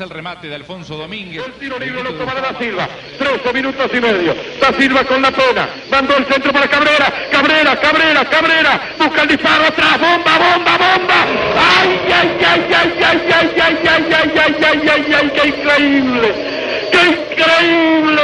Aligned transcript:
El 0.00 0.10
remate 0.10 0.46
de 0.46 0.54
Alfonso 0.54 0.96
Domínguez. 0.96 1.44
El 1.44 1.52
tiro 1.54 1.76
libre 1.76 2.04
lo 2.04 2.12
tomará 2.14 2.40
Da 2.40 2.56
Silva. 2.56 2.88
13 3.18 3.52
minutos 3.52 3.90
y 3.92 4.00
medio. 4.00 4.34
Da 4.60 4.72
Silva 4.72 5.02
con 5.02 5.20
la 5.20 5.32
pena. 5.32 5.68
Mandó 5.90 6.16
el 6.16 6.24
centro 6.26 6.52
para 6.52 6.68
Cabrera. 6.68 7.12
Cabrera, 7.32 7.74
Cabrera, 7.80 8.24
Cabrera. 8.26 8.80
Busca 8.96 9.22
el 9.22 9.28
disparo 9.28 9.64
atrás. 9.64 9.98
Bomba, 9.98 10.38
bomba, 10.38 10.78
bomba. 10.78 11.26
¡Ay, 11.80 12.00
ay, 12.14 12.38
ay, 12.46 12.66
ay, 12.74 12.94
ay, 13.02 13.22
ay, 13.32 13.50
ay, 13.60 13.78
ay, 13.86 14.06
ay, 14.12 14.32
ay, 14.36 14.58
ay, 14.62 14.88
ay, 14.88 15.14
ay! 15.14 15.30
¡Qué 15.34 15.48
increíble! 15.48 16.34
¡Qué 16.92 17.02
increíble! 17.08 18.22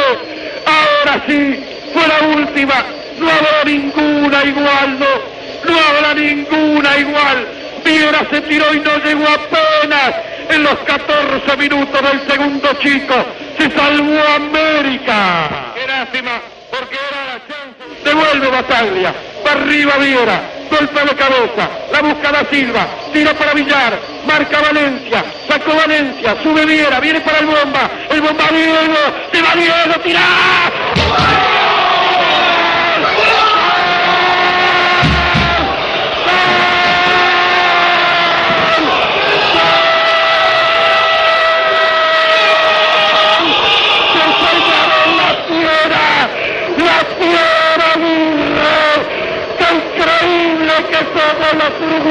Ahora 0.66 1.24
sí, 1.26 1.64
fue 1.92 2.06
la 2.06 2.36
última. 2.36 2.84
No 3.18 3.30
habrá 3.30 3.64
ninguna 3.64 4.44
igual, 4.44 4.98
no. 5.00 5.72
No 5.72 5.80
habrá 5.80 6.14
ninguna 6.14 6.98
igual. 6.98 7.46
Viera 7.84 8.26
se 8.30 8.40
tiró 8.42 8.72
y 8.72 8.80
no 8.80 8.96
llegó 8.98 9.24
apenas 9.28 10.33
en 10.48 10.62
los 10.62 10.74
14 10.86 11.56
minutos 11.56 12.00
del 12.02 12.30
segundo 12.30 12.72
chico. 12.74 13.14
Se 13.58 13.70
salvó 13.70 14.20
América. 14.36 15.72
Qué 15.74 15.86
lástima, 15.86 16.40
porque 16.70 16.96
era 16.96 17.24
la 17.24 17.40
chance. 17.46 17.74
Devuelve 18.04 18.48
Bataglia. 18.48 19.14
Para 19.42 19.60
arriba 19.60 19.96
Viera. 19.98 20.42
Golpe 20.70 21.00
de 21.00 21.14
cabeza. 21.16 21.70
La 21.92 22.00
busca 22.02 22.32
da 22.32 22.44
Silva. 22.50 22.86
Tira 23.12 23.32
para 23.34 23.54
Villar. 23.54 23.98
Marca 24.26 24.60
Valencia. 24.60 25.24
Sacó 25.48 25.74
Valencia. 25.74 26.36
Sube 26.42 26.66
Viera. 26.66 27.00
Viene 27.00 27.20
para 27.20 27.38
el 27.38 27.46
bomba. 27.46 27.90
El 28.10 28.20
bomba 28.20 28.44
Diego. 28.50 28.94
Se 29.32 29.42
va 29.42 29.54
Diego. 29.54 30.00
Tira. 30.02 31.53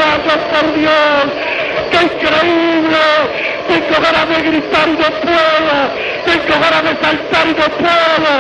Uruguayos, 0.04 0.44
por 0.52 0.74
Dios. 0.76 1.26
¡Qué 1.92 2.04
increíble! 2.04 2.98
Tengo 3.68 4.02
ganas 4.02 4.30
de 4.30 4.50
gritar 4.50 4.88
y 4.88 4.92
no 4.92 5.10
puedo. 5.22 5.76
Tengo 6.26 6.60
ganas 6.60 6.84
de 6.84 7.02
saltar 7.02 7.48
y 7.48 7.54
no 7.54 7.68
puedo. 7.82 8.34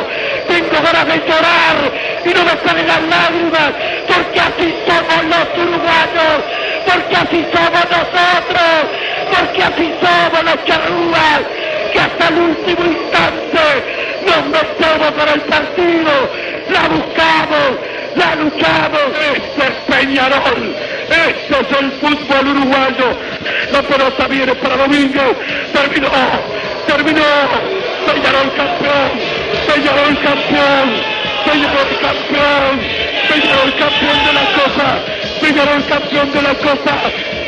Tengo 0.47 0.83
ganas 0.83 1.07
de 1.07 1.17
llorar 1.19 1.77
y 2.25 2.29
no 2.29 2.43
me 2.43 2.67
salen 2.67 2.87
las 2.87 3.03
lágrimas. 3.03 3.71
Porque 4.07 4.39
así 4.39 4.75
somos 4.85 5.23
los 5.31 5.47
uruguayos. 5.63 6.37
Porque 6.85 7.15
así 7.15 7.45
somos 7.53 7.85
nosotros. 7.95 8.75
Porque 9.31 9.63
así 9.63 9.93
somos 10.01 10.43
los 10.43 10.65
charrúas. 10.65 11.41
Que 11.91 11.99
hasta 11.99 12.27
el 12.27 12.37
último 12.39 12.85
instante 12.85 13.63
nos 14.25 14.45
metemos 14.47 15.11
para 15.11 15.33
el 15.33 15.41
partido. 15.41 16.11
La 16.69 16.87
buscamos 16.87 17.93
la 18.15 18.35
luchamos, 18.35 19.01
este 19.33 19.67
es 19.67 19.75
Peñarol, 19.87 20.75
este 21.09 21.53
es 21.53 21.79
el 21.79 21.91
fútbol 21.93 22.47
uruguayo, 22.47 23.17
la 23.71 23.81
pelota 23.81 24.27
viene 24.27 24.55
para 24.55 24.77
Domingo, 24.77 25.21
terminó, 25.73 26.09
terminó, 26.87 27.21
Peñarol 28.05 28.53
campeón, 28.55 29.11
Peñarol 29.67 30.15
campeón, 30.21 30.87
Peñarol 31.45 31.91
campeón, 32.01 32.79
Peñarol 33.29 33.73
campeón 33.77 34.19
de 34.25 34.33
la 34.33 34.45
cosa, 34.57 34.87
Peñarol 35.41 35.85
campeón 35.85 36.31
de 36.31 36.41
la 36.41 36.53
cosa, 36.55 36.95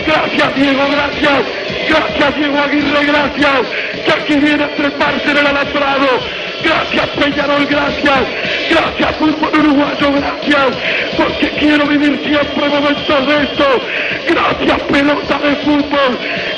gracias 0.06 0.56
Diego, 0.56 0.84
gracias, 0.92 1.42
gracias 1.90 2.36
Diego 2.36 2.60
Aguirre, 2.60 3.06
gracias, 3.06 3.62
que 4.06 4.12
aquí 4.12 4.36
viene 4.36 4.64
a 4.64 4.76
treparse 4.76 5.32
en 5.32 5.38
el 5.38 5.48
alambrado, 5.48 6.08
Gracias 6.66 7.10
Peñarol, 7.10 7.66
gracias. 7.68 8.22
Gracias 8.72 9.16
fútbol 9.18 9.60
uruguayo, 9.60 10.12
gracias. 10.14 10.78
Porque 11.16 11.50
quiero 11.60 11.86
vivir 11.86 12.20
siempre 12.26 12.70
momentos 12.70 13.28
de 13.28 13.44
esto. 13.44 13.66
Gracias 14.28 14.82
pelota 14.92 15.40
de 15.40 15.56
fútbol. 15.58 16.12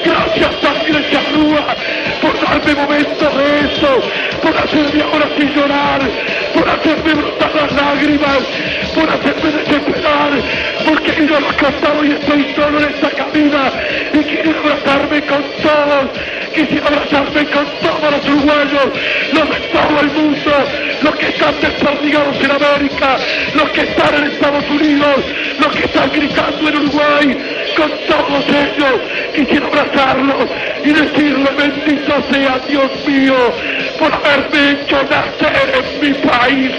Gracias 0.05 0.51
sangre 0.61 1.05
charrúa 1.11 1.75
por 2.21 2.41
darme 2.41 2.73
momentos 2.75 3.37
de 3.37 3.59
esto. 3.59 4.01
Por 4.41 4.57
hacerme 4.57 5.03
ahora 5.03 5.27
sin 5.37 5.53
llorar. 5.53 5.99
Por 6.53 6.69
hacerme 6.69 7.13
brotar 7.13 7.55
las 7.55 7.71
lágrimas. 7.73 8.39
Por 8.95 9.09
hacerme 9.09 9.51
desesperar. 9.51 10.31
Porque 10.87 11.11
he 11.11 11.23
ido 11.23 11.37
a 11.37 11.39
los 11.41 11.53
cantados 11.53 12.05
y 12.05 12.11
estoy 12.11 12.53
solo 12.55 12.79
en 12.79 12.85
esta 12.85 13.09
cabina. 13.09 13.71
Y 14.13 14.19
quiero 14.19 14.59
abrazarme 14.59 15.21
con 15.25 15.43
todos 15.61 16.09
quisiera 16.57 16.87
abrazarme 16.87 17.45
con 17.51 17.65
todos 17.81 18.11
los 18.11 18.25
uruguayos, 18.25 18.89
los 19.31 19.49
de 19.49 19.59
todo 19.67 19.99
el 20.01 20.11
mundo, 20.11 20.51
los 21.03 21.15
que 21.15 21.27
están 21.27 21.53
desperdigados 21.61 22.37
en 22.43 22.51
América, 22.51 23.17
los 23.53 23.69
que 23.69 23.81
están 23.81 24.15
en 24.15 24.23
Estados 24.31 24.69
Unidos, 24.69 25.15
los 25.59 25.75
que 25.75 25.85
están 25.85 26.11
gritando 26.11 26.69
en 26.69 26.75
Uruguay, 26.77 27.37
con 27.75 27.91
todos 28.07 28.45
ellos 28.49 29.01
quisiera 29.35 29.67
abrazarlos 29.67 30.49
y 30.83 30.89
decirle 30.89 31.49
bendito 31.57 32.13
sea 32.31 32.59
Dios 32.67 32.91
mío 33.05 33.35
por 33.99 34.11
haberme 34.13 34.81
hecho 34.81 34.97
nacer 35.03 35.73
en 35.77 36.01
mi 36.01 36.13
país. 36.27 36.71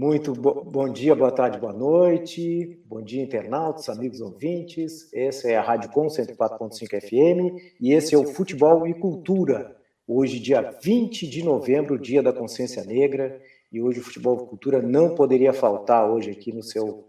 Muito 0.00 0.32
bo 0.32 0.64
bom 0.64 0.88
dia, 0.88 1.14
boa 1.14 1.30
tarde, 1.30 1.58
boa 1.58 1.74
noite. 1.74 2.80
Bom 2.86 3.02
dia, 3.02 3.22
internautas, 3.22 3.86
amigos 3.90 4.22
ouvintes. 4.22 5.12
Essa 5.12 5.50
é 5.50 5.56
a 5.56 5.60
Rádio 5.60 5.90
Com 5.90 6.06
104.5 6.06 6.98
FM 7.02 7.74
e 7.78 7.92
esse 7.92 8.14
é 8.14 8.18
o 8.18 8.24
Futebol 8.24 8.86
e 8.86 8.94
Cultura. 8.94 9.76
Hoje, 10.08 10.40
dia 10.40 10.62
20 10.82 11.28
de 11.28 11.44
novembro, 11.44 11.98
dia 11.98 12.22
da 12.22 12.32
consciência 12.32 12.82
negra, 12.82 13.42
e 13.70 13.82
hoje 13.82 14.00
o 14.00 14.02
Futebol 14.02 14.42
e 14.42 14.48
Cultura 14.48 14.80
não 14.80 15.14
poderia 15.14 15.52
faltar 15.52 16.10
hoje 16.10 16.30
aqui 16.30 16.50
no 16.50 16.62
seu 16.62 17.06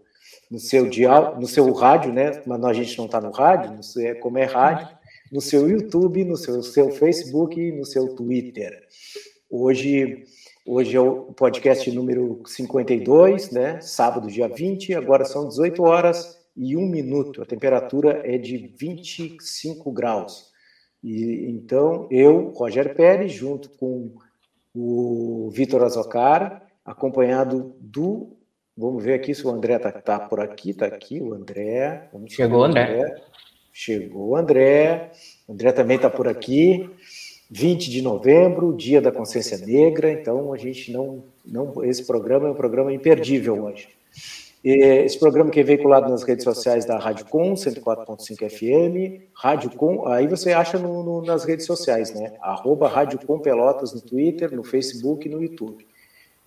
no 0.50 0.58
seu 0.58 0.84
no 1.40 1.46
seu 1.46 1.72
rádio, 1.72 2.12
né? 2.12 2.42
Mas 2.46 2.62
a 2.62 2.74
gente 2.74 2.98
não 2.98 3.06
está 3.06 3.22
no 3.22 3.30
rádio, 3.30 3.72
não 3.72 3.82
sei 3.82 4.16
como 4.16 4.36
é 4.36 4.44
rádio, 4.44 4.86
no 5.32 5.40
seu 5.40 5.66
YouTube, 5.66 6.26
no 6.26 6.36
seu, 6.36 6.62
seu 6.62 6.90
Facebook 6.90 7.58
e 7.58 7.72
no 7.72 7.86
seu 7.86 8.14
Twitter. 8.14 8.86
Hoje 9.50 10.26
Hoje 10.64 10.96
é 10.96 11.00
o 11.00 11.32
podcast 11.32 11.90
número 11.90 12.40
52, 12.46 13.50
né? 13.50 13.80
Sábado, 13.80 14.28
dia 14.28 14.46
20, 14.46 14.94
agora 14.94 15.24
são 15.24 15.48
18 15.48 15.82
horas 15.82 16.38
e 16.56 16.76
1 16.76 16.86
minuto. 16.86 17.42
A 17.42 17.44
temperatura 17.44 18.22
é 18.24 18.38
de 18.38 18.72
25 18.78 19.90
graus. 19.90 20.52
E 21.02 21.50
então, 21.50 22.06
eu, 22.12 22.52
Rogério 22.54 22.94
Pérez, 22.94 23.32
junto 23.32 23.70
com 23.70 24.14
o 24.72 25.50
Vitor 25.52 25.82
Azocara, 25.82 26.62
acompanhado 26.84 27.74
do. 27.80 28.36
Vamos 28.76 29.02
ver 29.02 29.14
aqui 29.14 29.34
se 29.34 29.44
o 29.44 29.50
André 29.50 29.74
está 29.74 29.90
tá 29.90 30.20
por 30.20 30.38
aqui. 30.38 30.70
Está 30.70 30.86
aqui 30.86 31.20
o 31.20 31.34
André. 31.34 32.08
Chegou 32.28 32.60
o 32.60 32.64
André. 32.64 33.00
André. 33.00 33.22
Chegou 33.72 34.28
o 34.28 34.36
André. 34.36 35.10
O 35.48 35.54
André 35.54 35.72
também 35.72 35.96
está 35.96 36.08
por 36.08 36.28
aqui. 36.28 36.88
20 37.54 37.90
de 37.90 38.00
novembro, 38.00 38.72
Dia 38.72 38.98
da 38.98 39.12
Consciência 39.12 39.58
Negra, 39.58 40.10
então 40.10 40.54
a 40.54 40.56
gente 40.56 40.90
não, 40.90 41.22
não 41.44 41.84
esse 41.84 42.02
programa 42.02 42.48
é 42.48 42.50
um 42.50 42.54
programa 42.54 42.90
imperdível 42.90 43.64
hoje. 43.64 43.90
Esse 44.64 45.18
programa 45.18 45.50
que 45.50 45.60
é 45.60 45.62
veiculado 45.62 46.08
nas 46.08 46.22
redes 46.22 46.44
sociais 46.44 46.86
da 46.86 46.96
Rádio 46.96 47.26
Com, 47.26 47.52
104.5 47.52 48.48
FM, 48.48 49.24
Rádio 49.34 49.70
Com, 49.72 50.08
aí 50.08 50.26
você 50.26 50.52
acha 50.52 50.78
no, 50.78 51.02
no, 51.02 51.22
nas 51.22 51.44
redes 51.44 51.66
sociais, 51.66 52.14
né? 52.14 52.32
Arroba 52.40 52.88
Rádio 52.88 53.18
Com 53.26 53.38
Pelotas 53.38 53.92
no 53.92 54.00
Twitter, 54.00 54.50
no 54.54 54.64
Facebook 54.64 55.28
e 55.28 55.30
no 55.30 55.42
YouTube. 55.42 55.86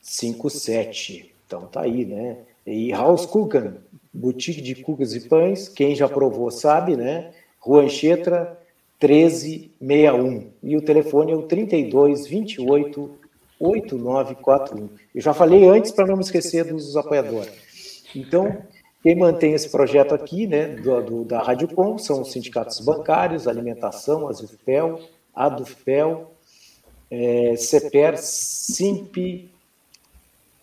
57. 0.00 1.34
Então 1.46 1.66
tá 1.66 1.82
aí, 1.82 2.04
né? 2.04 2.38
E 2.64 2.92
House 2.92 3.26
Cookan, 3.26 3.78
boutique 4.12 4.60
de 4.60 4.76
cucas 4.76 5.14
e 5.14 5.28
pães, 5.28 5.68
quem 5.68 5.96
já 5.96 6.08
provou 6.08 6.50
sabe, 6.50 6.96
né? 6.96 7.32
Rua 7.58 7.82
Anchetra, 7.82 8.56
1361. 9.02 10.50
E 10.62 10.76
o 10.76 10.82
telefone 10.82 11.32
é 11.32 11.34
o 11.34 11.42
3228 11.42 13.25
8941. 13.58 14.88
Eu 15.14 15.20
já 15.20 15.32
falei 15.32 15.68
antes 15.68 15.90
para 15.90 16.06
não 16.06 16.16
me 16.16 16.22
esquecer 16.22 16.64
dos 16.64 16.96
apoiadores. 16.96 18.04
Então, 18.14 18.62
quem 19.02 19.14
mantém 19.14 19.52
esse 19.52 19.70
projeto 19.70 20.14
aqui, 20.14 20.46
né, 20.46 20.68
do, 20.68 21.02
do, 21.02 21.24
da 21.24 21.42
Rádio 21.42 21.68
Com, 21.68 21.98
são 21.98 22.22
os 22.22 22.32
sindicatos 22.32 22.80
bancários, 22.80 23.46
alimentação, 23.46 24.28
Azufpel, 24.28 25.00
Adufpel, 25.34 26.30
é, 27.10 27.54
CEPER, 27.56 28.18
SIMP, 28.18 29.48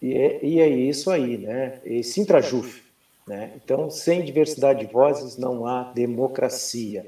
e 0.01 0.13
é, 0.13 0.45
e 0.45 0.59
é 0.59 0.67
isso 0.67 1.09
aí, 1.09 1.37
né? 1.37 1.79
E 1.85 2.03
Sintrajuf. 2.03 2.83
Né? 3.25 3.53
Então, 3.55 3.89
sem 3.89 4.23
diversidade 4.23 4.85
de 4.85 4.91
vozes 4.91 5.37
não 5.37 5.65
há 5.65 5.83
democracia. 5.93 7.07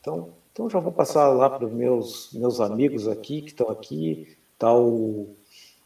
Então, 0.00 0.30
então 0.52 0.68
já 0.68 0.80
vou 0.80 0.90
passar 0.90 1.28
lá 1.28 1.48
para 1.48 1.66
os 1.66 1.72
meus, 1.72 2.30
meus 2.32 2.60
amigos 2.60 3.06
aqui, 3.06 3.42
que 3.42 3.50
estão 3.50 3.68
aqui, 3.68 4.36
está 4.62 4.72
o 4.72 5.34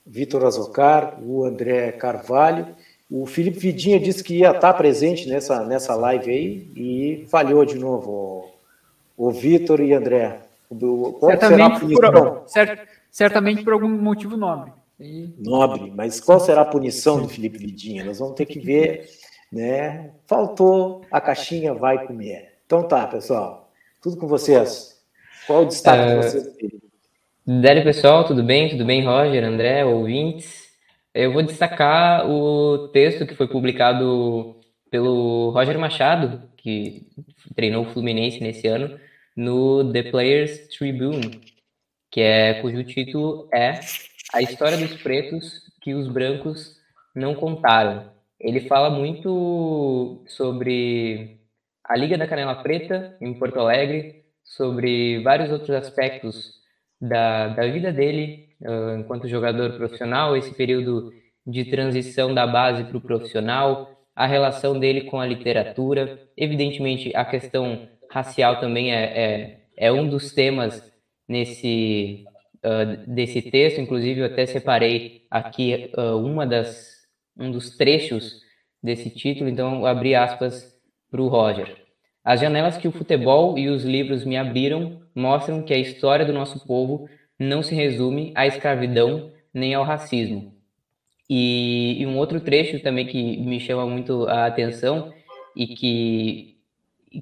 Vitor 0.05 0.45
Azocar, 0.45 1.19
o 1.23 1.45
André 1.45 1.93
Carvalho, 1.93 2.77
o 3.11 3.25
Felipe 3.25 3.59
Vidinha 3.59 3.99
disse 3.99 4.23
que 4.23 4.39
ia 4.39 4.51
estar 4.51 4.75
presente 4.75 5.29
nessa, 5.29 5.65
nessa 5.65 5.95
live 5.95 6.31
aí 6.31 6.71
e 6.77 7.27
falhou 7.29 7.65
de 7.65 7.79
novo, 7.79 8.53
o, 9.17 9.29
o 9.29 9.31
Vitor 9.31 9.81
e 9.81 9.95
André. 9.95 10.41
Qual 10.69 11.31
certamente, 11.31 11.81
por, 11.81 12.43
cert, 12.47 12.89
certamente 13.11 13.65
por 13.65 13.73
algum 13.73 13.89
motivo 13.89 14.37
nobre. 14.37 14.73
E... 14.99 15.33
Nobre, 15.39 15.93
mas 15.95 16.21
qual 16.21 16.41
será 16.41 16.63
a 16.63 16.67
punição 16.67 17.23
do 17.23 17.29
Felipe 17.29 17.59
Vidinha? 17.59 18.05
Nós 18.05 18.19
vamos 18.19 18.35
ter 18.35 18.47
que 18.47 18.59
ver, 18.59 19.09
né? 19.51 20.11
Faltou, 20.27 21.03
a 21.11 21.21
caixinha 21.21 21.73
vai 21.73 22.05
comer. 22.07 22.55
Então 22.67 22.83
tá, 22.83 23.07
pessoal, 23.07 23.71
tudo 24.03 24.17
com 24.17 24.27
vocês. 24.27 25.01
Qual 25.47 25.63
o 25.63 25.67
destaque 25.67 26.03
uh, 26.03 26.09
de 26.09 26.27
vocês? 26.27 26.86
Délio, 27.49 27.85
pessoal, 27.85 28.25
tudo 28.25 28.43
bem? 28.43 28.71
Tudo 28.71 28.85
bem, 28.85 29.05
Roger, 29.05 29.45
André, 29.45 29.85
ouvintes? 29.85 30.67
Eu 31.15 31.33
vou 31.33 31.45
destacar 31.45 32.29
o 32.29 32.89
texto 32.89 33.25
que 33.25 33.37
foi 33.37 33.47
publicado 33.47 34.59
pelo 34.91 35.51
Roger 35.51 35.79
Machado, 35.79 36.51
que 36.57 37.07
treinou 37.55 37.85
o 37.85 37.93
Fluminense 37.93 38.41
nesse 38.41 38.67
ano, 38.67 38.99
no 39.37 39.93
The 39.93 40.11
Players 40.11 40.67
Tribune, 40.77 41.41
que 42.11 42.21
é 42.21 42.55
cujo 42.55 42.83
título 42.83 43.49
é 43.55 43.79
a 44.35 44.43
história 44.43 44.77
dos 44.77 45.01
pretos 45.01 45.63
que 45.81 45.95
os 45.95 46.09
brancos 46.09 46.75
não 47.15 47.33
contaram. 47.37 48.11
Ele 48.41 48.63
fala 48.63 48.91
muito 48.91 50.25
sobre 50.27 51.39
a 51.85 51.97
Liga 51.97 52.19
da 52.19 52.27
Canela 52.27 52.57
Preta 52.57 53.17
em 53.21 53.33
Porto 53.35 53.61
Alegre, 53.61 54.25
sobre 54.43 55.23
vários 55.23 55.53
outros 55.53 55.71
aspectos 55.71 56.56
da, 57.01 57.49
da 57.49 57.67
vida 57.67 57.93
dele 57.93 58.49
uh, 58.63 58.99
enquanto 58.99 59.29
jogador 59.29 59.73
profissional, 59.73 60.37
esse 60.37 60.55
período 60.55 61.13
de 61.47 61.65
transição 61.67 62.35
da 62.35 62.47
base 62.47 62.85
para 62.85 62.97
o 62.97 63.01
profissional, 63.01 63.91
a 64.15 64.27
relação 64.27 64.79
dele 64.79 65.03
com 65.03 65.21
a 65.21 65.27
literatura. 65.27 66.19
Evidentemente, 66.37 67.15
a 67.15 67.25
questão 67.25 67.89
racial 68.11 68.59
também 68.59 68.93
é, 68.93 69.05
é, 69.05 69.61
é 69.77 69.93
um 69.93 70.09
dos 70.09 70.33
temas 70.33 70.83
nesse 71.29 72.25
uh, 72.65 73.13
desse 73.13 73.43
texto, 73.43 73.81
inclusive 73.81 74.21
eu 74.21 74.27
até 74.27 74.47
separei 74.47 75.23
aqui 75.31 75.91
uh, 75.97 76.17
uma 76.17 76.47
das, 76.47 76.95
um 77.39 77.51
dos 77.51 77.77
trechos 77.77 78.41
desse 78.83 79.11
título, 79.11 79.51
então 79.51 79.85
abri 79.85 80.15
aspas 80.15 80.73
para 81.11 81.21
o 81.21 81.29
Roger. 81.29 81.77
As 82.25 82.41
janelas 82.41 82.77
que 82.77 82.89
o 82.89 82.93
futebol 82.93 83.59
e 83.59 83.69
os 83.69 83.85
livros 83.85 84.25
me 84.25 84.37
abriram 84.37 85.01
mostram 85.17 85.63
que 85.63 85.73
a 85.73 85.79
história 85.79 86.27
do 86.27 86.33
nosso 86.33 86.67
povo 86.67 87.09
não 87.39 87.63
se 87.63 87.75
resume 87.75 88.33
à 88.35 88.47
escravidão 88.47 89.33
nem 89.53 89.75
ao 89.75 89.83
racismo. 89.85 90.55
E, 91.29 91.97
e 92.01 92.07
um 92.07 92.19
outro 92.19 92.41
trecho 92.41 92.79
também 92.81 93.07
que 93.07 93.39
me 93.39 93.59
chama 93.59 93.87
muito 93.87 94.27
a 94.29 94.47
atenção 94.47 95.13
e 95.57 95.67
que, 95.69 96.57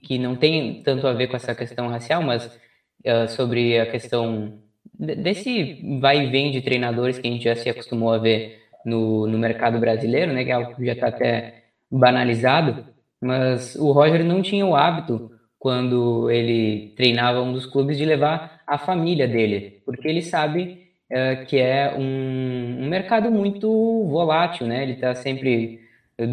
que 0.02 0.18
não 0.18 0.34
tem 0.36 0.82
tanto 0.82 1.06
a 1.06 1.12
ver 1.12 1.28
com 1.28 1.36
essa 1.36 1.54
questão 1.54 1.88
racial, 1.88 2.20
mas 2.22 2.46
uh, 2.46 3.28
sobre 3.28 3.78
a 3.78 3.86
questão 3.86 4.58
desse 4.92 5.80
vai 6.00 6.26
e 6.26 6.30
vem 6.30 6.50
de 6.50 6.60
treinadores 6.60 7.18
que 7.18 7.26
a 7.26 7.30
gente 7.30 7.44
já 7.44 7.54
se 7.54 7.68
acostumou 7.70 8.12
a 8.12 8.18
ver 8.18 8.60
no, 8.84 9.26
no 9.26 9.38
mercado 9.38 9.78
brasileiro, 9.78 10.32
né, 10.32 10.44
que 10.44 10.50
é 10.50 10.54
algo 10.54 10.74
que 10.74 10.84
já 10.84 10.92
está 10.92 11.08
até 11.08 11.64
banalizado, 11.90 12.84
mas 13.20 13.74
o 13.76 13.92
Roger 13.92 14.24
não 14.24 14.42
tinha 14.42 14.66
o 14.66 14.76
hábito, 14.76 15.30
quando 15.64 16.30
ele 16.30 16.92
treinava 16.94 17.40
um 17.40 17.50
dos 17.50 17.64
clubes, 17.64 17.96
de 17.96 18.04
levar 18.04 18.60
a 18.66 18.76
família 18.76 19.26
dele, 19.26 19.80
porque 19.86 20.06
ele 20.06 20.20
sabe 20.20 20.88
é, 21.08 21.36
que 21.36 21.56
é 21.56 21.94
um, 21.96 22.82
um, 22.82 22.86
mercado 22.86 23.30
muito 23.30 23.66
volátil, 24.10 24.66
né? 24.66 24.82
Ele 24.82 24.92
está 24.92 25.14
sempre 25.14 25.80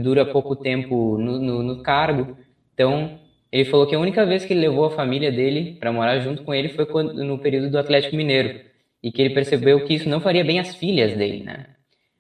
dura 0.03 0.25
pouco 0.25 0.53
tempo 0.53 1.17
no, 1.17 1.39
no, 1.39 1.63
no 1.63 1.81
cargo, 1.81 2.35
então 2.73 3.19
ele 3.49 3.63
falou 3.63 3.87
que 3.87 3.95
a 3.95 3.99
única 3.99 4.25
vez 4.25 4.43
que 4.43 4.51
ele 4.51 4.67
levou 4.67 4.83
a 4.83 4.91
família 4.91 5.31
dele 5.31 5.77
para 5.79 5.93
morar 5.93 6.19
junto 6.19 6.43
com 6.43 6.53
ele 6.53 6.67
foi 6.67 6.85
quando, 6.85 7.23
no 7.23 7.39
período 7.39 7.69
do 7.69 7.79
Atlético 7.79 8.17
Mineiro. 8.17 8.59
E 9.01 9.13
que 9.13 9.21
ele 9.21 9.33
percebeu 9.33 9.85
que 9.85 9.93
isso 9.93 10.09
não 10.09 10.19
faria 10.19 10.43
bem 10.43 10.59
às 10.59 10.75
filhas 10.75 11.15
dele, 11.15 11.43
né? 11.45 11.67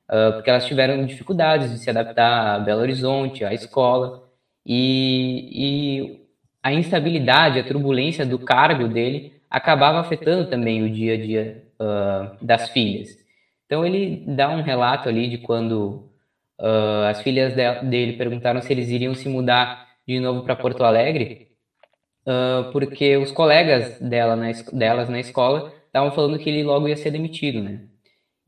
Uh, 0.09 0.31
porque 0.33 0.49
elas 0.49 0.65
tiveram 0.65 1.05
dificuldades 1.05 1.71
de 1.71 1.77
se 1.77 1.89
adaptar 1.89 2.55
a 2.55 2.59
Belo 2.59 2.81
Horizonte, 2.81 3.43
à 3.43 3.53
escola. 3.53 4.23
E, 4.65 5.49
e 5.51 6.20
a 6.63 6.73
instabilidade, 6.73 7.59
a 7.59 7.63
turbulência 7.63 8.25
do 8.25 8.37
cargo 8.39 8.87
dele 8.87 9.33
acabava 9.49 9.99
afetando 9.99 10.49
também 10.49 10.83
o 10.83 10.89
dia 10.89 11.15
a 11.15 11.17
dia 11.17 11.63
uh, 11.79 12.45
das 12.45 12.69
filhas. 12.69 13.17
Então 13.65 13.85
ele 13.85 14.23
dá 14.27 14.49
um 14.49 14.61
relato 14.61 15.09
ali 15.09 15.27
de 15.27 15.37
quando 15.39 16.09
uh, 16.59 17.05
as 17.09 17.21
filhas 17.21 17.53
de, 17.53 17.81
dele 17.89 18.13
perguntaram 18.13 18.61
se 18.61 18.71
eles 18.71 18.89
iriam 18.89 19.15
se 19.15 19.27
mudar 19.27 19.87
de 20.07 20.19
novo 20.19 20.43
para 20.43 20.55
Porto 20.55 20.83
Alegre, 20.83 21.49
uh, 22.25 22.71
porque 22.71 23.17
os 23.17 23.31
colegas 23.31 23.99
dela 23.99 24.35
na, 24.35 24.51
delas 24.73 25.09
na 25.09 25.19
escola 25.19 25.73
estavam 25.85 26.11
falando 26.11 26.39
que 26.39 26.49
ele 26.49 26.63
logo 26.63 26.87
ia 26.87 26.97
ser 26.97 27.11
demitido, 27.11 27.61
né? 27.61 27.81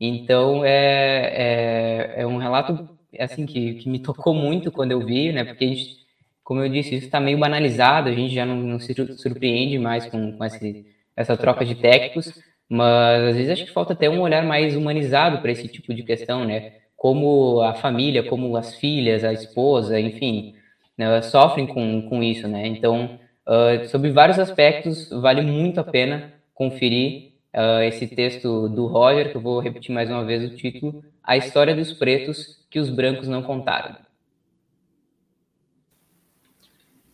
Então 0.00 0.64
é, 0.64 2.12
é, 2.16 2.22
é 2.22 2.26
um 2.26 2.36
relato 2.36 2.88
assim 3.18 3.46
que, 3.46 3.74
que 3.74 3.88
me 3.88 3.98
tocou 3.98 4.34
muito 4.34 4.72
quando 4.72 4.92
eu 4.92 5.00
vi, 5.04 5.32
né? 5.32 5.44
Porque 5.44 5.64
a 5.64 5.68
gente, 5.68 6.03
como 6.44 6.60
eu 6.60 6.68
disse, 6.68 6.94
isso 6.94 7.06
está 7.06 7.18
meio 7.18 7.38
banalizado, 7.38 8.10
a 8.10 8.12
gente 8.12 8.34
já 8.34 8.44
não, 8.44 8.56
não 8.56 8.78
se 8.78 8.94
surpreende 9.16 9.78
mais 9.78 10.04
com, 10.06 10.32
com 10.36 10.44
esse, 10.44 10.84
essa 11.16 11.36
troca 11.36 11.64
de 11.64 11.74
técnicos, 11.74 12.38
mas 12.68 13.22
às 13.30 13.36
vezes 13.36 13.50
acho 13.50 13.64
que 13.64 13.72
falta 13.72 13.94
até 13.94 14.10
um 14.10 14.20
olhar 14.20 14.44
mais 14.44 14.76
humanizado 14.76 15.38
para 15.38 15.50
esse 15.50 15.66
tipo 15.68 15.94
de 15.94 16.02
questão, 16.02 16.44
né? 16.44 16.72
Como 16.96 17.62
a 17.62 17.74
família, 17.74 18.22
como 18.22 18.56
as 18.56 18.76
filhas, 18.76 19.24
a 19.24 19.32
esposa, 19.32 19.98
enfim, 19.98 20.54
né, 20.96 21.22
sofrem 21.22 21.66
com, 21.66 22.02
com 22.08 22.22
isso, 22.22 22.46
né? 22.46 22.66
Então, 22.66 23.18
uh, 23.46 23.86
sobre 23.88 24.10
vários 24.10 24.38
aspectos, 24.38 25.08
vale 25.10 25.42
muito 25.42 25.80
a 25.80 25.84
pena 25.84 26.32
conferir 26.52 27.32
uh, 27.54 27.82
esse 27.82 28.06
texto 28.06 28.68
do 28.68 28.86
Roger, 28.86 29.30
que 29.30 29.36
eu 29.36 29.40
vou 29.40 29.60
repetir 29.60 29.94
mais 29.94 30.10
uma 30.10 30.24
vez 30.24 30.44
o 30.44 30.56
título, 30.56 31.02
A 31.22 31.36
História 31.36 31.74
dos 31.74 31.92
Pretos 31.92 32.58
que 32.70 32.78
os 32.78 32.90
Brancos 32.90 33.28
Não 33.28 33.42
Contaram. 33.42 34.03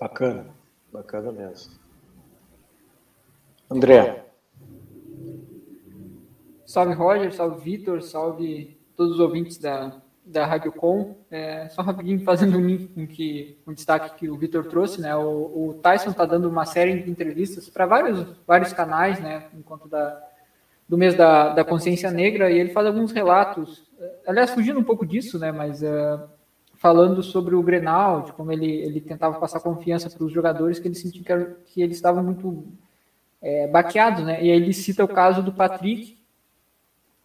Bacana, 0.00 0.46
bacana 0.90 1.30
mesmo. 1.30 1.74
André. 3.70 4.24
Salve 6.64 6.94
Roger, 6.94 7.30
salve 7.34 7.60
Vitor, 7.62 8.00
salve 8.00 8.80
todos 8.96 9.14
os 9.14 9.20
ouvintes 9.20 9.58
da, 9.58 10.00
da 10.24 10.46
Rádio 10.46 10.72
Com. 10.72 11.18
É, 11.30 11.68
só 11.68 11.82
rapidinho 11.82 12.24
fazendo 12.24 12.56
um 12.56 12.66
link 12.66 12.88
com 12.88 13.06
que 13.06 13.58
um 13.66 13.74
destaque 13.74 14.18
que 14.18 14.30
o 14.30 14.38
Vitor 14.38 14.66
trouxe, 14.68 15.02
né? 15.02 15.14
O, 15.14 15.68
o 15.68 15.74
Tyson 15.82 16.12
está 16.12 16.24
dando 16.24 16.48
uma 16.48 16.64
série 16.64 17.02
de 17.02 17.10
entrevistas 17.10 17.68
para 17.68 17.84
vários 17.84 18.26
vários 18.46 18.72
canais, 18.72 19.20
né? 19.20 19.48
Enquanto 19.52 19.86
da 19.86 20.18
do 20.88 20.96
mês 20.96 21.14
da, 21.14 21.50
da 21.50 21.62
consciência 21.62 22.10
negra 22.10 22.50
e 22.50 22.58
ele 22.58 22.72
faz 22.72 22.86
alguns 22.86 23.12
relatos, 23.12 23.88
aliás 24.26 24.50
fugindo 24.50 24.80
um 24.80 24.84
pouco 24.84 25.06
disso, 25.06 25.38
né? 25.38 25.52
Mas 25.52 25.82
uh, 25.82 26.28
falando 26.80 27.22
sobre 27.22 27.54
o 27.54 27.62
Grenal, 27.62 28.22
de 28.22 28.32
como 28.32 28.50
ele 28.50 28.66
ele 28.66 29.02
tentava 29.02 29.38
passar 29.38 29.60
confiança 29.60 30.08
para 30.08 30.24
os 30.24 30.32
jogadores 30.32 30.78
que 30.78 30.88
ele 30.88 30.94
sentia 30.94 31.22
que, 31.22 31.46
que 31.66 31.82
eles 31.82 31.96
estavam 31.96 32.24
muito 32.24 32.64
é, 33.42 33.68
baqueados, 33.68 34.24
né? 34.24 34.42
E 34.42 34.50
aí 34.50 34.56
ele 34.56 34.72
cita 34.72 35.04
o 35.04 35.08
caso 35.08 35.42
do 35.42 35.52
Patrick 35.52 36.18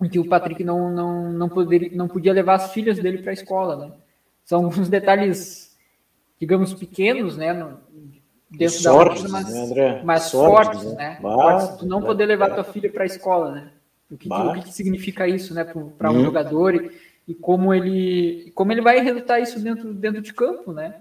em 0.01 0.09
que 0.09 0.19
o 0.19 0.27
Patrick 0.27 0.61
não, 0.61 0.91
não, 0.91 1.31
não, 1.31 1.47
poderia, 1.47 1.89
não 1.95 2.05
podia 2.05 2.33
levar 2.33 2.55
as 2.55 2.73
filhas 2.73 2.99
dele 2.99 3.19
para 3.19 3.31
a 3.31 3.33
escola. 3.33 3.77
Né? 3.77 3.91
São 4.43 4.65
alguns 4.65 4.89
detalhes, 4.89 5.73
digamos, 6.37 6.73
pequenos, 6.73 7.37
né? 7.37 7.53
No, 7.53 7.79
dentro 8.51 8.75
sorte, 8.75 9.23
da 9.23 9.29
rotina, 9.29 9.29
mas, 9.29 9.71
né, 9.71 10.01
mas 10.03 10.23
sorte, 10.23 10.73
fortes, 10.73 10.93
né? 10.95 11.11
né? 11.11 11.19
fortes, 11.21 11.77
tu 11.77 11.85
não 11.85 12.01
poder 12.01 12.25
levar 12.25 12.53
tua 12.53 12.65
filha 12.65 12.91
para 12.91 13.03
a 13.03 13.05
escola, 13.05 13.51
né? 13.51 13.71
O 14.11 14.17
que, 14.17 14.29
o 14.29 14.63
que 14.63 14.73
significa 14.73 15.27
isso, 15.27 15.53
né, 15.53 15.63
para 15.63 16.11
um 16.11 16.17
hum. 16.17 16.23
jogador? 16.25 16.75
E, 16.75 16.91
e 17.27 17.33
como 17.33 17.73
ele, 17.73 18.51
como 18.53 18.71
ele 18.71 18.81
vai 18.81 18.99
resultar 18.99 19.39
isso 19.39 19.59
dentro, 19.59 19.93
dentro 19.93 20.21
de 20.21 20.33
campo, 20.33 20.71
né? 20.71 20.95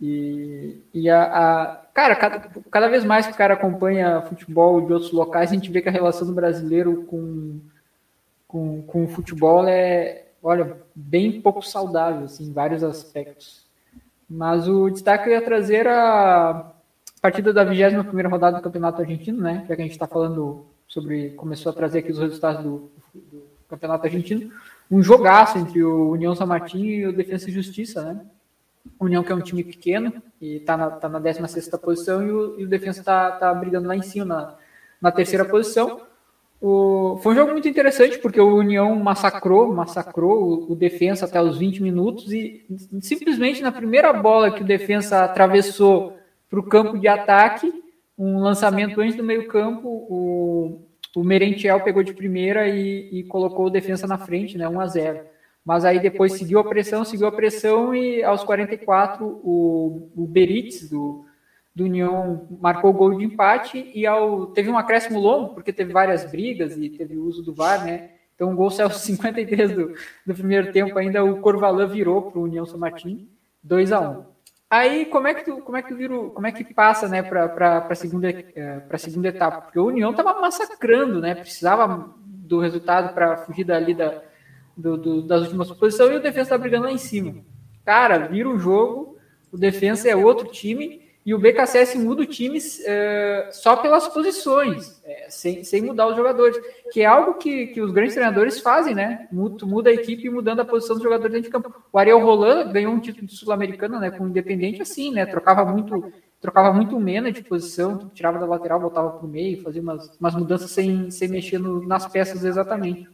E, 0.00 0.78
e 0.94 1.10
a, 1.10 1.22
a, 1.22 1.76
cara, 1.92 2.16
cada, 2.16 2.40
cada 2.70 2.88
vez 2.88 3.04
mais 3.04 3.26
que 3.26 3.32
o 3.32 3.36
cara 3.36 3.54
acompanha 3.54 4.22
futebol 4.22 4.80
de 4.80 4.92
outros 4.92 5.12
locais, 5.12 5.50
a 5.50 5.54
gente 5.54 5.70
vê 5.70 5.82
que 5.82 5.88
a 5.88 5.92
relação 5.92 6.26
do 6.26 6.32
brasileiro 6.32 7.04
com, 7.04 7.60
com, 8.48 8.82
com 8.82 9.04
o 9.04 9.08
futebol 9.08 9.66
é, 9.68 10.26
olha, 10.42 10.76
bem 10.94 11.40
pouco 11.40 11.62
saudável, 11.62 12.24
assim, 12.24 12.44
em 12.44 12.52
vários 12.52 12.82
aspectos. 12.82 13.66
Mas 14.28 14.68
o 14.68 14.88
destaque 14.88 15.28
eu 15.28 15.32
ia 15.32 15.42
trazer 15.42 15.86
a 15.86 16.72
partida 17.20 17.52
da 17.52 17.64
21 17.64 18.28
rodada 18.28 18.58
do 18.58 18.62
Campeonato 18.62 19.02
Argentino, 19.02 19.40
né? 19.42 19.64
Já 19.68 19.74
que 19.74 19.82
a 19.82 19.84
gente 19.84 19.92
está 19.92 20.06
falando 20.06 20.66
sobre. 20.86 21.30
começou 21.30 21.70
a 21.70 21.74
trazer 21.74 21.98
aqui 21.98 22.12
os 22.12 22.18
resultados 22.18 22.62
do, 22.62 22.90
do, 23.12 23.42
Campeonato 23.68 24.06
Argentino. 24.06 24.52
Um 24.90 25.02
jogaço 25.02 25.56
entre 25.58 25.82
o 25.84 26.10
União 26.10 26.34
São 26.34 26.46
Martin 26.46 26.84
e 26.84 27.06
o 27.06 27.12
Defesa 27.12 27.48
e 27.48 27.52
Justiça, 27.52 28.02
né? 28.02 28.20
União, 28.98 29.22
que 29.22 29.32
é 29.32 29.34
um 29.34 29.40
time 29.40 29.62
pequeno, 29.62 30.12
e 30.40 30.56
está 30.56 30.76
na, 30.76 30.90
tá 30.90 31.08
na 31.08 31.18
16 31.18 31.68
posição, 31.82 32.26
e 32.26 32.30
o, 32.30 32.60
e 32.60 32.64
o 32.64 32.68
Defesa 32.68 33.00
está 33.00 33.30
tá 33.32 33.54
brigando 33.54 33.88
lá 33.88 33.96
em 33.96 34.02
cima, 34.02 34.24
na, 34.24 34.54
na 35.00 35.12
terceira 35.12 35.44
posição. 35.44 36.00
O, 36.60 37.18
foi 37.22 37.32
um 37.32 37.36
jogo 37.36 37.52
muito 37.52 37.68
interessante, 37.68 38.18
porque 38.18 38.40
o 38.40 38.56
União 38.56 38.94
massacrou, 38.96 39.72
massacrou 39.72 40.42
o, 40.42 40.72
o 40.72 40.74
Defensa 40.74 41.24
até 41.24 41.40
os 41.40 41.56
20 41.56 41.82
minutos, 41.82 42.32
e 42.32 42.66
simplesmente 43.00 43.62
na 43.62 43.72
primeira 43.72 44.12
bola 44.12 44.50
que 44.50 44.62
o 44.62 44.66
Defensa 44.66 45.24
atravessou 45.24 46.18
para 46.50 46.60
o 46.60 46.64
campo 46.64 46.98
de 46.98 47.08
ataque, 47.08 47.72
um 48.18 48.40
lançamento 48.40 49.00
antes 49.00 49.16
do 49.16 49.24
meio 49.24 49.48
campo, 49.48 49.88
o, 49.88 50.82
o 51.16 51.24
Merentiel 51.24 51.80
pegou 51.80 52.02
de 52.02 52.14
primeira 52.14 52.68
e, 52.68 53.08
e 53.10 53.24
colocou 53.24 53.66
o 53.66 53.70
defesa 53.70 54.06
na 54.06 54.18
frente, 54.18 54.56
né, 54.56 54.68
1 54.68 54.80
a 54.80 54.86
0 54.86 55.20
Mas 55.64 55.84
aí 55.84 55.98
depois 55.98 56.34
seguiu 56.34 56.58
a 56.60 56.64
pressão, 56.64 57.04
seguiu 57.04 57.26
a 57.26 57.32
pressão 57.32 57.94
e 57.94 58.22
aos 58.22 58.44
44 58.44 59.24
o, 59.26 60.08
o 60.16 60.26
Beritz 60.26 60.88
do, 60.88 61.24
do 61.74 61.84
União 61.84 62.46
marcou 62.60 62.90
o 62.90 62.94
gol 62.94 63.16
de 63.16 63.24
empate 63.24 63.90
e 63.94 64.06
ao, 64.06 64.46
teve 64.46 64.70
um 64.70 64.78
acréscimo 64.78 65.18
longo, 65.18 65.54
porque 65.54 65.72
teve 65.72 65.92
várias 65.92 66.30
brigas 66.30 66.76
e 66.76 66.88
teve 66.90 67.16
o 67.16 67.24
uso 67.24 67.42
do 67.42 67.54
VAR, 67.54 67.84
né? 67.84 68.10
Então 68.34 68.52
o 68.52 68.56
gol 68.56 68.70
saiu 68.70 68.86
aos 68.88 69.00
53 69.00 69.72
do, 69.72 69.94
do 70.26 70.34
primeiro 70.34 70.72
tempo 70.72 70.96
ainda, 70.98 71.24
o 71.24 71.40
Corvalan 71.40 71.88
virou 71.88 72.30
para 72.30 72.38
o 72.38 72.44
União 72.44 72.64
São 72.64 72.78
Martin, 72.78 73.28
2 73.62 73.92
a 73.92 74.00
1 74.00 74.39
Aí 74.70 75.04
como 75.06 75.26
é 75.26 75.34
que 75.34 75.44
tu, 75.44 75.60
como 75.62 75.76
é 75.76 75.82
que 75.82 75.92
vira, 75.92 76.16
como 76.16 76.46
é 76.46 76.52
que 76.52 76.62
passa, 76.72 77.08
né, 77.08 77.24
para 77.24 77.88
a 77.90 77.94
segunda 77.96 78.30
é, 78.30 78.78
para 78.78 78.98
segunda 78.98 79.28
etapa? 79.28 79.62
Porque 79.62 79.80
o 79.80 79.86
União 79.86 80.12
estava 80.12 80.40
massacrando, 80.40 81.20
né? 81.20 81.34
Precisava 81.34 82.14
do 82.24 82.60
resultado 82.60 83.12
para 83.12 83.36
fugir 83.38 83.64
dali 83.64 83.94
da, 83.94 84.22
do, 84.76 84.96
do, 84.96 85.22
das 85.22 85.42
últimas 85.42 85.72
posições 85.72 86.12
e 86.12 86.16
o 86.16 86.22
defesa 86.22 86.42
está 86.42 86.58
brigando 86.58 86.84
lá 86.84 86.92
em 86.92 86.98
cima. 86.98 87.42
Cara, 87.84 88.28
vira 88.28 88.48
o 88.48 88.58
jogo, 88.58 89.18
o 89.50 89.58
defesa 89.58 90.08
é 90.08 90.14
outro 90.14 90.46
time 90.46 91.09
e 91.30 91.34
o 91.34 91.38
BKSS 91.38 91.96
muda 91.96 92.22
o 92.22 92.26
time 92.26 92.58
é, 92.84 93.50
só 93.52 93.76
pelas 93.76 94.08
posições, 94.08 95.00
é, 95.04 95.26
sem, 95.30 95.62
sem 95.62 95.80
mudar 95.80 96.08
os 96.08 96.16
jogadores, 96.16 96.58
que 96.92 97.02
é 97.02 97.06
algo 97.06 97.34
que, 97.34 97.68
que 97.68 97.80
os 97.80 97.92
grandes 97.92 98.14
treinadores 98.14 98.58
fazem, 98.58 98.96
né? 98.96 99.28
Muda, 99.30 99.64
muda 99.64 99.90
a 99.90 99.92
equipe 99.92 100.28
mudando 100.28 100.58
a 100.58 100.64
posição 100.64 100.96
dos 100.96 101.04
jogadores 101.04 101.32
dentro 101.32 101.48
de 101.48 101.52
campo. 101.52 101.72
O 101.92 101.98
Ariel 102.00 102.18
Roland 102.18 102.72
ganhou 102.72 102.92
um 102.92 102.98
título 102.98 103.28
de 103.28 103.36
sul-americana, 103.36 104.00
né? 104.00 104.10
Com 104.10 104.24
o 104.24 104.28
Independente 104.28 104.82
assim, 104.82 105.12
né? 105.12 105.24
Trocava 105.24 105.64
muito, 105.64 106.12
trocava 106.40 106.72
muito 106.72 106.98
mena 106.98 107.30
de 107.30 107.44
posição, 107.44 108.10
tirava 108.12 108.40
da 108.40 108.46
lateral, 108.46 108.80
voltava 108.80 109.10
para 109.10 109.24
o 109.24 109.30
meio, 109.30 109.62
fazia 109.62 109.82
umas, 109.82 110.10
umas 110.18 110.34
mudanças 110.34 110.72
sem, 110.72 111.12
sem 111.12 111.28
mexer 111.28 111.60
no, 111.60 111.86
nas 111.86 112.08
peças 112.08 112.42
exatamente. 112.42 113.08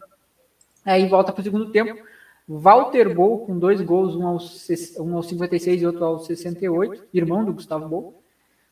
Aí 0.87 1.07
volta 1.07 1.33
para 1.33 1.43
o 1.43 1.45
segundo 1.45 1.71
tempo 1.71 2.03
Walter 2.49 3.13
Bol 3.13 3.41
com 3.41 3.59
dois 3.59 3.81
gols, 3.81 4.15
um 4.15 4.27
aos, 4.27 4.69
um 4.99 5.17
aos 5.17 5.29
56 5.29 5.83
e 5.83 5.87
outro 5.87 6.05
aos 6.05 6.27
68, 6.27 7.05
irmão 7.13 7.45
do 7.45 7.53
Gustavo 7.53 7.89
Bol. 7.89 8.23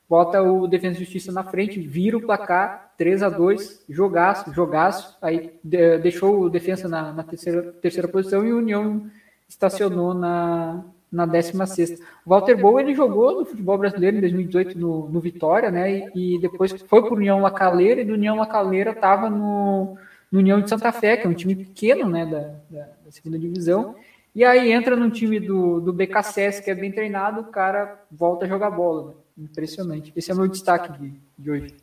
Bota 0.08 0.42
o 0.42 0.68
Defesa 0.68 0.96
e 0.96 1.00
Justiça 1.00 1.32
na 1.32 1.42
frente, 1.42 1.80
vira 1.80 2.16
o 2.16 2.20
placar 2.20 2.92
3 2.96 3.22
a 3.22 3.28
2 3.28 3.84
jogaço, 3.88 4.52
jogaço. 4.52 5.16
Aí 5.20 5.52
de, 5.62 5.98
deixou 5.98 6.42
o 6.42 6.50
Defesa 6.50 6.88
na, 6.88 7.12
na, 7.12 7.22
terceira, 7.24 7.62
terceira 7.80 8.06
posição 8.06 8.46
e 8.46 8.52
o 8.52 8.58
União 8.58 9.10
estacionou 9.48 10.14
na, 10.14 10.84
na 11.10 11.26
16. 11.26 12.00
O 12.24 12.30
Walter 12.30 12.56
Bol 12.56 12.78
ele 12.78 12.94
jogou 12.94 13.40
no 13.40 13.46
futebol 13.46 13.78
brasileiro 13.78 14.18
em 14.18 14.20
2018 14.20 14.78
no, 14.78 15.08
no 15.08 15.20
Vitória, 15.20 15.70
né? 15.70 16.10
E, 16.14 16.36
e 16.36 16.38
depois 16.38 16.72
foi 16.72 17.02
para 17.02 17.12
o 17.12 17.16
União 17.16 17.40
Lacaleira 17.40 18.02
e 18.02 18.04
do 18.04 18.12
União 18.12 18.36
Lacaleira 18.36 18.90
estava 18.90 19.30
no, 19.30 19.96
no 20.34 20.40
União 20.40 20.60
de 20.60 20.68
Santa 20.68 20.90
Fé, 20.90 21.16
que 21.16 21.28
é 21.28 21.30
um 21.30 21.34
time 21.34 21.54
pequeno, 21.54 22.08
né? 22.10 22.26
Da, 22.26 22.40
da, 22.68 22.88
segunda 23.08 23.38
divisão. 23.38 23.94
E 24.34 24.44
aí 24.44 24.72
entra 24.72 24.96
no 24.96 25.08
time 25.08 25.38
do, 25.38 25.80
do 25.80 25.92
BKSS, 25.92 26.60
que 26.60 26.72
é 26.72 26.74
bem 26.74 26.90
treinado, 26.90 27.42
o 27.42 27.44
cara 27.44 28.02
volta 28.10 28.44
a 28.44 28.48
jogar 28.48 28.72
bola. 28.72 29.10
Né? 29.10 29.44
Impressionante. 29.44 30.12
Esse 30.16 30.32
é 30.32 30.34
o 30.34 30.36
meu 30.36 30.48
destaque 30.48 30.92
de, 30.98 31.12
de 31.38 31.50
hoje. 31.52 31.76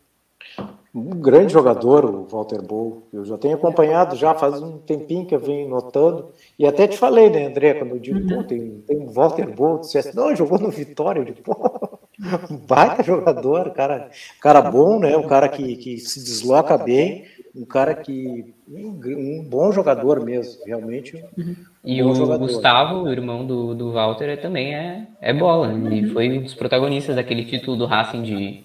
Um 0.93 1.11
grande 1.11 1.53
jogador, 1.53 2.03
o 2.03 2.25
Walter 2.25 2.61
Bow. 2.61 3.03
Eu 3.13 3.23
já 3.23 3.37
tenho 3.37 3.55
acompanhado 3.55 4.17
já 4.17 4.33
faz 4.33 4.61
um 4.61 4.79
tempinho 4.79 5.25
que 5.25 5.33
eu 5.33 5.39
venho 5.39 5.69
notando. 5.69 6.27
E 6.59 6.67
até 6.67 6.85
te 6.85 6.97
falei, 6.97 7.29
né, 7.29 7.45
André, 7.45 7.75
quando 7.75 7.91
eu 7.91 7.99
digo, 7.99 8.19
uhum. 8.19 8.27
pô, 8.27 8.43
tem, 8.43 8.83
tem 8.85 8.97
um 8.97 9.09
Walter 9.09 9.49
Bow, 9.49 9.77
tu 9.77 9.89
disse, 9.89 10.13
não, 10.13 10.35
jogou 10.35 10.59
no 10.59 10.69
Vitória. 10.69 11.21
Eu 11.21 11.25
digo, 11.25 11.41
pô, 11.41 11.80
baita 12.67 13.03
jogador, 13.03 13.71
cara, 13.71 14.09
cara 14.39 14.61
bom, 14.61 14.99
né? 14.99 15.17
Um 15.17 15.27
cara 15.27 15.49
que, 15.49 15.75
que 15.75 15.97
se 15.97 16.23
desloca 16.23 16.77
bem 16.77 17.25
um 17.55 17.65
cara 17.65 17.93
que. 17.95 18.53
Um, 18.67 19.43
bom 19.43 19.71
jogador 19.71 20.23
mesmo, 20.23 20.63
realmente. 20.65 21.21
Um 21.37 21.55
e 21.83 22.01
o 22.01 22.15
jogador. 22.15 22.45
Gustavo, 22.45 23.03
o 23.03 23.11
irmão 23.11 23.45
do, 23.45 23.75
do 23.75 23.91
Walter, 23.91 24.41
também 24.41 24.73
é, 24.73 25.07
é 25.19 25.33
bola. 25.33 25.73
Ele 25.73 26.09
foi 26.09 26.37
um 26.37 26.43
dos 26.43 26.53
protagonistas 26.53 27.15
daquele 27.15 27.45
título 27.45 27.75
do 27.75 27.85
Racing 27.85 28.23
de, 28.23 28.63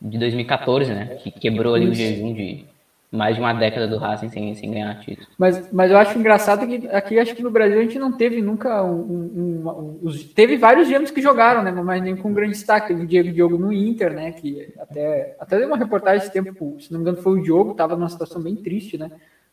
de 0.00 0.18
2014, 0.18 0.92
né? 0.92 1.16
Que 1.16 1.30
quebrou 1.32 1.74
ali 1.74 1.88
o 1.88 1.94
jejum 1.94 2.32
de, 2.32 2.64
mais 3.10 3.36
de 3.36 3.40
uma 3.40 3.52
década 3.52 3.86
do 3.86 3.98
Racing 3.98 4.28
sem, 4.28 4.54
sem 4.54 4.70
ganhar 4.70 4.98
título. 5.00 5.26
Mas, 5.38 5.72
mas 5.72 5.90
eu 5.90 5.96
acho 5.96 6.18
engraçado 6.18 6.66
que 6.66 6.88
aqui 6.88 7.18
acho 7.18 7.34
que 7.34 7.42
no 7.42 7.50
Brasil 7.50 7.78
a 7.78 7.82
gente 7.82 7.98
não 7.98 8.12
teve 8.12 8.42
nunca 8.42 8.82
um, 8.82 9.00
um, 9.00 9.68
um, 9.68 10.00
um 10.02 10.12
teve 10.34 10.56
vários 10.56 10.88
gêmeos 10.88 11.10
que 11.10 11.22
jogaram, 11.22 11.62
né? 11.62 11.70
Mas 11.70 12.02
nem 12.02 12.16
com 12.16 12.32
grande 12.32 12.52
destaque. 12.52 12.88
Teve 12.88 13.04
o 13.04 13.06
Diego 13.06 13.32
Diogo 13.32 13.58
no 13.58 13.72
Inter, 13.72 14.12
né? 14.12 14.32
Que 14.32 14.72
até 14.78 15.36
até 15.38 15.58
deu 15.58 15.68
uma 15.68 15.76
reportagem 15.76 16.18
esse 16.18 16.32
tempo, 16.32 16.76
se 16.80 16.92
não 16.92 16.98
me 16.98 17.02
engano, 17.02 17.22
foi 17.22 17.38
o 17.38 17.42
Diogo, 17.42 17.74
tava 17.74 17.96
numa 17.96 18.08
situação 18.08 18.42
bem 18.42 18.56
triste, 18.56 18.98
né? 18.98 19.10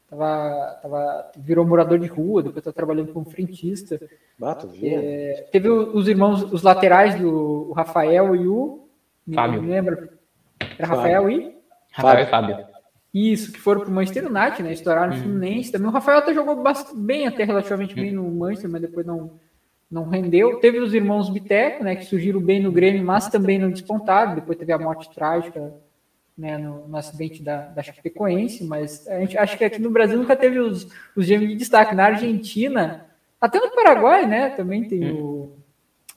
Tava, 0.10 0.79
tava, 0.81 1.31
virou 1.38 1.65
morador 1.65 1.98
de 1.98 2.07
rua, 2.07 2.43
depois 2.43 2.63
tá 2.63 2.72
trabalhando 2.72 3.13
como 3.13 3.25
frentista. 3.25 4.00
Bato, 4.38 4.69
é, 4.83 5.48
teve 5.51 5.69
os 5.69 6.07
irmãos, 6.07 6.43
os 6.51 6.62
laterais 6.62 7.15
do 7.15 7.69
o 7.69 7.74
Rafael 7.74 8.36
e 8.36 8.48
o. 8.48 8.88
Fábio. 9.33 9.62
Me 9.62 9.69
lembra? 9.69 10.10
Era 10.77 10.88
Rafael 10.88 11.29
e? 11.29 11.55
Rafael 11.91 12.24
e 12.24 12.25
Fábio. 12.27 12.73
Isso, 13.13 13.51
que 13.51 13.60
foram 13.60 13.82
para 13.82 13.89
o 13.89 13.93
Manchester 13.93 14.25
United, 14.25 14.63
né? 14.63 14.74
Estouraram 14.74 15.12
no 15.12 15.20
hum. 15.20 15.22
Fluminense 15.22 15.72
também. 15.72 15.88
O 15.88 15.91
Rafael 15.91 16.17
até 16.17 16.34
jogou 16.34 16.63
bem, 16.96 17.27
até 17.27 17.43
relativamente 17.43 17.93
bem 17.93 18.12
no 18.12 18.24
Manchester, 18.32 18.72
mas 18.72 18.82
depois 18.82 19.05
não, 19.05 19.32
não 19.89 20.10
rendeu. 20.10 20.60
Teve 20.60 20.79
os 20.79 20.93
irmãos 20.96 21.29
Biteco, 21.29 21.84
né? 21.84 21.96
Que 21.96 22.05
surgiram 22.05 22.41
bem 22.41 22.60
no 22.60 22.72
Grêmio, 22.72 23.03
mas 23.03 23.27
também 23.29 23.60
não 23.60 23.70
despontaram. 23.70 24.34
Depois 24.34 24.58
teve 24.58 24.74
a 24.74 24.79
morte 24.79 25.13
trágica 25.13 25.74
né, 26.36 26.58
no, 26.58 26.88
no 26.88 26.98
acidente 26.98 27.43
da, 27.43 27.67
da 27.67 27.84
Chapecoense, 27.84 28.63
mas 28.63 29.08
a 29.08 29.20
gente 29.20 29.38
acha 29.38 29.55
que 29.55 29.63
aqui 29.63 29.79
no 29.79 29.91
Brasil 29.91 30.17
nunca 30.17 30.36
teve 30.36 30.58
os, 30.58 30.88
os 31.15 31.27
gêmeos 31.27 31.51
de 31.51 31.58
destaque. 31.58 31.93
Na 31.93 32.05
Argentina, 32.05 33.05
até 33.39 33.60
no 33.60 33.70
Paraguai, 33.70 34.25
né? 34.25 34.50
Também 34.50 34.88
tem, 34.88 35.12
hum. 35.12 35.24
o, 35.24 35.58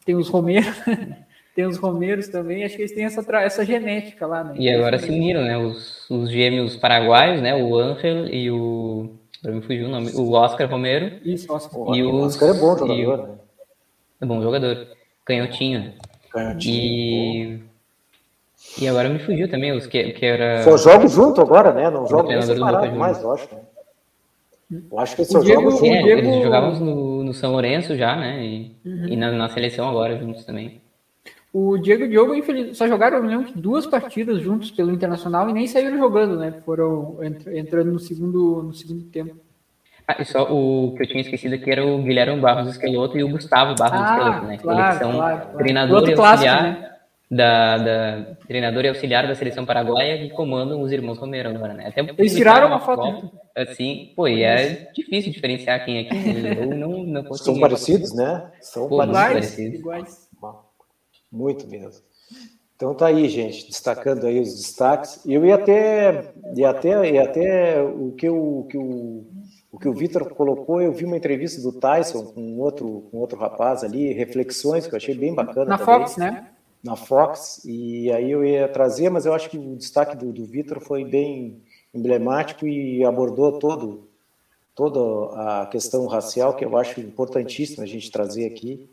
tem 0.04 0.14
os 0.14 0.30
Romeiros. 0.30 0.74
tem 1.56 1.64
os 1.64 1.78
Romeiros 1.78 2.28
também, 2.28 2.64
acho 2.64 2.76
que 2.76 2.82
eles 2.82 2.92
têm 2.92 3.06
essa, 3.06 3.25
essa 3.38 3.64
genética 3.64 4.26
lá, 4.26 4.44
né? 4.44 4.54
E 4.58 4.68
agora 4.68 4.98
se 4.98 5.08
uniram, 5.08 5.40
né? 5.42 5.56
Os, 5.56 6.08
os 6.10 6.30
gêmeos 6.30 6.76
paraguaios, 6.76 7.40
né? 7.40 7.54
O 7.56 7.78
Ángel 7.78 8.26
e 8.26 8.50
o. 8.50 9.10
Me 9.42 9.62
fugiu 9.62 9.86
o 9.86 9.88
nome. 9.88 10.10
O 10.12 10.32
Oscar 10.32 10.68
Romero. 10.70 11.16
Isso, 11.25 11.50
Oscar. 11.50 11.96
E 11.96 12.02
o 12.02 12.14
Oscar 12.16 12.50
é 12.50 12.52
bom 12.52 12.76
jogador, 12.76 13.28
né? 13.28 13.34
É 14.20 14.26
bom 14.26 14.42
jogador. 14.42 14.86
Canhotinho. 15.25 15.94
Canhotinho. 16.30 17.62
E. 17.62 17.62
E 18.78 18.86
agora 18.86 19.08
me 19.08 19.18
fugiu 19.18 19.48
também 19.48 19.72
os 19.72 19.86
que, 19.86 20.12
que 20.12 20.26
era. 20.26 20.62
Só 20.62 20.76
jogo 20.76 21.08
junto 21.08 21.40
agora, 21.40 21.72
né? 21.72 21.88
Não 21.88 22.06
jogo 22.06 22.30
separado 22.42 22.94
mais, 22.94 23.22
eu 23.22 23.32
acho. 23.32 23.48
Né? 23.50 24.82
Eu 24.92 24.98
acho 24.98 25.16
que 25.16 25.25
só 25.25 25.40
jogo 25.40 25.70
junto. 25.70 25.86
É, 25.86 26.02
Diego... 26.02 26.20
Eles 26.20 26.42
jogavam 26.42 26.78
no, 26.78 27.25
no 27.25 27.32
São 27.32 27.52
Lourenço 27.52 27.96
já, 27.96 28.14
né? 28.14 28.44
E, 28.44 28.76
uhum. 28.84 29.08
e 29.08 29.16
na, 29.16 29.32
na 29.32 29.48
seleção 29.48 29.88
agora 29.88 30.18
juntos 30.18 30.44
também. 30.44 30.82
O 31.58 31.78
Diego 31.78 32.02
e 32.02 32.06
o 32.06 32.10
Diogo, 32.10 32.75
só 32.75 32.86
jogaram 32.86 33.18
lembro, 33.26 33.50
duas 33.54 33.86
partidas 33.86 34.42
juntos 34.42 34.70
pelo 34.70 34.92
Internacional 34.92 35.48
e 35.48 35.54
nem 35.54 35.66
saíram 35.66 35.96
jogando, 35.96 36.36
né? 36.36 36.52
Foram 36.66 37.16
entrando 37.46 37.90
no 37.90 37.98
segundo, 37.98 38.62
no 38.62 38.75
segundo 38.75 39.04
tempo. 39.04 39.34
Ah, 40.06 40.16
e 40.20 40.25
só 40.26 40.42
o 40.52 40.94
que 40.94 41.04
eu 41.04 41.06
tinha 41.06 41.22
esquecido 41.22 41.54
aqui 41.54 41.70
era 41.70 41.82
o 41.82 42.02
Guilherme 42.02 42.38
Barros 42.42 42.68
Esqueloto 42.68 43.16
e 43.16 43.25
o 43.25 43.30
Gustavo 43.30 43.75
Barros 43.75 43.98
ah, 43.98 44.12
Esqueloto, 44.12 44.46
né? 44.46 44.58
Claro, 44.58 44.80
Eles 44.82 44.98
são 44.98 45.12
claro, 45.12 45.40
claro. 45.40 45.56
treinador 45.56 46.08
e 46.10 46.12
auxiliar. 46.12 46.58
Clássico, 46.58 46.62
né? 46.62 46.96
da, 47.30 47.78
da 47.78 48.36
treinadora 48.46 48.86
e 48.86 48.88
auxiliar 48.90 49.26
da 49.26 49.34
seleção 49.34 49.66
paraguaia 49.66 50.18
que 50.18 50.30
comandam 50.30 50.80
os 50.80 50.92
irmãos 50.92 51.18
Romero 51.18 51.48
agora, 51.48 51.75
né? 51.75 51.88
Até 51.88 52.04
Eles 52.18 52.34
tiraram 52.34 52.68
uma 52.68 52.80
foto. 52.80 53.32
assim, 53.56 54.12
pô, 54.14 54.28
e 54.28 54.42
é 54.42 54.90
difícil 54.94 55.32
diferenciar 55.32 55.84
quem 55.84 55.98
é 55.98 56.04
quem. 56.04 56.46
Eu 56.56 56.66
não, 56.66 57.02
não 57.04 57.25
consegui. 57.25 57.50
São 57.50 57.60
parecidos, 57.60 58.14
né? 58.14 58.50
São 58.60 58.88
Pô, 58.88 58.98
parecidos. 58.98 59.32
parecidos. 59.32 59.80
iguais. 59.80 60.25
Muito 61.30 61.66
mesmo. 61.68 62.02
Então 62.75 62.95
tá 62.95 63.06
aí, 63.06 63.28
gente, 63.28 63.66
destacando 63.68 64.26
aí 64.26 64.40
os 64.40 64.54
destaques. 64.54 65.21
Eu 65.25 65.45
ia 65.47 65.54
até, 65.54 66.33
ia 66.54 66.71
até, 66.71 67.11
ia 67.11 67.23
até 67.25 67.83
o 67.83 68.12
que 68.12 68.28
o, 68.28 68.61
o 68.61 68.64
que 68.64 68.76
o, 68.76 69.25
o 69.73 69.78
que 69.78 69.88
o 69.88 69.95
Vitor 69.95 70.28
colocou, 70.35 70.80
eu 70.80 70.92
vi 70.92 71.04
uma 71.04 71.16
entrevista 71.16 71.61
do 71.62 71.73
Tyson 71.73 72.25
com 72.26 72.59
outro, 72.59 73.09
com 73.11 73.18
outro 73.18 73.38
rapaz 73.38 73.83
ali, 73.83 74.12
reflexões 74.12 74.87
que 74.87 74.95
eu 74.95 74.97
achei 74.99 75.14
bem 75.14 75.35
bacana. 75.35 75.66
Na 75.66 75.78
também. 75.78 76.00
Fox, 76.00 76.16
né? 76.16 76.50
na 76.87 76.97
Fox, 76.97 77.62
e 77.64 78.11
aí 78.12 78.30
eu 78.30 78.45
ia 78.45 78.68
trazer, 78.68 79.11
mas 79.11 79.26
eu 79.26 79.35
acho 79.35 79.50
que 79.50 79.59
o 79.59 79.76
destaque 79.76 80.16
do, 80.16 80.33
do 80.33 80.45
Vitor 80.45 80.80
foi 80.80 81.04
bem 81.04 81.61
emblemático 81.92 82.66
e 82.66 83.04
abordou 83.04 83.59
todo, 83.59 84.09
toda 84.75 85.61
a 85.62 85.66
questão 85.66 86.06
racial, 86.06 86.54
que 86.54 86.64
eu 86.64 86.76
acho 86.76 87.00
importantíssimo 87.00 87.83
a 87.83 87.87
gente 87.87 88.11
trazer 88.11 88.47
aqui. 88.47 88.88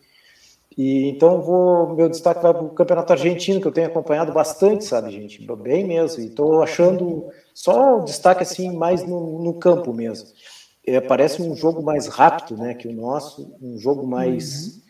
E 0.77 1.09
então 1.09 1.41
vou, 1.41 1.95
meu 1.95 2.09
destaque 2.09 2.41
vai 2.41 2.53
para 2.53 2.63
o 2.63 2.69
Campeonato 2.69 3.13
Argentino, 3.13 3.61
que 3.61 3.67
eu 3.67 3.71
tenho 3.71 3.87
acompanhado 3.87 4.31
bastante, 4.31 4.83
sabe, 4.85 5.11
gente? 5.11 5.45
Bem 5.57 5.85
mesmo. 5.85 6.23
E 6.23 6.27
estou 6.27 6.63
achando 6.63 7.29
só 7.53 7.99
o 7.99 8.03
destaque 8.03 8.43
assim 8.43 8.75
mais 8.75 9.05
no, 9.05 9.43
no 9.43 9.53
campo 9.53 9.93
mesmo. 9.93 10.29
É, 10.85 10.99
parece 10.99 11.41
um 11.41 11.55
jogo 11.55 11.81
mais 11.81 12.07
rápido, 12.07 12.57
né, 12.57 12.73
que 12.73 12.87
o 12.87 12.93
nosso, 12.93 13.55
um 13.61 13.77
jogo 13.77 14.05
mais 14.05 14.81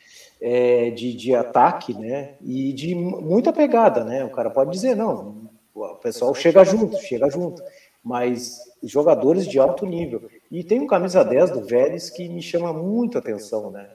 é, 0.41 0.89
de, 0.89 1.13
de 1.13 1.35
ataque, 1.35 1.93
né? 1.93 2.33
E 2.41 2.73
de 2.73 2.95
muita 2.95 3.53
pegada, 3.53 4.03
né? 4.03 4.25
O 4.25 4.29
cara 4.29 4.49
pode 4.49 4.71
dizer, 4.71 4.95
não, 4.95 5.49
o 5.73 5.95
pessoal 5.95 6.33
chega 6.35 6.63
junto, 6.65 6.97
chega 6.97 7.29
junto, 7.29 7.63
mas 8.03 8.59
jogadores 8.83 9.47
de 9.47 9.57
alto 9.59 9.85
nível. 9.85 10.29
E 10.51 10.63
tem 10.63 10.81
um 10.81 10.87
camisa 10.87 11.23
10 11.23 11.51
do 11.51 11.61
Vélez 11.63 12.09
que 12.09 12.27
me 12.27 12.41
chama 12.41 12.73
muito 12.73 13.17
atenção, 13.17 13.71
né? 13.71 13.87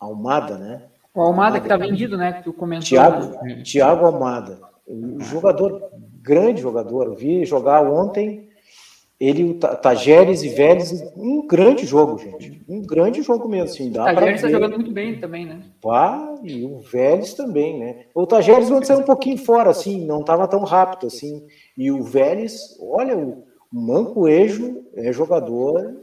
Almada, 0.00 0.56
né? 0.56 0.82
O 1.16 1.20
Almada 1.22 1.58
que 1.60 1.66
tá 1.68 1.76
vendido, 1.76 2.16
né? 2.16 2.34
Que 2.34 2.44
tu 2.44 2.52
comentou. 2.52 2.78
né? 2.80 2.84
Thiago, 2.86 3.62
Thiago 3.64 4.06
Almada, 4.06 4.60
um 4.86 5.18
jogador, 5.20 5.82
grande 6.22 6.60
jogador. 6.60 7.06
Eu 7.06 7.14
vi 7.14 7.44
jogar 7.44 7.82
ontem 7.82 8.46
ele, 9.18 9.44
o 9.44 9.54
Ta- 9.54 9.74
Tajeres 9.74 10.42
e 10.42 10.48
Vélez, 10.50 10.92
um 11.16 11.46
grande 11.46 11.86
jogo, 11.86 12.18
gente. 12.18 12.62
Um 12.68 12.82
grande 12.82 13.22
jogo 13.22 13.48
mesmo, 13.48 13.64
assim. 13.70 13.90
Dá 13.90 14.04
pra 14.04 14.14
Tajeres 14.16 14.42
tá 14.42 14.46
ver. 14.48 14.52
jogando 14.52 14.74
muito 14.74 14.92
bem 14.92 15.18
também, 15.18 15.46
né? 15.46 15.60
Pá, 15.80 16.34
e 16.44 16.64
o 16.66 16.80
Vélez 16.80 17.32
também, 17.32 17.78
né? 17.78 18.04
O 18.14 18.26
Tajeres 18.26 18.70
ontem 18.70 18.84
saiu 18.84 19.00
um 19.00 19.04
pouquinho 19.04 19.38
fora, 19.38 19.70
assim, 19.70 20.04
não 20.04 20.20
estava 20.20 20.46
tão 20.46 20.60
rápido, 20.64 21.06
assim. 21.06 21.46
E 21.78 21.90
o 21.90 22.02
Vélez, 22.02 22.76
olha, 22.78 23.16
o 23.16 23.42
Mancoejo 23.72 24.84
é 24.94 25.10
jogador, 25.12 25.96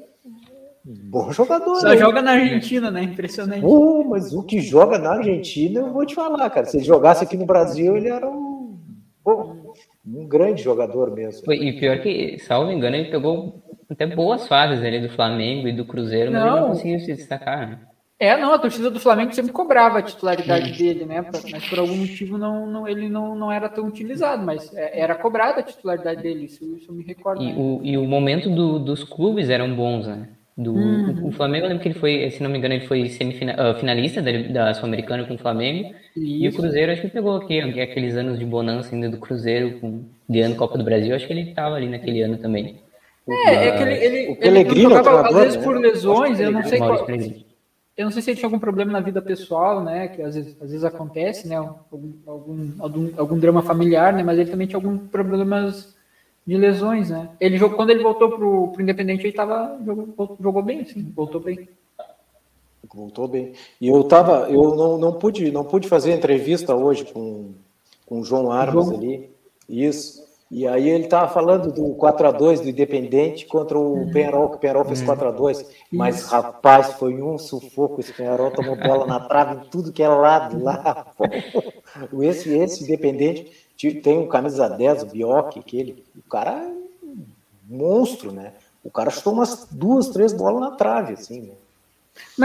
bom 0.85 1.31
jogador. 1.31 1.75
Só 1.79 1.95
joga 1.95 2.21
na 2.21 2.31
Argentina, 2.31 2.91
né? 2.91 3.03
Impressionante. 3.03 3.61
Pô, 3.61 4.03
mas 4.03 4.33
o 4.33 4.43
que 4.43 4.59
joga 4.59 4.97
na 4.97 5.13
Argentina, 5.13 5.79
eu 5.79 5.91
vou 5.93 6.05
te 6.05 6.15
falar, 6.15 6.49
cara. 6.49 6.65
Se 6.65 6.77
ele 6.77 6.83
jogasse 6.85 7.23
aqui 7.23 7.37
no 7.37 7.45
Brasil, 7.45 7.95
ele 7.97 8.09
era 8.09 8.29
um, 8.29 8.77
bom, 9.23 9.73
um 10.05 10.27
grande 10.27 10.61
jogador 10.61 11.11
mesmo. 11.11 11.51
E 11.53 11.79
pior 11.79 11.99
que, 12.01 12.37
salvo 12.39 12.71
engano, 12.71 12.95
ele 12.95 13.09
pegou 13.11 13.63
até 13.89 14.05
boas 14.07 14.47
fases 14.47 14.83
ali 14.83 14.99
do 14.99 15.09
Flamengo 15.09 15.67
e 15.67 15.73
do 15.73 15.85
Cruzeiro, 15.85 16.31
mas 16.31 16.41
ele 16.41 16.49
Não. 16.51 16.61
não 16.61 16.67
conseguiu 16.69 16.99
se 16.99 17.13
destacar. 17.13 17.69
né? 17.69 17.79
É, 18.19 18.37
não, 18.37 18.53
a 18.53 18.59
torcida 18.59 18.89
do 18.89 19.01
Flamengo 19.01 19.33
sempre 19.33 19.51
cobrava 19.51 19.99
a 19.99 20.01
titularidade 20.01 20.77
dele, 20.77 21.03
né? 21.03 21.25
Mas 21.51 21.67
por 21.67 21.79
algum 21.79 21.95
motivo 21.97 22.37
não, 22.37 22.65
não, 22.65 22.87
ele 22.87 23.09
não, 23.09 23.35
não 23.35 23.51
era 23.51 23.67
tão 23.67 23.85
utilizado, 23.85 24.45
mas 24.45 24.73
é- 24.73 25.01
era 25.01 25.15
cobrada 25.15 25.59
a 25.59 25.63
titularidade 25.63 26.21
dele, 26.21 26.45
isso, 26.45 26.63
isso 26.77 26.89
eu 26.91 26.95
me 26.95 27.03
recordo. 27.03 27.43
E 27.43 27.47
né? 27.47 27.55
o, 27.57 27.81
e 27.83 27.97
o 27.97 28.05
momento 28.05 28.49
do- 28.49 28.79
dos 28.79 29.03
clubes 29.03 29.49
eram 29.49 29.75
bons, 29.75 30.07
né? 30.07 30.29
Do, 30.55 30.72
Uhum. 30.74 31.27
o, 31.27 31.31
Flamengo, 31.31 31.65
eu 31.65 31.69
lembro 31.69 31.81
que 31.81 31.89
ele 31.89 31.98
foi, 32.00 32.29
se 32.29 32.43
não 32.43 32.50
me 32.50 32.60
engano, 32.60 32.75
ele 32.75 32.86
foi 32.86 33.10
semifina- 33.10 33.55
ah, 33.57 33.74
finalista 33.74 34.22
da, 34.22 34.31
da 34.67 34.74
Sul-Americana 34.75 35.24
com 35.25 35.33
o 35.33 35.38
Flamengo. 35.38 35.94
E 36.16 36.46
o 36.46 36.50
Isso. 36.50 36.59
Cruzeiro, 36.59 36.92
acho 36.92 37.01
que 37.01 37.07
pegou 37.07 37.37
aqui, 37.37 37.59
aqueles 37.59 38.16
anos 38.16 38.37
de 38.37 38.46
bonança 38.46 38.94
ainda 38.94 39.09
do 39.09 39.18
Cruzeiro, 39.18 39.79
com, 39.79 40.03
ganhando 40.29 40.55
Copa 40.55 40.77
do 40.77 40.83
Brasil. 40.83 41.16
Acho 41.16 41.25
que 41.25 41.33
ele 41.33 41.50
estava 41.50 41.75
ali 41.75 41.89
naquele 41.89 42.22
ano 42.22 42.37
também. 42.37 42.77
É, 43.27 43.68
é 43.70 43.72
que 43.77 43.83
ele, 43.83 43.94
ele, 43.94 44.27
O 44.27 44.31
ele 44.31 44.35
Pellegrino 44.35 44.89
não 44.89 44.98
é 44.98 45.01
o 45.01 45.03
jogava, 45.03 45.27
às 45.29 45.35
vezes 45.35 45.55
né? 45.57 45.63
por 45.63 45.77
lesões, 45.79 46.39
eu 46.39 46.51
não 46.51 46.63
sei 46.63 46.77
qual, 46.77 47.05
Pellegrino. 47.05 47.35
eu 47.98 48.05
não 48.05 48.11
sei 48.11 48.22
se 48.22 48.29
ele 48.31 48.37
tinha 48.37 48.48
algum 48.48 48.59
problema 48.59 48.92
na 48.92 49.00
vida 49.00 49.22
pessoal, 49.22 49.83
né? 49.83 50.09
Que 50.09 50.22
às 50.22 50.35
vezes, 50.35 50.55
às 50.61 50.70
vezes 50.70 50.83
acontece, 50.83 51.48
né? 51.48 51.55
Algum, 51.55 52.11
algum, 52.27 52.70
algum, 52.79 53.09
algum 53.18 53.39
drama 53.39 53.63
familiar, 53.63 54.13
né? 54.13 54.22
Mas 54.22 54.37
ele 54.37 54.51
também 54.51 54.68
tinha 54.68 54.77
alguns 54.77 55.09
problemas 55.09 55.93
de 56.46 56.58
lesões, 56.58 57.10
né? 57.10 57.29
Ele 57.40 57.58
jogou, 57.58 57.77
quando 57.77 57.92
ele 57.92 58.03
voltou 58.03 58.29
pro, 58.29 58.68
pro 58.70 58.82
Independente, 58.82 59.25
ele 59.25 59.34
tava, 59.34 59.79
jogou, 59.86 60.38
jogou 60.40 60.62
bem, 60.62 60.86
sim, 60.86 61.12
voltou 61.16 61.40
bem. 61.40 61.68
Voltou 62.94 63.27
bem. 63.27 63.53
E 63.82 63.88
eu 63.88 64.03
tava, 64.03 64.50
eu 64.51 64.75
não, 64.75 64.98
não 64.98 65.14
pude, 65.14 65.51
não 65.51 65.64
pude 65.64 65.88
fazer 65.88 66.14
entrevista 66.14 66.75
hoje 66.75 67.06
com, 67.06 67.53
com 68.06 68.20
o 68.20 68.24
João 68.24 68.51
Armas 68.51 68.86
João. 68.86 68.98
ali. 68.98 69.32
Isso. 69.68 70.22
E 70.51 70.68
aí 70.68 70.88
ele 70.88 71.08
tava 71.08 71.34
falando 71.34 71.72
do 71.72 71.96
4 71.96 72.27
a 72.27 72.32
2 72.32 72.62
do 72.62 72.70
Independente 72.70 73.48
contra 73.48 73.79
o 73.79 74.12
Penharol, 74.12 74.50
que 74.50 74.58
o 74.58 74.60
Penharol 74.60 74.86
fez 74.86 75.01
4 75.01 75.29
a 75.29 75.32
2 75.32 75.66
Mas, 75.92 76.25
rapaz, 76.25 76.94
foi 76.94 77.20
um 77.24 77.40
sufoco. 77.40 78.00
Esse 78.00 78.14
Penharol 78.14 78.51
tomou 78.51 78.75
bola 78.75 79.08
na 79.08 79.20
trave 79.20 79.56
em 79.56 79.70
tudo 79.70 79.92
que 79.92 80.03
é 80.03 80.08
lado 80.08 80.62
lá. 80.62 81.08
pô. 81.18 82.22
Esse, 82.22 82.56
esse 82.56 82.84
Independente 82.84 83.51
tem 83.91 84.17
um 84.17 84.27
camisa 84.27 84.69
10, 84.69 85.03
o 85.03 85.05
Bioc, 85.07 85.57
aquele. 85.57 86.03
O 86.15 86.29
cara 86.29 86.51
é 86.51 86.67
um 87.03 87.25
monstro, 87.67 88.31
né? 88.31 88.53
O 88.83 88.91
cara 88.91 89.09
chutou 89.09 89.33
umas 89.33 89.67
duas, 89.72 90.09
três 90.09 90.33
bolas 90.33 90.61
na 90.61 90.72
trave, 90.75 91.13
assim, 91.13 91.41
né? 91.41 91.53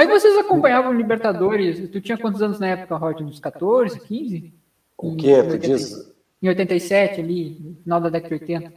É 0.02 0.06
que 0.06 0.12
vocês 0.12 0.36
acompanhavam 0.38 0.92
Libertadores? 0.92 1.90
Tu 1.90 2.00
tinha 2.00 2.16
quantos 2.16 2.40
anos 2.40 2.58
na 2.58 2.68
época, 2.68 2.96
Roger? 2.96 3.26
Uns 3.26 3.40
14, 3.40 4.00
15? 4.00 4.52
O 4.96 5.08
Em 5.08 5.16
que? 5.16 5.26
Tu 5.26 5.36
80 5.36 5.58
diz? 5.58 6.12
Em 6.42 6.48
87, 6.48 7.20
ali, 7.20 7.58
no 7.60 7.74
final 7.82 8.00
da 8.00 8.08
década 8.08 8.36
de 8.36 8.42
80. 8.42 8.72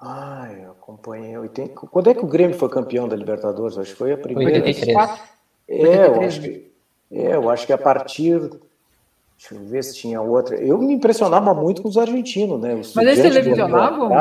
Ah, 0.00 0.48
eu 0.52 0.70
acompanhei. 0.70 1.36
80... 1.36 1.74
Quando 1.86 2.10
é 2.10 2.14
que 2.14 2.24
o 2.24 2.28
Grêmio 2.28 2.56
foi 2.56 2.68
campeão 2.68 3.08
da 3.08 3.16
Libertadores? 3.16 3.76
Acho 3.76 3.90
que 3.92 3.98
foi 3.98 4.12
a 4.12 4.18
primeira. 4.18 4.58
83. 4.58 4.96
É, 5.68 6.06
eu 6.06 6.12
83, 6.12 6.26
acho 6.26 6.40
que, 6.40 6.70
é, 7.10 7.34
eu 7.34 7.50
acho 7.50 7.66
que 7.66 7.72
a 7.72 7.78
partir. 7.78 8.50
Deixa 9.40 9.54
eu 9.54 9.64
ver 9.66 9.82
se 9.82 9.94
tinha 9.96 10.20
outra. 10.20 10.54
Eu 10.56 10.76
me 10.76 10.92
impressionava 10.92 11.54
muito 11.54 11.80
com 11.80 11.88
os 11.88 11.96
argentinos, 11.96 12.60
né? 12.60 12.74
Os 12.74 12.94
Mas 12.94 13.06
eles 13.06 13.22
televisionavam? 13.22 14.10
Né? 14.10 14.16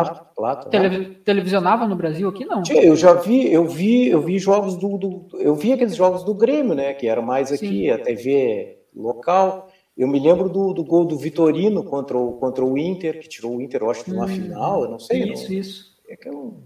Televi- 0.71 1.15
televisionavam 1.25 1.89
no 1.89 1.95
Brasil 1.97 2.29
aqui, 2.29 2.45
não? 2.45 2.63
Eu 2.71 2.95
já 2.95 3.13
vi, 3.15 3.51
eu 3.51 3.67
vi, 3.67 4.07
eu 4.07 4.21
vi 4.21 4.39
jogos 4.39 4.77
do, 4.77 4.97
do- 4.97 5.27
eu 5.37 5.53
vi 5.55 5.73
aqueles 5.73 5.93
jogos 5.95 6.23
do 6.23 6.33
Grêmio, 6.33 6.73
né? 6.73 6.93
Que 6.93 7.05
era 7.07 7.21
mais 7.21 7.51
aqui, 7.51 7.67
Sim. 7.67 7.89
a 7.89 7.97
TV 7.99 8.77
local. 8.95 9.67
Eu 9.97 10.07
me 10.07 10.17
lembro 10.21 10.47
do, 10.47 10.71
do 10.73 10.85
gol 10.85 11.03
do 11.03 11.17
Vitorino 11.17 11.83
contra 11.83 12.17
o, 12.17 12.33
contra 12.37 12.63
o 12.63 12.77
Inter, 12.77 13.19
que 13.19 13.27
tirou 13.27 13.57
o 13.57 13.61
Inter, 13.61 13.81
eu 13.81 13.91
acho, 13.91 14.05
de 14.05 14.13
uma 14.13 14.25
final, 14.25 14.83
eu 14.85 14.89
não 14.89 14.99
sei. 14.99 15.25
não- 15.25 15.33
Isso, 15.33 15.51
isso. 15.53 15.85
é 16.07 16.15
que 16.15 16.29
eu- 16.29 16.63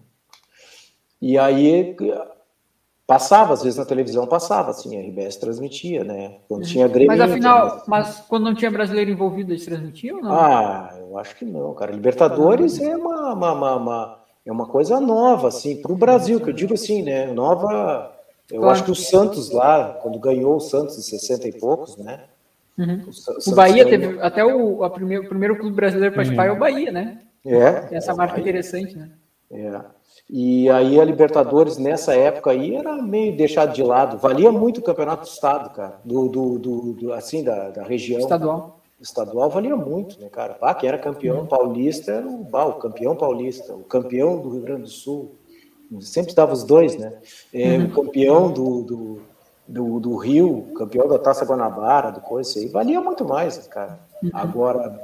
E 1.20 1.40
aí 1.40 1.96
passava, 3.06 3.54
às 3.54 3.62
vezes 3.64 3.78
na 3.78 3.86
televisão 3.86 4.26
passava, 4.26 4.72
assim, 4.72 4.98
a 4.98 5.02
RBS 5.02 5.36
transmitia, 5.38 6.04
né? 6.04 6.36
Quando 6.48 6.66
tinha 6.66 6.88
Grêmio. 6.88 7.08
Mas 7.08 7.22
afinal, 7.22 7.84
mas 7.88 8.20
quando 8.28 8.44
não 8.46 8.56
tinha 8.56 8.72
brasileiro 8.72 9.12
envolvido, 9.12 9.52
eles 9.52 9.66
transmitiam 9.66 10.18
ou 10.18 10.24
não? 10.24 10.32
Ah, 10.34 10.94
eu 11.00 11.18
acho 11.18 11.36
que 11.36 11.46
não, 11.46 11.74
cara. 11.74 11.92
Libertadores 11.92 12.80
é 12.82 12.96
uma, 12.96 13.34
uma, 13.34 13.52
uma- 13.54 13.76
uma- 13.76 14.20
é 14.46 14.52
uma 14.52 14.66
coisa 14.66 15.00
nova, 15.00 15.48
assim, 15.50 15.78
para 15.82 15.92
o 15.92 15.96
Brasil, 15.96 16.40
que 16.40 16.50
eu 16.50 16.54
digo 16.54 16.74
assim, 16.74 17.02
né? 17.02 17.28
Nova. 17.28 18.12
Eu 18.52 18.60
Claro. 18.60 18.74
acho 18.74 18.84
que 18.84 18.92
o 18.92 18.96
Santos 18.96 19.50
lá, 19.52 19.98
quando 20.02 20.20
ganhou 20.20 20.58
o 20.58 20.60
Santos 20.60 20.98
em 20.98 21.02
60 21.02 21.48
e 21.48 21.54
poucos, 21.54 21.96
né? 21.98 22.22
Uhum. 22.78 23.04
O 23.08 23.14
Santos 23.14 23.48
Bahia 23.54 23.84
ganhou. 23.86 23.90
teve 24.14 24.22
até 24.22 24.44
o, 24.44 24.84
a 24.84 24.90
primeiro, 24.90 25.24
o 25.24 25.30
primeiro 25.30 25.56
clube 25.58 25.76
brasileiro 25.76 26.14
para 26.14 26.24
participar 26.24 26.48
é 26.48 26.52
o 26.52 26.60
Bahia, 26.60 26.92
né? 26.92 27.20
É. 27.46 27.72
Tem 27.82 27.98
essa 27.98 28.14
marca 28.14 28.40
interessante, 28.40 28.98
né? 28.98 29.10
É. 29.54 29.82
E 30.30 30.70
aí 30.70 31.00
a 31.00 31.04
Libertadores 31.04 31.78
nessa 31.78 32.16
época 32.16 32.52
aí 32.52 32.76
era 32.76 32.96
meio 33.02 33.36
deixado 33.36 33.74
de 33.74 33.84
lado. 33.84 34.18
Valia 34.18 34.52
muito 34.52 34.80
o 34.80 34.84
campeonato 34.84 35.24
do 35.24 35.28
estado, 35.28 35.70
cara. 35.76 36.00
Do, 36.04 36.28
do, 36.30 36.58
do- 36.60 36.94
do- 36.94 37.14
assim, 37.14 37.44
da, 37.44 37.70
da 37.70 37.84
região. 37.84 38.20
Estadual. 38.20 38.80
estadual 39.02 39.50
valia 39.50 39.76
muito, 39.76 40.20
né, 40.20 40.30
cara? 40.30 40.58
Ah, 40.62 40.74
quem 40.74 40.88
era 40.88 40.98
campeão 40.98 41.46
paulista 41.46 42.12
era 42.14 42.28
o, 42.28 42.48
ah, 42.54 42.66
o 42.66 42.74
campeão 42.76 43.16
paulista, 43.16 43.74
o 43.74 43.84
campeão 43.84 44.40
do 44.40 44.50
Rio 44.50 44.62
Grande 44.62 44.84
do 44.84 44.90
Sul. 44.90 45.36
Sempre 46.00 46.32
estava 46.32 46.54
os 46.54 46.64
dois, 46.64 46.96
né? 46.98 47.14
É, 47.54 47.78
O 47.78 47.92
campeão 47.92 48.50
do, 48.52 48.82
do, 48.82 49.22
do, 49.68 50.00
do 50.00 50.16
Rio, 50.16 50.68
campeão 50.76 51.08
da 51.08 51.20
Taça 51.20 51.46
Guanabara, 51.46 52.12
do 52.12 52.22
coisa 52.22 52.50
isso 52.50 52.60
aí, 52.60 52.68
valia 52.68 53.00
muito 53.02 53.24
mais, 53.26 53.58
cara. 53.68 54.00
Agora, 54.34 54.98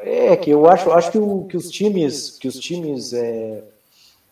é 0.00 0.36
que 0.36 0.50
eu 0.50 0.68
acho, 0.68 0.90
acho 0.90 1.10
que, 1.10 1.18
o, 1.18 1.44
que 1.44 1.56
os 1.56 1.70
times, 1.70 2.30
que 2.38 2.46
os 2.46 2.58
times 2.58 3.12
é, 3.12 3.62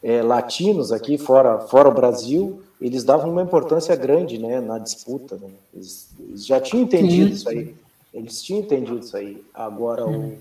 é, 0.02 0.22
latinos 0.22 0.92
aqui, 0.92 1.18
fora, 1.18 1.60
fora 1.60 1.88
o 1.88 1.94
Brasil, 1.94 2.62
eles 2.80 3.04
davam 3.04 3.30
uma 3.30 3.42
importância 3.42 3.96
grande, 3.96 4.38
né, 4.38 4.60
na 4.60 4.78
disputa, 4.78 5.36
né? 5.36 5.48
Eles, 5.72 6.08
eles 6.18 6.46
já 6.46 6.60
tinham 6.60 6.84
entendido 6.84 7.28
Sim. 7.28 7.32
isso 7.34 7.48
aí. 7.48 7.74
Eles 8.12 8.42
tinham 8.42 8.60
entendido 8.60 8.98
isso 8.98 9.16
aí. 9.16 9.42
Agora, 9.52 10.06
o, 10.06 10.38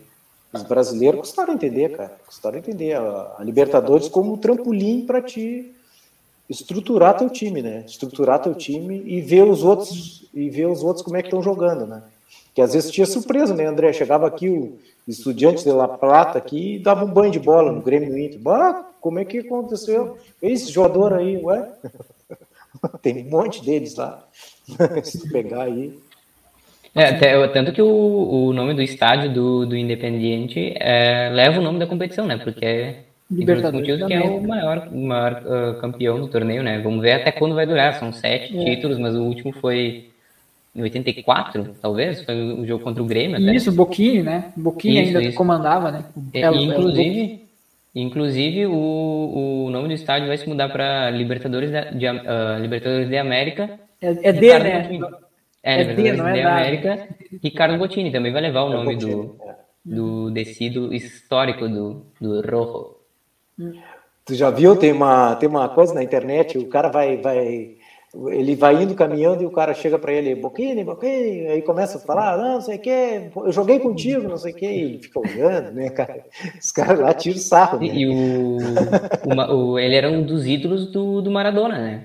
os 0.54 0.64
brasileiros 0.64 1.22
custaram 1.22 1.54
entender, 1.54 1.96
cara. 1.98 2.16
Custaram 2.26 2.58
entender 2.58 2.94
a, 2.94 3.36
a 3.40 3.44
Libertadores 3.44 4.08
como 4.08 4.34
um 4.34 4.38
trampolim 4.38 5.06
para 5.06 5.22
te 5.22 5.74
estruturar 6.48 7.18
teu 7.18 7.30
time, 7.30 7.62
né? 7.62 7.84
Estruturar 7.88 8.42
teu 8.42 8.54
time 8.54 9.02
e 9.06 9.22
ver 9.22 9.44
os 9.44 9.64
outros 9.64 10.26
e 10.34 10.50
ver 10.50 10.68
os 10.68 10.84
outros 10.84 11.04
como 11.04 11.18
é 11.18 11.22
que 11.22 11.28
estão 11.28 11.42
jogando, 11.42 11.88
né? 11.88 12.04
Que 12.54 12.62
às 12.62 12.74
vezes 12.74 12.92
tinha 12.92 13.06
surpresa, 13.06 13.54
né, 13.54 13.66
André? 13.66 13.92
Chegava 13.94 14.28
aqui 14.28 14.48
o 14.48 14.78
estudante 15.08 15.64
de 15.64 15.72
La 15.72 15.88
Plata 15.88 16.38
aqui 16.38 16.76
e 16.76 16.80
dava 16.80 17.04
um 17.04 17.12
banho 17.12 17.32
de 17.32 17.40
bola 17.40 17.72
no 17.72 17.82
Grêmio 17.82 18.18
Inter. 18.18 18.40
Bah, 18.40 18.90
como 19.02 19.20
é 19.20 19.26
que 19.26 19.40
aconteceu? 19.40 20.18
Esse 20.42 20.72
jogador 20.72 21.14
aí, 21.14 21.38
ué? 21.38 21.68
Tem 23.02 23.26
um 23.26 23.30
monte 23.30 23.64
deles 23.64 23.96
lá. 23.96 24.24
Se 25.04 25.30
pegar 25.30 25.64
aí. 25.64 25.98
É, 26.96 27.06
até, 27.06 27.48
tanto 27.48 27.72
que 27.74 27.82
o, 27.82 27.88
o 27.88 28.54
nome 28.54 28.76
do 28.76 28.82
estádio 28.82 29.34
do, 29.34 29.66
do 29.66 29.76
Independiente 29.76 30.76
é, 30.80 31.30
leva 31.30 31.60
o 31.60 31.64
nome 31.64 31.80
da 31.80 31.88
competição, 31.88 32.28
né? 32.28 32.38
Porque 32.38 32.64
é 32.64 33.04
Libertadores 33.32 33.80
motivos 33.80 34.08
que 34.08 34.14
é 34.14 34.22
o 34.22 34.42
maior, 34.42 34.92
maior 34.92 35.44
uh, 35.46 35.82
campeão 35.82 36.20
do 36.20 36.28
torneio, 36.28 36.62
né? 36.62 36.80
Vamos 36.80 37.02
ver 37.02 37.14
até 37.14 37.32
quando 37.32 37.56
vai 37.56 37.66
durar. 37.66 37.94
São 37.96 38.14
sete 38.14 38.56
é. 38.56 38.64
títulos, 38.64 39.00
mas 39.00 39.16
o 39.16 39.24
último 39.24 39.52
foi 39.54 40.10
em 40.76 40.82
84, 40.82 41.76
talvez, 41.80 42.24
foi 42.24 42.36
o 42.36 42.66
jogo 42.66 42.84
contra 42.84 43.04
o 43.04 43.06
Grêmio. 43.06 43.38
Até. 43.38 43.56
Isso, 43.56 43.72
Boquini, 43.72 44.24
né? 44.24 44.52
Boquini 44.58 45.00
ainda 45.00 45.22
isso. 45.22 45.38
comandava, 45.38 45.92
né? 45.92 46.04
É, 46.34 46.48
inclusive, 46.48 47.46
inclusive 47.94 48.66
o, 48.66 49.66
o 49.66 49.70
nome 49.70 49.90
do 49.90 49.94
estádio 49.94 50.28
vai 50.28 50.38
se 50.38 50.50
mudar 50.50 50.70
para 50.70 51.12
Libertadores, 51.12 51.70
de, 51.70 52.08
uh, 52.08 52.60
Libertadores 52.60 53.08
de 53.08 53.18
América. 53.18 53.80
É, 54.02 54.30
é 54.30 54.34
D, 54.34 54.60
né? 54.60 55.00
É, 55.62 55.82
é 55.82 55.94
D, 55.94 56.12
não 56.14 56.28
é 56.28 56.34
de 56.34 56.42
América. 56.42 57.08
Ricardo 57.44 57.78
Bottini 57.78 58.12
também 58.12 58.34
vai 58.34 58.42
levar 58.42 58.64
o 58.64 58.74
é 58.74 58.76
nome 58.76 58.96
do, 58.96 59.38
do 59.86 60.94
histórico 60.94 61.70
do, 61.70 62.06
do 62.20 62.42
Rojo. 62.42 62.96
Tu 64.26 64.34
já 64.34 64.50
viu? 64.50 64.76
Tem 64.76 64.92
uma, 64.92 65.36
tem 65.36 65.48
uma 65.48 65.70
coisa 65.70 65.94
na 65.94 66.02
internet, 66.02 66.58
o 66.58 66.68
cara 66.68 66.90
vai, 66.90 67.18
vai 67.18 67.78
ele 68.28 68.56
vai 68.56 68.84
indo 68.84 68.94
caminhando 68.94 69.42
e 69.42 69.46
o 69.46 69.52
cara 69.52 69.74
chega 69.74 69.98
para 69.98 70.14
ele, 70.14 70.36
Boquini, 70.36 70.84
Boquini, 70.84 71.48
aí 71.48 71.64
começa 71.64 71.98
a 71.98 72.02
falar, 72.02 72.38
não, 72.38 72.54
não 72.54 72.62
sei 72.62 72.76
o 72.76 72.80
que, 72.80 73.32
eu 73.36 73.52
joguei 73.52 73.80
contigo, 73.80 74.28
não 74.28 74.38
sei 74.38 74.52
o 74.54 74.56
que, 74.56 74.68
e 74.68 74.82
ele 74.82 75.00
fica 75.00 75.20
olhando, 75.20 75.72
né, 75.72 75.90
cara? 75.90 76.24
Os 76.60 76.72
caras 76.72 77.00
lá 77.00 77.12
tiram 77.12 77.40
sarro. 77.40 77.80
Né? 77.80 77.88
E 77.88 78.08
o, 78.08 78.58
o, 79.26 79.56
o, 79.56 79.80
ele 79.80 79.96
era 79.96 80.12
um 80.12 80.22
dos 80.22 80.46
ídolos 80.46 80.92
do, 80.92 81.22
do 81.24 81.32
Maradona, 81.32 81.80
né? 81.80 82.04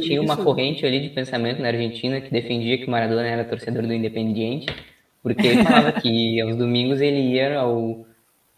Tinha 0.00 0.22
uma 0.22 0.36
corrente 0.36 0.86
ali 0.86 1.00
de 1.00 1.08
pensamento 1.08 1.60
na 1.60 1.68
Argentina 1.68 2.20
que 2.20 2.30
defendia 2.30 2.78
que 2.78 2.86
o 2.86 2.90
Maradona 2.90 3.26
era 3.26 3.44
torcedor 3.44 3.84
do 3.88 3.92
Independiente, 3.92 4.72
porque 5.20 5.48
ele 5.48 5.64
falava 5.64 5.92
que 6.00 6.40
aos 6.42 6.54
domingos 6.54 7.00
ele 7.00 7.32
ia 7.32 7.58
ao, 7.58 8.06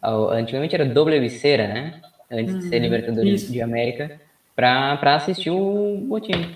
ao 0.00 0.28
antigamente 0.28 0.74
era 0.74 0.84
doble 0.84 1.18
viceira, 1.20 1.68
né? 1.68 2.00
Antes 2.30 2.54
de 2.54 2.68
ser 2.68 2.76
uhum. 2.76 2.82
Libertadores 2.82 3.42
Isso. 3.44 3.52
de 3.52 3.62
América 3.62 4.20
para 4.60 5.14
assistir 5.14 5.50
o 5.50 5.96
Botinho. 6.06 6.54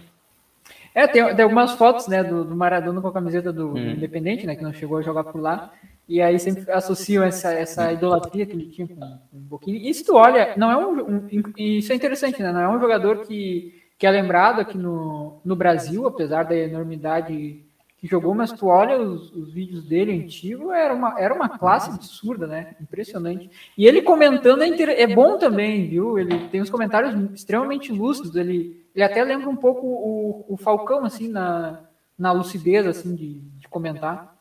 É, 0.95 1.07
tem, 1.09 1.35
tem, 1.35 1.43
algumas 1.43 1.73
fotos, 1.73 2.07
né, 2.07 2.23
do, 2.23 2.45
do 2.45 2.55
Maradona 2.55 3.01
com 3.01 3.09
a 3.09 3.13
camiseta 3.13 3.53
do, 3.53 3.73
hum. 3.73 3.79
Independente, 3.79 4.47
né, 4.47 4.55
que 4.55 4.63
não 4.63 4.73
chegou 4.73 4.99
a 4.99 5.03
jogar 5.03 5.25
por 5.25 5.41
lá, 5.41 5.73
e 6.09 6.21
aí 6.23 6.39
sempre 6.39 6.71
associam 6.71 7.25
essa, 7.25 7.53
essa 7.53 7.93
idolatria 7.93 8.47
que 8.47 8.53
ele 8.53 8.67
tinha 8.67 8.87
com, 8.87 8.95
com 8.95 9.37
o 9.37 9.41
Boquinho. 9.41 9.77
E 9.79 9.93
se 9.93 10.05
tu 10.05 10.15
olha, 10.15 10.55
não 10.57 10.71
é 10.71 10.77
um, 10.77 11.01
um, 11.01 11.29
isso 11.57 11.93
é 11.93 11.97
interessante, 11.97 12.41
né, 12.41 12.53
não 12.53 12.61
é 12.61 12.69
um 12.69 12.81
jogador 12.81 13.27
que, 13.27 13.75
que 13.99 14.07
é 14.07 14.11
lembrado 14.11 14.61
aqui 14.61 14.79
no, 14.79 15.41
no 15.45 15.57
Brasil, 15.57 16.07
apesar 16.07 16.45
da 16.45 16.55
enormidade 16.55 17.65
que 18.05 18.11
jogou, 18.11 18.35
mas 18.35 18.53
tu 18.53 18.67
olha 18.67 18.99
os, 19.01 19.33
os, 19.33 19.51
vídeos 19.51 19.83
dele 19.83 20.13
antigo, 20.13 20.71
era 20.71 20.93
uma, 20.93 21.19
era 21.19 21.33
uma 21.33 21.49
classe 21.49 21.89
absurda, 21.89 22.47
né? 22.47 22.77
Impressionante. 22.79 23.51
E 23.79 23.87
ele 23.87 24.03
comentando 24.03 24.63
é, 24.63 24.67
inter... 24.67 24.91
é 24.91 25.07
bom 25.07 25.39
também, 25.39 25.89
viu? 25.89 26.19
Ele 26.19 26.39
tem 26.49 26.61
uns 26.61 26.69
comentários 26.69 27.15
extremamente 27.33 27.91
lúcidos. 27.91 28.37
Ele, 28.37 28.85
ele 28.95 29.03
até 29.03 29.25
lembra 29.25 29.49
um 29.49 29.57
pouco 29.57 29.87
o, 29.87 30.45
o 30.51 30.57
Falcão, 30.59 31.07
assim, 31.07 31.29
na, 31.29 31.81
na 32.19 32.31
lucidez, 32.31 32.87
assim, 32.87 33.15
de, 33.15 33.41
de 33.41 33.69
comentar. 33.69 34.37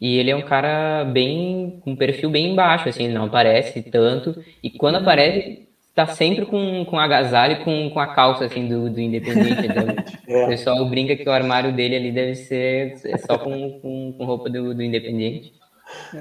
E 0.00 0.16
ele 0.16 0.30
é 0.30 0.36
um 0.36 0.46
cara 0.46 1.04
bem 1.04 1.80
com 1.82 1.90
um 1.90 1.96
perfil 1.96 2.30
bem 2.30 2.54
baixo, 2.54 2.88
assim, 2.88 3.08
não 3.08 3.24
aparece 3.24 3.82
tanto. 3.82 4.40
E 4.62 4.70
quando 4.70 4.98
aparece, 4.98 5.67
tá 5.98 6.06
sempre 6.14 6.46
com, 6.46 6.84
com 6.84 6.96
agasalho 6.96 7.54
e 7.54 7.64
com, 7.64 7.90
com 7.90 7.98
a 7.98 8.14
calça, 8.14 8.44
assim, 8.44 8.68
do, 8.68 8.88
do 8.88 9.00
Independente. 9.00 9.66
Então, 9.66 9.84
é. 10.28 10.44
O 10.44 10.48
pessoal 10.48 10.88
brinca 10.88 11.16
que 11.16 11.28
o 11.28 11.32
armário 11.32 11.74
dele 11.74 11.96
ali 11.96 12.12
deve 12.12 12.36
ser 12.36 12.96
só 13.26 13.36
com, 13.36 13.80
com, 13.80 14.14
com 14.16 14.24
roupa 14.24 14.48
do, 14.48 14.72
do 14.74 14.82
Independente. 14.82 15.52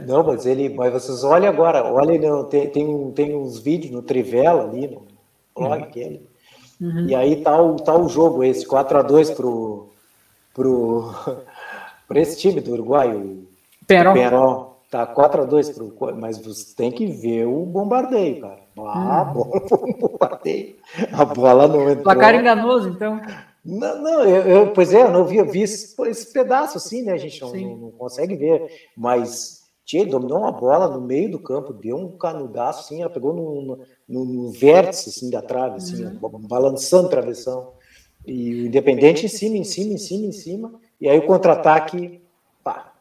Não, 0.07 0.23
mas 0.23 0.47
ele, 0.47 0.69
mas 0.69 0.93
vocês 0.93 1.23
olhem 1.23 1.47
agora, 1.47 1.83
olhem, 1.83 2.19
tem, 2.49 2.69
tem, 2.69 3.11
tem 3.11 3.35
uns 3.35 3.59
vídeos 3.59 3.91
no 3.91 4.01
Trivela 4.01 4.63
ali, 4.63 4.87
no 4.87 5.05
blog 5.55 5.77
uhum. 5.77 5.83
aquele. 5.83 6.21
Uhum. 6.81 7.05
E 7.07 7.13
aí 7.13 7.35
tá 7.35 7.61
o, 7.61 7.75
tá 7.75 7.95
o 7.95 8.09
jogo 8.09 8.43
esse, 8.43 8.65
4x2 8.65 9.35
pro, 9.35 9.89
pro, 10.55 11.13
pro 12.07 12.19
esse 12.19 12.39
time 12.39 12.61
do 12.61 12.71
Uruguai, 12.71 13.13
o 13.13 13.45
Peron. 13.85 14.13
Peron. 14.13 14.66
Tá 14.89 15.05
4x2 15.05 15.73
pro. 15.73 16.15
Mas 16.15 16.37
você 16.37 16.73
tem 16.75 16.91
que 16.91 17.05
ver 17.05 17.45
o 17.45 17.65
bombardeio, 17.65 18.41
cara. 18.41 18.59
Ah, 18.77 19.29
hum. 19.29 19.33
bola 19.33 19.61
foi 19.67 19.89
um 19.89 19.93
bombardeio. 19.93 20.75
A 21.11 21.25
bola 21.25 21.67
não 21.67 21.89
entrou. 21.89 22.03
Placar 22.03 22.35
enganoso, 22.35 22.89
então. 22.89 23.19
Não, 23.65 24.01
não 24.01 24.23
eu, 24.23 24.43
eu, 24.43 24.71
pois 24.71 24.93
é, 24.93 25.01
eu 25.01 25.11
não 25.11 25.25
vi, 25.25 25.37
eu 25.37 25.45
vi 25.45 25.63
esse, 25.63 25.93
esse 26.03 26.31
pedaço 26.31 26.77
assim, 26.77 27.01
né? 27.01 27.11
A 27.11 27.17
gente 27.17 27.41
não, 27.41 27.53
não, 27.53 27.77
não, 27.77 27.91
consegue 27.91 28.35
ver. 28.37 28.65
Mas 28.95 29.57
Tchê, 29.87 30.05
dominou 30.05 30.39
uma 30.39 30.51
bola 30.51 30.89
no 30.89 31.01
meio 31.01 31.31
do 31.31 31.39
campo, 31.39 31.73
deu 31.73 31.97
um 31.97 32.17
canudaço, 32.17 32.81
assim, 32.81 33.01
ela 33.01 33.09
pegou 33.09 33.33
no, 33.33 33.79
no, 34.07 34.25
no 34.25 34.51
vértice 34.51 35.09
assim, 35.09 35.29
da 35.29 35.41
trave, 35.41 35.77
assim, 35.77 36.05
uhum. 36.05 36.41
balançando 36.47 37.09
travessão. 37.09 37.73
E 38.25 38.63
o 38.63 38.65
Independente 38.67 39.25
em 39.25 39.29
cima, 39.29 39.57
em 39.57 39.63
cima, 39.63 39.93
em 39.93 39.97
cima, 39.97 40.25
em 40.25 40.31
cima. 40.33 40.73
E 40.99 41.07
aí 41.07 41.17
o 41.17 41.25
contra-ataque, 41.25 42.21
pá, 42.63 42.93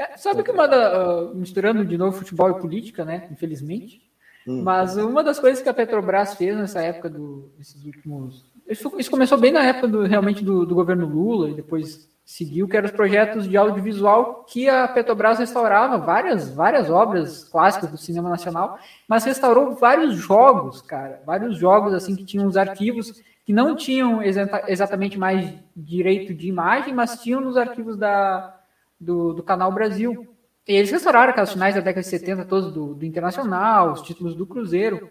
é, 0.00 0.16
sabe 0.16 0.42
que 0.42 0.50
uma 0.50 0.66
da, 0.66 1.24
uh, 1.24 1.34
misturando 1.34 1.84
de 1.84 1.98
novo 1.98 2.16
futebol 2.16 2.50
e 2.50 2.58
política, 2.58 3.04
né? 3.04 3.28
Infelizmente. 3.30 4.00
Hum. 4.48 4.62
Mas 4.62 4.96
uma 4.96 5.22
das 5.22 5.38
coisas 5.38 5.62
que 5.62 5.68
a 5.68 5.74
Petrobras 5.74 6.34
fez 6.34 6.56
nessa 6.56 6.80
época 6.80 7.10
do, 7.10 7.52
desses 7.58 7.84
últimos. 7.84 8.46
Isso, 8.66 8.90
isso 8.98 9.10
começou 9.10 9.36
bem 9.36 9.52
na 9.52 9.62
época 9.62 9.88
do, 9.88 10.06
realmente 10.06 10.42
do, 10.42 10.64
do, 10.64 10.74
governo 10.74 11.06
Lula 11.06 11.50
e 11.50 11.54
depois 11.54 12.08
seguiu, 12.24 12.66
que 12.66 12.78
eram 12.78 12.86
os 12.86 12.92
projetos 12.92 13.46
de 13.46 13.58
audiovisual 13.58 14.46
que 14.48 14.70
a 14.70 14.88
Petrobras 14.88 15.38
restaurava 15.38 15.98
várias, 15.98 16.48
várias 16.48 16.88
obras 16.88 17.44
clássicas 17.44 17.90
do 17.90 17.98
cinema 17.98 18.30
nacional, 18.30 18.78
mas 19.06 19.24
restaurou 19.24 19.74
vários 19.74 20.14
jogos, 20.14 20.80
cara, 20.80 21.20
vários 21.26 21.58
jogos 21.58 21.92
assim 21.92 22.16
que 22.16 22.24
tinham 22.24 22.46
os 22.46 22.56
arquivos 22.56 23.20
que 23.44 23.52
não 23.52 23.74
tinham 23.74 24.20
exatamente 24.22 25.18
mais 25.18 25.52
direito 25.76 26.32
de 26.32 26.46
imagem, 26.46 26.94
mas 26.94 27.20
tinham 27.20 27.40
nos 27.40 27.56
arquivos 27.56 27.96
da, 27.96 28.59
do, 29.00 29.32
do 29.32 29.42
Canal 29.42 29.72
Brasil. 29.72 30.28
E 30.68 30.74
eles 30.74 30.90
restauraram 30.90 31.30
aquelas 31.30 31.52
finais 31.52 31.74
da 31.74 31.80
década 31.80 32.02
de 32.02 32.08
70 32.08 32.44
todos 32.44 32.72
do, 32.72 32.94
do 32.94 33.04
Internacional, 33.04 33.92
os 33.92 34.02
títulos 34.02 34.34
do 34.34 34.46
Cruzeiro, 34.46 35.10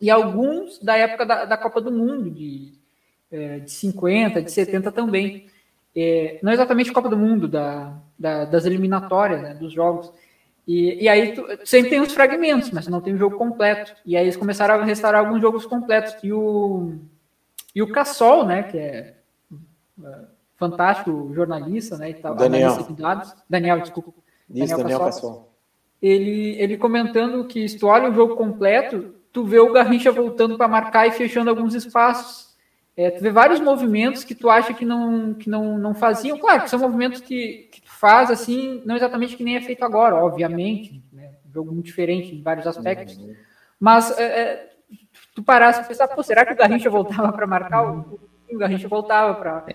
e 0.00 0.10
alguns 0.10 0.78
da 0.78 0.96
época 0.96 1.24
da, 1.24 1.44
da 1.44 1.56
Copa 1.56 1.80
do 1.80 1.90
Mundo, 1.90 2.30
de, 2.30 2.74
é, 3.30 3.60
de 3.60 3.70
50, 3.70 4.42
de 4.42 4.52
70 4.52 4.92
também. 4.92 5.46
É, 5.94 6.38
não 6.42 6.52
exatamente 6.52 6.92
Copa 6.92 7.08
do 7.08 7.16
Mundo, 7.16 7.48
da, 7.48 7.96
da 8.18 8.44
das 8.44 8.66
eliminatórias, 8.66 9.40
né, 9.40 9.54
dos 9.54 9.72
jogos. 9.72 10.12
E, 10.68 11.04
e 11.04 11.08
aí 11.08 11.32
tu, 11.32 11.46
sempre 11.64 11.90
tem 11.90 12.00
os 12.00 12.12
fragmentos, 12.12 12.70
mas 12.70 12.86
não 12.86 13.00
tem 13.00 13.14
o 13.14 13.18
jogo 13.18 13.38
completo. 13.38 13.94
E 14.04 14.16
aí 14.16 14.24
eles 14.24 14.36
começaram 14.36 14.74
a 14.74 14.84
restaurar 14.84 15.24
alguns 15.24 15.40
jogos 15.40 15.64
completos. 15.64 16.14
E 16.22 16.32
o, 16.32 16.98
e 17.74 17.82
o 17.82 17.90
Cassol, 17.90 18.44
né, 18.44 18.64
que 18.64 18.76
é 18.76 19.14
fantástico 20.56 21.32
jornalista, 21.34 21.96
né, 21.96 22.10
e 22.10 22.14
tal, 22.14 22.34
Daniel. 22.34 22.82
de 22.82 22.94
dados, 22.94 23.34
Daniel, 23.48 23.80
desculpa. 23.80 24.12
Isso, 24.48 24.76
Daniel, 24.76 24.98
Daniel 24.98 25.48
Ele, 26.00 26.56
ele 26.58 26.76
comentando 26.76 27.44
que 27.46 27.68
se 27.68 27.78
tu 27.78 27.86
olha 27.86 28.10
o 28.10 28.14
jogo 28.14 28.36
completo, 28.36 29.14
tu 29.32 29.44
vê 29.44 29.58
o 29.58 29.72
Garrincha 29.72 30.10
voltando 30.10 30.56
para 30.56 30.68
marcar 30.68 31.06
e 31.06 31.12
fechando 31.12 31.50
alguns 31.50 31.74
espaços. 31.74 32.46
É, 32.96 33.10
tu 33.10 33.22
vê 33.22 33.30
vários 33.30 33.60
movimentos 33.60 34.24
que 34.24 34.34
tu 34.34 34.48
acha 34.48 34.72
que 34.72 34.84
não, 34.84 35.34
que 35.34 35.50
não, 35.50 35.76
não 35.76 35.94
faziam. 35.94 36.38
Claro 36.38 36.62
que 36.62 36.70
são 36.70 36.78
movimentos 36.78 37.20
que, 37.20 37.68
que 37.70 37.82
tu 37.82 37.90
faz 37.90 38.30
assim, 38.30 38.82
não 38.86 38.96
exatamente 38.96 39.36
que 39.36 39.44
nem 39.44 39.56
é 39.56 39.60
feito 39.60 39.84
agora, 39.84 40.16
obviamente. 40.16 41.02
Né? 41.12 41.32
Um 41.46 41.52
jogo 41.52 41.72
muito 41.72 41.84
diferente 41.84 42.34
em 42.34 42.42
vários 42.42 42.66
aspectos. 42.66 43.18
Uhum. 43.18 43.34
Mas 43.78 44.18
é, 44.18 44.24
é 44.24 44.70
tu 45.34 45.42
parasse 45.42 45.82
e 45.82 45.84
pensar, 45.84 46.08
pô, 46.08 46.22
será 46.22 46.46
que 46.46 46.54
o 46.54 46.56
Garrincha 46.56 46.88
voltava 46.88 47.30
para 47.30 47.46
marcar? 47.46 47.84
O, 47.84 48.18
o 48.50 48.56
Garrincha 48.56 48.88
voltava 48.88 49.34
para 49.34 49.66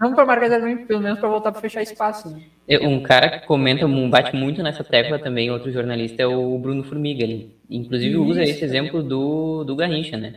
não 0.00 0.14
para 0.14 0.26
marcar 0.26 0.46
exatamente, 0.46 0.84
pelo 0.84 1.00
menos 1.00 1.18
para 1.18 1.28
voltar 1.28 1.52
para 1.52 1.60
fechar 1.60 1.82
espaço. 1.82 2.30
Né? 2.30 2.42
Um 2.82 3.02
cara 3.02 3.28
que 3.28 3.46
comenta, 3.46 3.86
bate 4.08 4.34
muito 4.36 4.62
nessa 4.62 4.84
tecla 4.84 5.18
também, 5.18 5.50
outro 5.50 5.70
jornalista, 5.70 6.22
é 6.22 6.26
o 6.26 6.58
Bruno 6.58 6.84
Formiga. 6.84 7.22
Ele, 7.22 7.54
inclusive, 7.70 8.16
usa 8.16 8.42
esse 8.42 8.64
exemplo 8.64 9.02
do, 9.02 9.64
do 9.64 9.76
Garrincha, 9.76 10.16
né? 10.16 10.34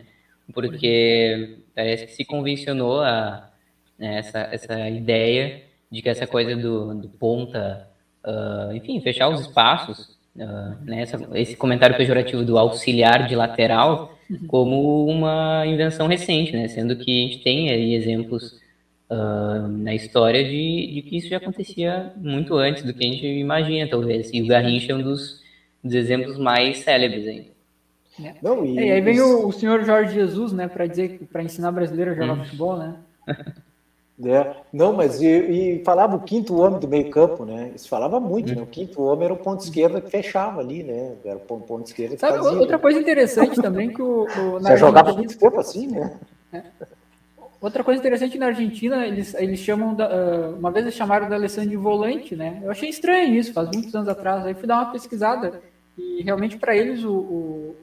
Porque 0.53 1.57
parece 1.75 2.05
que 2.07 2.13
se 2.13 2.25
convencionou 2.25 3.01
a, 3.01 3.49
né, 3.97 4.19
essa, 4.19 4.39
essa 4.51 4.89
ideia 4.89 5.61
de 5.91 6.01
que 6.01 6.09
essa 6.09 6.25
coisa 6.25 6.55
do, 6.55 6.93
do 6.95 7.09
ponta 7.09 7.89
uh, 8.25 8.73
enfim, 8.73 8.99
fechar 9.01 9.29
os 9.29 9.41
espaços, 9.41 10.17
uh, 10.35 10.83
né, 10.83 11.01
essa, 11.01 11.19
esse 11.35 11.55
comentário 11.55 11.97
pejorativo 11.97 12.43
do 12.43 12.57
auxiliar 12.57 13.27
de 13.27 13.35
lateral 13.35 14.17
como 14.47 15.05
uma 15.05 15.65
invenção 15.65 16.07
recente, 16.07 16.53
né, 16.53 16.67
sendo 16.67 16.95
que 16.95 17.11
a 17.11 17.27
gente 17.27 17.43
tem 17.43 17.69
aí 17.71 17.95
exemplos 17.95 18.59
uh, 19.09 19.67
na 19.67 19.93
história 19.93 20.43
de, 20.43 20.93
de, 20.93 21.01
que 21.01 21.17
isso 21.17 21.29
já 21.29 21.37
acontecia 21.37 22.13
muito 22.17 22.55
antes 22.55 22.83
do 22.83 22.93
que 22.93 23.05
a 23.05 23.07
gente 23.07 23.25
imagina, 23.25 23.89
talvez, 23.89 24.29
e 24.33 24.41
o 24.41 24.47
Garrincha 24.47 24.91
é 24.91 24.95
um 24.95 25.01
dos, 25.01 25.41
dos 25.83 25.93
exemplos 25.93 26.37
mais 26.37 26.79
célebres 26.79 27.27
ainda. 27.27 27.59
É. 28.23 28.35
Não, 28.41 28.65
e, 28.65 28.75
e 28.75 28.91
aí 28.91 29.01
vem 29.01 29.21
o, 29.21 29.47
o, 29.47 29.51
senhor 29.51 29.83
Jorge 29.83 30.13
Jesus, 30.13 30.51
né, 30.51 30.67
para 30.67 30.85
dizer 30.85 31.21
para 31.31 31.41
ensinar 31.41 31.71
brasileiro 31.71 32.11
a 32.11 32.15
jogar 32.15 32.33
hum. 32.33 32.43
futebol, 32.43 32.77
né? 32.77 32.95
É, 34.21 34.53
não, 34.73 34.91
mas 34.91 35.21
e, 35.21 35.27
e, 35.27 35.83
falava 35.85 36.17
o 36.17 36.19
quinto 36.19 36.59
homem 36.59 36.77
do 36.77 36.89
meio 36.89 37.09
campo, 37.09 37.45
né? 37.45 37.71
Isso 37.73 37.87
falava 37.87 38.19
muito, 38.19 38.53
né? 38.53 38.61
O 38.61 38.65
quinto 38.65 39.01
homem 39.01 39.23
era 39.23 39.33
o 39.33 39.37
ponto 39.37 39.63
esquerdo 39.63 40.01
que 40.01 40.11
fechava 40.11 40.59
ali, 40.59 40.83
né? 40.83 41.13
Era 41.23 41.37
o 41.37 41.39
ponto, 41.39 41.65
ponto 41.65 41.87
esquerdo 41.87 42.15
que 42.15 42.17
Sabe, 42.17 42.37
fazia, 42.39 42.59
outra 42.59 42.77
coisa 42.77 42.99
interessante 42.99 43.61
também 43.61 43.93
que 43.93 44.01
o... 44.01 44.23
o 44.23 44.59
Você 44.59 44.75
jogava 44.75 45.13
muito 45.13 45.37
tempo 45.37 45.57
assim, 45.57 45.87
né? 45.87 46.19
É. 46.51 46.63
Outra 47.61 47.83
coisa 47.83 47.99
interessante 47.99 48.37
na 48.37 48.47
Argentina, 48.47 49.05
eles, 49.05 49.33
eles 49.33 49.59
chamam, 49.59 49.93
da, 49.93 50.07
uh, 50.07 50.55
uma 50.57 50.71
vez 50.71 50.85
eles 50.85 50.95
chamaram 50.95 51.27
da 51.27 51.35
Alessandro 51.35 51.69
de 51.69 51.75
volante, 51.75 52.33
né? 52.33 52.61
Eu 52.63 52.71
achei 52.71 52.87
estranho 52.89 53.35
isso, 53.35 53.51
faz 53.51 53.69
muitos 53.73 53.93
anos 53.93 54.07
atrás. 54.07 54.45
Aí 54.45 54.53
fui 54.53 54.65
dar 54.65 54.75
uma 54.75 54.91
pesquisada 54.91 55.61
e 55.97 56.21
realmente 56.21 56.57
para 56.57 56.73
eles 56.73 57.03
o, 57.03 57.11
o, 57.11 57.75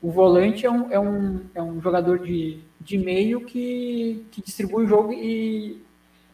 o, 0.00 0.10
volante 0.10 0.64
é 0.64 0.70
um, 0.70 0.90
é 0.90 0.98
um, 0.98 1.40
é 1.54 1.62
um 1.62 1.78
jogador 1.78 2.20
de, 2.20 2.58
de 2.80 2.96
meio 2.96 3.42
que, 3.42 4.24
que 4.30 4.40
distribui 4.40 4.84
o 4.84 4.88
jogo 4.88 5.12
e, 5.12 5.82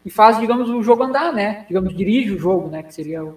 e 0.06 0.10
faz, 0.10 0.38
digamos, 0.38 0.70
o 0.70 0.80
jogo 0.80 1.02
andar, 1.02 1.32
né? 1.32 1.64
Digamos, 1.66 1.96
dirige 1.96 2.30
o 2.30 2.38
jogo, 2.38 2.68
né? 2.68 2.84
Que 2.84 2.94
seria 2.94 3.24
o, 3.24 3.36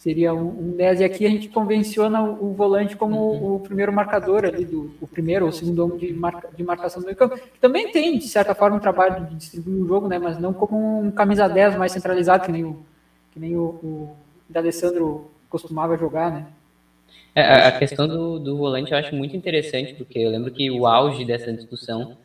seria 0.00 0.32
um, 0.32 0.48
um 0.48 0.76
10. 0.76 1.00
E 1.00 1.04
aqui 1.04 1.26
a 1.26 1.28
gente 1.28 1.50
convenciona 1.50 2.22
o, 2.22 2.50
o 2.50 2.54
volante 2.54 2.96
como 2.96 3.16
uhum. 3.16 3.56
o, 3.56 3.60
primeiro 3.60 3.92
marcador 3.92 4.46
ali, 4.46 4.64
do, 4.64 4.94
o 4.98 5.06
primeiro 5.06 5.44
ou 5.44 5.52
segundo 5.52 5.84
homem 5.84 5.98
de, 5.98 6.12
marca, 6.14 6.48
de 6.56 6.64
marcação 6.64 7.02
do 7.02 7.04
meio 7.04 7.16
campo. 7.16 7.38
Também 7.60 7.92
tem, 7.92 8.18
de 8.18 8.26
certa 8.26 8.54
forma, 8.54 8.78
um 8.78 8.80
trabalho 8.80 9.26
de 9.26 9.34
distribuir 9.34 9.76
o 9.76 9.86
jogo, 9.86 10.08
né? 10.08 10.18
Mas 10.18 10.38
não 10.38 10.54
como 10.54 11.02
um 11.02 11.10
camisa 11.10 11.46
10 11.46 11.76
mais 11.76 11.92
centralizado, 11.92 12.46
que 12.46 12.50
nem 12.50 12.64
o, 12.64 12.82
que 13.30 13.38
nem 13.38 13.54
o, 13.54 13.60
o 13.60 14.16
D'Alessandro 14.48 15.30
costumava 15.50 15.98
jogar, 15.98 16.32
né? 16.32 16.46
É, 17.34 17.42
a 17.42 17.78
questão 17.78 18.08
do, 18.08 18.38
do 18.38 18.56
volante 18.56 18.92
eu 18.92 18.98
acho 18.98 19.14
muito 19.14 19.36
interessante, 19.36 19.92
porque 19.94 20.18
eu 20.18 20.30
lembro 20.30 20.50
que 20.50 20.70
o 20.70 20.86
auge 20.86 21.26
dessa 21.26 21.52
discussão 21.52 22.16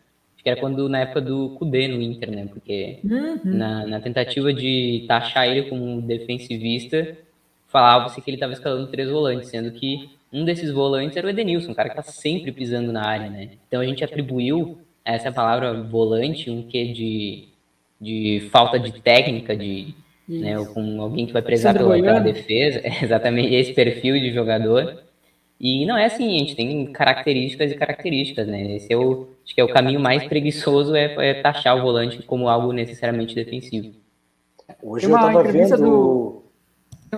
que 0.42 0.50
era 0.50 0.60
quando 0.60 0.88
na 0.88 1.00
época 1.00 1.22
do 1.22 1.50
Kudê 1.58 1.88
no 1.88 2.00
Inter, 2.00 2.30
né? 2.32 2.46
Porque 2.46 3.00
uhum. 3.04 3.40
na, 3.44 3.88
na, 3.88 4.00
tentativa 4.00 4.54
de 4.54 5.04
taxar 5.08 5.48
ele 5.48 5.68
como 5.68 6.02
defensivista, 6.04 7.18
falava-se 7.76 8.22
que 8.22 8.30
ele 8.30 8.38
estava 8.38 8.54
escalando 8.54 8.88
três 8.88 9.10
volantes, 9.10 9.50
sendo 9.50 9.70
que 9.72 10.10
um 10.32 10.46
desses 10.46 10.72
volantes 10.72 11.18
era 11.18 11.28
o 11.28 11.30
Edenilson, 11.30 11.72
um 11.72 11.74
cara 11.74 11.90
que 11.90 12.00
está 12.00 12.10
sempre 12.10 12.50
pisando 12.50 12.94
na 12.94 13.06
área, 13.06 13.30
né? 13.30 13.50
Então 13.68 13.82
a 13.82 13.86
gente 13.86 14.02
atribuiu 14.02 14.78
a 15.04 15.12
essa 15.12 15.30
palavra 15.30 15.74
volante 15.84 16.50
um 16.50 16.64
quê 16.64 16.86
de, 16.86 17.50
de 18.00 18.48
falta 18.50 18.80
de 18.80 18.94
técnica, 19.02 19.58
de 19.58 19.94
né, 20.26 20.56
com 20.74 21.02
alguém 21.02 21.26
que 21.26 21.34
vai 21.34 21.42
prezar 21.42 21.74
pela, 21.74 22.02
pela 22.02 22.20
defesa, 22.20 22.82
exatamente 23.04 23.54
esse 23.54 23.74
perfil 23.74 24.18
de 24.22 24.32
jogador. 24.32 25.04
E 25.60 25.86
não 25.86 25.98
é 25.98 26.06
assim, 26.06 26.34
a 26.34 26.40
gente 26.40 26.56
tem 26.56 26.86
características 26.94 27.74
e 27.74 27.76
características, 27.76 28.48
né? 28.48 28.78
Esse 28.78 28.94
é 28.94 28.98
o, 28.98 29.28
acho 29.44 29.54
que 29.54 29.60
é 29.60 29.64
o 29.66 29.70
caminho 29.70 30.00
mais 30.00 30.24
preguiçoso 30.24 30.96
é, 30.96 31.14
é 31.18 31.34
taxar 31.42 31.78
o 31.78 31.82
volante 31.82 32.24
como 32.24 32.48
algo 32.48 32.72
necessariamente 32.72 33.36
defensivo. 33.36 33.92
Hoje 34.82 35.08
eu 35.08 35.16
estava 35.16 35.44
vendo 35.44 35.78
do 35.78 36.45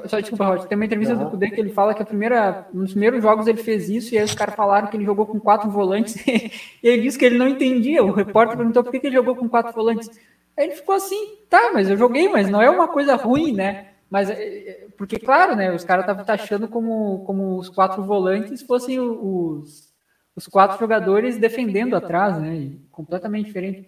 só 0.06 0.20
desculpa, 0.20 0.46
Roger, 0.46 0.68
tem 0.68 0.76
uma 0.76 0.86
entrevista 0.86 1.14
uhum. 1.16 1.24
do 1.24 1.32
Kudê 1.32 1.50
que 1.50 1.60
ele 1.60 1.72
fala 1.72 1.94
que 1.94 2.02
a 2.02 2.06
primeira, 2.06 2.68
nos 2.74 2.92
primeiros 2.92 3.22
jogos 3.22 3.48
ele 3.48 3.64
fez 3.64 3.90
isso 3.90 4.14
e 4.14 4.18
aí 4.18 4.24
os 4.24 4.34
caras 4.34 4.56
falaram 4.56 4.88
que 4.88 4.98
ele 4.98 5.06
jogou 5.06 5.26
com 5.26 5.40
quatro 5.40 5.70
volantes 5.70 6.16
e 6.28 6.52
ele 6.84 7.02
disse 7.02 7.18
que 7.18 7.26
ele 7.26 7.38
não 7.38 7.48
entendia. 7.48 8.04
O 8.04 8.12
repórter 8.12 8.58
perguntou 8.58 8.84
por 8.84 8.92
que, 8.92 9.00
que 9.00 9.08
ele 9.08 9.16
jogou 9.16 9.36
com 9.36 9.50
quatro 9.50 9.74
volantes. 9.74 10.10
Aí 10.58 10.66
ele 10.66 10.76
ficou 10.76 10.96
assim, 10.96 11.38
tá, 11.50 11.72
mas 11.74 11.90
eu 11.90 11.98
joguei, 11.98 12.28
mas 12.28 12.50
não 12.50 12.62
é 12.62 12.70
uma 12.70 12.88
coisa 12.88 13.16
ruim, 13.16 13.54
né? 13.54 13.90
Mas, 14.10 14.30
é, 14.30 14.34
é, 14.34 14.88
porque, 14.98 15.20
claro, 15.20 15.56
né, 15.56 15.74
os 15.74 15.84
caras 15.84 16.04
estavam 16.04 16.26
taxando 16.26 16.68
como, 16.68 17.24
como 17.26 17.58
os 17.58 17.70
quatro 17.70 18.04
volantes 18.04 18.62
fossem 18.62 19.00
os, 19.00 19.94
os 20.36 20.48
quatro 20.48 20.80
jogadores 20.80 21.38
defendendo 21.38 21.96
atrás, 21.96 22.40
né? 22.40 22.72
Completamente 22.92 23.48
diferente. 23.48 23.88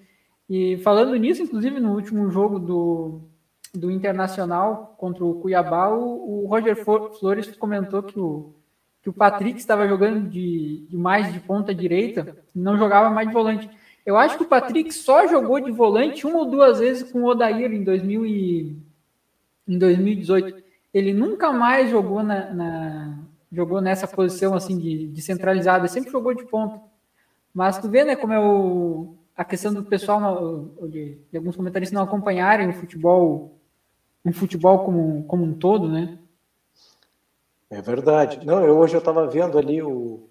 E 0.49 0.77
falando 0.77 1.15
nisso, 1.15 1.43
inclusive, 1.43 1.79
no 1.79 1.93
último 1.93 2.29
jogo 2.29 2.59
do, 2.59 3.28
do 3.73 3.91
Internacional 3.91 4.95
contra 4.97 5.23
o 5.23 5.35
Cuiabá, 5.35 5.89
o, 5.89 6.43
o 6.43 6.47
Roger 6.47 6.75
Flores 6.75 7.55
comentou 7.55 8.01
que 8.01 8.19
o, 8.19 8.53
que 9.01 9.09
o 9.09 9.13
Patrick 9.13 9.59
estava 9.59 9.87
jogando 9.87 10.27
de, 10.29 10.85
de, 10.89 10.97
mais 10.97 11.31
de 11.31 11.39
ponta 11.39 11.73
direita, 11.73 12.37
não 12.53 12.77
jogava 12.77 13.09
mais 13.09 13.27
de 13.27 13.33
volante. 13.33 13.69
Eu 14.05 14.17
acho 14.17 14.37
que 14.37 14.43
o 14.43 14.47
Patrick 14.47 14.91
só 14.93 15.27
jogou 15.27 15.59
de 15.59 15.71
volante 15.71 16.25
uma 16.25 16.39
ou 16.39 16.45
duas 16.45 16.79
vezes 16.79 17.11
com 17.11 17.21
o 17.21 17.25
Odair 17.25 17.71
em, 17.71 17.83
2000 17.83 18.25
e, 18.25 18.77
em 19.67 19.77
2018. 19.77 20.63
Ele 20.93 21.13
nunca 21.13 21.51
mais 21.51 21.91
jogou, 21.91 22.23
na, 22.23 22.51
na 22.51 23.19
jogou 23.51 23.81
nessa 23.81 24.07
posição 24.07 24.55
assim 24.55 24.77
de, 24.77 25.07
de 25.07 25.21
centralizada, 25.21 25.87
sempre 25.87 26.11
jogou 26.11 26.33
de 26.33 26.45
ponta. 26.45 26.81
Mas 27.53 27.77
tu 27.77 27.87
vê, 27.87 28.03
né, 28.03 28.15
como 28.15 28.33
é 28.33 28.39
o, 28.39 29.15
a 29.35 29.45
questão 29.45 29.73
do 29.73 29.83
pessoal, 29.83 30.69
de, 30.89 31.17
de 31.31 31.37
alguns 31.37 31.55
comentaristas 31.55 31.93
não 31.93 32.03
acompanharem 32.03 32.69
o 32.69 32.73
futebol 32.73 33.58
um 34.29 34.33
futebol 34.33 34.85
como, 34.85 35.23
como 35.23 35.43
um 35.43 35.53
todo, 35.53 35.87
né? 35.87 36.17
É 37.69 37.81
verdade. 37.81 38.45
Não, 38.45 38.63
eu 38.63 38.77
hoje 38.77 38.95
eu 38.95 38.99
estava 38.99 39.27
vendo 39.27 39.57
ali 39.57 39.81
o, 39.81 40.27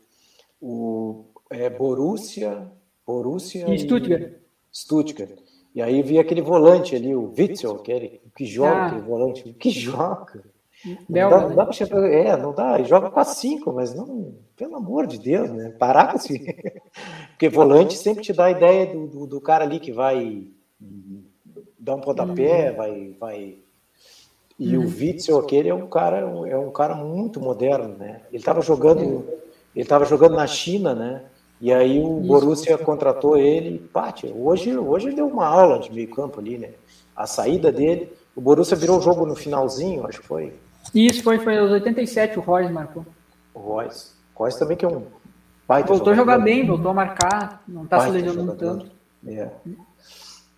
o 0.61 1.25
é, 1.51 1.69
Borussia, 1.69 2.71
Borussia 3.07 3.73
e 3.73 3.79
Stuttgart. 3.79 4.33
Stuttgart. 4.73 5.39
E 5.75 5.83
aí 5.83 6.03
vi 6.03 6.19
aquele 6.19 6.43
volante 6.43 6.97
ali, 6.97 7.15
o 7.15 7.33
Witzel, 7.37 7.77
aquele 7.77 8.21
que 8.37 8.45
joga, 8.45 8.71
ah. 8.71 8.87
aquele 8.87 9.03
volante, 9.03 9.53
que 9.59 9.71
joga. 9.71 10.43
Belga, 11.09 11.41
não 11.41 11.57
dá, 11.57 11.65
não 11.67 11.89
dá 11.89 12.01
né? 12.01 12.23
é, 12.23 12.37
não 12.37 12.55
dá, 12.55 12.83
joga 12.85 13.11
com 13.11 13.19
a 13.19 13.25
cinco, 13.25 13.73
mas 13.73 13.93
não, 13.95 14.37
pelo 14.57 14.77
amor 14.77 15.09
de 15.09 15.19
Deus, 15.19 15.51
né? 15.51 15.71
Parar 15.71 16.13
com 16.13 16.19
assim. 16.19 16.39
Porque 17.31 17.49
volante 17.49 17.97
sempre 17.97 18.23
te 18.23 18.33
dá 18.33 18.45
a 18.47 18.51
ideia 18.53 18.87
do, 18.87 19.09
do, 19.09 19.27
do 19.27 19.41
cara 19.41 19.65
ali 19.65 19.81
que 19.81 19.91
vai 19.91 20.47
dar 21.79 21.97
um 21.97 22.01
pontapé, 22.01 22.71
hum. 22.71 22.77
vai, 22.77 23.17
vai 23.19 23.59
e 24.59 24.77
uhum. 24.77 24.85
o 24.85 24.89
Witzel, 24.89 25.39
aquele, 25.39 25.69
é 25.69 25.75
um 25.75 25.87
cara, 25.87 26.19
é 26.19 26.57
um 26.57 26.71
cara 26.73 26.95
muito 26.97 27.41
moderno, 27.41 27.97
né? 27.97 28.23
Ele 28.29 28.39
estava 28.39 28.61
jogando, 28.61 29.25
ele 29.75 29.85
estava 29.85 30.05
jogando 30.05 30.35
na 30.35 30.47
China, 30.47 30.95
né? 30.95 31.23
E 31.61 31.73
aí 31.73 32.01
o 32.01 32.21
Borussia 32.21 32.77
contratou 32.77 33.37
ele, 33.37 33.79
pá, 33.93 34.13
hoje, 34.35 34.77
hoje 34.77 35.13
deu 35.13 35.27
uma 35.27 35.47
aula 35.47 35.79
de 35.79 35.93
meio 35.93 36.11
campo 36.11 36.41
ali, 36.41 36.59
né? 36.59 36.71
A 37.15 37.27
saída 37.27 37.71
dele, 37.71 38.13
o 38.35 38.41
Borussia 38.41 38.77
virou 38.77 38.99
o 38.99 39.03
jogo 39.03 39.25
no 39.27 39.37
finalzinho, 39.37 40.07
acho 40.07 40.21
que 40.21 40.27
foi. 40.27 40.53
Isso, 40.95 41.23
foi, 41.23 41.39
foi 41.39 41.59
aos 41.59 41.71
87 41.71 42.39
o 42.39 42.43
Royce 42.43 42.73
marcou. 42.73 43.05
O 43.55 43.61
Royce. 43.61 44.13
O 44.35 44.41
Royce 44.41 44.59
também 44.59 44.77
que 44.77 44.85
é 44.85 44.89
um 44.89 45.03
baita 45.67 45.89
Voltou 45.89 46.15
jogador. 46.15 46.33
a 46.33 46.37
jogar 46.37 46.45
bem, 46.45 46.67
voltou 46.67 46.91
a 46.91 46.95
marcar, 46.95 47.63
não 47.67 47.85
está 47.85 48.01
se 48.01 48.11
lesionando 48.11 48.55
tanto. 48.55 48.91
É. 49.27 49.51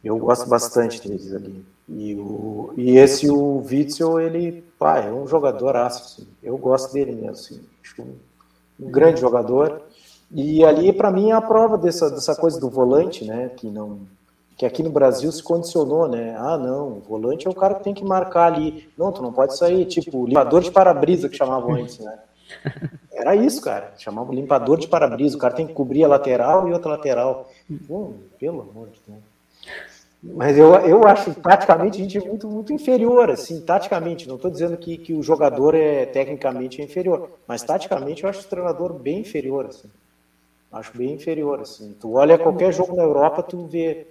Eu 0.03 0.17
gosto 0.19 0.49
bastante 0.49 1.07
deles 1.07 1.35
ali. 1.35 1.65
E, 1.89 2.15
o, 2.15 2.73
e 2.77 2.97
esse, 2.97 3.29
o 3.29 3.59
Witzel, 3.59 4.21
ele 4.21 4.65
pá, 4.79 4.99
é 4.99 5.13
um 5.13 5.27
jogador 5.27 5.77
assim. 5.77 6.27
Eu 6.43 6.57
gosto 6.57 6.93
dele 6.93 7.13
mesmo. 7.13 7.31
Assim. 7.31 7.61
Um, 7.99 8.87
um 8.87 8.91
grande 8.91 9.21
jogador. 9.21 9.83
E 10.33 10.65
ali, 10.65 10.93
para 10.93 11.11
mim, 11.11 11.31
é 11.31 11.35
a 11.35 11.41
prova 11.41 11.77
dessa, 11.77 12.09
dessa 12.11 12.35
coisa 12.37 12.59
do 12.61 12.71
volante, 12.71 13.25
né? 13.25 13.51
Que 13.57 13.69
não 13.69 14.01
que 14.61 14.67
aqui 14.67 14.83
no 14.83 14.91
Brasil 14.91 15.33
se 15.33 15.43
condicionou, 15.43 16.07
né? 16.07 16.37
Ah, 16.37 16.59
não, 16.59 16.99
o 16.99 17.01
volante 17.01 17.47
é 17.47 17.51
o 17.51 17.55
cara 17.55 17.77
que 17.77 17.83
tem 17.83 17.95
que 17.95 18.05
marcar 18.05 18.53
ali. 18.53 18.91
Não, 18.95 19.11
tu 19.11 19.23
não 19.23 19.33
pode 19.33 19.57
sair, 19.57 19.87
tipo, 19.87 20.27
limpador 20.27 20.61
de 20.61 20.71
para-brisa 20.71 21.31
que 21.31 21.37
chamavam 21.37 21.77
antes, 21.77 21.99
né? 21.99 22.19
Era 23.11 23.35
isso, 23.35 23.63
cara. 23.63 23.95
Chamavam 23.97 24.35
limpador 24.35 24.79
de 24.79 24.87
para-brisa. 24.87 25.35
O 25.35 25.41
cara 25.41 25.55
tem 25.55 25.67
que 25.67 25.73
cobrir 25.73 26.05
a 26.05 26.09
lateral 26.09 26.69
e 26.69 26.75
outra 26.75 26.91
lateral. 26.91 27.51
Pô, 27.89 28.13
pelo 28.39 28.61
amor 28.61 28.89
de 28.89 29.01
Deus. 29.09 29.30
Mas 30.23 30.59
eu, 30.59 30.75
eu 30.75 31.07
acho 31.07 31.35
taticamente 31.35 31.99
a 31.99 32.03
gente 32.03 32.19
é 32.19 32.21
muito, 32.21 32.47
muito 32.47 32.73
inferior, 32.73 33.31
assim, 33.31 33.61
taticamente. 33.63 34.29
Não 34.29 34.37
estou 34.37 34.51
dizendo 34.51 34.77
que, 34.77 34.99
que 34.99 35.15
o 35.15 35.23
jogador 35.23 35.75
é 35.75 36.05
tecnicamente 36.05 36.83
inferior, 36.83 37.31
mas 37.47 37.63
taticamente 37.63 38.23
eu 38.23 38.29
acho 38.29 38.41
o 38.41 38.49
treinador 38.51 38.93
bem 38.93 39.21
inferior, 39.21 39.67
assim. 39.67 39.89
Acho 40.71 40.97
bem 40.97 41.15
inferior, 41.15 41.61
assim. 41.61 41.97
Tu 41.99 42.13
olha 42.13 42.39
qualquer 42.39 42.73
jogo 42.73 42.95
na 42.95 43.03
Europa, 43.03 43.43
tu 43.43 43.67
vê. 43.67 44.07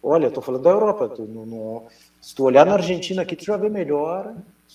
Olha, 0.00 0.26
eu 0.26 0.30
tô 0.30 0.40
falando 0.40 0.62
da 0.62 0.70
Europa. 0.70 1.08
Tu, 1.08 1.22
no, 1.22 1.82
se 2.20 2.34
tu 2.34 2.44
olhar 2.44 2.64
na 2.64 2.74
Argentina 2.74 3.22
aqui, 3.22 3.34
tu 3.34 3.44
já 3.44 3.56
vê 3.56 3.68
melhor. 3.68 4.32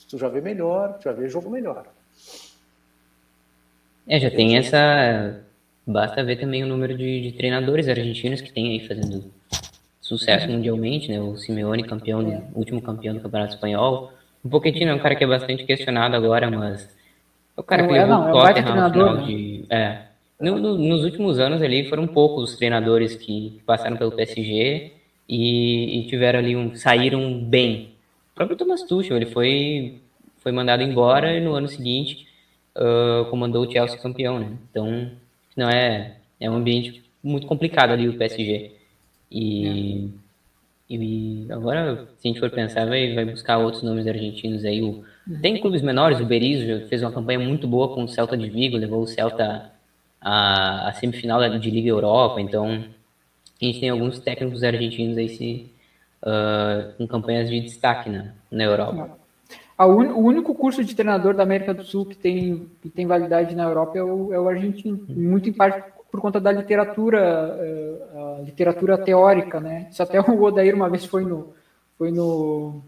Tu 0.10 0.18
já 0.18 0.28
vê 0.28 0.42
melhor, 0.42 0.94
tu 1.00 1.06
já 1.06 1.12
vê 1.14 1.30
jogo 1.30 1.50
melhor. 1.50 1.86
É, 4.08 4.20
já 4.20 4.30
tem 4.30 4.58
essa. 4.58 5.42
Basta 5.88 6.24
ver 6.24 6.40
também 6.40 6.64
o 6.64 6.68
número 6.68 6.96
de, 6.96 7.22
de 7.22 7.32
treinadores 7.32 7.88
argentinos 7.88 8.42
que 8.42 8.54
tem 8.54 8.74
aí 8.74 8.88
fazendo 8.88 9.32
sucesso 10.18 10.50
mundialmente, 10.52 11.10
né? 11.12 11.20
O 11.20 11.36
Simeone 11.38 11.84
campeão, 11.84 12.44
último 12.54 12.82
campeão 12.82 13.14
do 13.16 13.22
Campeonato 13.22 13.56
Espanhol, 13.56 14.14
O 14.44 14.50
Pochettino 14.50 14.92
é 14.92 14.96
um 14.96 15.00
cara 15.00 15.16
que 15.16 15.24
é 15.24 15.28
bastante 15.28 15.64
questionado 15.66 16.16
agora, 16.16 16.50
mas 16.52 16.90
o 17.56 17.64
cara 17.64 17.84
que 17.84 17.94
é, 17.94 17.94
levou 17.94 18.08
não, 18.08 18.26
o 18.26 18.30
é 18.30 18.34
um 18.34 18.40
baita 18.40 18.64
Tottenham 18.64 18.84
ao 18.84 18.92
treinador, 18.92 18.92
final 18.92 19.16
né? 19.18 19.24
de... 19.24 19.66
É. 19.70 20.02
No- 20.40 20.60
no- 20.60 20.78
nos 20.78 21.04
últimos 21.04 21.40
anos 21.40 21.62
ali 21.62 21.88
foram 21.88 22.08
poucos 22.08 22.52
os 22.52 22.58
treinadores 22.58 23.16
que 23.16 23.62
passaram 23.66 23.96
pelo 23.98 24.12
PSG 24.12 24.92
e, 25.30 26.00
e 26.00 26.08
tiveram 26.08 26.40
ali 26.40 26.56
um 26.56 26.76
saíram 26.76 27.40
bem. 27.40 27.92
O 28.32 28.36
próprio 28.36 28.58
Thomas 28.58 28.84
Tuchel, 28.84 29.16
ele 29.18 29.28
foi 29.28 30.00
foi 30.40 30.52
mandado 30.52 30.84
embora 30.84 31.34
e 31.38 31.40
no 31.40 31.54
ano 31.54 31.68
seguinte 31.70 32.28
ah, 32.76 33.26
comandou 33.30 33.66
o 33.66 33.72
Chelsea 33.72 34.00
campeão, 34.00 34.40
né? 34.40 34.58
Então 34.70 35.12
não 35.56 35.70
é 35.70 36.18
é 36.40 36.50
um 36.50 36.56
ambiente 36.56 37.04
muito 37.24 37.48
complicado 37.48 37.92
ali 37.92 38.10
o 38.10 38.18
PSG. 38.18 38.72
E 39.34 40.10
e 40.90 41.48
agora, 41.50 42.08
se 42.20 42.28
a 42.28 42.30
gente 42.30 42.40
for 42.40 42.52
pensar, 42.52 42.86
vai, 42.88 43.14
vai 43.16 43.26
buscar 43.26 43.58
outros 43.58 43.82
nomes 43.84 44.06
argentinos 44.06 44.64
aí. 44.66 44.82
O, 44.84 45.04
tem 45.42 45.60
clubes 45.60 45.82
menores, 45.82 46.20
o 46.20 46.26
Berizzo 46.26 46.88
fez 46.88 47.02
uma 47.02 47.12
campanha 47.12 47.40
muito 47.40 47.68
boa 47.68 47.96
com 47.96 48.04
o 48.04 48.08
Celta 48.08 48.38
de 48.38 48.50
Vigo, 48.50 48.78
levou 48.78 49.02
o 49.02 49.08
Celta 49.08 49.72
à, 50.22 50.90
à 50.90 50.94
semifinal 50.94 51.40
da- 51.40 51.58
de 51.58 51.72
Liga 51.72 51.90
Europa. 51.90 52.42
Então, 52.42 52.84
a 53.62 53.66
gente 53.66 53.80
tem 53.80 53.90
alguns 53.90 54.20
técnicos 54.20 54.64
argentinos 54.64 55.18
aí 55.18 55.30
se, 55.30 55.72
ah, 56.22 56.92
com 56.98 57.08
campanhas 57.08 57.50
de 57.50 57.60
destaque 57.62 58.10
na, 58.10 58.34
na 58.52 58.64
Europa. 58.64 59.18
Un- 59.80 60.14
o 60.14 60.20
único 60.20 60.54
curso 60.56 60.84
de 60.84 60.96
treinador 60.96 61.34
da 61.34 61.44
América 61.44 61.74
do 61.74 61.84
Sul 61.84 62.06
que 62.06 62.16
tem, 62.16 62.68
que 62.82 62.90
tem 62.90 63.08
validade 63.08 63.56
na 63.56 63.64
Europa 63.64 63.98
é 63.98 64.04
o, 64.04 64.34
é 64.34 64.40
o 64.40 64.48
argentino, 64.48 65.00
muito 65.10 65.50
em 65.50 65.54
parte 65.54 65.84
por 66.14 66.22
conta 66.22 66.40
da 66.40 66.52
literatura, 66.52 67.58
eh, 67.60 68.44
literatura 68.46 69.00
teórica, 69.00 69.60
né? 69.60 69.88
Isso 69.90 70.04
até 70.04 70.22
o 70.22 70.44
Odair 70.44 70.76
uma 70.76 70.88
vez 70.88 71.06
foi 71.06 71.26
no, 71.26 71.56
foi 71.98 72.12
no, 72.12 72.84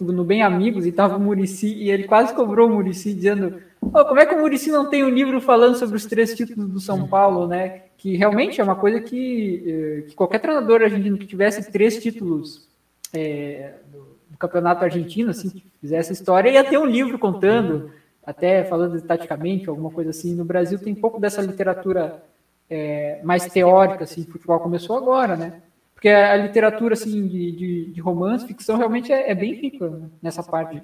no 0.00 0.24
Bem 0.24 0.42
Amigos 0.42 0.86
e 0.86 0.90
tava 0.90 1.18
o 1.18 1.20
Murici 1.20 1.66
e 1.66 1.90
ele 1.90 2.04
quase 2.04 2.32
cobrou 2.32 2.66
o 2.66 2.72
Murici 2.72 3.12
dizendo 3.12 3.60
"Ô, 3.82 4.02
como 4.06 4.18
é 4.18 4.24
que 4.24 4.34
o 4.34 4.40
Murici 4.40 4.70
não 4.70 4.88
tem 4.88 5.04
um 5.04 5.10
livro 5.10 5.42
falando 5.42 5.76
sobre 5.76 5.94
os 5.94 6.06
três 6.06 6.32
títulos 6.34 6.70
do 6.70 6.80
São 6.80 7.06
Paulo, 7.06 7.46
né? 7.46 7.82
Que 7.98 8.16
realmente 8.16 8.62
é 8.62 8.64
uma 8.64 8.76
coisa 8.76 8.98
que, 8.98 9.62
eh, 9.66 10.08
que 10.08 10.14
qualquer 10.14 10.38
treinador 10.38 10.80
argentino 10.80 11.18
que 11.18 11.26
tivesse 11.26 11.70
três 11.70 12.02
títulos 12.02 12.66
é, 13.12 13.74
do, 13.92 14.38
campeonato 14.38 14.84
argentino, 14.84 15.32
assim, 15.32 15.50
que 15.50 15.64
fizesse 15.82 16.14
história, 16.14 16.50
ia 16.50 16.64
ter 16.64 16.78
um 16.78 16.86
livro 16.86 17.18
contando, 17.18 17.90
até 18.24 18.64
falando 18.64 18.98
taticamente, 19.02 19.68
alguma 19.68 19.90
coisa 19.90 20.10
assim. 20.10 20.34
No 20.34 20.46
Brasil 20.46 20.78
tem 20.78 20.94
pouco 20.94 21.20
dessa 21.20 21.42
literatura 21.42 22.22
é, 22.70 23.20
mais 23.22 23.46
teórica, 23.46 24.04
assim, 24.04 24.24
futebol 24.24 24.60
começou 24.60 24.96
agora, 24.96 25.36
né? 25.36 25.62
Porque 25.94 26.08
a 26.08 26.36
literatura, 26.36 26.94
assim, 26.94 27.26
de, 27.26 27.52
de, 27.52 27.92
de 27.92 28.00
romance, 28.00 28.46
ficção, 28.46 28.76
realmente 28.76 29.12
é, 29.12 29.30
é 29.30 29.34
bem 29.34 29.54
rica 29.54 29.88
né, 29.88 30.08
nessa 30.22 30.42
parte. 30.42 30.82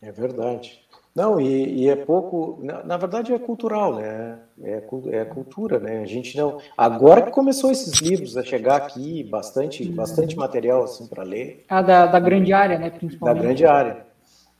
É 0.00 0.12
verdade. 0.12 0.80
Não, 1.14 1.40
e, 1.40 1.82
e 1.84 1.88
é 1.88 1.94
pouco, 1.94 2.58
na, 2.62 2.82
na 2.82 2.96
verdade 2.96 3.32
é 3.32 3.38
cultural, 3.38 3.94
né? 3.94 4.38
É, 4.62 4.80
cu- 4.80 5.08
é 5.10 5.24
cultura, 5.24 5.78
né? 5.78 6.00
A 6.00 6.06
gente 6.06 6.36
não. 6.36 6.58
Agora 6.76 7.22
que 7.22 7.30
começou 7.30 7.70
esses 7.70 8.00
livros 8.00 8.36
a 8.36 8.42
chegar 8.42 8.76
aqui, 8.76 9.22
bastante, 9.22 9.84
bastante 9.92 10.36
material 10.36 10.82
assim 10.82 11.06
para 11.06 11.22
ler, 11.22 11.64
A 11.68 11.80
da, 11.82 12.06
da 12.06 12.18
grande 12.18 12.52
área, 12.52 12.78
né, 12.78 12.90
da 12.90 12.96
principalmente. 12.98 13.42
grande 13.42 13.64
área. 13.64 14.04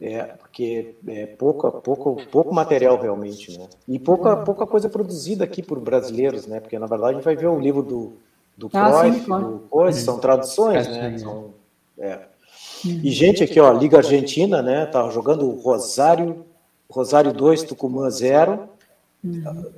É, 0.06 0.22
porque 0.24 0.96
é 1.08 1.24
pouca, 1.24 1.70
pouco, 1.70 2.20
pouco 2.30 2.54
material 2.54 3.00
realmente, 3.00 3.58
né? 3.58 3.66
E 3.88 3.98
pouca, 3.98 4.36
pouca 4.36 4.66
coisa 4.66 4.86
produzida 4.86 5.44
aqui 5.44 5.62
por 5.62 5.80
brasileiros, 5.80 6.46
né? 6.46 6.60
Porque 6.60 6.78
na 6.78 6.84
verdade 6.84 7.12
a 7.12 7.14
gente 7.14 7.24
vai 7.24 7.34
ver 7.34 7.46
o 7.46 7.58
livro 7.58 7.82
do, 7.82 8.12
do 8.54 8.68
Ah, 8.74 8.92
sim, 8.92 9.00
Cruyff, 9.08 9.24
claro. 9.24 9.44
do 9.46 9.58
coisa, 9.60 9.98
são 9.98 10.18
traduções, 10.18 10.86
né? 10.88 11.16
São, 11.16 11.54
é. 11.98 12.18
E 12.84 13.10
gente 13.10 13.42
aqui, 13.42 13.58
ó, 13.58 13.72
Liga 13.72 13.96
Argentina, 13.96 14.60
né? 14.60 14.84
Tá 14.84 15.08
jogando 15.08 15.48
Rosário, 15.52 16.44
Rosário 16.90 17.32
2, 17.32 17.62
Tucumã 17.62 18.10
0. 18.10 18.68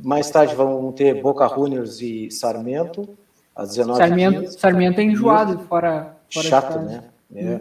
Mais 0.02 0.28
tarde 0.28 0.56
vão 0.56 0.90
ter 0.90 1.22
Boca 1.22 1.46
Juniors 1.46 2.00
e 2.00 2.32
Sarmento, 2.32 3.08
às 3.54 3.68
19 3.68 3.96
Sarmiento, 4.00 4.58
Sarmiento 4.58 5.00
é 5.00 5.04
enjoado 5.04 5.60
fora, 5.68 6.16
fora 6.28 6.48
Chato, 6.48 6.80
né? 6.80 7.04
É. 7.32 7.60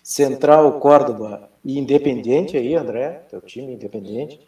Central, 0.00 0.78
Córdoba 0.78 1.52
e 1.64 1.78
Independente 1.78 2.56
aí, 2.56 2.74
André, 2.74 3.22
teu 3.30 3.40
time 3.40 3.72
Independente. 3.74 4.40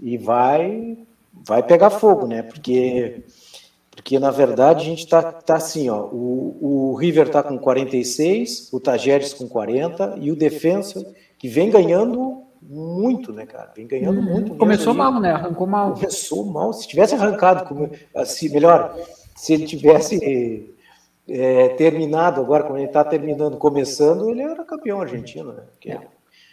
E 0.00 0.16
vai 0.18 0.98
vai 1.46 1.62
pegar 1.62 1.90
fogo, 1.90 2.26
né? 2.26 2.42
Porque 2.42 3.22
porque 3.90 4.18
na 4.18 4.30
verdade 4.30 4.82
a 4.82 4.84
gente 4.84 5.06
tá, 5.06 5.22
tá 5.22 5.54
assim, 5.56 5.88
ó, 5.88 6.02
o, 6.06 6.56
o 6.60 6.94
River 6.94 7.28
tá 7.28 7.42
com 7.42 7.56
46, 7.56 8.72
o 8.72 8.80
Tajeres 8.80 9.32
com 9.32 9.48
40 9.48 10.16
e 10.20 10.32
o 10.32 10.36
Defensa 10.36 11.06
que 11.38 11.48
vem 11.48 11.70
ganhando 11.70 12.42
muito, 12.60 13.32
né, 13.32 13.46
cara? 13.46 13.72
Vem 13.76 13.86
ganhando 13.86 14.20
muito. 14.22 14.42
mesmo 14.44 14.56
Começou 14.58 14.92
aí. 14.92 14.98
mal, 14.98 15.20
né? 15.20 15.30
Arrancou 15.32 15.66
mal. 15.66 15.92
Começou 15.94 16.44
mal. 16.46 16.72
Se 16.72 16.88
tivesse 16.88 17.14
arrancado, 17.14 17.66
como- 17.68 17.90
assim, 18.14 18.48
melhor, 18.48 18.96
se 19.36 19.52
ele 19.54 19.66
tivesse 19.66 20.74
é, 21.28 21.68
terminado 21.70 22.40
agora, 22.40 22.64
como 22.64 22.78
ele 22.78 22.86
está 22.86 23.04
terminando, 23.04 23.56
começando, 23.58 24.28
ele 24.30 24.42
era 24.42 24.64
campeão 24.64 25.00
argentino, 25.00 25.52
né? 25.52 25.62
Porque- 25.72 25.98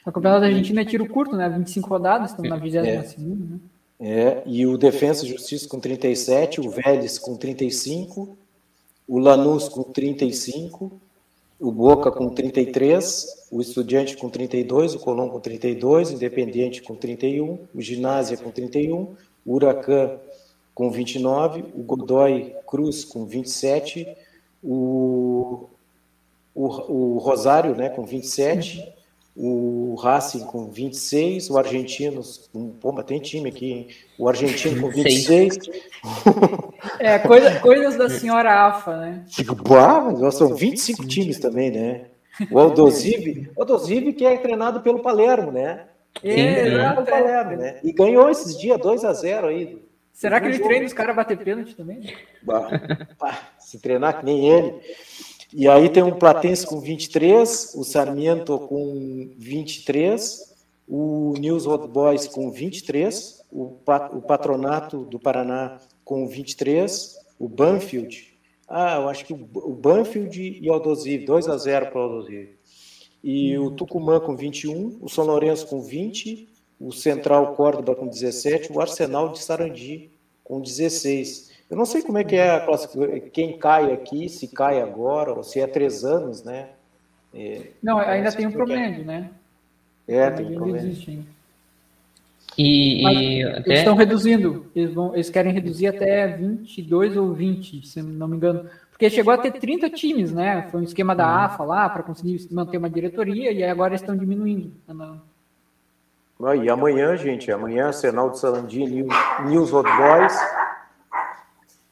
O 0.05 0.11
campeonato 0.11 0.41
da 0.41 0.47
Argentina 0.47 0.81
é 0.81 0.85
tiro 0.85 1.07
curto, 1.07 1.35
né? 1.35 1.47
25 1.47 1.87
rodadas, 1.87 2.31
estamos 2.31 2.49
na 2.49 2.57
22 2.57 3.09
segunda, 3.09 3.45
né? 3.45 3.59
É, 3.99 4.41
e 4.47 4.65
o 4.65 4.77
Defensa 4.77 5.23
e 5.23 5.29
Justiça 5.29 5.69
com 5.69 5.79
37, 5.79 6.59
o 6.59 6.71
Vélez 6.71 7.19
com 7.19 7.37
35, 7.37 8.35
o 9.07 9.19
Lanús 9.19 9.69
com 9.69 9.83
35, 9.83 10.91
o 11.59 11.71
Boca 11.71 12.11
com 12.11 12.29
33, 12.29 13.47
o 13.51 13.61
Estudiante 13.61 14.17
com 14.17 14.27
32, 14.27 14.95
o 14.95 14.99
Colón 14.99 15.29
com 15.29 15.39
32, 15.39 16.09
o 16.09 16.13
Independiente 16.15 16.81
com 16.81 16.95
31, 16.95 17.59
o 17.75 17.79
Ginásia 17.79 18.35
com 18.37 18.49
31, 18.49 19.15
o 19.45 19.53
Huracan 19.53 20.17
com 20.73 20.89
29, 20.89 21.65
o 21.75 21.83
Godoy 21.83 22.55
Cruz 22.65 23.05
com 23.05 23.25
27, 23.25 24.07
o, 24.63 25.69
o, 26.55 26.65
o 26.65 27.17
Rosário 27.19 27.75
né, 27.75 27.89
com 27.89 28.03
27, 28.03 28.83
o 29.35 29.95
Racing 29.95 30.45
com 30.45 30.69
26, 30.69 31.49
o 31.49 31.57
Argentinos, 31.57 32.49
com, 32.51 32.69
pô, 32.71 32.91
mas 32.91 33.05
tem 33.05 33.19
time 33.19 33.49
aqui, 33.49 33.71
hein? 33.71 33.87
O 34.17 34.27
Argentino 34.27 34.81
com 34.81 34.89
26, 34.89 35.57
É, 36.99 37.19
coisa, 37.19 37.59
coisas 37.59 37.95
da 37.95 38.09
senhora 38.09 38.67
AFA, 38.67 38.97
né? 38.97 39.25
Digo, 39.27 39.55
bah, 39.55 40.01
mas 40.01 40.19
nós 40.19 40.35
são 40.35 40.53
25 40.53 41.07
times 41.07 41.39
também, 41.39 41.71
né? 41.71 42.05
O 42.49 42.59
Aldosive, 42.59 43.51
o 43.55 43.61
Aldosive 43.61 44.13
que 44.13 44.25
é 44.25 44.37
treinado 44.37 44.81
pelo 44.81 44.99
Palermo, 44.99 45.51
né? 45.51 45.85
É, 46.23 46.63
Treinado 46.63 47.03
pelo 47.03 47.07
Palermo, 47.07 47.57
né? 47.57 47.79
E 47.83 47.91
ganhou 47.91 48.29
esses 48.29 48.57
dias 48.57 48.79
2 48.79 49.05
a 49.05 49.13
0 49.13 49.47
aí. 49.47 49.81
Será 50.13 50.39
que 50.39 50.47
ele 50.47 50.59
treina 50.59 50.85
os 50.85 50.93
caras 50.93 51.13
a 51.13 51.15
bater 51.15 51.37
pênalti 51.37 51.75
também? 51.75 52.13
Bah, 52.43 52.67
bah, 53.19 53.39
se 53.59 53.79
treinar 53.79 54.19
que 54.19 54.25
nem 54.25 54.49
ele. 54.49 54.75
E 55.53 55.67
aí 55.67 55.89
tem 55.89 56.01
um 56.01 56.17
Platense 56.17 56.65
com 56.65 56.79
23, 56.79 57.73
o 57.75 57.83
Sarmiento 57.83 58.57
com 58.59 59.29
23, 59.37 60.53
o 60.87 61.33
News 61.37 61.65
Old 61.67 61.87
Boys 61.89 62.27
com 62.27 62.49
23, 62.49 63.43
o, 63.51 63.71
pa- 63.85 64.09
o 64.13 64.21
Patronato 64.21 65.03
do 65.03 65.19
Paraná 65.19 65.79
com 66.05 66.25
23, 66.27 67.17
o 67.37 67.49
Banfield, 67.49 68.31
ah, 68.73 68.95
eu 68.95 69.09
acho 69.09 69.25
que 69.25 69.33
o, 69.33 69.37
Banfield 69.73 70.59
e 70.61 70.69
o 70.69 70.73
Aldosive, 70.73 71.25
2 71.25 71.49
a 71.49 71.57
0 71.57 71.87
para 71.87 71.99
o 71.99 72.03
Aldosive. 72.03 72.55
E 73.21 73.57
o 73.57 73.69
Tucumã 73.71 74.17
com 74.21 74.33
21, 74.33 74.97
o 75.01 75.09
São 75.09 75.25
Lourenço 75.25 75.67
com 75.67 75.81
20, 75.81 76.47
o 76.79 76.89
Central 76.93 77.53
Córdoba 77.53 77.93
com 77.95 78.07
17, 78.07 78.71
o 78.71 78.79
Arsenal 78.79 79.29
de 79.33 79.43
Sarandi 79.43 80.09
com 80.41 80.61
16. 80.61 81.50
Eu 81.71 81.77
não 81.77 81.85
sei 81.85 82.01
como 82.01 82.17
é 82.17 82.23
que 82.25 82.35
é 82.35 82.51
a 82.51 82.59
classificação, 82.65 83.19
quem 83.31 83.57
cai 83.57 83.93
aqui, 83.93 84.27
se 84.27 84.47
cai 84.49 84.81
agora, 84.81 85.33
ou 85.33 85.41
se 85.41 85.61
é 85.61 85.65
três 85.65 86.03
anos, 86.03 86.43
né? 86.43 86.67
É, 87.33 87.61
Não, 87.81 87.97
ainda 87.97 88.11
Parece 88.13 88.37
tem 88.37 88.45
um 88.45 88.51
promédio, 88.51 89.05
né? 89.05 89.29
é 90.05 90.29
tem 90.31 90.45
um 90.45 90.49
ainda 90.49 90.59
problema. 90.59 90.87
existe 90.87 91.09
ainda. 91.11 91.23
E, 92.57 93.01
Mas 93.03 93.17
e 93.17 93.39
Eles 93.41 93.57
até 93.59 93.73
estão 93.75 93.95
reduzindo. 93.95 94.65
Eles, 94.75 94.93
vão, 94.93 95.13
eles 95.13 95.29
querem 95.29 95.53
reduzir 95.53 95.87
até 95.87 96.27
22 96.27 97.15
ou 97.15 97.31
20, 97.33 97.87
se 97.87 98.01
não 98.01 98.27
me 98.27 98.35
engano. 98.35 98.69
Porque 98.91 99.09
chegou 99.09 99.33
a 99.33 99.37
ter 99.37 99.51
30 99.53 99.89
times, 99.89 100.33
né? 100.33 100.67
Foi 100.69 100.81
um 100.81 100.83
esquema 100.83 101.15
da 101.15 101.25
AFA 101.45 101.63
lá 101.63 101.89
para 101.89 102.03
conseguir 102.03 102.45
manter 102.51 102.77
uma 102.77 102.89
diretoria 102.89 103.51
e 103.53 103.63
agora 103.63 103.95
estão 103.95 104.15
diminuindo. 104.17 104.73
Ah, 106.43 106.55
E 106.55 106.69
amanhã, 106.69 107.15
gente, 107.15 107.49
amanhã, 107.49 107.87
Arsenal 107.87 108.29
de 108.31 108.39
Sarandi, 108.39 108.85
New- 108.85 109.07
News 109.47 109.71
Old 109.71 109.89
Boys, 109.89 110.35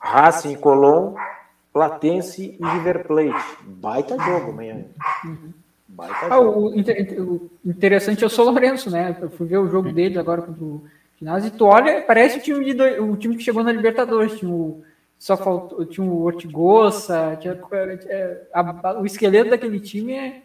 Racing 0.10 0.54
e 0.54 0.58
Colón, 0.58 1.14
Platense 1.72 2.58
e 2.60 2.66
River 2.66 3.06
Plate. 3.06 3.58
Baita 3.64 4.18
jogo 4.18 4.52
amanhã. 4.52 4.86
Baita 5.88 6.16
Ah, 6.26 6.36
jogo. 6.38 6.70
o, 6.70 6.80
inter- 6.80 7.22
o 7.22 7.50
interessante 7.66 8.24
é 8.24 8.28
o 8.28 8.30
São 8.30 8.46
Lourenço, 8.46 8.90
né? 8.90 9.16
Eu 9.22 9.30
fui 9.30 9.48
ver 9.48 9.58
o 9.58 9.70
jogo 9.70 9.92
deles 9.92 10.18
agora 10.18 10.42
contra 10.42 10.64
o 10.64 10.84
ginásio 11.18 11.48
e 11.48 11.52
tu 11.52 11.66
olha, 11.66 12.02
parece 12.02 12.40
o 12.40 12.42
time, 12.42 12.74
de 12.74 13.00
o 13.00 13.16
time 13.16 13.36
que 13.36 13.44
chegou 13.44 13.64
na 13.64 13.72
Libertadores. 13.72 14.38
Tinha 14.40 14.52
o, 14.52 14.84
só 15.18 15.36
faltou, 15.38 15.86
tinha 15.86 16.06
o 16.06 16.24
Ortigosa, 16.24 17.38
tinha, 17.40 17.60
é, 18.08 18.42
a- 18.54 18.76
a- 18.90 19.00
o 19.00 19.06
esqueleto 19.06 19.50
daquele 19.50 19.80
time 19.80 20.14
é, 20.14 20.42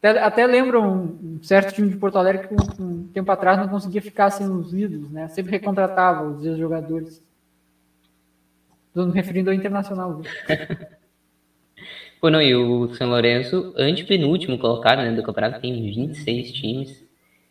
Até, 0.00 0.22
até 0.22 0.46
lembro 0.46 0.80
um, 0.80 1.38
certo 1.42 1.74
time 1.74 1.88
de 1.88 1.96
Porto 1.96 2.18
Alegre 2.18 2.46
que 2.46 2.54
um, 2.54 2.84
um, 2.84 3.08
tempo 3.12 3.32
atrás 3.32 3.58
não 3.58 3.66
conseguia 3.68 4.00
ficar 4.00 4.30
sem 4.30 4.46
os 4.48 4.72
ídolos, 4.72 5.10
né? 5.10 5.26
Sempre 5.28 5.50
recontratava 5.50 6.22
os 6.24 6.44
ex-jogadores. 6.46 7.20
Estou 8.88 9.06
me 9.06 9.12
referindo 9.12 9.50
ao 9.50 9.56
Internacional. 9.56 10.20
Pô, 12.20 12.30
não, 12.30 12.42
e 12.42 12.54
o 12.54 12.92
São 12.94 13.08
Lourenço, 13.08 13.72
antepenúltimo 13.76 14.58
colocado 14.58 14.98
né, 14.98 15.12
do 15.12 15.22
campeonato, 15.22 15.60
tem 15.60 15.80
26 15.80 16.52
times. 16.52 17.04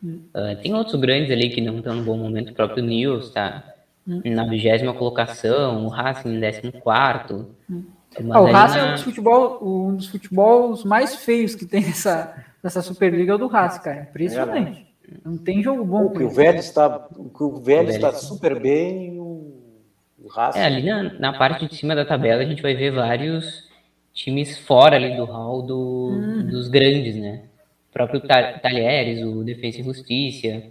Hum. 0.04 0.22
Uh, 0.36 0.62
tem 0.62 0.74
outros 0.74 1.00
grandes 1.00 1.32
ali 1.32 1.50
que 1.50 1.62
não 1.62 1.78
estão 1.78 1.96
no 1.96 2.04
bom 2.04 2.18
momento, 2.18 2.52
o 2.52 2.54
próprio 2.54 2.84
Nils 2.84 3.28
está 3.28 3.64
hum. 4.06 4.22
na 4.26 4.46
vigésima 4.46 4.94
colocação, 4.94 5.86
o 5.86 5.88
Racing 5.88 6.36
em 6.36 6.40
décimo 6.40 6.72
quarto. 6.74 7.48
Hum. 7.70 7.84
Ah, 8.32 8.42
o 8.42 8.46
Racing 8.46 8.78
na... 8.78 8.86
é 8.86 8.90
um 8.90 8.94
dos, 8.94 9.04
futebol, 9.04 9.60
um 9.62 9.96
dos 9.96 10.08
futebols 10.08 10.84
mais 10.84 11.16
feios 11.16 11.56
que 11.56 11.66
tem 11.66 11.82
nessa, 11.82 12.36
nessa 12.62 12.82
Superliga 12.82 13.32
é 13.32 13.36
o 13.36 13.38
do 13.38 13.48
Racing, 13.48 13.82
cara. 13.82 14.08
Impressionante. 14.10 14.82
É, 14.82 15.18
não 15.24 15.38
tem 15.38 15.64
jogo 15.64 15.86
bom. 15.86 16.06
O 16.06 16.12
que 16.12 16.24
o 16.24 16.30
velho 16.30 16.60
está, 16.60 17.08
o, 17.16 17.32
o 17.46 17.62
velho 17.62 17.90
está 17.90 18.12
super 18.12 18.60
bem 18.60 19.18
o, 20.28 20.30
o 20.30 20.32
Racing. 20.32 20.60
É, 20.60 20.66
ali 20.66 20.84
na, 20.84 21.04
na 21.14 21.34
parte 21.34 21.68
de 21.68 21.76
cima 21.76 21.96
da 21.96 22.06
tabela 22.06 22.42
a 22.42 22.46
gente 22.46 22.62
vai 22.62 22.76
ver 22.76 22.92
vários 22.92 23.68
times 24.14 24.58
fora 24.58 24.96
ali 24.96 25.16
do 25.16 25.26
hall 25.26 25.62
do, 25.62 26.10
hum. 26.12 26.48
dos 26.48 26.68
grandes, 26.68 27.16
né? 27.16 27.44
O 27.90 27.94
próprio 27.94 28.22
Talheres, 28.22 29.24
o 29.24 29.44
Defensa 29.44 29.80
e 29.80 29.84
Justiça. 29.84 30.64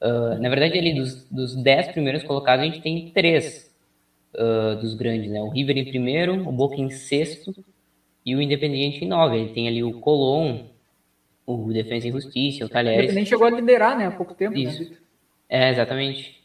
Uh, 0.00 0.40
na 0.40 0.48
verdade, 0.48 0.78
ali 0.78 0.94
dos, 0.94 1.24
dos 1.30 1.56
dez 1.56 1.88
primeiros 1.88 2.22
colocados, 2.22 2.62
a 2.62 2.66
gente 2.68 2.80
tem 2.80 3.10
três 3.10 3.74
uh, 4.34 4.76
dos 4.80 4.94
grandes, 4.94 5.30
né? 5.30 5.40
O 5.40 5.48
River 5.48 5.76
em 5.76 5.84
primeiro, 5.84 6.48
o 6.48 6.52
Boca 6.52 6.76
em 6.76 6.90
sexto 6.90 7.54
e 8.24 8.34
o 8.36 8.42
Independiente 8.42 9.04
em 9.04 9.08
nove. 9.08 9.38
Ele 9.38 9.52
tem 9.52 9.66
ali 9.66 9.82
o 9.82 10.00
Colón, 10.00 10.66
o 11.46 11.72
Defensa 11.72 12.08
e 12.08 12.12
Justiça, 12.12 12.64
o 12.64 12.68
Talheres. 12.68 13.14
nem 13.14 13.24
chegou 13.24 13.46
a 13.46 13.50
liderar, 13.50 13.96
né? 13.96 14.06
Há 14.06 14.10
pouco 14.10 14.34
tempo. 14.34 14.54
Né, 14.54 14.60
Isso. 14.60 14.82
Né? 14.82 14.96
É, 15.48 15.70
exatamente. 15.70 16.37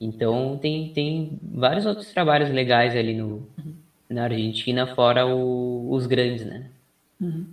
Então, 0.00 0.58
tem, 0.60 0.92
tem 0.92 1.38
vários 1.42 1.86
outros 1.86 2.12
trabalhos 2.12 2.50
legais 2.50 2.94
ali 2.94 3.14
no, 3.14 3.48
uhum 3.58 3.76
na 4.08 4.24
Argentina, 4.24 4.86
fora 4.94 5.26
o, 5.26 5.90
os 5.92 6.06
grandes, 6.06 6.46
né? 6.46 6.70
Uhum. 7.20 7.46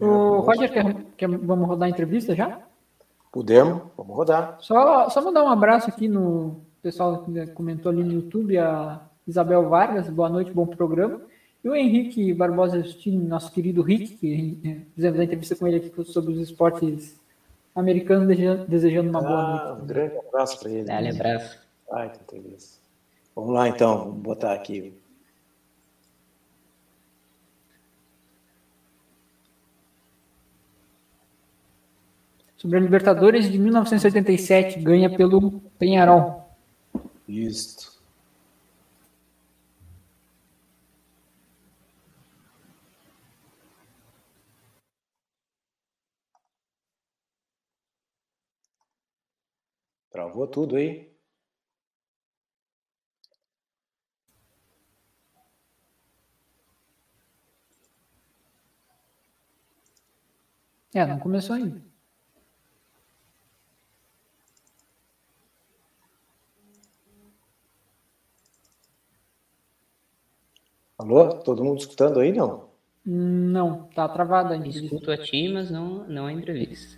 O 0.00 0.40
Roger, 0.40 0.72
quer, 0.72 0.96
quer, 1.16 1.28
vamos 1.28 1.68
rodar 1.68 1.86
a 1.86 1.90
entrevista 1.90 2.34
já? 2.34 2.60
Podemos, 3.32 3.82
vamos 3.96 4.16
rodar. 4.16 4.56
Só, 4.60 5.08
só 5.08 5.22
mandar 5.22 5.44
um 5.44 5.48
abraço 5.48 5.90
aqui 5.90 6.08
no 6.08 6.60
pessoal 6.82 7.24
que 7.24 7.46
comentou 7.48 7.90
ali 7.92 8.02
no 8.02 8.12
YouTube, 8.12 8.58
a 8.58 9.00
Isabel 9.26 9.68
Vargas, 9.68 10.08
boa 10.08 10.28
noite, 10.28 10.52
bom 10.52 10.66
programa. 10.66 11.20
E 11.62 11.68
o 11.68 11.74
Henrique 11.74 12.32
Barbosa 12.34 12.82
Justino, 12.82 13.26
nosso 13.26 13.50
querido 13.50 13.80
Rick, 13.82 14.16
que 14.16 14.58
eh, 14.64 14.80
fizemos 14.94 15.18
a 15.18 15.24
entrevista 15.24 15.56
com 15.56 15.66
ele 15.66 15.76
aqui 15.76 16.04
sobre 16.04 16.34
os 16.34 16.40
esportes 16.40 17.18
americanos, 17.74 18.36
desejando 18.68 19.10
uma 19.10 19.20
boa 19.20 19.40
ah, 19.40 19.68
noite. 19.68 19.82
Um 19.82 19.86
grande 19.86 20.18
abraço 20.18 20.60
para 20.60 20.70
ele. 20.70 20.84
Dá-lhe 20.84 21.08
abraço. 21.10 21.58
Ai, 21.92 22.10
que 22.10 22.34
delícia. 22.34 22.80
Vamos 23.34 23.52
lá 23.52 23.68
então, 23.68 23.98
vamos 23.98 24.22
botar 24.22 24.52
aqui 24.52 24.94
sobre 32.64 32.78
a 32.78 32.80
Libertadores 32.80 33.52
de 33.52 33.58
1987, 33.58 34.80
ganha 34.80 35.14
pelo 35.14 35.60
Penharol. 35.78 36.48
Isso. 37.28 37.93
Travou 50.14 50.46
tudo 50.46 50.76
aí. 50.76 51.12
É, 60.94 61.04
não 61.04 61.18
começou 61.18 61.56
ainda. 61.56 61.82
Alô? 70.96 71.40
Todo 71.40 71.64
mundo 71.64 71.80
escutando 71.80 72.20
aí, 72.20 72.30
não? 72.30 72.68
Não, 73.04 73.88
tá 73.88 74.08
travado 74.08 74.52
ainda. 74.52 74.68
Escuto 74.68 75.10
a 75.10 75.18
ti, 75.18 75.48
mas 75.48 75.72
não, 75.72 76.06
não 76.06 76.26
a 76.26 76.32
entrevista. 76.32 76.96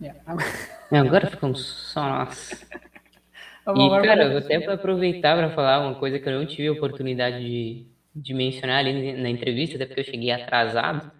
É, 0.00 0.14
agora... 0.24 0.77
agora 0.96 1.26
ficamos 1.26 1.60
só 1.60 2.02
nós. 2.02 2.66
e, 3.76 4.02
cara, 4.02 4.38
até 4.38 4.60
para 4.60 4.74
aproveitar 4.74 5.36
para 5.36 5.50
falar 5.50 5.86
uma 5.86 5.94
coisa 5.94 6.18
que 6.18 6.28
eu 6.28 6.38
não 6.38 6.46
tive 6.46 6.68
a 6.68 6.72
oportunidade 6.72 7.40
de, 7.40 7.86
de 8.14 8.34
mencionar 8.34 8.78
ali 8.78 9.12
na 9.12 9.28
entrevista, 9.28 9.76
até 9.76 9.86
porque 9.86 10.00
eu 10.00 10.04
cheguei 10.04 10.30
atrasado, 10.30 11.10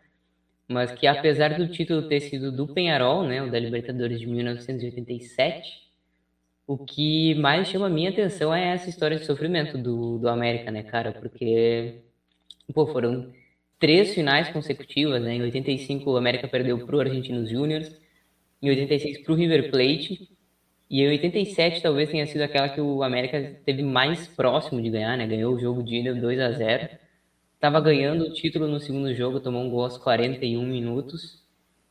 mas 0.66 0.92
que 0.92 1.06
apesar 1.06 1.56
do 1.56 1.68
título 1.68 2.08
ter 2.08 2.20
sido 2.20 2.50
do 2.50 2.68
Penharol, 2.68 3.24
né, 3.24 3.42
o 3.42 3.50
da 3.50 3.58
Libertadores 3.58 4.20
de 4.20 4.26
1987, 4.26 5.88
o 6.66 6.76
que 6.78 7.34
mais 7.36 7.68
chama 7.68 7.86
a 7.86 7.90
minha 7.90 8.10
atenção 8.10 8.54
é 8.54 8.74
essa 8.74 8.90
história 8.90 9.18
de 9.18 9.24
sofrimento 9.24 9.78
do, 9.78 10.18
do 10.18 10.28
América, 10.28 10.70
né, 10.70 10.82
cara? 10.82 11.12
Porque 11.12 12.02
Pô, 12.74 12.86
foram 12.86 13.32
três 13.78 14.14
finais 14.14 14.48
consecutivas, 14.50 15.22
né? 15.22 15.34
Em 15.34 15.42
85 15.42 16.10
o 16.10 16.16
América 16.16 16.46
perdeu 16.46 16.78
para 16.84 16.96
o 16.96 17.00
Argentinos 17.00 17.50
Júniors, 17.50 17.90
em 18.62 18.70
86 18.70 19.22
para 19.22 19.32
o 19.32 19.36
River 19.36 19.70
Plate, 19.70 20.28
e 20.90 21.02
em 21.02 21.08
87 21.08 21.82
talvez 21.82 22.10
tenha 22.10 22.26
sido 22.26 22.40
aquela 22.40 22.68
que 22.68 22.80
o 22.80 23.02
América 23.02 23.56
teve 23.64 23.82
mais 23.82 24.26
próximo 24.26 24.80
de 24.80 24.88
ganhar, 24.88 25.16
né? 25.18 25.26
Ganhou 25.26 25.54
o 25.54 25.58
jogo 25.58 25.82
de 25.82 25.96
ida 25.96 26.14
2 26.14 26.40
a 26.40 26.52
0 26.52 26.88
Tava 27.60 27.80
ganhando 27.80 28.24
o 28.24 28.32
título 28.32 28.68
no 28.68 28.78
segundo 28.78 29.12
jogo, 29.14 29.40
tomou 29.40 29.62
um 29.62 29.68
gol 29.68 29.82
aos 29.82 29.98
41 29.98 30.64
minutos. 30.64 31.42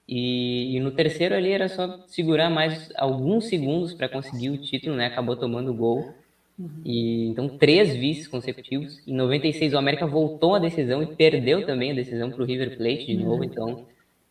E, 0.07 0.75
e 0.75 0.79
no 0.79 0.91
terceiro 0.91 1.35
ali 1.35 1.51
era 1.51 1.67
só 1.67 2.05
segurar 2.07 2.49
mais 2.49 2.89
alguns 2.95 3.45
segundos 3.45 3.93
para 3.93 4.07
conseguir 4.07 4.49
o 4.49 4.57
título, 4.57 4.95
né? 4.95 5.07
Acabou 5.07 5.35
tomando 5.35 5.71
o 5.71 5.75
gol. 5.75 6.13
E, 6.83 7.27
então, 7.27 7.49
três 7.49 7.95
vices 7.95 8.27
consecutivos. 8.27 9.05
Em 9.05 9.13
96, 9.13 9.73
o 9.73 9.77
América 9.77 10.07
voltou 10.07 10.55
a 10.55 10.59
decisão 10.59 11.03
e 11.03 11.15
perdeu 11.15 11.65
também 11.65 11.91
a 11.91 11.95
decisão 11.95 12.31
para 12.31 12.41
o 12.41 12.45
River 12.45 12.77
Plate 12.77 13.05
de 13.05 13.17
novo. 13.17 13.43
Então, 13.43 13.85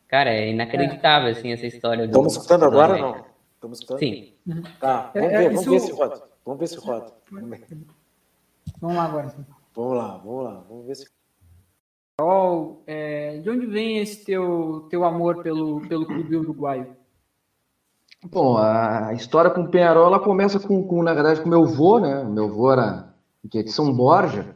cara, 0.07 0.29
é 0.29 0.49
inacreditável 0.49 1.31
assim, 1.31 1.51
essa 1.51 1.65
história. 1.65 2.07
Do, 2.07 2.11
Estamos 2.11 2.33
escutando 2.33 2.65
agora 2.65 2.95
ou 2.95 3.01
não? 3.01 3.25
Estamos 3.55 3.79
escutando? 3.79 3.99
Sim. 3.99 4.33
Tá, 4.79 5.11
vamos 5.13 5.29
ver, 5.29 5.49
vamos 5.49 5.65
ver 5.65 5.79
se 5.79 5.91
roda. 5.91 6.23
Vamos 6.45 6.59
ver 6.59 6.67
se 6.67 6.77
roda. 6.77 7.13
Vamos 8.79 8.97
lá 8.97 9.03
agora. 9.03 9.35
Vamos 9.75 9.97
lá, 9.97 10.17
vamos 10.17 10.43
lá. 10.43 10.65
Vamos 10.69 10.85
ver 10.87 10.95
se. 10.95 11.07
Oh, 12.19 12.77
é, 12.87 13.37
de 13.37 13.49
onde 13.49 13.67
vem 13.67 13.99
esse 13.99 14.25
teu, 14.25 14.87
teu 14.89 15.03
amor 15.05 15.43
pelo, 15.43 15.81
pelo 15.87 16.05
clube 16.05 16.35
uruguaio? 16.35 16.95
Bom, 18.25 18.57
a 18.57 19.13
história 19.13 19.51
com 19.51 19.61
o 19.61 19.69
Penharol 19.69 20.07
ela 20.07 20.19
começa 20.19 20.59
com, 20.59 20.83
com, 20.87 21.03
na 21.03 21.13
verdade, 21.13 21.41
com 21.41 21.49
meu 21.49 21.63
avô, 21.63 21.99
né? 21.99 22.23
Meu 22.23 22.45
avô 22.45 22.71
era 22.71 23.13
que 23.49 23.59
é 23.59 23.63
de 23.63 23.71
São 23.71 23.93
Borja, 23.93 24.55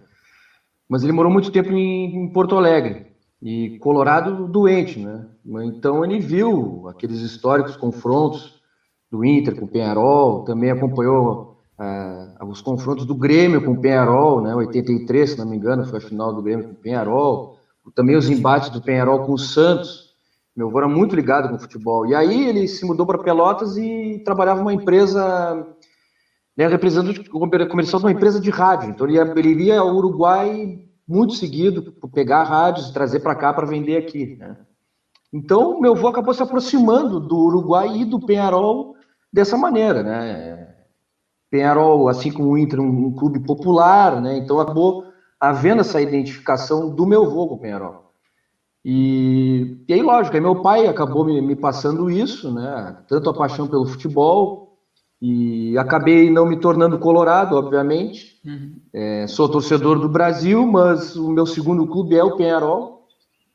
mas 0.89 1.04
ele 1.04 1.14
morou 1.14 1.32
muito 1.32 1.52
tempo 1.52 1.72
em, 1.72 2.16
em, 2.16 2.34
Porto 2.34 2.58
Alegre 2.58 3.11
e 3.42 3.80
Colorado 3.80 4.48
doente, 4.48 5.00
né? 5.00 5.26
Então 5.64 6.06
ele 6.06 6.20
viu 6.20 6.88
aqueles 6.88 7.22
históricos 7.22 7.76
confrontos 7.76 8.62
do 9.10 9.26
Inter 9.26 9.56
com 9.56 9.66
o 9.66 9.68
Penharol, 9.68 10.44
também 10.44 10.70
acompanhou 10.70 11.60
uh, 11.80 12.46
os 12.46 12.62
confrontos 12.62 13.06
do 13.06 13.16
Grêmio 13.16 13.64
com 13.64 13.72
o 13.72 13.82
Penharol, 13.82 14.42
né? 14.42 14.54
83, 14.56 15.32
se 15.32 15.38
não 15.39 15.48
me 15.48 15.58
engano, 15.58 15.86
foi 15.86 15.98
a 15.98 16.02
final 16.02 16.34
do 16.34 16.42
Grêmio 16.42 16.68
com 16.68 16.74
o 16.74 16.76
Penharol, 16.76 17.58
também 17.96 18.16
os 18.16 18.30
embates 18.30 18.70
do 18.70 18.82
Penharol 18.82 19.26
com 19.26 19.34
o 19.34 19.39
Santos. 19.39 20.12
Meu 20.56 20.68
avô 20.68 20.78
era 20.78 20.88
muito 20.88 21.16
ligado 21.16 21.50
com 21.50 21.58
futebol. 21.58 22.06
E 22.06 22.14
aí 22.14 22.48
ele 22.48 22.68
se 22.68 22.86
mudou 22.86 23.06
para 23.06 23.18
Pelotas 23.18 23.76
e 23.76 24.22
trabalhava 24.24 24.60
numa 24.60 24.74
empresa, 24.74 25.66
né, 26.56 26.68
representante 26.68 27.28
comercial 27.28 28.00
de 28.00 28.06
uma 28.06 28.12
empresa 28.12 28.39
de 28.39 28.52
rádio. 28.52 28.89
Então 28.89 29.08
ele, 29.08 29.18
ele 29.18 29.50
iria 29.50 29.80
ao 29.80 29.96
Uruguai 29.96 30.80
muito 31.08 31.34
seguido, 31.34 31.93
pegar 32.14 32.43
rádios 32.43 32.89
e 32.89 32.93
trazer 32.93 33.20
para 33.20 33.36
cá 33.36 33.54
para 33.54 33.68
vender 33.68 33.97
aqui. 33.97 34.36
Né? 34.38 34.58
Então 35.34 35.80
meu 35.80 35.93
avô 35.93 36.08
acabou 36.08 36.34
se 36.34 36.43
aproximando 36.43 37.20
do 37.20 37.38
Uruguai 37.38 38.02
e 38.02 38.06
do 38.06 38.20
Penharol 38.20 38.95
dessa 39.32 39.58
maneira, 39.58 40.04
né? 40.04 40.76
Penharol, 41.49 42.08
assim 42.08 42.32
como 42.32 42.49
o 42.49 42.58
Inter, 42.58 42.80
um, 42.80 43.08
um 43.08 43.16
clube 43.16 43.39
popular, 43.41 44.22
né? 44.22 44.38
Então 44.38 44.60
acabou 44.60 45.06
havendo 45.39 45.82
essa 45.82 46.02
identificação 46.02 46.93
do 46.93 47.06
meu 47.06 47.26
avô 47.26 47.47
com 47.47 47.56
o 47.56 47.60
Penharol. 47.60 48.12
E, 48.84 49.84
e 49.88 49.93
aí, 49.93 50.02
lógico, 50.02 50.36
aí 50.36 50.41
meu 50.41 50.62
pai 50.62 50.88
acabou 50.88 51.24
me, 51.24 51.39
me, 51.41 51.56
passando 51.56 52.10
isso, 52.10 52.52
né? 52.52 52.97
Tanto 53.08 53.30
a 53.30 53.34
paixão 53.34 53.68
pelo 53.68 53.86
futebol, 53.86 54.70
e 55.22 55.78
acabei 55.78 56.32
não 56.32 56.47
me 56.47 56.57
tornando 56.57 56.97
colorado, 56.97 57.55
obviamente. 57.55 58.39
Uhum. 58.43 58.74
É, 58.91 59.28
sou 59.28 59.47
torcedor 59.47 59.99
do 59.99 60.09
Brasil, 60.09 60.65
mas 60.65 61.15
o 61.15 61.30
meu 61.30 61.45
segundo 61.45 61.86
clube 61.86 62.15
é 62.15 62.24
o 62.24 62.36
Penharol. 62.36 63.05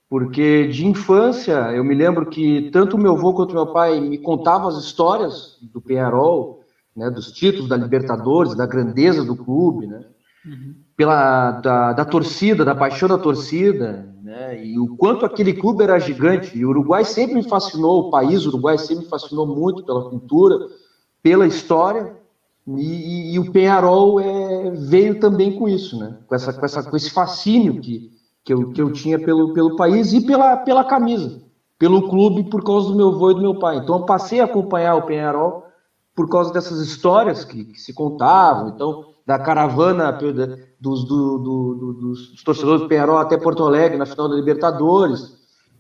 porque 0.09 0.69
de 0.69 0.87
infância 0.87 1.73
eu 1.73 1.83
me 1.83 1.93
lembro 1.95 2.27
que 2.27 2.71
tanto 2.71 2.97
meu 2.97 3.17
avô 3.17 3.35
quanto 3.35 3.55
meu 3.55 3.67
pai 3.67 4.01
me 4.01 4.17
contavam 4.19 4.69
as 4.69 4.77
histórias 4.77 5.59
do 5.73 5.81
Penharol, 5.81 6.61
né, 6.97 7.11
dos 7.11 7.33
títulos 7.33 7.69
da 7.69 7.77
Libertadores, 7.77 8.55
da 8.55 8.67
grandeza 8.67 9.25
do 9.25 9.35
clube, 9.35 9.89
né, 9.89 10.05
uhum. 10.47 10.75
pela 10.97 11.51
da, 11.51 11.93
da, 11.93 12.05
torcida, 12.05 12.65
da 12.65 12.75
paixão 12.75 13.09
da 13.09 13.19
torcida, 13.19 14.09
né, 14.23 14.65
e 14.65 14.79
o 14.79 14.97
quanto 14.97 15.27
aquele 15.27 15.53
clube 15.53 15.83
era 15.83 15.99
gigante. 15.99 16.57
E 16.57 16.65
o 16.65 16.69
Uruguai 16.71 17.05
sempre 17.05 17.35
me 17.35 17.43
fascinou, 17.43 18.07
o 18.07 18.11
país 18.11 18.47
Uruguai 18.47 18.79
sempre 18.79 19.05
me 19.05 19.11
fascinou 19.11 19.45
muito 19.45 19.85
pela 19.85 20.09
cultura, 20.09 20.55
pela 21.27 21.45
história. 21.45 22.15
E, 22.69 23.35
e 23.35 23.39
o 23.41 23.51
Penharol 23.51 24.21
é, 24.21 24.71
veio 24.71 25.19
também 25.19 25.59
com 25.59 25.69
isso, 25.69 25.99
né, 25.99 26.19
com 26.27 26.35
essa, 26.35 26.53
com 26.53 26.65
essa, 26.65 26.83
com 26.83 26.97
esse 26.97 27.11
fascínio 27.11 27.81
que 27.81 28.15
que 28.45 28.55
eu, 28.55 28.71
que 28.71 28.81
eu 28.81 28.93
tinha 28.93 29.19
pelo, 29.19 29.53
pelo 29.53 29.75
país 29.75 30.13
e 30.13 30.25
pela, 30.25 30.57
pela 30.59 30.85
camisa, 30.85 31.43
pelo 31.77 32.09
clube, 32.09 32.49
por 32.49 32.63
causa 32.63 32.89
do 32.89 32.95
meu 32.95 33.09
avô 33.09 33.33
e 33.33 33.35
do 33.35 33.41
meu 33.41 33.59
pai. 33.59 33.79
Então 33.79 33.97
eu 33.97 34.07
passei 34.07 34.41
a 34.41 34.45
acompanhar 34.45 34.95
o 34.95 35.03
Penharol 35.03 35.65
por 36.15 36.29
causa 36.29 36.53
dessas 36.53 36.79
histórias 36.79 37.45
que, 37.45 37.65
que 37.65 37.81
se 37.81 37.93
contavam, 37.93 38.69
então 38.69 39.05
da 39.27 39.37
caravana 39.37 40.13
dos, 40.81 41.05
do, 41.09 41.39
do, 41.39 41.75
do, 41.75 41.93
dos 41.95 42.45
torcedores 42.45 42.83
do 42.83 42.89
Penharol 42.89 43.19
até 43.19 43.37
Porto 43.37 43.65
Alegre 43.65 43.99
na 43.99 44.07
final 44.07 44.29
da 44.29 44.37
Libertadores. 44.37 45.35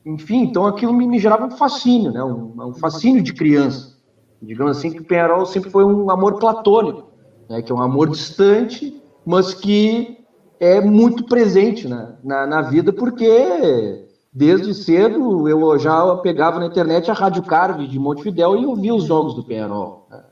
Enfim, 0.04 0.42
então 0.42 0.66
aquilo 0.66 0.92
me, 0.92 1.06
me 1.06 1.20
gerava 1.20 1.46
um 1.46 1.52
fascínio, 1.52 2.10
né? 2.10 2.22
um, 2.24 2.52
um 2.58 2.74
fascínio 2.74 3.22
de 3.22 3.32
criança. 3.32 3.95
Digamos 4.40 4.76
assim 4.76 4.90
que 4.90 5.00
o 5.00 5.04
Penharol 5.04 5.46
sempre 5.46 5.70
foi 5.70 5.84
um 5.84 6.10
amor 6.10 6.38
platônico, 6.38 7.10
né? 7.48 7.62
que 7.62 7.72
é 7.72 7.74
um 7.74 7.80
amor 7.80 8.10
distante, 8.10 9.02
mas 9.24 9.54
que 9.54 10.18
é 10.60 10.80
muito 10.80 11.24
presente 11.24 11.88
né, 11.88 12.16
na, 12.22 12.46
na 12.46 12.62
vida, 12.62 12.92
porque 12.92 14.06
desde 14.32 14.74
cedo 14.74 15.48
eu 15.48 15.78
já 15.78 16.16
pegava 16.16 16.58
na 16.58 16.66
internet 16.66 17.10
a 17.10 17.14
Rádio 17.14 17.42
Carve 17.42 17.86
de 17.86 17.98
Montevidéu 17.98 18.56
e 18.56 18.66
ouvia 18.66 18.94
os 18.94 19.04
jogos 19.04 19.34
do 19.34 19.44
Penharol. 19.44 20.06
Né? 20.10 20.22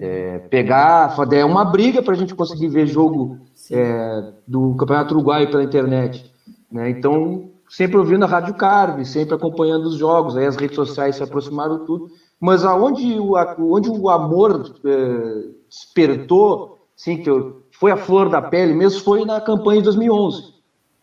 É, 0.00 0.38
pegar, 0.38 1.16
é 1.32 1.44
uma 1.44 1.64
briga 1.64 2.00
para 2.00 2.14
a 2.14 2.16
gente 2.16 2.34
conseguir 2.34 2.68
ver 2.68 2.86
jogo 2.86 3.38
é, 3.72 4.32
do 4.46 4.76
Campeonato 4.76 5.12
Uruguaio 5.12 5.50
pela 5.50 5.64
internet. 5.64 6.32
Né? 6.70 6.90
Então, 6.90 7.50
sempre 7.68 7.96
ouvindo 7.96 8.24
a 8.24 8.28
Rádio 8.28 8.54
Carve, 8.54 9.04
sempre 9.04 9.34
acompanhando 9.34 9.86
os 9.86 9.96
jogos, 9.96 10.36
aí 10.36 10.46
as 10.46 10.56
redes 10.56 10.76
sociais 10.76 11.16
se 11.16 11.22
aproximaram 11.22 11.84
tudo. 11.84 12.08
Mas 12.40 12.64
aonde 12.64 13.18
o, 13.18 13.34
onde 13.72 13.90
o 13.90 14.08
amor 14.08 14.74
é, 14.84 15.44
despertou, 15.68 16.78
sim, 16.94 17.18
que 17.18 17.28
eu 17.28 17.62
foi 17.78 17.92
a 17.92 17.96
flor 17.96 18.28
da 18.28 18.42
pele 18.42 18.74
mesmo 18.74 19.00
foi 19.02 19.24
na 19.24 19.40
campanha 19.40 19.78
de 19.78 19.84
2011. 19.84 20.54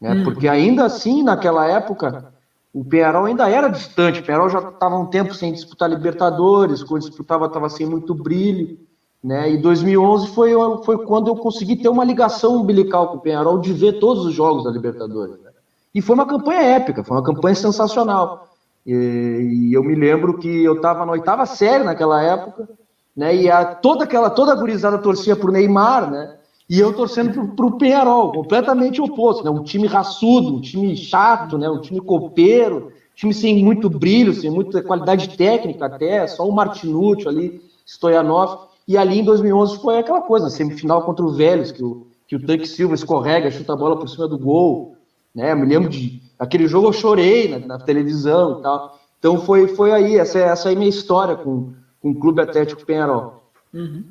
Né? 0.02 0.14
Hum. 0.14 0.24
Porque 0.26 0.48
ainda 0.48 0.86
assim, 0.86 1.24
naquela 1.24 1.66
época, 1.66 2.34
o 2.74 2.84
Penharol 2.84 3.26
ainda 3.26 3.50
era 3.50 3.70
distante. 3.70 4.20
O 4.20 4.24
Penharol 4.26 4.50
já 4.50 4.60
estava 4.60 4.98
um 4.98 5.06
tempo 5.06 5.34
sem 5.34 5.54
disputar 5.54 5.90
Libertadores, 5.90 6.84
quando 6.84 7.04
disputava 7.04 7.46
estava 7.46 7.70
sem 7.70 7.86
muito 7.86 8.14
brilho. 8.14 8.78
Né? 9.24 9.54
E 9.54 9.58
2011 9.58 10.28
foi, 10.28 10.52
foi 10.84 10.98
quando 11.06 11.30
eu 11.30 11.36
consegui 11.38 11.78
ter 11.78 11.88
uma 11.88 12.04
ligação 12.04 12.58
umbilical 12.58 13.08
com 13.08 13.18
o 13.18 13.22
Penharol 13.22 13.58
de 13.60 13.72
ver 13.72 13.94
todos 13.94 14.26
os 14.26 14.34
jogos 14.34 14.66
da 14.66 14.72
Libertadores. 14.72 15.42
Né? 15.42 15.52
E 15.94 16.02
foi 16.02 16.14
uma 16.14 16.26
campanha 16.26 16.62
épica, 16.62 17.06
foi 17.06 17.16
uma 17.16 17.24
campanha 17.24 17.56
sensacional. 17.56 18.50
E, 18.86 19.72
eu 19.74 19.84
me 19.84 19.96
lembro 19.96 20.38
que 20.38 20.64
eu 20.64 20.76
estava 20.76 21.06
na 21.06 21.14
oitava 21.14 21.46
série 21.46 21.84
naquela 21.84 22.22
época, 22.22 22.70
né? 23.16 23.36
E 23.36 23.50
a, 23.50 23.66
toda 23.66 24.04
aquela 24.04 24.30
toda 24.30 24.52
a 24.52 24.56
gurizada 24.56 24.98
torcia 25.00 25.36
por 25.36 25.52
Neymar, 25.52 26.12
né? 26.12 26.36
E 26.70 26.80
eu 26.80 26.94
torcendo 26.94 27.56
para 27.56 27.66
o 27.66 27.78
Penharol, 27.78 28.32
completamente 28.32 29.02
oposto, 29.02 29.44
né? 29.44 29.50
Um 29.50 29.64
time 29.64 29.88
raçudo, 29.88 30.56
um 30.56 30.62
time 30.62 30.96
chato, 30.96 31.58
né? 31.58 31.70
Um 31.70 31.80
time 31.80 32.00
copeiro, 32.00 32.88
um 32.88 33.16
time 33.16 33.34
sem 33.34 33.64
muito 33.64 33.90
brilho, 33.90 34.34
sem 34.34 34.50
muita 34.52 34.82
qualidade 34.82 35.36
técnica 35.38 35.86
até, 35.86 36.28
só 36.28 36.48
o 36.48 36.52
Martinucci 36.52 37.28
ali, 37.28 37.62
Stoyanov. 37.86 38.68
E 38.88 38.98
ali 38.98 39.20
em 39.20 39.24
2011 39.24 39.80
foi 39.80 39.98
aquela 39.98 40.22
coisa, 40.22 40.50
semifinal 40.50 41.04
contra 41.04 41.26
o 41.26 41.34
Vélez, 41.34 41.72
que 41.72 41.84
o, 41.84 42.08
que 42.28 42.36
o 42.36 42.46
Tanque 42.46 42.68
Silva 42.68 42.94
escorrega, 42.94 43.50
chuta 43.50 43.74
a 43.74 43.76
bola 43.76 43.98
por 43.98 44.08
cima 44.08 44.28
do 44.28 44.38
gol, 44.38 44.96
né? 45.34 45.52
Eu 45.52 45.58
me 45.58 45.66
lembro 45.66 45.90
de 45.90 46.22
aquele 46.38 46.68
jogo 46.68 46.88
eu 46.88 46.94
chorei 46.94 47.48
na, 47.48 47.60
na 47.60 47.80
televisão 47.80 48.60
e 48.60 48.62
tal. 48.64 49.00
Então 49.20 49.42
foi, 49.42 49.68
foi 49.70 49.92
aí, 49.92 50.18
essa, 50.18 50.40
essa 50.40 50.70
é 50.70 50.74
a 50.74 50.76
minha 50.76 50.90
história 50.90 51.36
com, 51.36 51.74
com 52.00 52.12
o 52.12 52.20
Clube 52.20 52.42
Atlético 52.42 52.86
Penharol. 52.86 53.52
Uhum. 53.74 54.06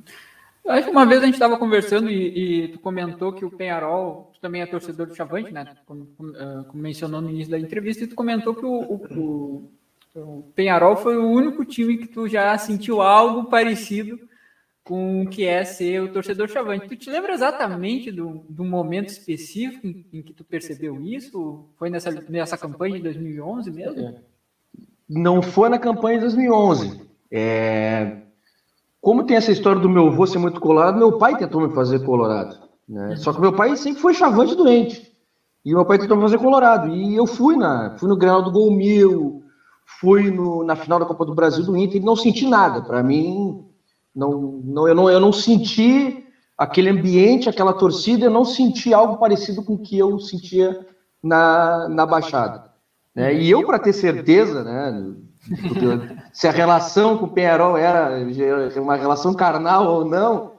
Acho 0.66 0.84
que 0.84 0.90
uma 0.90 1.04
vez 1.04 1.22
a 1.22 1.26
gente 1.26 1.34
estava 1.34 1.58
conversando 1.58 2.10
e, 2.10 2.64
e, 2.64 2.68
tu 2.68 2.78
comentou 2.78 3.32
que 3.32 3.44
o 3.44 3.50
Penharol, 3.50 4.30
tu 4.32 4.40
também 4.40 4.62
é 4.62 4.66
torcedor 4.66 5.06
do 5.06 5.14
Chavante, 5.14 5.52
né? 5.52 5.76
Como, 5.84 6.04
uh, 6.04 6.64
como, 6.66 6.82
mencionou 6.82 7.20
no 7.20 7.28
início 7.28 7.50
da 7.50 7.58
entrevista, 7.58 8.04
e 8.04 8.06
tu 8.06 8.14
comentou 8.14 8.54
que 8.54 8.64
o, 8.64 8.80
o, 8.82 9.70
o, 10.16 10.42
Penharol 10.54 10.96
foi 10.96 11.18
o 11.18 11.28
único 11.28 11.66
time 11.66 11.98
que 11.98 12.06
tu 12.06 12.26
já 12.26 12.56
sentiu 12.56 13.02
algo 13.02 13.50
parecido 13.50 14.18
com 14.84 15.22
o 15.22 15.26
que 15.28 15.46
é 15.46 15.64
ser 15.64 16.02
o 16.02 16.12
torcedor 16.12 16.48
Chavante. 16.48 16.86
Tu 16.86 16.96
te 16.96 17.10
lembra 17.10 17.32
exatamente 17.32 18.12
do, 18.12 18.44
do 18.48 18.62
momento 18.62 19.08
específico 19.08 19.86
em, 19.86 20.06
em, 20.12 20.22
que 20.22 20.34
tu 20.34 20.44
percebeu 20.44 21.00
isso? 21.00 21.64
Foi 21.78 21.88
nessa, 21.88 22.10
nessa 22.28 22.58
campanha 22.58 22.96
de 22.96 23.02
2011 23.02 23.70
mesmo? 23.70 24.20
Não 25.08 25.40
foi 25.40 25.70
na 25.70 25.78
campanha 25.78 26.18
de 26.18 26.24
2011. 26.24 27.00
É, 27.30 28.18
como 29.00 29.24
tem 29.24 29.38
essa 29.38 29.52
história 29.52 29.80
do 29.80 29.88
meu 29.88 30.08
avô 30.08 30.26
ser 30.26 30.38
muito 30.38 30.60
colorado, 30.60 30.98
meu 30.98 31.16
pai 31.18 31.36
tentou 31.38 31.66
me 31.66 31.74
fazer 31.74 32.04
colorado. 32.04 32.58
Né? 32.86 33.16
Só 33.16 33.32
que 33.32 33.40
meu 33.40 33.54
pai 33.54 33.76
sempre 33.76 34.02
foi 34.02 34.12
chavante 34.12 34.54
doente. 34.54 35.14
E 35.64 35.72
meu 35.72 35.86
pai 35.86 35.98
tentou 35.98 36.16
me 36.16 36.22
fazer 36.22 36.38
colorado. 36.38 36.94
E 36.94 37.16
eu 37.16 37.26
fui 37.26 37.56
na, 37.56 37.96
fui 37.98 38.06
no 38.06 38.18
Grenal 38.18 38.42
do 38.42 38.52
Gol 38.52 38.70
Mil, 38.70 39.42
fui 39.98 40.30
no, 40.30 40.62
na 40.62 40.76
final 40.76 40.98
da 40.98 41.06
Copa 41.06 41.24
do 41.24 41.34
Brasil 41.34 41.64
do 41.64 41.74
Inter 41.74 42.02
e 42.02 42.04
não 42.04 42.14
senti 42.14 42.46
nada. 42.46 42.82
Para 42.82 43.02
mim, 43.02 43.64
não, 44.14 44.62
não, 44.64 44.88
eu, 44.88 44.94
não, 44.94 45.10
eu 45.10 45.20
não 45.20 45.32
senti 45.32 46.24
aquele 46.56 46.88
ambiente, 46.88 47.48
aquela 47.48 47.72
torcida, 47.72 48.26
eu 48.26 48.30
não 48.30 48.44
senti 48.44 48.94
algo 48.94 49.16
parecido 49.16 49.62
com 49.62 49.74
o 49.74 49.78
que 49.78 49.98
eu 49.98 50.18
sentia 50.20 50.86
na, 51.22 51.88
na 51.88 52.06
Baixada. 52.06 52.70
Né? 53.14 53.34
E 53.34 53.50
eu, 53.50 53.64
para 53.64 53.78
ter 53.78 53.92
certeza, 53.92 54.62
né, 54.62 55.14
se 56.32 56.46
a 56.46 56.52
relação 56.52 57.18
com 57.18 57.26
o 57.26 57.30
Penharol 57.30 57.76
era 57.76 58.10
uma 58.76 58.96
relação 58.96 59.34
carnal 59.34 59.86
ou 59.86 60.04
não. 60.04 60.52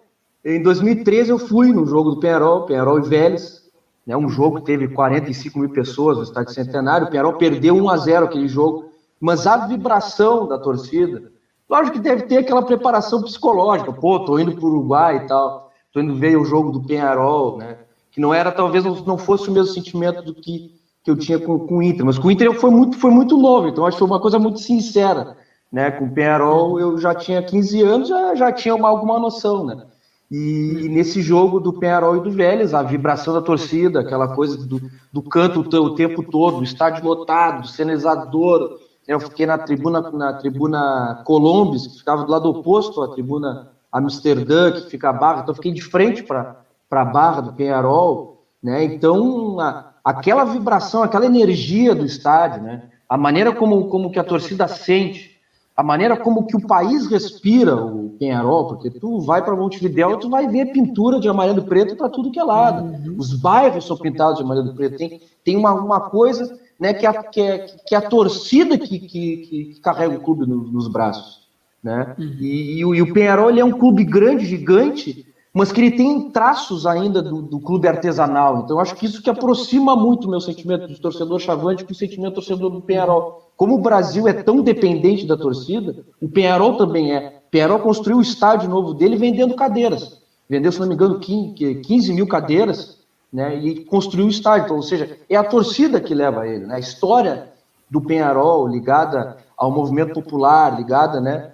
Em 0.43 0.61
2013 0.61 1.31
eu 1.31 1.39
fui 1.39 1.71
no 1.71 1.85
jogo 1.85 2.11
do 2.11 2.19
Penharol, 2.19 2.65
Penharol 2.65 2.99
e 2.99 3.09
Vélez, 3.09 3.63
né, 4.05 4.15
um 4.15 4.29
jogo 4.29 4.57
que 4.57 4.65
teve 4.65 4.87
45 4.89 5.57
mil 5.57 5.69
pessoas 5.69 6.17
no 6.17 6.23
estádio 6.23 6.53
Centenário, 6.53 7.07
o 7.07 7.09
Penharol 7.09 7.33
perdeu 7.33 7.75
1 7.75 7.89
a 7.89 7.97
0 7.97 8.25
aquele 8.25 8.47
jogo, 8.47 8.91
mas 9.19 9.47
a 9.47 9.65
vibração 9.65 10.47
da 10.47 10.59
torcida, 10.59 11.31
lógico 11.69 11.97
que 11.97 12.03
deve 12.03 12.23
ter 12.23 12.37
aquela 12.37 12.61
preparação 12.63 13.21
psicológica, 13.21 13.91
pô, 13.91 14.19
tô 14.19 14.37
indo 14.39 14.53
para 14.53 14.65
o 14.65 14.69
Uruguai 14.69 15.17
e 15.17 15.27
tal, 15.27 15.71
tô 15.91 15.99
indo 15.99 16.15
ver 16.15 16.37
o 16.37 16.45
jogo 16.45 16.71
do 16.71 16.81
Penharol, 16.81 17.57
né, 17.57 17.77
que 18.11 18.19
não 18.19 18.33
era, 18.33 18.51
talvez 18.51 18.83
não 18.83 19.17
fosse 19.17 19.49
o 19.49 19.51
mesmo 19.51 19.73
sentimento 19.73 20.23
do 20.23 20.33
que 20.33 20.75
que 21.05 21.11
eu 21.11 21.15
tinha 21.15 21.37
com, 21.37 21.59
com 21.59 21.77
o 21.77 21.83
Inter, 21.83 22.03
mas 22.03 22.17
com 22.17 22.27
o 22.27 22.31
Inter 22.31 22.51
foi 22.53 22.71
muito, 22.71 22.97
foi 22.97 23.11
muito 23.11 23.37
novo, 23.37 23.67
então 23.67 23.85
acho 23.85 23.95
que 23.95 23.99
foi 23.99 24.07
uma 24.07 24.19
coisa 24.19 24.39
muito 24.39 24.59
sincera, 24.59 25.37
né? 25.71 25.91
Com 25.91 26.05
o 26.05 26.11
Penharol 26.11 26.79
eu 26.79 26.97
já 26.97 27.13
tinha 27.13 27.43
15 27.43 27.81
anos, 27.83 28.09
já, 28.09 28.33
já 28.33 28.51
tinha 28.51 28.73
uma, 28.73 28.89
alguma 28.89 29.19
noção, 29.19 29.63
né? 29.63 29.85
E, 30.31 30.85
e, 30.85 30.89
nesse 30.89 31.21
jogo 31.21 31.59
do 31.59 31.71
Penharol 31.71 32.17
e 32.17 32.21
do 32.21 32.31
Vélez, 32.31 32.73
a 32.73 32.81
vibração 32.81 33.35
da 33.35 33.41
torcida, 33.41 33.99
aquela 33.99 34.27
coisa 34.27 34.57
do, 34.57 34.81
do 35.13 35.21
canto 35.21 35.59
o, 35.59 35.93
tempo 35.93 36.23
todo, 36.23 36.57
o 36.57 36.63
estádio 36.63 37.05
lotado, 37.05 37.63
o 37.63 37.67
cenizador. 37.67 38.79
Eu 39.07 39.19
fiquei 39.19 39.45
na 39.45 39.57
tribuna, 39.57 40.01
na 40.11 40.33
tribuna 40.33 41.21
Colombes, 41.25 41.87
que 41.87 41.99
ficava 41.99 42.23
do 42.23 42.31
lado 42.31 42.49
oposto 42.49 43.03
à 43.03 43.09
tribuna 43.09 43.71
Amsterdã, 43.91 44.71
que 44.71 44.89
fica 44.89 45.09
a 45.09 45.13
barra, 45.13 45.41
então 45.41 45.51
eu 45.51 45.55
fiquei 45.55 45.71
de 45.71 45.81
frente 45.81 46.23
para 46.23 46.57
a 46.91 47.05
barra 47.05 47.41
do 47.41 47.53
Penharol, 47.53 48.43
né? 48.61 48.83
Então, 48.83 49.59
a, 49.59 49.93
aquela 50.03 50.43
vibração, 50.43 51.03
aquela 51.03 51.25
energia 51.25 51.93
do 51.93 52.05
estádio, 52.05 52.63
né? 52.63 52.89
A 53.07 53.17
maneira 53.17 53.53
como, 53.53 53.87
como 53.87 54.11
que 54.11 54.19
a 54.19 54.23
torcida 54.23 54.67
sente, 54.67 55.35
a 55.77 55.83
maneira 55.83 56.17
como 56.17 56.47
que 56.47 56.57
o 56.57 56.65
país 56.65 57.05
respira 57.07 57.75
o 57.75 58.15
Penharol, 58.17 58.67
porque 58.67 58.89
tu 58.89 59.19
vai 59.19 59.43
para 59.43 59.55
Montevidéu 59.55 60.11
e 60.11 60.19
tu 60.19 60.29
vai 60.29 60.47
ver 60.47 60.71
pintura 60.71 61.19
de 61.19 61.29
amarelo 61.29 61.59
e 61.59 61.65
preto 61.65 61.95
para 61.95 62.09
tudo 62.09 62.31
que 62.31 62.39
é 62.39 62.43
lado. 62.43 62.85
Uhum. 62.85 63.15
Os 63.17 63.33
bairros 63.33 63.85
são 63.85 63.97
pintados 63.97 64.37
de 64.37 64.43
amarelo 64.43 64.71
e 64.71 64.75
preto. 64.75 64.97
Tem, 64.97 65.21
tem 65.43 65.55
uma, 65.55 65.73
uma 65.73 66.01
coisa 66.09 66.57
né, 66.79 66.93
que, 66.93 67.05
a, 67.05 67.23
que, 67.23 67.41
é, 67.41 67.65
que 67.87 67.95
a 67.95 68.01
torcida 68.01 68.77
que, 68.77 68.99
que, 68.99 69.37
que 69.37 69.79
carrega 69.81 70.15
o 70.15 70.21
clube 70.21 70.45
no, 70.45 70.57
nos 70.57 70.87
braços. 70.87 71.45
Né? 71.83 72.15
Uhum. 72.17 72.37
E, 72.39 72.79
e, 72.79 72.85
o, 72.85 72.95
e 72.95 73.01
o 73.01 73.13
Penharol 73.13 73.49
é 73.49 73.63
um 73.63 73.71
clube 73.71 74.03
grande, 74.03 74.45
gigante, 74.45 75.25
mas 75.53 75.71
que 75.71 75.79
ele 75.79 75.91
tem 75.91 76.31
traços 76.31 76.85
ainda 76.85 77.21
do, 77.21 77.41
do 77.41 77.59
clube 77.59 77.87
artesanal. 77.87 78.63
Então, 78.63 78.77
acho 78.79 78.95
que 78.95 79.05
isso 79.05 79.21
que 79.21 79.29
aproxima 79.29 79.95
muito 79.95 80.27
o 80.27 80.29
meu 80.29 80.41
sentimento 80.41 80.87
de 80.87 80.99
torcedor 80.99 81.39
chavante 81.39 81.85
com 81.85 81.93
o 81.93 81.95
sentimento 81.95 82.35
torcedor 82.35 82.69
do 82.69 82.81
Penharol. 82.81 83.51
Como 83.55 83.75
o 83.75 83.81
Brasil 83.81 84.27
é 84.27 84.33
tão 84.33 84.61
dependente 84.61 85.25
da 85.25 85.37
torcida, 85.37 86.03
o 86.21 86.27
Penharol 86.27 86.75
também 86.75 87.15
é. 87.15 87.41
O 87.47 87.51
Penharol 87.51 87.79
construiu 87.79 88.17
o 88.17 88.21
estádio 88.21 88.69
novo 88.69 88.93
dele 88.93 89.15
vendendo 89.15 89.55
cadeiras. 89.55 90.21
Vendeu, 90.49 90.71
se 90.71 90.79
não 90.79 90.87
me 90.87 90.93
engano, 90.93 91.19
15 91.19 92.13
mil 92.13 92.27
cadeiras, 92.27 92.99
né? 93.35 93.53
E 93.57 93.83
construiu 93.83 94.27
o 94.27 94.29
estádio. 94.29 94.65
Então, 94.65 94.77
ou 94.77 94.81
seja, 94.81 95.17
é 95.29 95.35
a 95.35 95.43
torcida 95.43 95.99
que 95.99 96.15
leva 96.15 96.47
ele, 96.47 96.65
né? 96.65 96.75
A 96.75 96.79
história 96.79 97.49
do 97.89 97.99
Penharol, 97.99 98.65
ligada 98.65 99.37
ao 99.57 99.69
movimento 99.69 100.13
popular, 100.13 100.77
ligada, 100.77 101.19
né, 101.19 101.51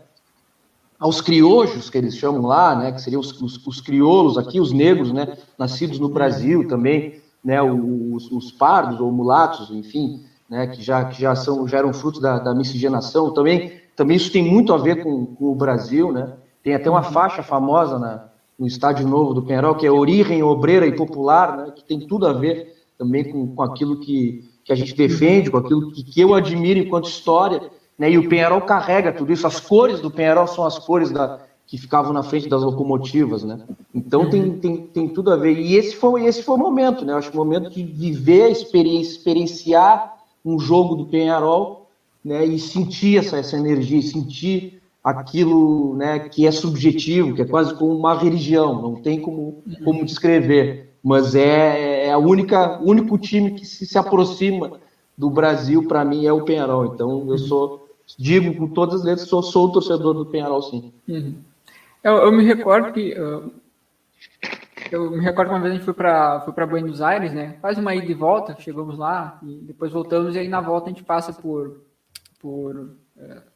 aos 1.00 1.20
criojos 1.20 1.90
que 1.90 1.98
eles 1.98 2.16
chamam 2.16 2.44
lá, 2.44 2.76
né, 2.76 2.92
que 2.92 3.02
seriam 3.02 3.20
os, 3.20 3.40
os, 3.42 3.66
os 3.66 3.82
crioulos 3.82 4.38
aqui, 4.38 4.60
os 4.60 4.72
negros, 4.72 5.12
né, 5.12 5.38
nascidos 5.58 6.00
no 6.00 6.08
Brasil 6.08 6.68
também, 6.68 7.20
né, 7.44 7.62
os, 7.62 8.32
os 8.32 8.52
pardos 8.52 9.00
ou 9.00 9.12
mulatos, 9.12 9.72
enfim, 9.72 10.24
né, 10.50 10.68
que 10.68 10.82
já 10.82 11.06
que 11.06 11.20
já 11.20 11.36
são 11.36 11.68
já 11.68 11.80
eram 11.80 11.94
frutos 11.94 12.22
da, 12.22 12.40
da 12.40 12.54
miscigenação, 12.54 13.34
também 13.34 13.74
também 13.96 14.18
isso 14.18 14.32
tem 14.32 14.44
muito 14.44 14.74
a 14.74 14.78
ver 14.78 15.04
com, 15.04 15.26
com 15.26 15.52
o 15.52 15.56
Brasil, 15.56 16.12
né? 16.12 16.34
Tem 16.64 16.74
até 16.74 16.90
uma 16.90 17.04
faixa 17.04 17.44
famosa 17.44 18.00
na, 18.00 18.31
no 18.62 18.68
estádio 18.68 19.06
novo 19.06 19.34
do 19.34 19.42
Penharol 19.42 19.76
que 19.76 19.86
é 19.86 19.92
origem 19.92 20.42
obreira 20.42 20.86
e 20.86 20.96
popular, 20.96 21.58
né, 21.58 21.74
que 21.76 21.84
tem 21.84 22.00
tudo 22.00 22.26
a 22.26 22.32
ver 22.32 22.74
também 22.98 23.30
com, 23.30 23.54
com 23.54 23.64
aquilo 23.64 24.00
que, 24.00 24.48
que 24.64 24.72
a 24.72 24.76
gente 24.76 24.96
defende, 24.96 25.52
com 25.52 25.58
aquilo 25.58 25.92
que, 25.92 26.02
que 26.02 26.22
eu 26.22 26.34
admiro 26.34 26.80
enquanto 26.80 27.10
história 27.10 27.70
né? 28.02 28.10
E 28.10 28.18
o 28.18 28.28
Penharol 28.28 28.62
carrega 28.62 29.14
tudo 29.14 29.32
isso. 29.32 29.46
As 29.46 29.60
cores 29.60 30.00
do 30.00 30.10
Penharol 30.10 30.48
são 30.48 30.66
as 30.66 30.80
cores 30.80 31.12
da, 31.12 31.40
que 31.68 31.78
ficavam 31.78 32.12
na 32.12 32.24
frente 32.24 32.50
das 32.50 32.64
locomotivas, 32.64 33.44
né? 33.44 33.62
Então 33.94 34.28
tem, 34.28 34.58
tem, 34.58 34.88
tem 34.88 35.08
tudo 35.08 35.32
a 35.32 35.36
ver. 35.36 35.56
E 35.60 35.76
esse 35.76 35.96
foi, 35.96 36.26
esse 36.26 36.42
foi 36.42 36.56
o 36.56 36.58
momento, 36.58 37.06
né? 37.06 37.14
Acho 37.14 37.30
que 37.30 37.38
o 37.38 37.40
momento 37.40 37.70
de 37.70 37.84
viver, 37.84 38.50
experiência, 38.50 39.12
experienciar 39.12 40.18
um 40.44 40.58
jogo 40.58 40.96
do 40.96 41.06
Penharol, 41.06 41.90
né? 42.26 42.44
E 42.44 42.58
sentir 42.58 43.20
essa, 43.20 43.38
essa 43.38 43.56
energia, 43.56 44.02
sentir 44.02 44.81
aquilo, 45.04 45.96
né? 45.96 46.20
Que 46.20 46.46
é 46.46 46.52
subjetivo, 46.52 47.36
que 47.36 47.42
é 47.42 47.46
quase 47.46 47.74
como 47.76 47.96
uma 47.96 48.18
religião, 48.18 48.82
não 48.82 48.96
tem 49.02 49.20
como, 49.20 49.64
como 49.84 50.06
descrever. 50.06 50.92
Mas 51.04 51.34
é, 51.34 52.08
é 52.08 52.12
a 52.12 52.18
única, 52.18 52.80
único 52.82 53.18
time 53.18 53.52
que 53.52 53.66
se, 53.66 53.86
se 53.86 53.98
aproxima 53.98 54.80
do 55.18 55.30
Brasil 55.30 55.88
para 55.88 56.06
mim 56.06 56.26
é 56.26 56.34
o 56.34 56.44
Penharol. 56.44 56.94
Então 56.94 57.28
eu 57.30 57.38
sou 57.38 57.82
digo 58.18 58.56
com 58.56 58.68
todas 58.68 58.96
as 58.96 59.04
letras, 59.04 59.28
sou, 59.28 59.42
sou 59.42 59.72
torcedor 59.72 60.14
do 60.14 60.26
Penharol, 60.26 60.62
sim. 60.62 60.94
Uhum. 61.08 61.36
Eu, 62.04 62.14
eu, 62.18 62.32
me 62.32 62.44
recordo 62.44 62.92
que. 62.92 63.14
Uh, 63.14 63.52
eu 64.92 65.12
me 65.12 65.22
recordo 65.22 65.50
que 65.50 65.56
uma 65.56 65.62
vez 65.62 65.74
a 65.74 65.76
gente 65.76 65.86
foi 65.86 65.94
para 65.94 66.42
foi 66.42 66.66
Buenos 66.66 67.02
Aires, 67.02 67.34
né? 67.34 67.58
Faz 67.62 67.78
uma 67.78 67.96
ida 67.96 68.12
e 68.12 68.14
volta, 68.14 68.56
chegamos 68.60 68.98
lá, 68.98 69.40
e 69.44 69.56
depois 69.62 69.92
voltamos, 69.92 70.36
e 70.36 70.40
aí 70.40 70.48
na 70.48 70.62
volta 70.62 70.88
a 70.88 70.90
gente 70.90 71.04
passa 71.04 71.32
por. 71.32 71.82
por 72.40 72.92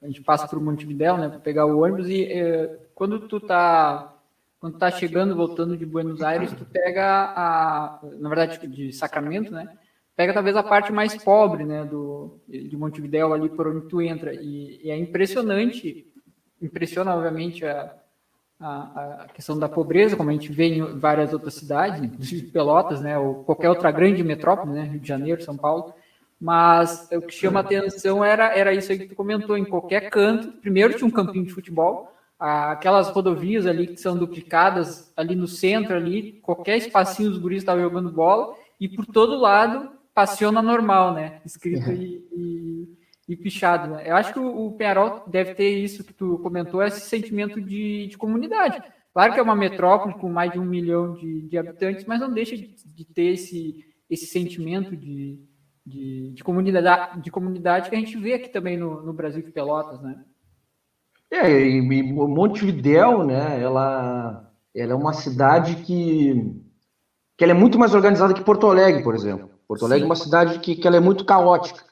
a 0.01 0.07
gente 0.07 0.21
passa 0.21 0.47
por 0.47 0.61
Montevidéu, 0.61 1.17
né? 1.17 1.29
Para 1.29 1.39
pegar 1.39 1.65
o 1.65 1.79
ônibus, 1.79 2.07
e 2.09 2.23
uh, 2.23 2.77
quando 2.93 3.27
tu 3.27 3.39
tá. 3.39 4.11
Quando 4.59 4.79
tá 4.79 4.89
chegando, 4.89 5.35
voltando 5.35 5.77
de 5.77 5.85
Buenos 5.85 6.21
Aires, 6.21 6.51
tu 6.53 6.65
pega 6.65 7.33
a. 7.35 7.99
Na 8.19 8.29
verdade, 8.29 8.65
de 8.67 8.91
Sacramento, 8.91 9.51
né? 9.51 9.77
pega 10.15 10.33
talvez 10.33 10.55
a 10.55 10.63
parte 10.63 10.91
mais 10.91 11.15
pobre 11.21 11.65
né, 11.65 11.83
do, 11.83 12.39
de 12.47 12.75
Montevideo 12.77 13.33
ali 13.33 13.49
por 13.49 13.67
onde 13.67 13.87
tu 13.87 14.01
entra. 14.01 14.33
E, 14.33 14.81
e 14.83 14.89
é 14.89 14.97
impressionante, 14.97 16.07
impressiona 16.61 17.13
obviamente 17.13 17.65
a, 17.65 17.93
a, 18.59 19.23
a, 19.23 19.27
questão 19.33 19.59
da 19.59 19.67
pobreza, 19.67 20.15
como 20.15 20.29
a 20.29 20.33
gente 20.33 20.51
vê 20.51 20.75
em 20.75 20.97
várias 20.97 21.33
outras 21.33 21.55
cidades, 21.55 22.01
inclusive 22.01 22.51
Pelotas, 22.51 23.01
né, 23.01 23.17
ou 23.17 23.43
qualquer 23.43 23.69
outra 23.69 23.91
grande 23.91 24.23
metrópole, 24.23 24.73
né, 24.73 24.83
Rio 24.83 24.99
de 24.99 25.07
Janeiro, 25.07 25.43
São 25.43 25.57
Paulo. 25.57 25.93
Mas 26.39 27.07
o 27.11 27.21
que 27.21 27.33
chama 27.33 27.61
atenção 27.61 28.23
era, 28.23 28.55
era 28.55 28.73
isso 28.73 28.91
aí 28.91 28.99
que 28.99 29.07
tu 29.07 29.15
comentou, 29.15 29.57
em 29.57 29.65
qualquer 29.65 30.09
canto. 30.09 30.51
Primeiro 30.59 30.93
tinha 30.93 31.07
um 31.07 31.11
campinho 31.11 31.45
de 31.45 31.53
futebol, 31.53 32.11
aquelas 32.37 33.09
rodovias 33.09 33.65
ali 33.65 33.87
que 33.87 33.97
são 33.97 34.17
duplicadas 34.17 35.11
ali 35.15 35.35
no 35.35 35.47
centro, 35.47 35.95
ali, 35.95 36.33
qualquer 36.41 36.77
espacinho 36.77 37.31
os 37.31 37.37
guris 37.37 37.59
estavam 37.59 37.83
jogando 37.83 38.11
bola, 38.11 38.55
e 38.79 38.89
por 38.89 39.05
todo 39.05 39.39
lado 39.39 39.91
passiona 40.13 40.61
normal, 40.61 41.13
né? 41.13 41.41
Escrito 41.45 41.91
e, 41.91 42.23
e, 42.31 42.97
e, 43.29 43.35
pichado. 43.35 43.91
Né? 43.91 44.03
Eu 44.05 44.15
acho 44.15 44.33
que 44.33 44.39
o, 44.39 44.67
o 44.67 44.71
Penharol 44.73 45.23
deve 45.27 45.55
ter 45.55 45.69
isso 45.69 46.03
que 46.03 46.13
tu 46.13 46.39
comentou, 46.39 46.83
esse 46.83 47.01
sentimento 47.01 47.61
de, 47.61 48.07
de 48.07 48.17
comunidade. 48.17 48.81
Claro 49.13 49.33
que 49.33 49.39
é 49.39 49.43
uma 49.43 49.55
metrópole 49.55 50.13
com 50.15 50.29
mais 50.29 50.51
de 50.51 50.59
um 50.59 50.65
milhão 50.65 51.13
de, 51.13 51.43
de 51.43 51.57
habitantes, 51.57 52.03
mas 52.05 52.19
não 52.19 52.33
deixa 52.33 52.57
de, 52.57 52.75
de 52.85 53.05
ter 53.05 53.33
esse, 53.33 53.85
esse 54.09 54.25
sentimento 54.25 54.93
de, 54.95 55.39
de, 55.85 56.31
de, 56.31 56.43
comunidade, 56.43 57.21
de 57.21 57.29
comunidade 57.29 57.89
que 57.89 57.95
a 57.95 57.99
gente 57.99 58.17
vê 58.17 58.33
aqui 58.33 58.49
também 58.49 58.77
no, 58.77 59.03
no 59.03 59.13
Brasil 59.13 59.41
de 59.41 59.51
Pelotas, 59.51 60.01
né? 60.01 60.23
É, 61.29 61.51
e 61.51 61.81
Montevidéu, 61.81 63.25
né, 63.25 63.61
ela, 63.61 64.51
ela 64.73 64.91
é 64.93 64.95
uma 64.95 65.13
cidade 65.13 65.75
que, 65.77 66.61
que 67.37 67.43
ela 67.43 67.51
é 67.51 67.55
muito 67.55 67.77
mais 67.77 67.93
organizada 67.93 68.33
que 68.33 68.43
Porto 68.43 68.67
Alegre, 68.67 69.03
por 69.03 69.15
exemplo. 69.15 69.49
Porto 69.67 69.85
Alegre 69.85 70.03
Sim. 70.03 70.05
é 70.05 70.09
uma 70.09 70.15
cidade 70.15 70.59
que, 70.59 70.75
que 70.75 70.87
ela 70.87 70.97
é 70.97 70.99
muito 70.99 71.25
caótica, 71.25 71.83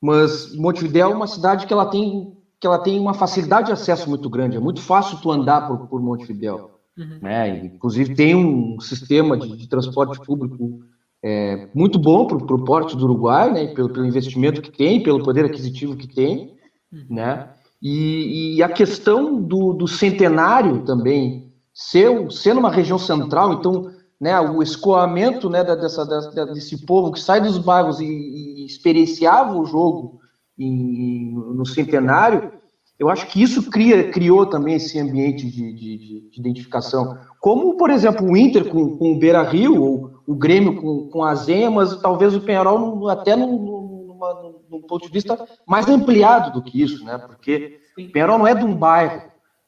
mas 0.00 0.54
Montevidéu 0.54 1.10
é 1.10 1.14
uma 1.14 1.26
cidade 1.26 1.66
que 1.66 1.72
ela 1.72 1.86
tem 1.86 2.36
que 2.60 2.66
ela 2.66 2.78
tem 2.78 2.98
uma 2.98 3.12
facilidade 3.12 3.66
de 3.66 3.72
acesso 3.72 4.08
muito 4.08 4.30
grande. 4.30 4.56
É 4.56 4.60
muito 4.60 4.80
fácil 4.80 5.18
tu 5.20 5.30
andar 5.30 5.68
por, 5.68 5.86
por 5.86 6.00
Montevidéu. 6.00 6.80
Uhum. 6.96 7.18
Né? 7.20 7.66
Inclusive 7.66 8.14
tem 8.14 8.34
um 8.34 8.80
sistema 8.80 9.36
de, 9.36 9.54
de 9.54 9.68
transporte 9.68 10.18
público 10.24 10.80
é, 11.26 11.68
muito 11.74 11.98
bom 11.98 12.26
para 12.26 12.36
o 12.36 12.64
porte 12.64 12.94
do 12.94 13.04
Uruguai, 13.04 13.50
né? 13.50 13.66
Pelo, 13.68 13.88
pelo, 13.88 14.04
investimento 14.04 14.60
que 14.60 14.70
tem, 14.70 15.02
pelo 15.02 15.24
poder 15.24 15.46
aquisitivo 15.46 15.96
que 15.96 16.06
tem, 16.06 16.54
uhum. 16.92 17.06
né? 17.08 17.48
E, 17.80 18.56
e, 18.56 18.62
a 18.62 18.68
questão 18.68 19.40
do, 19.42 19.72
do 19.72 19.88
centenário 19.88 20.84
também 20.84 21.50
ser, 21.72 22.30
ser 22.30 22.54
numa 22.54 22.70
região 22.70 22.98
central, 22.98 23.54
então 23.54 23.90
né, 24.20 24.38
o 24.38 24.62
escoamento 24.62 25.48
né, 25.50 25.64
dessa, 25.64 26.04
dessa, 26.04 26.46
desse 26.46 26.84
povo 26.84 27.12
que 27.12 27.20
sai 27.20 27.40
dos 27.40 27.58
bairros 27.58 28.00
e, 28.00 28.06
e 28.06 28.66
experienciava 28.66 29.54
o 29.54 29.66
jogo 29.66 30.20
em, 30.58 31.32
no 31.34 31.66
centenário, 31.66 32.52
eu 32.98 33.08
acho 33.08 33.26
que 33.26 33.42
isso 33.42 33.70
cria, 33.70 34.10
criou 34.10 34.46
também 34.46 34.76
esse 34.76 34.98
ambiente 34.98 35.50
de, 35.50 35.72
de, 35.72 36.30
de 36.30 36.40
identificação. 36.40 37.18
Como, 37.40 37.76
por 37.76 37.90
exemplo, 37.90 38.26
o 38.26 38.36
Inter 38.36 38.68
com, 38.68 38.96
com 38.96 39.12
o 39.12 39.18
Beira 39.18 39.42
Rio, 39.42 39.82
ou 39.82 40.13
o 40.26 40.34
Grêmio 40.34 40.80
com, 40.80 41.08
com 41.08 41.22
a 41.22 41.34
Zenha, 41.34 41.70
mas 41.70 41.96
talvez 42.00 42.34
o 42.34 42.40
Penharol 42.40 43.08
até 43.08 43.36
num, 43.36 44.82
ponto 44.88 45.06
de 45.06 45.12
vista 45.12 45.46
mais 45.66 45.88
ampliado 45.88 46.52
do 46.52 46.62
que 46.62 46.82
isso, 46.82 47.04
né? 47.04 47.18
Porque 47.18 47.78
o 47.98 48.12
Penharol 48.12 48.38
não 48.38 48.46
é 48.46 48.54
de 48.54 48.64
um 48.64 48.74
bairro, 48.74 49.22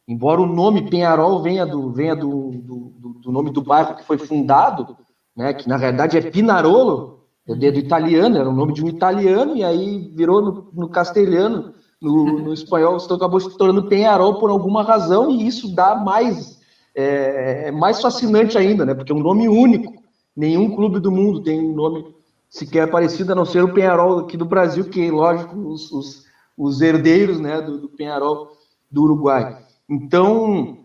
Embora 0.09 0.41
o 0.41 0.47
nome 0.47 0.89
Penharol 0.89 1.43
venha 1.43 1.67
do, 1.67 1.91
venha 1.91 2.15
do, 2.15 2.53
do, 2.53 2.93
do 3.23 3.33
nome 3.33 3.51
do 3.51 3.61
bairro 3.61 3.97
que 3.97 4.05
foi 4.05 4.17
fundado, 4.17 4.97
né, 5.37 5.53
que 5.53 5.69
na 5.69 5.77
verdade 5.77 6.17
é 6.17 6.21
Pinarolo, 6.21 7.25
é 7.49 7.55
do 7.55 7.79
italiano, 7.79 8.37
era 8.37 8.49
o 8.49 8.55
nome 8.55 8.73
de 8.73 8.85
um 8.85 8.89
italiano, 8.89 9.57
e 9.57 9.65
aí 9.65 10.13
virou 10.15 10.41
no, 10.41 10.71
no 10.73 10.89
castelhano, 10.89 11.75
no, 12.01 12.39
no 12.39 12.55
espanhol, 12.55 13.01
se 13.01 13.13
acabou 13.13 13.41
se 13.41 13.57
tornando 13.59 13.89
Penharol 13.89 14.39
por 14.39 14.49
alguma 14.49 14.85
razão, 14.85 15.29
e 15.29 15.45
isso 15.45 15.75
dá 15.75 15.97
mais, 15.97 16.61
é, 16.95 17.69
é, 17.69 17.71
mais 17.73 18.01
fascinante 18.01 18.57
ainda, 18.57 18.85
né, 18.87 18.95
porque 18.95 19.11
é 19.11 19.15
um 19.15 19.23
nome 19.23 19.49
único. 19.49 19.93
Nenhum 20.37 20.75
clube 20.75 21.01
do 21.01 21.11
mundo 21.11 21.43
tem 21.43 21.59
um 21.59 21.75
nome 21.75 22.15
sequer 22.49 22.91
parecido, 22.91 23.33
a 23.33 23.35
não 23.35 23.45
ser 23.45 23.65
o 23.65 23.73
Penharol 23.73 24.19
aqui 24.19 24.37
do 24.37 24.45
Brasil, 24.45 24.85
que, 24.85 25.11
lógico, 25.11 25.57
os, 25.57 25.91
os, 25.91 26.25
os 26.57 26.81
herdeiros 26.81 27.41
né, 27.41 27.61
do, 27.61 27.79
do 27.79 27.89
Penharol 27.89 28.49
do 28.91 29.03
Uruguai. 29.03 29.59
Então, 29.89 30.79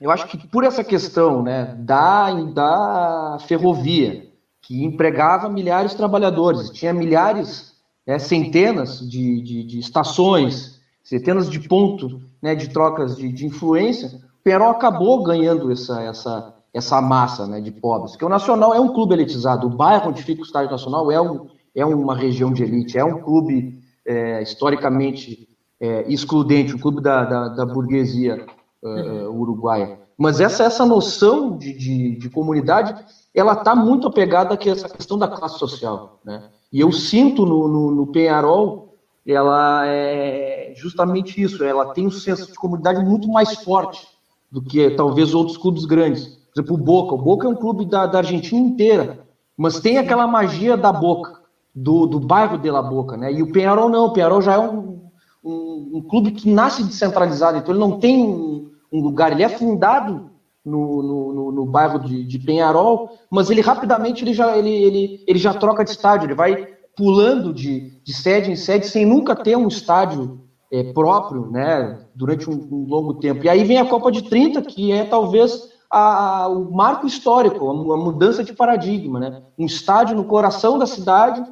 eu 0.00 0.10
acho 0.10 0.26
que 0.26 0.36
por 0.48 0.64
essa 0.64 0.82
questão 0.82 1.42
né, 1.42 1.76
da, 1.78 2.32
da 2.44 3.38
ferrovia, 3.46 4.28
que 4.60 4.84
empregava 4.84 5.48
milhares 5.48 5.90
de 5.90 5.96
trabalhadores, 5.96 6.70
tinha 6.70 6.92
milhares, 6.92 7.74
né, 8.06 8.18
centenas 8.18 9.00
de, 9.00 9.42
de, 9.42 9.64
de, 9.64 9.78
estações, 9.78 10.80
centenas 11.02 11.50
de 11.50 11.60
pontos 11.60 12.16
né, 12.40 12.54
de 12.54 12.68
trocas 12.70 13.16
de, 13.16 13.30
de 13.32 13.46
influência, 13.46 14.08
o 14.08 14.42
Peró 14.42 14.70
acabou 14.70 15.22
ganhando 15.22 15.70
essa, 15.70 16.02
essa, 16.02 16.54
essa 16.72 17.00
massa 17.00 17.46
né, 17.46 17.60
de 17.60 17.70
pobres. 17.70 18.12
Porque 18.12 18.24
o 18.24 18.28
Nacional 18.28 18.74
é 18.74 18.80
um 18.80 18.92
clube 18.92 19.14
elitizado, 19.14 19.66
o 19.66 19.70
bairro 19.70 20.10
onde 20.10 20.22
fica 20.22 20.42
o 20.42 20.44
Estádio 20.44 20.70
Nacional 20.70 21.10
é, 21.10 21.20
um, 21.20 21.46
é 21.74 21.84
uma 21.84 22.16
região 22.16 22.52
de 22.52 22.62
elite, 22.62 22.98
é 22.98 23.04
um 23.04 23.20
clube 23.20 23.78
é, 24.06 24.42
historicamente 24.42 25.48
é, 25.80 26.04
excludente, 26.10 26.74
o 26.74 26.78
clube 26.78 27.02
da, 27.02 27.24
da, 27.24 27.48
da 27.48 27.66
burguesia 27.66 28.46
uh, 28.82 29.30
uruguaia. 29.30 29.98
Mas 30.16 30.40
essa, 30.40 30.62
essa 30.62 30.86
noção 30.86 31.58
de, 31.58 31.72
de, 31.72 32.16
de 32.16 32.30
comunidade, 32.30 32.94
ela 33.34 33.54
está 33.54 33.74
muito 33.74 34.06
apegada 34.06 34.54
a 34.54 34.70
essa 34.70 34.88
questão 34.88 35.18
da 35.18 35.26
classe 35.26 35.58
social. 35.58 36.20
Né? 36.24 36.44
E 36.72 36.80
eu 36.80 36.92
sinto 36.92 37.44
no, 37.44 37.66
no, 37.66 37.90
no 37.90 38.06
Penharol, 38.06 38.96
ela 39.26 39.86
é 39.86 40.72
justamente 40.76 41.40
isso, 41.42 41.64
ela 41.64 41.92
tem 41.92 42.06
um 42.06 42.10
senso 42.10 42.46
de 42.46 42.54
comunidade 42.54 43.04
muito 43.04 43.28
mais 43.28 43.54
forte 43.62 44.06
do 44.50 44.62
que 44.62 44.90
talvez 44.90 45.34
outros 45.34 45.56
clubes 45.56 45.84
grandes. 45.84 46.38
Por 46.54 46.60
exemplo, 46.60 46.74
o 46.74 46.78
Boca. 46.78 47.14
O 47.14 47.18
Boca 47.18 47.46
é 47.46 47.50
um 47.50 47.56
clube 47.56 47.86
da, 47.86 48.06
da 48.06 48.18
Argentina 48.18 48.60
inteira, 48.60 49.20
mas 49.56 49.80
tem 49.80 49.98
aquela 49.98 50.26
magia 50.26 50.76
da 50.76 50.92
Boca, 50.92 51.40
do, 51.74 52.06
do 52.06 52.20
bairro 52.20 52.58
de 52.58 52.70
La 52.70 52.82
Boca, 52.82 53.16
né? 53.16 53.32
E 53.32 53.42
o 53.42 53.50
Penharol 53.50 53.88
não, 53.88 54.06
o 54.06 54.12
Penharol 54.12 54.42
já 54.42 54.54
é 54.54 54.58
um, 54.58 55.00
um, 55.42 55.90
um, 55.94 56.02
clube 56.02 56.32
que 56.32 56.50
nasce 56.50 56.84
descentralizado, 56.84 57.58
então 57.58 57.72
ele 57.72 57.80
não 57.80 57.98
tem 57.98 58.22
um, 58.22 58.70
um 58.92 59.00
lugar, 59.00 59.32
ele 59.32 59.42
é 59.42 59.48
fundado 59.48 60.30
no, 60.64 61.02
no, 61.02 61.32
no, 61.32 61.52
no 61.52 61.66
bairro 61.66 61.98
de, 61.98 62.24
de, 62.24 62.38
Penharol, 62.38 63.10
mas 63.30 63.50
ele 63.50 63.60
rapidamente 63.60 64.22
ele 64.22 64.34
já, 64.34 64.56
ele, 64.56 64.70
ele, 64.70 65.24
ele 65.26 65.38
já 65.38 65.54
troca 65.54 65.84
de 65.84 65.90
estádio, 65.90 66.26
ele 66.26 66.34
vai 66.34 66.68
pulando 66.96 67.52
de, 67.52 68.00
de 68.02 68.12
sede 68.12 68.50
em 68.50 68.56
sede 68.56 68.86
sem 68.86 69.06
nunca 69.06 69.34
ter 69.34 69.56
um 69.56 69.66
estádio 69.66 70.40
é, 70.72 70.92
próprio, 70.92 71.50
né, 71.50 71.98
durante 72.14 72.48
um, 72.48 72.54
um, 72.54 72.86
longo 72.86 73.14
tempo. 73.14 73.44
E 73.44 73.48
aí 73.48 73.64
vem 73.64 73.78
a 73.78 73.84
Copa 73.84 74.10
de 74.10 74.22
30, 74.22 74.62
que 74.62 74.92
é 74.92 75.04
talvez 75.04 75.68
a, 75.92 76.44
a, 76.44 76.48
o 76.48 76.72
marco 76.72 77.06
histórico, 77.06 77.68
a, 77.68 77.94
a, 77.94 77.96
mudança 77.98 78.42
de 78.42 78.54
paradigma, 78.54 79.20
né? 79.20 79.42
Um 79.58 79.66
estádio 79.66 80.16
no 80.16 80.24
coração 80.24 80.78
da 80.78 80.86
cidade, 80.86 81.44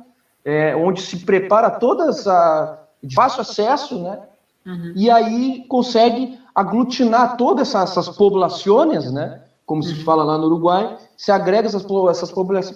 é, 0.42 0.74
onde 0.74 1.02
se 1.02 1.18
prepara 1.18 1.70
todas 1.70 2.26
a 2.26 2.78
de 3.02 3.14
fácil 3.14 3.42
acesso, 3.42 3.98
né? 3.98 4.18
Uhum. 4.66 4.92
E 4.96 5.10
aí 5.10 5.64
consegue 5.68 6.38
aglutinar 6.54 7.36
todas 7.36 7.68
essas, 7.68 7.90
essas 7.90 8.16
populações, 8.16 9.12
né? 9.12 9.42
Como 9.66 9.82
uhum. 9.82 9.88
se 9.88 9.94
fala 10.02 10.24
lá 10.24 10.38
no 10.38 10.46
Uruguai, 10.46 10.96
se 11.16 11.30
agrega 11.30 11.68
essas, 11.68 11.84
essas 12.08 12.30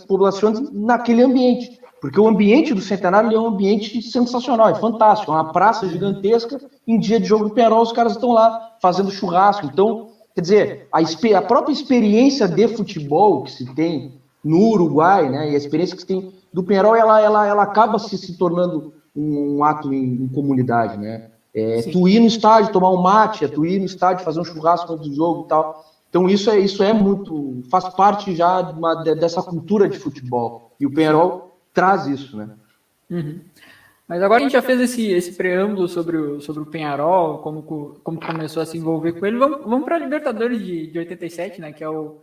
populações 0.04 0.70
naquele 0.70 1.22
ambiente. 1.22 1.80
Porque 2.00 2.20
o 2.20 2.28
ambiente 2.28 2.74
do 2.74 2.82
Centenário 2.82 3.34
é 3.34 3.40
um 3.40 3.46
ambiente 3.46 4.02
sensacional, 4.02 4.68
é 4.68 4.74
fantástico. 4.74 5.32
É 5.32 5.34
uma 5.34 5.52
praça 5.52 5.88
gigantesca. 5.88 6.60
Em 6.86 6.98
dia 6.98 7.18
de 7.18 7.26
jogo 7.26 7.44
do 7.44 7.54
Penarol, 7.54 7.82
os 7.82 7.92
caras 7.92 8.12
estão 8.12 8.32
lá 8.32 8.76
fazendo 8.80 9.10
churrasco. 9.10 9.66
Então, 9.66 10.08
quer 10.34 10.40
dizer, 10.40 10.88
a, 10.92 11.00
a, 11.38 11.42
própria 11.42 11.72
experiência 11.72 12.48
de 12.48 12.68
futebol 12.68 13.44
que 13.44 13.52
se 13.52 13.74
tem 13.74 14.12
no 14.42 14.72
Uruguai, 14.72 15.30
né, 15.30 15.52
e 15.52 15.54
a 15.54 15.58
experiência 15.58 15.94
que 15.94 16.02
se 16.02 16.06
tem 16.06 16.32
do 16.52 16.62
Penarol, 16.62 16.94
ela, 16.94 17.20
ela, 17.20 17.46
ela 17.46 17.62
acaba 17.62 17.98
se, 17.98 18.16
se 18.18 18.36
tornando 18.36 18.92
um, 19.14 19.56
um 19.56 19.64
ato 19.64 19.92
em, 19.92 20.04
em, 20.04 20.28
comunidade. 20.28 20.98
Né? 20.98 21.30
É, 21.54 21.82
tu 21.82 22.08
ir 22.08 22.20
no 22.20 22.26
estádio 22.26 22.72
tomar 22.72 22.90
um 22.90 23.00
mate, 23.00 23.44
é 23.44 23.48
tu 23.48 23.64
ir 23.64 23.78
no 23.78 23.86
estádio 23.86 24.24
fazer 24.24 24.40
um 24.40 24.44
churrasco 24.44 24.92
antes 24.92 25.08
do 25.08 25.14
jogo 25.14 25.44
e 25.44 25.48
tal. 25.48 25.84
Então 26.10 26.28
isso 26.28 26.50
é, 26.50 26.58
isso 26.58 26.82
é 26.82 26.92
muito, 26.92 27.62
faz 27.70 27.88
parte 27.88 28.36
já 28.36 28.62
de 28.62 28.78
uma, 28.78 29.02
dessa 29.02 29.42
cultura 29.42 29.88
de 29.88 29.98
futebol. 29.98 30.70
E 30.78 30.86
o 30.86 30.92
Penarol 30.92 31.56
traz 31.72 32.06
isso, 32.06 32.36
né? 32.36 32.50
Uhum. 33.10 33.40
Mas 34.06 34.22
agora 34.22 34.40
a 34.40 34.42
gente 34.42 34.52
já 34.52 34.60
fez 34.60 34.80
esse, 34.80 35.10
esse 35.12 35.32
preâmbulo 35.32 35.88
sobre 35.88 36.16
o, 36.16 36.40
sobre 36.40 36.62
o 36.62 36.66
Penharol, 36.66 37.38
como, 37.38 37.62
como 37.62 38.20
começou 38.20 38.62
a 38.62 38.66
se 38.66 38.76
envolver 38.76 39.14
com 39.14 39.24
ele. 39.24 39.38
Vamos, 39.38 39.62
vamos 39.62 39.84
para 39.84 39.96
a 39.96 39.98
Libertadores 39.98 40.62
de, 40.62 40.88
de 40.88 40.98
87, 40.98 41.60
né? 41.60 41.72
Que 41.72 41.82
é, 41.82 41.88
o, 41.88 42.20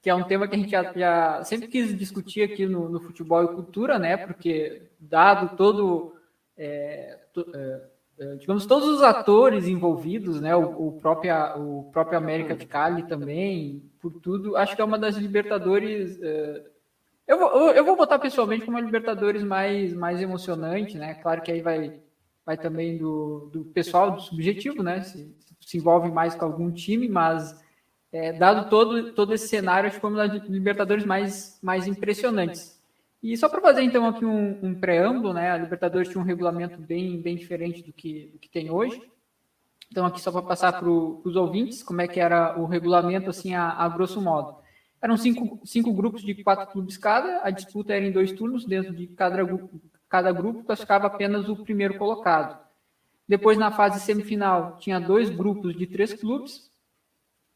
que 0.00 0.08
é 0.08 0.14
um 0.14 0.22
tema 0.22 0.46
que 0.46 0.54
a 0.54 0.58
gente 0.58 0.70
já, 0.70 0.92
já 0.92 1.42
sempre 1.42 1.66
quis 1.66 1.96
discutir 1.96 2.42
aqui 2.42 2.66
no, 2.66 2.88
no 2.88 3.00
futebol 3.00 3.42
e 3.42 3.48
cultura, 3.48 3.98
né? 3.98 4.16
Porque, 4.16 4.82
dado 5.00 5.56
todo. 5.56 6.14
É, 6.56 7.18
to, 7.32 7.44
é, 7.52 7.80
é 8.20 8.36
digamos, 8.36 8.64
todos 8.64 8.88
os 8.88 9.02
atores 9.02 9.66
envolvidos, 9.66 10.40
né? 10.40 10.54
O, 10.54 10.86
o, 10.86 10.92
próprio, 11.00 11.34
o 11.56 11.90
próprio 11.90 12.16
América 12.16 12.54
de 12.54 12.64
Cali 12.64 13.02
também, 13.08 13.82
por 14.00 14.12
tudo, 14.20 14.56
acho 14.56 14.76
que 14.76 14.82
é 14.82 14.84
uma 14.84 14.98
das 14.98 15.16
Libertadores. 15.16 16.16
É, 16.22 16.73
eu 17.26 17.38
vou, 17.38 17.70
eu 17.70 17.84
vou 17.84 17.96
botar 17.96 18.18
pessoalmente 18.18 18.64
como 18.64 18.76
a 18.76 18.80
Libertadores 18.80 19.42
mais, 19.42 19.94
mais 19.94 20.20
emocionante, 20.20 20.98
né? 20.98 21.14
Claro 21.14 21.42
que 21.42 21.50
aí 21.50 21.62
vai, 21.62 22.00
vai 22.44 22.56
também 22.56 22.98
do, 22.98 23.50
do 23.52 23.64
pessoal, 23.66 24.10
do 24.10 24.20
subjetivo, 24.20 24.82
né? 24.82 25.00
Se, 25.00 25.34
se 25.60 25.78
envolve 25.78 26.10
mais 26.10 26.34
com 26.34 26.44
algum 26.44 26.70
time, 26.70 27.08
mas 27.08 27.58
é, 28.12 28.32
dado 28.32 28.68
todo, 28.68 29.12
todo 29.12 29.34
esse 29.34 29.48
cenário, 29.48 29.86
acho 29.86 29.96
que 29.96 30.00
foi 30.00 30.10
uma 30.10 30.28
das 30.28 30.48
Libertadores 30.48 31.04
mais, 31.04 31.58
mais 31.62 31.86
impressionantes. 31.86 32.80
E 33.22 33.36
só 33.38 33.48
para 33.48 33.62
fazer 33.62 33.82
então 33.82 34.06
aqui 34.06 34.24
um, 34.24 34.58
um, 34.62 34.74
preâmbulo, 34.74 35.32
né? 35.32 35.50
A 35.50 35.56
Libertadores 35.56 36.10
tinha 36.10 36.20
um 36.20 36.26
regulamento 36.26 36.78
bem, 36.78 37.20
bem 37.20 37.36
diferente 37.36 37.82
do 37.82 37.92
que, 37.92 38.26
do 38.32 38.38
que 38.38 38.50
tem 38.50 38.70
hoje. 38.70 39.00
Então 39.90 40.04
aqui 40.04 40.20
só 40.20 40.30
para 40.30 40.42
passar 40.42 40.74
para 40.74 40.88
os 40.88 41.34
ouvintes 41.34 41.82
como 41.82 42.02
é 42.02 42.08
que 42.08 42.20
era 42.20 42.60
o 42.60 42.66
regulamento 42.66 43.30
assim 43.30 43.54
a, 43.54 43.70
a 43.70 43.88
grosso 43.88 44.20
modo. 44.20 44.56
Eram 45.04 45.18
cinco, 45.18 45.60
cinco 45.66 45.92
grupos 45.92 46.22
de 46.22 46.42
quatro 46.42 46.66
clubes 46.72 46.96
cada, 46.96 47.42
a 47.44 47.50
disputa 47.50 47.92
era 47.92 48.06
em 48.06 48.10
dois 48.10 48.32
turnos, 48.32 48.64
dentro 48.64 48.94
de 48.94 49.06
cada, 49.08 49.36
cada 50.08 50.32
grupo 50.32 50.64
classificava 50.64 51.08
apenas 51.08 51.46
o 51.46 51.62
primeiro 51.62 51.98
colocado. 51.98 52.58
Depois, 53.28 53.58
na 53.58 53.70
fase 53.70 54.00
semifinal, 54.00 54.78
tinha 54.80 54.98
dois 54.98 55.28
grupos 55.28 55.76
de 55.76 55.86
três 55.86 56.14
clubes, 56.14 56.70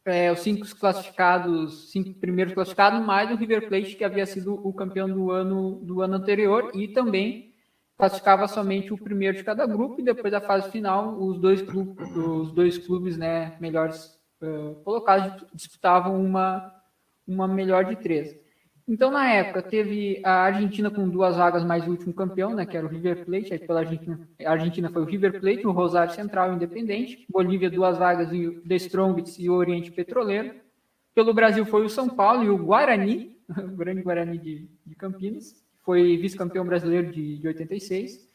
é, 0.05 0.31
os 0.31 0.41
cinco 0.41 0.67
classificados, 0.77 1.91
cinco 1.91 2.13
primeiros 2.21 2.53
classificados, 2.53 3.01
mais 3.01 3.31
o 3.31 3.37
River 3.37 3.67
Plate, 3.67 3.97
que 3.97 4.05
havia 4.05 4.27
sido 4.27 4.53
o 4.53 4.71
campeão 4.71 5.09
do 5.09 5.31
ano, 5.31 5.77
do 5.77 6.03
ano 6.03 6.17
anterior, 6.17 6.71
e 6.75 6.87
também 6.89 7.55
classificava 7.97 8.47
somente 8.47 8.93
o 8.93 8.99
primeiro 8.99 9.39
de 9.39 9.43
cada 9.43 9.65
grupo, 9.65 9.99
e 9.99 10.05
depois 10.05 10.31
da 10.31 10.41
fase 10.43 10.71
final, 10.71 11.19
os 11.19 11.41
dois 11.41 11.63
clubes, 11.63 12.15
os 12.15 12.53
dois 12.53 12.77
clubes 12.77 13.17
né, 13.17 13.57
melhores 13.59 14.21
uh, 14.43 14.75
colocados 14.85 15.47
disputavam 15.55 16.23
uma, 16.23 16.78
uma 17.29 17.47
melhor 17.47 17.85
de 17.85 17.97
três. 17.97 18.35
Então, 18.89 19.11
na 19.11 19.29
época, 19.29 19.61
teve 19.61 20.19
a 20.25 20.45
Argentina 20.45 20.91
com 20.91 21.07
duas 21.07 21.37
vagas 21.37 21.63
mais 21.63 21.87
o 21.87 21.91
último 21.91 22.15
campeão, 22.15 22.55
né, 22.55 22.65
que 22.65 22.75
era 22.75 22.87
o 22.87 22.89
River 22.89 23.27
Plate. 23.27 23.53
Aí 23.53 23.59
pela 23.59 23.81
Argentina, 23.81 24.19
a 24.43 24.51
Argentina 24.51 24.89
foi 24.89 25.03
o 25.03 25.05
River 25.05 25.39
Plate, 25.39 25.67
o 25.67 25.73
Rosário 25.73 26.15
Central 26.15 26.55
Independente. 26.55 27.27
Bolívia, 27.29 27.69
duas 27.69 27.99
vagas, 27.99 28.33
o 28.33 28.63
The 28.67 28.77
Strongest 28.77 29.39
e 29.39 29.51
o 29.51 29.53
Oriente 29.55 29.93
Petroleiro. 29.93 30.55
Pelo 31.15 31.35
Brasil 31.35 31.67
foi 31.67 31.85
o 31.85 31.91
São 31.91 32.09
Paulo 32.09 32.45
e 32.45 32.49
o 32.49 32.57
Guarani, 32.57 33.37
o 33.51 33.77
grande 33.77 34.01
Guarani 34.01 34.39
de, 34.39 34.71
de 34.87 34.95
Campinas. 34.95 35.63
Foi 35.85 36.17
vice-campeão 36.17 36.65
brasileiro 36.65 37.13
de, 37.13 37.37
de 37.37 37.47
86. 37.47 38.27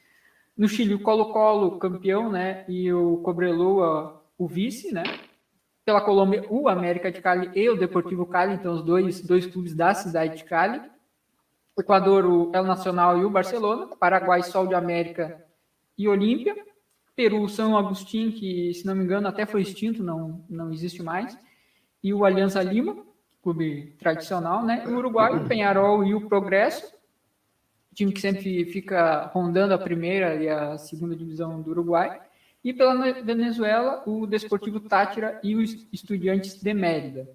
No 0.56 0.68
Chile, 0.68 0.94
o 0.94 1.00
Colo-Colo, 1.00 1.80
campeão, 1.80 2.32
né, 2.32 2.64
e 2.70 2.94
o 2.94 3.18
Cobreloa, 3.18 4.24
o 4.38 4.48
vice, 4.48 4.94
né 4.94 5.04
pela 5.86 6.02
Colômbia, 6.02 6.46
o 6.50 6.68
América 6.68 7.12
de 7.12 7.22
Cali 7.22 7.52
e 7.54 7.70
o 7.70 7.78
Deportivo 7.78 8.26
Cali, 8.26 8.54
então 8.54 8.74
os 8.74 8.84
dois, 8.84 9.22
dois 9.22 9.46
clubes 9.46 9.76
da 9.76 9.94
cidade 9.94 10.38
de 10.38 10.44
Cali. 10.44 10.82
Equador, 11.78 12.26
o 12.26 12.52
El 12.54 12.64
Nacional 12.64 13.18
e 13.18 13.26
o 13.26 13.30
Barcelona. 13.30 13.88
Paraguai, 13.98 14.44
Sol 14.44 14.68
de 14.68 14.76
América 14.76 15.44
e 15.98 16.08
Olímpia. 16.08 16.56
Peru, 17.16 17.48
São 17.48 17.78
Agostinho, 17.78 18.32
que, 18.32 18.74
se 18.74 18.86
não 18.86 18.96
me 18.96 19.04
engano, 19.04 19.28
até 19.28 19.46
foi 19.46 19.62
extinto, 19.62 20.04
não, 20.04 20.44
não 20.50 20.72
existe 20.72 21.04
mais. 21.04 21.38
E 22.04 22.14
o 22.14 22.26
Aliança 22.26 22.62
Lima, 22.64 22.98
clube 23.42 23.96
tradicional, 24.00 24.64
né? 24.64 24.84
O 24.88 24.96
Uruguai, 24.96 25.36
o 25.36 25.48
Penharol 25.48 26.04
e 26.04 26.16
o 26.16 26.28
Progresso, 26.28 26.92
time 27.94 28.12
que 28.12 28.22
sempre 28.22 28.66
fica 28.66 29.30
rondando 29.34 29.74
a 29.74 29.78
primeira 29.78 30.36
e 30.36 30.50
a 30.50 30.78
segunda 30.78 31.16
divisão 31.16 31.62
do 31.62 31.72
Uruguai. 31.72 32.20
E 32.64 32.74
pela 32.74 33.12
Venezuela, 33.22 34.04
o 34.06 34.26
Desportivo 34.26 34.80
Tátira 34.80 35.40
e 35.44 35.56
os 35.56 35.86
Estudiantes 35.92 36.62
de 36.62 36.74
Mérida. 36.74 37.30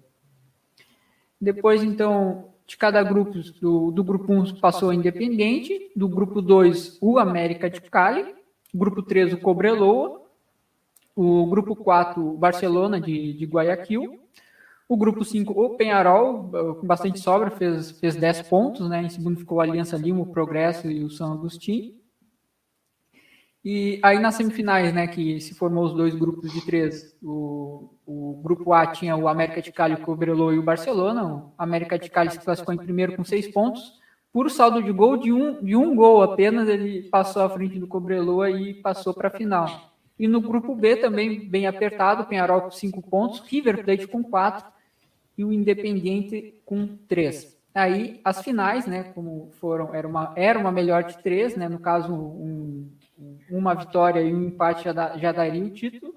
Depois, 1.39 1.83
então, 1.83 2.49
de 2.65 2.75
cada 2.77 3.01
grupo, 3.03 3.39
do, 3.61 3.91
do 3.91 4.03
grupo 4.03 4.31
1 4.31 4.55
passou 4.55 4.89
o 4.89 4.93
Independente, 4.93 5.91
do 5.95 6.07
grupo 6.07 6.41
2 6.41 6.97
o 7.01 7.17
América 7.17 7.69
de 7.69 7.81
Cali, 7.81 8.35
grupo 8.73 9.01
3 9.01 9.33
o 9.33 9.37
Cobreloa, 9.37 10.21
o 11.15 11.45
grupo 11.47 11.75
4 11.75 12.21
o 12.21 12.37
Barcelona 12.37 12.99
de, 12.99 13.33
de 13.33 13.45
Guayaquil, 13.45 14.19
o 14.87 14.97
grupo 14.97 15.23
5 15.23 15.53
o 15.53 15.75
Penharol, 15.77 16.49
com 16.79 16.85
bastante 16.85 17.19
sobra, 17.19 17.51
fez, 17.51 17.91
fez 17.91 18.15
10 18.15 18.43
pontos, 18.43 18.89
né? 18.89 19.03
em 19.03 19.09
segundo 19.09 19.39
ficou 19.39 19.61
a 19.61 19.63
Aliança 19.63 19.97
Lima, 19.97 20.21
o 20.21 20.25
Progresso 20.25 20.89
e 20.89 21.03
o 21.03 21.09
São 21.09 21.33
Agostinho. 21.33 21.98
E 23.63 23.99
aí 24.01 24.19
nas 24.19 24.35
semifinais, 24.35 24.93
né, 24.93 25.05
que 25.07 25.39
se 25.41 25.53
formou 25.53 25.83
os 25.83 25.93
dois 25.93 26.15
grupos 26.15 26.51
de 26.51 26.65
três, 26.65 27.15
o, 27.21 27.89
o 28.05 28.39
grupo 28.41 28.71
A 28.71 28.87
tinha 28.87 29.15
o 29.17 29.27
América 29.27 29.61
de 29.61 29.71
Cali, 29.71 29.95
o 29.95 30.01
Cobreloa 30.01 30.53
e 30.55 30.59
o 30.59 30.63
Barcelona. 30.63 31.25
O 31.25 31.51
América 31.57 31.99
de 31.99 32.09
Cali 32.09 32.31
se 32.31 32.39
classificou 32.39 32.73
em 32.73 32.77
primeiro 32.77 33.15
com 33.17 33.23
seis 33.23 33.47
pontos. 33.49 33.99
Por 34.31 34.49
saldo 34.49 34.81
de 34.81 34.91
gol, 34.91 35.17
de 35.17 35.33
um, 35.33 35.61
de 35.61 35.75
um 35.75 35.95
gol 35.95 36.21
apenas, 36.21 36.69
ele 36.69 37.09
passou 37.09 37.41
à 37.41 37.49
frente 37.49 37.79
do 37.79 37.87
Cobreloa 37.87 38.49
e 38.49 38.75
passou 38.75 39.13
para 39.13 39.27
a 39.27 39.31
final. 39.31 39.91
E 40.17 40.27
no 40.27 40.39
grupo 40.39 40.75
B 40.75 40.97
também 40.97 41.49
bem 41.49 41.65
apertado, 41.65 42.25
Penharol 42.25 42.61
com 42.61 42.71
cinco 42.71 43.01
pontos, 43.01 43.39
River 43.39 43.83
Plate 43.83 44.07
com 44.07 44.23
quatro 44.23 44.67
e 45.37 45.43
o 45.43 45.51
Independiente 45.51 46.53
com 46.65 46.87
três. 47.07 47.57
Aí 47.73 48.19
as 48.23 48.41
finais, 48.43 48.85
né, 48.85 49.03
como 49.03 49.49
foram, 49.53 49.93
era 49.95 50.07
uma, 50.07 50.33
era 50.35 50.59
uma 50.59 50.71
melhor 50.71 51.03
de 51.03 51.17
três, 51.23 51.55
né, 51.55 51.69
no 51.69 51.79
caso 51.79 52.13
um 52.13 52.89
uma 53.49 53.73
vitória 53.73 54.21
e 54.21 54.33
um 54.33 54.47
empate 54.47 54.85
já, 54.85 54.93
da, 54.93 55.17
já 55.17 55.31
daria 55.31 55.63
o 55.63 55.69
título. 55.69 56.13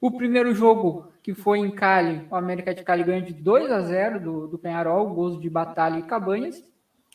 O 0.00 0.10
primeiro 0.10 0.54
jogo, 0.54 1.08
que 1.22 1.34
foi 1.34 1.58
em 1.58 1.70
Cali, 1.70 2.26
o 2.30 2.36
América 2.36 2.74
de 2.74 2.84
Cali 2.84 3.02
ganha 3.02 3.22
de 3.22 3.32
2 3.32 3.70
a 3.70 3.80
0 3.80 4.20
do, 4.20 4.46
do 4.46 4.58
Penharol, 4.58 5.12
gols 5.14 5.40
de 5.40 5.48
Batalha 5.48 5.98
e 5.98 6.02
Cabanhas. 6.02 6.62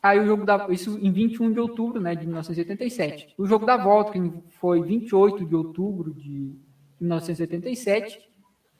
Aí 0.01 0.19
o 0.19 0.25
jogo 0.25 0.45
da. 0.45 0.67
Isso 0.69 0.97
em 0.99 1.11
21 1.11 1.53
de 1.53 1.59
outubro 1.59 2.01
né, 2.01 2.15
de 2.15 2.25
1987. 2.25 3.35
O 3.37 3.45
jogo 3.45 3.65
da 3.65 3.77
volta, 3.77 4.13
que 4.13 4.33
foi 4.59 4.81
28 4.81 5.45
de 5.45 5.55
outubro 5.55 6.11
de 6.11 6.55
1987. 6.99 8.30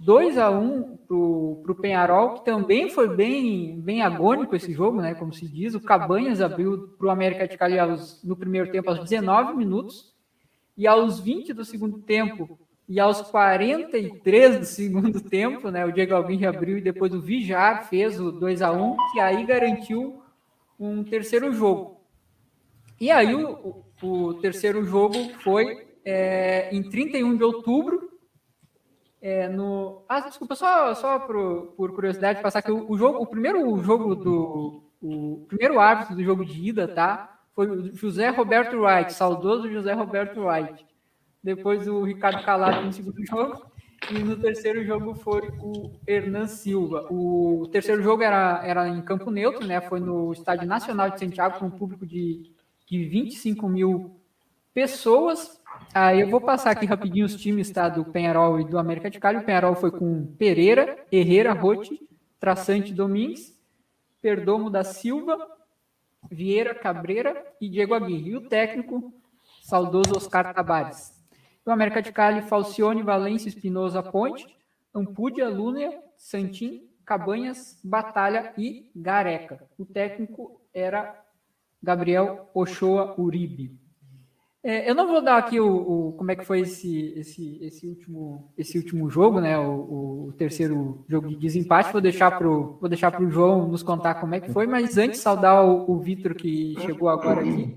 2 0.03 0.37
a 0.37 0.49
1 0.49 0.97
para 1.07 1.15
o 1.15 1.77
Penharol, 1.79 2.33
que 2.33 2.45
também 2.45 2.89
foi 2.89 3.15
bem, 3.15 3.79
bem 3.79 4.01
agônico 4.01 4.55
esse 4.55 4.73
jogo, 4.73 4.99
né? 4.99 5.13
Como 5.13 5.31
se 5.31 5.47
diz. 5.47 5.75
O 5.75 5.81
Cabanhas 5.81 6.41
abriu 6.41 6.95
para 6.97 7.07
o 7.07 7.11
América 7.11 7.47
de 7.47 7.55
Cali 7.55 7.75
no 8.23 8.35
primeiro 8.35 8.71
tempo 8.71 8.89
aos 8.89 8.99
19 8.99 9.55
minutos. 9.55 10.11
E 10.75 10.87
aos 10.87 11.19
20 11.19 11.53
do 11.53 11.63
segundo 11.63 11.99
tempo 11.99 12.57
e 12.89 12.99
aos 12.99 13.21
43 13.21 14.59
do 14.59 14.65
segundo 14.65 15.21
tempo, 15.29 15.69
né? 15.69 15.85
O 15.85 15.91
Diego 15.91 16.15
Alvim 16.15 16.43
abriu 16.45 16.77
e 16.77 16.81
depois 16.81 17.13
o 17.13 17.21
Vijar 17.21 17.87
fez 17.87 18.19
o 18.19 18.31
2 18.31 18.61
a 18.61 18.71
1 18.71 18.95
que 19.13 19.19
aí 19.19 19.45
garantiu 19.45 20.21
um 20.79 21.03
terceiro 21.03 21.53
jogo. 21.53 22.01
E 22.99 23.11
aí 23.11 23.35
o, 23.35 23.83
o, 24.01 24.07
o 24.07 24.33
terceiro 24.35 24.83
jogo 24.83 25.15
foi 25.43 25.87
é, 26.03 26.75
em 26.75 26.81
31 26.81 27.37
de 27.37 27.43
outubro, 27.43 28.10
é, 29.21 29.47
no. 29.47 30.03
Ah, 30.09 30.19
desculpa, 30.21 30.55
só, 30.55 30.95
só 30.95 31.19
por, 31.19 31.73
por 31.77 31.93
curiosidade, 31.93 32.41
passar 32.41 32.61
que 32.61 32.71
o, 32.71 32.89
o, 32.89 32.97
jogo, 32.97 33.19
o 33.19 33.27
primeiro 33.27 33.77
jogo 33.83 34.15
do. 34.15 34.83
O 35.01 35.45
primeiro 35.47 35.79
árbitro 35.79 36.15
do 36.15 36.23
jogo 36.23 36.45
de 36.45 36.69
ida, 36.69 36.87
tá? 36.87 37.39
Foi 37.53 37.67
o 37.67 37.95
José 37.95 38.29
Roberto 38.29 38.77
Wright, 38.77 39.13
saudoso 39.13 39.71
José 39.71 39.93
Roberto 39.93 40.41
Wright. 40.41 40.85
Depois 41.43 41.87
o 41.87 42.03
Ricardo 42.03 42.43
Calado 42.43 42.85
no 42.85 42.93
segundo 42.93 43.23
jogo. 43.25 43.65
E 44.09 44.19
no 44.19 44.35
terceiro 44.35 44.83
jogo 44.83 45.13
foi 45.13 45.41
o 45.59 45.91
Hernan 46.07 46.47
Silva. 46.47 47.07
O 47.11 47.67
terceiro 47.71 48.01
jogo 48.01 48.23
era, 48.23 48.61
era 48.65 48.87
em 48.89 49.01
campo 49.01 49.29
neutro, 49.29 49.65
né? 49.65 49.79
Foi 49.81 49.99
no 49.99 50.33
Estádio 50.33 50.67
Nacional 50.67 51.11
de 51.11 51.19
Santiago, 51.19 51.59
com 51.59 51.65
um 51.67 51.71
público 51.71 52.05
de, 52.05 52.51
de 52.87 53.05
25 53.05 53.69
mil 53.69 54.19
pessoas. 54.73 55.60
Aí 55.93 56.21
eu 56.21 56.29
vou 56.29 56.39
passar 56.39 56.71
aqui 56.71 56.85
rapidinho 56.85 57.25
os 57.25 57.35
times 57.35 57.69
tá, 57.69 57.89
do 57.89 58.05
Penharol 58.05 58.61
e 58.61 58.63
do 58.63 58.77
América 58.77 59.09
de 59.09 59.19
Cali. 59.19 59.39
O 59.39 59.43
Penharol 59.43 59.75
foi 59.75 59.91
com 59.91 60.25
Pereira, 60.37 61.05
Herrera, 61.11 61.51
Rote, 61.51 61.99
Traçante 62.39 62.93
Domingues, 62.93 63.59
Perdomo 64.21 64.69
da 64.69 64.85
Silva, 64.85 65.37
Vieira 66.29 66.73
Cabreira 66.73 67.45
e 67.59 67.67
Diego 67.67 67.93
Aguirre. 67.93 68.29
E 68.29 68.37
o 68.37 68.47
técnico, 68.47 69.13
saudoso 69.61 70.15
Oscar 70.15 70.53
Tabares. 70.53 71.19
O 71.65 71.71
América 71.71 72.01
de 72.01 72.11
Cali, 72.11 72.41
Falcione, 72.41 73.03
Valência, 73.03 73.49
Espinosa, 73.49 74.01
Ponte, 74.01 74.47
Ampúdia, 74.95 75.49
Lúnia, 75.49 76.01
Santim, 76.15 76.87
Cabanhas, 77.05 77.77
Batalha 77.83 78.53
e 78.57 78.89
Gareca. 78.95 79.67
O 79.77 79.85
técnico 79.85 80.61
era 80.73 81.21
Gabriel 81.83 82.49
Ochoa 82.53 83.13
Uribe. 83.19 83.80
É, 84.63 84.87
eu 84.87 84.93
não 84.93 85.07
vou 85.07 85.23
dar 85.23 85.37
aqui 85.37 85.59
o, 85.59 85.67
o, 85.67 86.13
como 86.13 86.31
é 86.31 86.35
que 86.35 86.45
foi 86.45 86.59
esse, 86.59 87.13
esse, 87.17 87.57
esse, 87.63 87.87
último, 87.87 88.53
esse 88.55 88.77
último 88.77 89.09
jogo, 89.09 89.41
né? 89.41 89.57
O, 89.57 90.27
o 90.27 90.33
terceiro 90.37 91.03
jogo 91.09 91.29
de 91.29 91.35
desempate. 91.35 91.91
Vou 91.91 92.01
deixar 92.01 92.37
para 92.37 92.47
vou 92.47 92.87
deixar 92.87 93.11
para 93.11 93.23
o 93.23 93.29
João 93.29 93.67
nos 93.67 93.81
contar 93.81 94.15
como 94.15 94.35
é 94.35 94.39
que 94.39 94.51
foi. 94.51 94.67
Mas 94.67 94.97
antes 94.99 95.19
saudar 95.19 95.65
o, 95.65 95.91
o 95.91 95.99
Vitor 95.99 96.35
que 96.35 96.75
chegou 96.81 97.09
agora 97.09 97.41
aqui. 97.41 97.75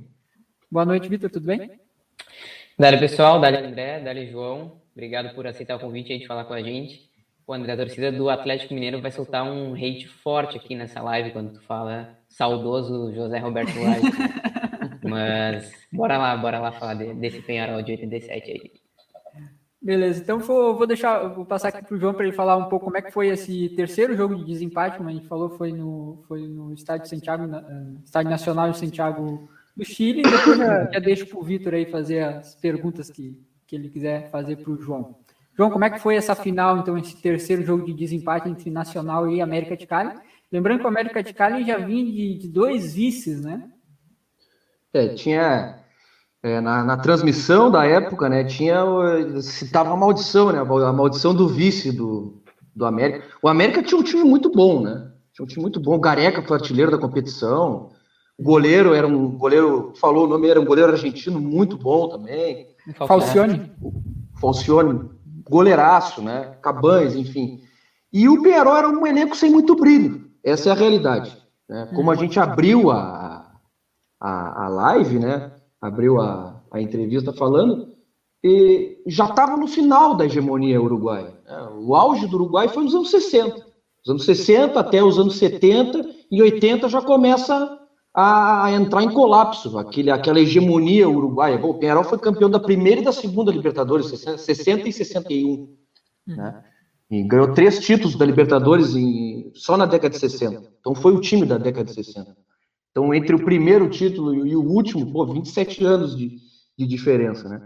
Boa 0.70 0.85
noite, 0.85 1.09
Vitor. 1.09 1.30
Tudo 1.30 1.47
bem? 1.47 1.70
Dali 2.78 2.99
pessoal, 2.99 3.41
Dali 3.41 3.57
André, 3.57 4.01
Dali 4.01 4.26
João. 4.26 4.82
Obrigado 4.93 5.35
por 5.35 5.47
aceitar 5.47 5.76
o 5.76 5.80
convite 5.80 6.12
aí 6.12 6.18
de 6.18 6.26
falar 6.26 6.45
com 6.45 6.53
a 6.53 6.62
gente. 6.62 7.09
O 7.47 7.55
André, 7.55 7.72
a 7.72 7.76
torcida 7.76 8.12
do 8.12 8.28
Atlético 8.28 8.74
Mineiro 8.74 9.01
vai 9.01 9.11
soltar 9.11 9.43
um 9.45 9.74
hate 9.74 10.07
forte 10.07 10.59
aqui 10.59 10.74
nessa 10.74 11.01
live 11.01 11.30
quando 11.30 11.55
tu 11.55 11.62
fala 11.62 12.18
saudoso 12.28 13.12
José 13.14 13.39
Roberto 13.39 13.74
Live. 13.78 14.07
Mas 15.09 15.70
bora 15.92 16.18
lá, 16.18 16.36
bora 16.36 16.59
lá 16.59 16.72
falar 16.72 16.94
de, 16.94 17.14
desse 17.14 17.40
Penharol 17.42 17.82
de 17.82 17.92
87 17.92 18.50
aí. 18.50 18.72
Beleza, 19.84 20.22
então 20.22 20.38
vou, 20.38 20.78
vou 20.78 20.86
deixar, 20.86 21.28
vou 21.28 21.44
passar 21.44 21.68
aqui 21.68 21.84
para 21.84 21.94
o 21.94 22.00
João 22.00 22.14
para 22.14 22.24
ele 22.24 22.34
falar 22.34 22.57
um 22.57 22.70
pouco 22.70 22.86
como 22.86 22.96
é 22.96 23.02
que 23.02 23.12
foi 23.12 23.28
esse 23.28 23.68
terceiro 23.76 24.16
jogo 24.16 24.34
de 24.34 24.42
desempate, 24.42 24.96
como 24.96 25.11
a 25.11 25.12
gente 25.12 25.26
falou, 25.26 25.50
foi 25.50 25.72
no, 25.72 26.24
foi 26.26 26.48
no 26.48 26.72
estádio 26.72 27.07
Santiago, 27.07 27.44
uh, 27.44 28.00
estádio 28.02 28.30
nacional 28.30 28.70
de 28.70 28.78
Santiago 28.78 29.46
do 29.76 29.84
Chile. 29.84 30.20
E 30.20 30.22
depois 30.22 30.57
já, 30.57 30.90
já 30.90 30.98
deixo 30.98 31.26
para 31.26 31.38
o 31.38 31.42
Vitor 31.42 31.74
aí 31.74 31.84
fazer 31.84 32.20
as 32.20 32.55
perguntas 32.55 33.11
que, 33.11 33.38
que 33.66 33.76
ele 33.76 33.90
quiser 33.90 34.30
fazer 34.30 34.57
para 34.57 34.70
o 34.70 34.80
João. 34.80 35.16
João, 35.55 35.70
como 35.70 35.84
é 35.84 35.90
que 35.90 36.00
foi 36.00 36.16
essa 36.16 36.34
final, 36.34 36.78
então, 36.78 36.96
esse 36.96 37.20
terceiro 37.20 37.62
jogo 37.62 37.84
de 37.84 37.92
desempate 37.92 38.48
entre 38.48 38.70
Nacional 38.70 39.28
e 39.28 39.42
América 39.42 39.76
de 39.76 39.86
Cali? 39.86 40.18
Lembrando 40.50 40.78
que 40.78 40.84
o 40.86 40.88
América 40.88 41.22
de 41.22 41.34
Cali 41.34 41.62
já 41.62 41.76
vinha 41.76 42.05
de, 42.05 42.38
de 42.38 42.48
dois 42.48 42.94
vices, 42.94 43.42
né? 43.42 43.68
É, 44.95 45.09
tinha 45.09 45.80
é, 46.40 46.61
na, 46.61 46.84
na, 46.84 46.97
transmissão 46.97 47.70
da 47.70 47.84
época, 47.84 48.28
né, 48.28 48.45
tinha 48.45 48.80
citava 49.42 49.92
a 49.92 49.97
maldição, 49.97 50.53
né, 50.53 50.61
a 50.61 50.92
maldição 50.92 51.34
do 51.34 51.49
vice 51.49 51.90
do, 51.90 52.40
do 52.74 52.86
América. 52.86 53.24
O 53.42 53.49
América 53.49 53.82
tinha 53.82 54.01
um 54.01 54.05
time 54.05 54.22
muito 54.22 54.51
bom, 54.51 54.80
né? 54.80 55.11
Tinha 55.32 55.45
um 55.45 55.49
time 55.49 55.62
muito 55.62 55.80
bom. 55.80 55.97
O 55.97 56.01
Gareca 56.01 56.42
foi 56.42 56.57
artilheiro 56.57 56.92
da 56.92 56.99
competição. 56.99 57.90
O 58.38 58.42
goleiro 58.42 58.95
era 58.95 59.07
um 59.07 59.36
goleiro, 59.36 59.92
falou 59.97 60.26
o 60.26 60.28
nome, 60.28 60.49
era 60.49 60.61
um 60.61 60.64
goleiro 60.64 60.92
argentino 60.92 61.40
muito 61.40 61.76
bom 61.76 62.09
também. 62.09 62.68
Falcione. 63.07 63.72
Falcione, 64.40 65.11
goleiraço, 65.49 66.22
né? 66.22 66.57
Cabanes, 66.62 67.16
enfim. 67.16 67.61
E 68.12 68.28
o 68.28 68.42
Pierrot 68.42 68.78
era 68.78 68.88
um 68.88 69.07
elenco 69.07 69.36
sem 69.36 69.51
muito 69.51 69.74
brilho. 69.74 70.30
Essa 70.45 70.68
é 70.68 70.72
a 70.72 70.76
realidade. 70.76 71.36
Né? 71.68 71.88
Como 71.95 72.11
a 72.11 72.14
gente 72.14 72.38
abriu 72.38 72.90
a, 72.90 73.24
a, 74.25 74.64
a 74.64 74.68
live, 74.68 75.18
né? 75.18 75.53
Abriu 75.81 76.18
a, 76.18 76.62
a 76.70 76.81
entrevista 76.81 77.31
falando, 77.31 77.93
e 78.43 79.03
já 79.07 79.27
estava 79.27 79.55
no 79.57 79.66
final 79.66 80.16
da 80.16 80.25
hegemonia 80.25 80.81
uruguaia. 80.81 81.35
Né? 81.47 81.68
O 81.79 81.95
auge 81.95 82.27
do 82.27 82.37
Uruguai 82.37 82.68
foi 82.68 82.85
nos 82.85 82.95
anos 82.95 83.11
60. 83.11 83.55
Os 84.03 84.11
anos 84.11 84.25
60 84.25 84.81
até 84.81 85.03
os 85.03 85.18
anos 85.18 85.37
70, 85.37 86.09
e 86.31 86.43
80 86.43 86.89
já 86.89 87.03
começa 87.03 87.79
a, 88.14 88.64
a 88.64 88.72
entrar 88.72 89.03
em 89.03 89.11
colapso, 89.11 89.79
aquele, 89.79 90.11
aquela 90.11 90.41
hegemonia 90.41 91.09
uruguaia. 91.09 91.59
Bom, 91.59 91.70
o 91.70 91.79
Penharol 91.79 92.05
foi 92.05 92.18
campeão 92.18 92.49
da 92.49 92.61
primeira 92.61 93.03
e 93.03 93.05
da 93.05 93.12
segunda 93.12 93.53
Libertadores, 93.53 94.07
60 94.07 94.89
e 94.89 94.93
61. 94.93 95.49
Uhum. 95.49 95.77
Né? 96.27 96.64
E 97.11 97.22
ganhou 97.22 97.53
três 97.53 97.79
títulos 97.79 98.16
da 98.16 98.25
Libertadores 98.25 98.97
em, 98.97 99.53
só 99.55 99.77
na 99.77 99.85
década 99.85 100.14
de 100.14 100.18
60. 100.18 100.62
Então 100.81 100.95
foi 100.95 101.12
o 101.12 101.20
time 101.20 101.45
da 101.45 101.59
década 101.59 101.85
de 101.85 101.95
60. 101.95 102.35
Então, 102.95 103.12
entre 103.12 103.34
o 103.34 103.45
primeiro 103.45 103.90
título 103.90 104.47
e 104.47 104.55
o 104.55 104.62
último, 104.62 105.11
pô, 105.11 105.26
27 105.26 105.84
anos 105.84 106.16
de, 106.16 106.38
de 106.78 106.86
diferença, 106.86 107.49
né? 107.49 107.61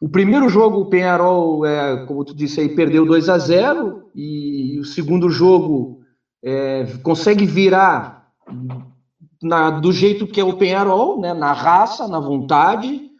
O 0.00 0.08
primeiro 0.08 0.48
jogo, 0.48 0.78
o 0.78 0.86
Penharol, 0.86 1.66
é, 1.66 2.06
como 2.06 2.24
tu 2.24 2.32
disse 2.32 2.60
aí, 2.60 2.68
perdeu 2.68 3.04
2 3.04 3.28
a 3.28 3.36
0 3.36 4.10
e 4.14 4.78
o 4.78 4.84
segundo 4.84 5.28
jogo 5.28 6.02
é, 6.40 6.84
consegue 7.02 7.46
virar 7.46 8.28
na, 9.42 9.70
do 9.70 9.90
jeito 9.90 10.26
que 10.26 10.40
é 10.40 10.44
o 10.44 10.56
Penharol, 10.56 11.20
né, 11.20 11.34
na 11.34 11.52
raça, 11.52 12.06
na 12.06 12.20
vontade. 12.20 13.10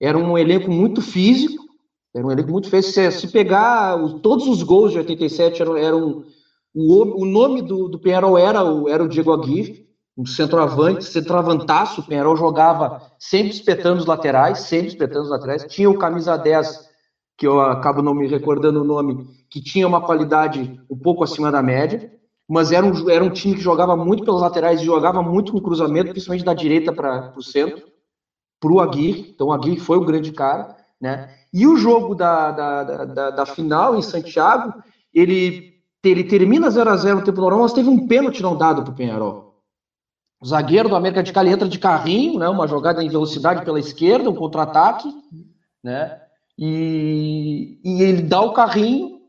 Era 0.00 0.16
um 0.16 0.38
elenco 0.38 0.70
muito 0.70 1.02
físico, 1.02 1.64
era 2.14 2.24
um 2.24 2.30
elenco 2.30 2.52
muito 2.52 2.70
físico. 2.70 3.10
Se, 3.10 3.28
pegar 3.28 4.00
os, 4.00 4.20
todos 4.20 4.46
os 4.46 4.62
gols 4.62 4.92
de 4.92 4.98
87 4.98 5.60
eram, 5.60 5.76
eram 5.76 6.24
o, 6.72 7.22
o 7.22 7.24
nome 7.24 7.62
do, 7.62 7.88
do 7.88 7.98
Penharol 7.98 8.38
era, 8.38 8.60
era 8.88 9.02
o 9.02 9.08
Diego 9.08 9.32
Aguirre 9.32 9.83
um 10.16 10.24
centroavante, 10.24 11.04
centroavantaço, 11.04 12.00
o 12.00 12.04
Penharol 12.04 12.36
jogava 12.36 13.02
sempre 13.18 13.50
espetando 13.50 14.00
os 14.00 14.06
laterais, 14.06 14.60
sempre 14.60 14.88
espetando 14.88 15.24
os 15.24 15.30
laterais, 15.30 15.64
tinha 15.68 15.90
o 15.90 15.98
camisa 15.98 16.36
10, 16.36 16.88
que 17.36 17.46
eu 17.46 17.60
acabo 17.60 18.00
não 18.00 18.14
me 18.14 18.28
recordando 18.28 18.80
o 18.80 18.84
nome, 18.84 19.26
que 19.50 19.60
tinha 19.60 19.86
uma 19.86 20.00
qualidade 20.00 20.80
um 20.88 20.96
pouco 20.96 21.24
acima 21.24 21.50
da 21.50 21.62
média, 21.62 22.12
mas 22.48 22.70
era 22.70 22.86
um, 22.86 23.10
era 23.10 23.24
um 23.24 23.30
time 23.30 23.56
que 23.56 23.60
jogava 23.60 23.96
muito 23.96 24.24
pelas 24.24 24.40
laterais 24.40 24.80
e 24.80 24.84
jogava 24.84 25.22
muito 25.22 25.52
no 25.52 25.60
cruzamento, 25.60 26.10
principalmente 26.10 26.44
da 26.44 26.54
direita 26.54 26.92
para 26.92 27.32
o 27.36 27.42
centro, 27.42 27.82
para 28.60 28.72
o 28.72 28.80
Aguirre, 28.80 29.32
então 29.34 29.48
o 29.48 29.52
Aguirre 29.52 29.80
foi 29.80 29.98
o 29.98 30.04
grande 30.04 30.30
cara, 30.32 30.76
né? 31.00 31.34
E 31.52 31.66
o 31.66 31.76
jogo 31.76 32.14
da, 32.14 32.50
da, 32.50 33.04
da, 33.04 33.30
da 33.30 33.46
final 33.46 33.96
em 33.96 34.02
Santiago, 34.02 34.74
ele, 35.12 35.74
ele 36.04 36.24
termina 36.24 36.70
0 36.70 36.90
a 36.90 36.96
0 36.96 37.18
no 37.18 37.24
tempo 37.24 37.40
normal, 37.40 37.60
mas 37.60 37.72
teve 37.72 37.88
um 37.88 38.06
pênalti 38.06 38.42
não 38.42 38.56
dado 38.56 38.82
para 38.82 38.92
o 38.92 38.94
Penharol. 38.94 39.53
O 40.44 40.46
zagueiro 40.46 40.90
do 40.90 40.94
América 40.94 41.22
de 41.22 41.32
Cali 41.32 41.48
entra 41.48 41.66
de 41.66 41.78
carrinho, 41.78 42.38
né? 42.38 42.46
Uma 42.50 42.68
jogada 42.68 43.02
em 43.02 43.08
velocidade 43.08 43.64
pela 43.64 43.78
esquerda, 43.78 44.28
um 44.28 44.34
contra-ataque, 44.34 45.08
né? 45.82 46.20
E, 46.58 47.80
e 47.82 48.02
ele 48.02 48.20
dá 48.20 48.42
o 48.42 48.52
carrinho 48.52 49.20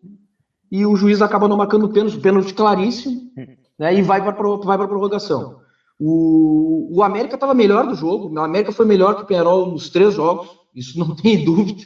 e 0.70 0.86
o 0.86 0.94
juiz 0.98 1.22
acaba 1.22 1.48
não 1.48 1.56
marcando 1.56 1.86
o 1.86 1.90
pênalti, 1.90 2.20
pênalti 2.20 2.54
claríssimo, 2.54 3.32
né? 3.80 3.96
E 3.96 4.02
vai 4.02 4.22
para 4.22 4.34
vai 4.34 4.78
para 4.78 4.90
prorrogação. 4.90 5.62
O, 5.98 6.98
o 6.98 7.02
América 7.02 7.36
estava 7.36 7.54
melhor 7.54 7.88
do 7.88 7.96
jogo. 7.96 8.30
O 8.30 8.40
América 8.42 8.74
foi 8.74 8.86
melhor 8.86 9.16
que 9.16 9.22
o 9.22 9.26
Penarol 9.26 9.68
nos 9.68 9.88
três 9.88 10.16
jogos. 10.16 10.50
Isso 10.76 11.00
não 11.00 11.16
tem 11.16 11.46
dúvida. 11.46 11.82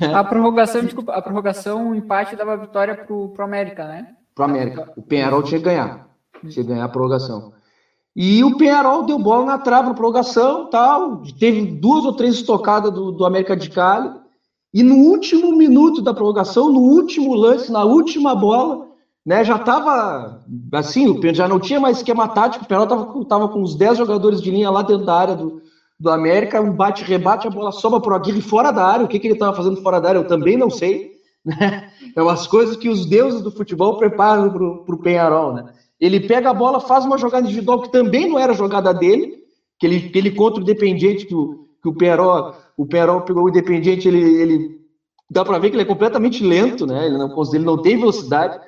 A 0.00 0.24
prorrogação, 0.24 0.80
desculpa, 0.80 1.12
a 1.12 1.20
prorrogação, 1.20 1.90
o 1.90 1.94
empate 1.94 2.34
dava 2.34 2.56
vitória 2.56 2.94
para 2.94 3.14
o 3.14 3.34
América, 3.40 3.86
né? 3.86 4.06
Para 4.34 4.46
o 4.46 4.48
América. 4.48 4.90
O 4.96 5.02
Penarol 5.02 5.42
tinha 5.42 5.58
que 5.58 5.66
ganhar. 5.66 6.08
Tinha 6.40 6.50
que 6.50 6.62
ganhar 6.62 6.86
a 6.86 6.88
prorrogação. 6.88 7.59
E 8.14 8.42
o 8.42 8.56
Penharol 8.56 9.04
deu 9.04 9.18
bola 9.18 9.44
na 9.44 9.58
trave 9.58 9.88
na 9.88 9.94
prorrogação, 9.94 10.66
tal, 10.66 11.22
teve 11.38 11.64
duas 11.66 12.04
ou 12.04 12.12
três 12.12 12.34
estocadas 12.34 12.92
do, 12.92 13.12
do 13.12 13.24
América 13.24 13.56
de 13.56 13.70
Cali. 13.70 14.10
E 14.74 14.82
no 14.82 14.96
último 14.96 15.56
minuto 15.56 16.02
da 16.02 16.14
prorrogação, 16.14 16.72
no 16.72 16.80
último 16.80 17.34
lance, 17.34 17.70
na 17.70 17.84
última 17.84 18.34
bola, 18.34 18.86
né, 19.24 19.44
já 19.44 19.56
estava 19.56 20.42
assim, 20.72 21.08
o 21.08 21.34
já 21.34 21.46
não 21.48 21.60
tinha 21.60 21.80
mais 21.80 21.98
esquema 21.98 22.28
tático, 22.28 22.64
o 22.64 22.68
Penharol 22.68 22.84
estava 22.84 23.24
tava 23.24 23.48
com 23.48 23.62
uns 23.62 23.74
10 23.74 23.98
jogadores 23.98 24.40
de 24.40 24.50
linha 24.50 24.70
lá 24.70 24.82
dentro 24.82 25.04
da 25.04 25.14
área 25.14 25.36
do, 25.36 25.60
do 25.98 26.10
América, 26.10 26.60
um 26.60 26.72
bate-rebate, 26.72 27.46
a 27.46 27.50
bola 27.50 27.70
sobra 27.70 28.00
para 28.00 28.12
o 28.12 28.16
Aguirre 28.16 28.40
fora 28.40 28.70
da 28.70 28.86
área. 28.86 29.04
O 29.04 29.08
que, 29.08 29.18
que 29.18 29.26
ele 29.26 29.34
estava 29.34 29.54
fazendo 29.54 29.82
fora 29.82 30.00
da 30.00 30.08
área, 30.08 30.18
eu 30.18 30.26
também 30.26 30.56
não 30.56 30.70
sei. 30.70 31.10
Né? 31.44 31.90
É 32.14 32.22
umas 32.22 32.46
coisas 32.46 32.76
que 32.76 32.88
os 32.88 33.06
deuses 33.06 33.40
do 33.40 33.50
futebol 33.50 33.96
preparam 33.96 34.50
para 34.50 34.94
o 34.94 34.98
Penharol, 34.98 35.54
né? 35.54 35.72
Ele 36.00 36.20
pega 36.20 36.50
a 36.50 36.54
bola, 36.54 36.80
faz 36.80 37.04
uma 37.04 37.18
jogada 37.18 37.46
individual 37.46 37.82
que 37.82 37.92
também 37.92 38.28
não 38.28 38.38
era 38.38 38.54
jogada 38.54 38.92
dele, 38.94 39.34
aquele, 39.76 40.06
aquele 40.08 40.30
contra 40.30 40.60
o 40.60 40.62
Independiente 40.62 41.26
que 41.26 41.34
o, 41.34 41.68
que 41.82 41.88
o 41.88 41.94
Peró, 41.94 42.54
o 42.76 42.86
Peró 42.86 43.20
pegou 43.20 43.44
o 43.44 43.48
Independiente, 43.48 44.08
ele, 44.08 44.20
ele 44.20 44.80
dá 45.30 45.44
para 45.44 45.58
ver 45.58 45.70
que 45.70 45.76
ele 45.76 45.82
é 45.82 45.86
completamente 45.86 46.42
lento, 46.42 46.86
né? 46.86 47.06
Ele 47.06 47.18
não, 47.18 47.34
ele 47.52 47.64
não 47.64 47.78
tem 47.80 47.98
velocidade. 47.98 48.58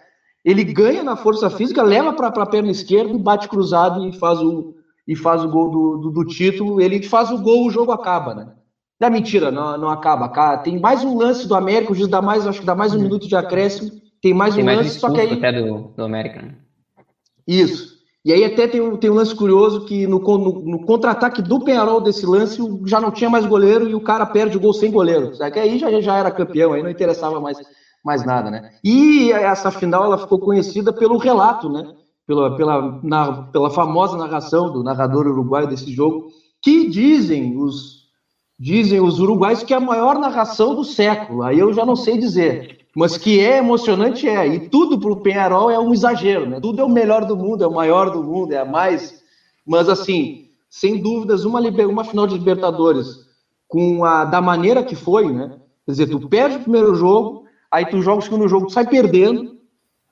Ele 0.44 0.64
ganha 0.64 1.02
na 1.02 1.16
força 1.16 1.48
física, 1.48 1.82
leva 1.82 2.12
para 2.12 2.28
a 2.28 2.46
perna 2.46 2.70
esquerda, 2.70 3.16
bate 3.16 3.48
cruzado 3.48 4.06
e 4.06 4.12
faz 4.12 4.40
o, 4.40 4.74
e 5.06 5.14
faz 5.14 5.44
o 5.44 5.48
gol 5.48 5.70
do, 5.70 5.96
do, 5.98 6.10
do, 6.10 6.24
título. 6.24 6.80
Ele 6.80 7.02
faz 7.02 7.30
o 7.30 7.38
gol, 7.38 7.66
o 7.66 7.70
jogo 7.70 7.92
acaba, 7.92 8.34
né? 8.34 8.48
Não, 9.00 9.10
mentira, 9.10 9.50
não, 9.50 9.76
não 9.78 9.88
acaba. 9.88 10.58
Tem 10.58 10.78
mais 10.78 11.04
um 11.04 11.16
lance 11.16 11.46
do 11.46 11.54
América, 11.54 11.92
o 11.92 11.94
juiz 11.94 12.08
dá 12.08 12.22
mais, 12.22 12.46
acho 12.46 12.60
que 12.60 12.66
dá 12.66 12.74
mais 12.74 12.92
um 12.92 12.96
uhum. 12.96 13.02
minuto 13.04 13.28
de 13.28 13.36
acréscimo. 13.36 13.90
Tem 14.20 14.32
mais 14.32 14.54
tem 14.54 14.62
um 14.62 14.66
mais 14.66 14.78
lance, 14.78 15.00
só 15.00 15.10
que 15.10 15.20
aí. 15.20 15.32
Até 15.32 15.52
do, 15.52 15.92
do 15.96 16.04
América, 16.04 16.42
né? 16.42 16.54
Isso. 17.46 17.92
E 18.24 18.32
aí 18.32 18.44
até 18.44 18.68
tem 18.68 18.80
um, 18.80 18.96
tem 18.96 19.10
um 19.10 19.14
lance 19.14 19.34
curioso 19.34 19.84
que 19.84 20.06
no, 20.06 20.20
no, 20.20 20.62
no 20.62 20.86
contra-ataque 20.86 21.42
do 21.42 21.64
Penharol 21.64 22.00
desse 22.00 22.24
lance 22.24 22.58
já 22.86 23.00
não 23.00 23.10
tinha 23.10 23.28
mais 23.28 23.44
goleiro 23.44 23.88
e 23.88 23.94
o 23.94 24.00
cara 24.00 24.24
perde 24.24 24.56
o 24.56 24.60
gol 24.60 24.72
sem 24.72 24.92
goleiro. 24.92 25.32
Que 25.52 25.58
aí 25.58 25.76
já, 25.78 26.00
já 26.00 26.16
era 26.16 26.30
campeão, 26.30 26.72
aí 26.72 26.82
não 26.82 26.90
interessava 26.90 27.40
mais, 27.40 27.58
mais 28.04 28.24
nada, 28.24 28.48
né? 28.48 28.70
E 28.84 29.32
essa 29.32 29.72
final 29.72 30.04
ela 30.04 30.18
ficou 30.18 30.38
conhecida 30.38 30.92
pelo 30.92 31.18
relato, 31.18 31.68
né? 31.68 31.92
Pela, 32.24 32.56
pela, 32.56 33.00
na, 33.02 33.42
pela 33.44 33.70
famosa 33.70 34.16
narração 34.16 34.72
do 34.72 34.84
narrador 34.84 35.26
uruguaio 35.26 35.66
desse 35.66 35.92
jogo, 35.92 36.28
que 36.62 36.88
dizem 36.88 37.58
os, 37.58 38.02
dizem 38.56 39.00
os 39.00 39.18
uruguaios 39.18 39.64
que 39.64 39.74
é 39.74 39.76
a 39.76 39.80
maior 39.80 40.16
narração 40.16 40.76
do 40.76 40.84
século. 40.84 41.42
Aí 41.42 41.58
eu 41.58 41.72
já 41.72 41.84
não 41.84 41.96
sei 41.96 42.16
dizer. 42.16 42.81
Mas 42.94 43.16
que 43.16 43.40
é 43.40 43.56
emocionante, 43.58 44.28
é. 44.28 44.46
E 44.46 44.58
tudo 44.58 44.98
para 44.98 45.10
o 45.10 45.16
Penharol 45.16 45.70
é 45.70 45.78
um 45.78 45.94
exagero, 45.94 46.46
né? 46.46 46.60
Tudo 46.60 46.80
é 46.80 46.84
o 46.84 46.88
melhor 46.88 47.24
do 47.24 47.36
mundo, 47.36 47.64
é 47.64 47.66
o 47.66 47.72
maior 47.72 48.10
do 48.10 48.22
mundo, 48.22 48.52
é 48.52 48.58
a 48.58 48.64
mais. 48.64 49.14
Mas, 49.66 49.88
assim, 49.88 50.48
sem 50.68 50.98
dúvidas, 51.00 51.44
uma, 51.44 51.60
uma 51.60 52.04
final 52.04 52.26
de 52.26 52.34
Libertadores 52.34 53.22
com 53.66 54.04
a 54.04 54.24
da 54.24 54.40
maneira 54.40 54.82
que 54.82 54.94
foi, 54.94 55.32
né? 55.32 55.50
Quer 55.86 55.92
dizer, 55.92 56.06
tu 56.08 56.20
perde 56.20 56.56
o 56.56 56.60
primeiro 56.60 56.94
jogo, 56.94 57.44
aí 57.70 57.86
tu 57.86 58.02
joga 58.02 58.18
o 58.18 58.22
segundo 58.22 58.46
jogo, 58.46 58.66
tu 58.66 58.72
sai 58.72 58.84
perdendo, 58.84 59.56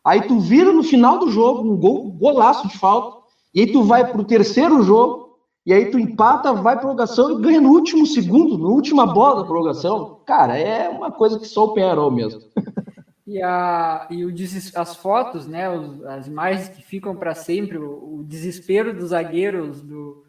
aí 0.02 0.22
tu 0.22 0.40
vira 0.40 0.72
no 0.72 0.82
final 0.82 1.18
do 1.18 1.30
jogo 1.30 1.62
um 1.62 1.76
gol, 1.76 2.10
golaço 2.12 2.66
de 2.66 2.78
falta, 2.78 3.18
e 3.54 3.60
aí 3.60 3.66
tu 3.66 3.82
vai 3.82 4.10
pro 4.10 4.24
terceiro 4.24 4.82
jogo, 4.82 5.29
e 5.66 5.72
aí 5.72 5.90
tu 5.90 5.98
empata, 5.98 6.52
vai 6.52 6.74
pra 6.74 6.82
prorrogação 6.82 7.38
e 7.38 7.42
ganha 7.42 7.60
no 7.60 7.70
último 7.70 8.06
segundo, 8.06 8.56
na 8.56 8.68
última 8.68 9.06
bola 9.06 9.42
da 9.42 9.46
prorrogação. 9.46 10.20
Cara, 10.26 10.58
é 10.58 10.88
uma 10.88 11.10
coisa 11.10 11.38
que 11.38 11.46
só 11.46 11.64
o 11.64 11.74
Penharol 11.74 12.10
mesmo. 12.10 12.40
E, 13.26 13.40
a, 13.42 14.08
e 14.10 14.24
o, 14.24 14.34
as 14.74 14.96
fotos, 14.96 15.46
né, 15.46 15.66
as 16.08 16.26
imagens 16.26 16.68
que 16.68 16.82
ficam 16.82 17.14
para 17.14 17.34
sempre, 17.34 17.78
o, 17.78 18.16
o, 18.16 18.24
desespero 18.24 18.92
dos 18.92 19.10
zagueiros 19.10 19.82
do, 19.82 20.24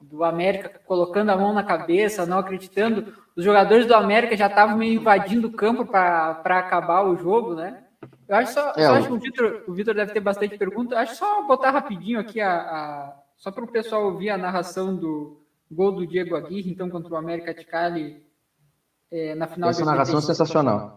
do 0.00 0.24
América 0.24 0.80
colocando 0.86 1.30
a 1.30 1.36
mão 1.36 1.52
na 1.52 1.62
cabeça, 1.62 2.24
não 2.24 2.38
acreditando. 2.38 3.12
Os 3.36 3.44
jogadores 3.44 3.86
do 3.86 3.94
América 3.94 4.36
já 4.36 4.46
estavam 4.46 4.78
meio 4.78 4.98
invadindo 4.98 5.48
o 5.48 5.52
campo 5.52 5.84
para 5.84 6.40
acabar 6.44 7.02
o 7.02 7.16
jogo, 7.16 7.54
né? 7.54 7.82
Eu 8.26 8.36
acho 8.36 8.54
só, 8.54 8.72
é, 8.76 8.86
só 8.86 8.94
acho 8.94 9.08
que 9.08 9.12
o 9.12 9.18
Vitor, 9.18 9.64
o 9.68 9.74
Vitor 9.74 9.94
deve 9.94 10.12
ter 10.12 10.20
bastante 10.20 10.56
pergunta. 10.56 10.98
Acho 10.98 11.16
só 11.16 11.42
botar 11.42 11.72
rapidinho 11.72 12.18
aqui 12.18 12.40
a, 12.40 12.54
a 12.54 13.16
só 13.36 13.50
para 13.50 13.64
o 13.64 13.70
pessoal 13.70 14.04
ouvir 14.04 14.30
a 14.30 14.38
narração 14.38 14.96
do 14.96 15.42
gol 15.70 15.92
do 15.92 16.06
Diego 16.06 16.36
Aguirre, 16.36 16.70
então, 16.70 16.88
contra 16.88 17.12
o 17.12 17.16
América 17.16 17.52
de 17.52 17.64
Cali 17.64 18.24
é, 19.10 19.34
na 19.34 19.46
final 19.46 19.70
Essa 19.70 19.84
narração 19.84 20.18
é 20.18 20.22
sensacional. 20.22 20.96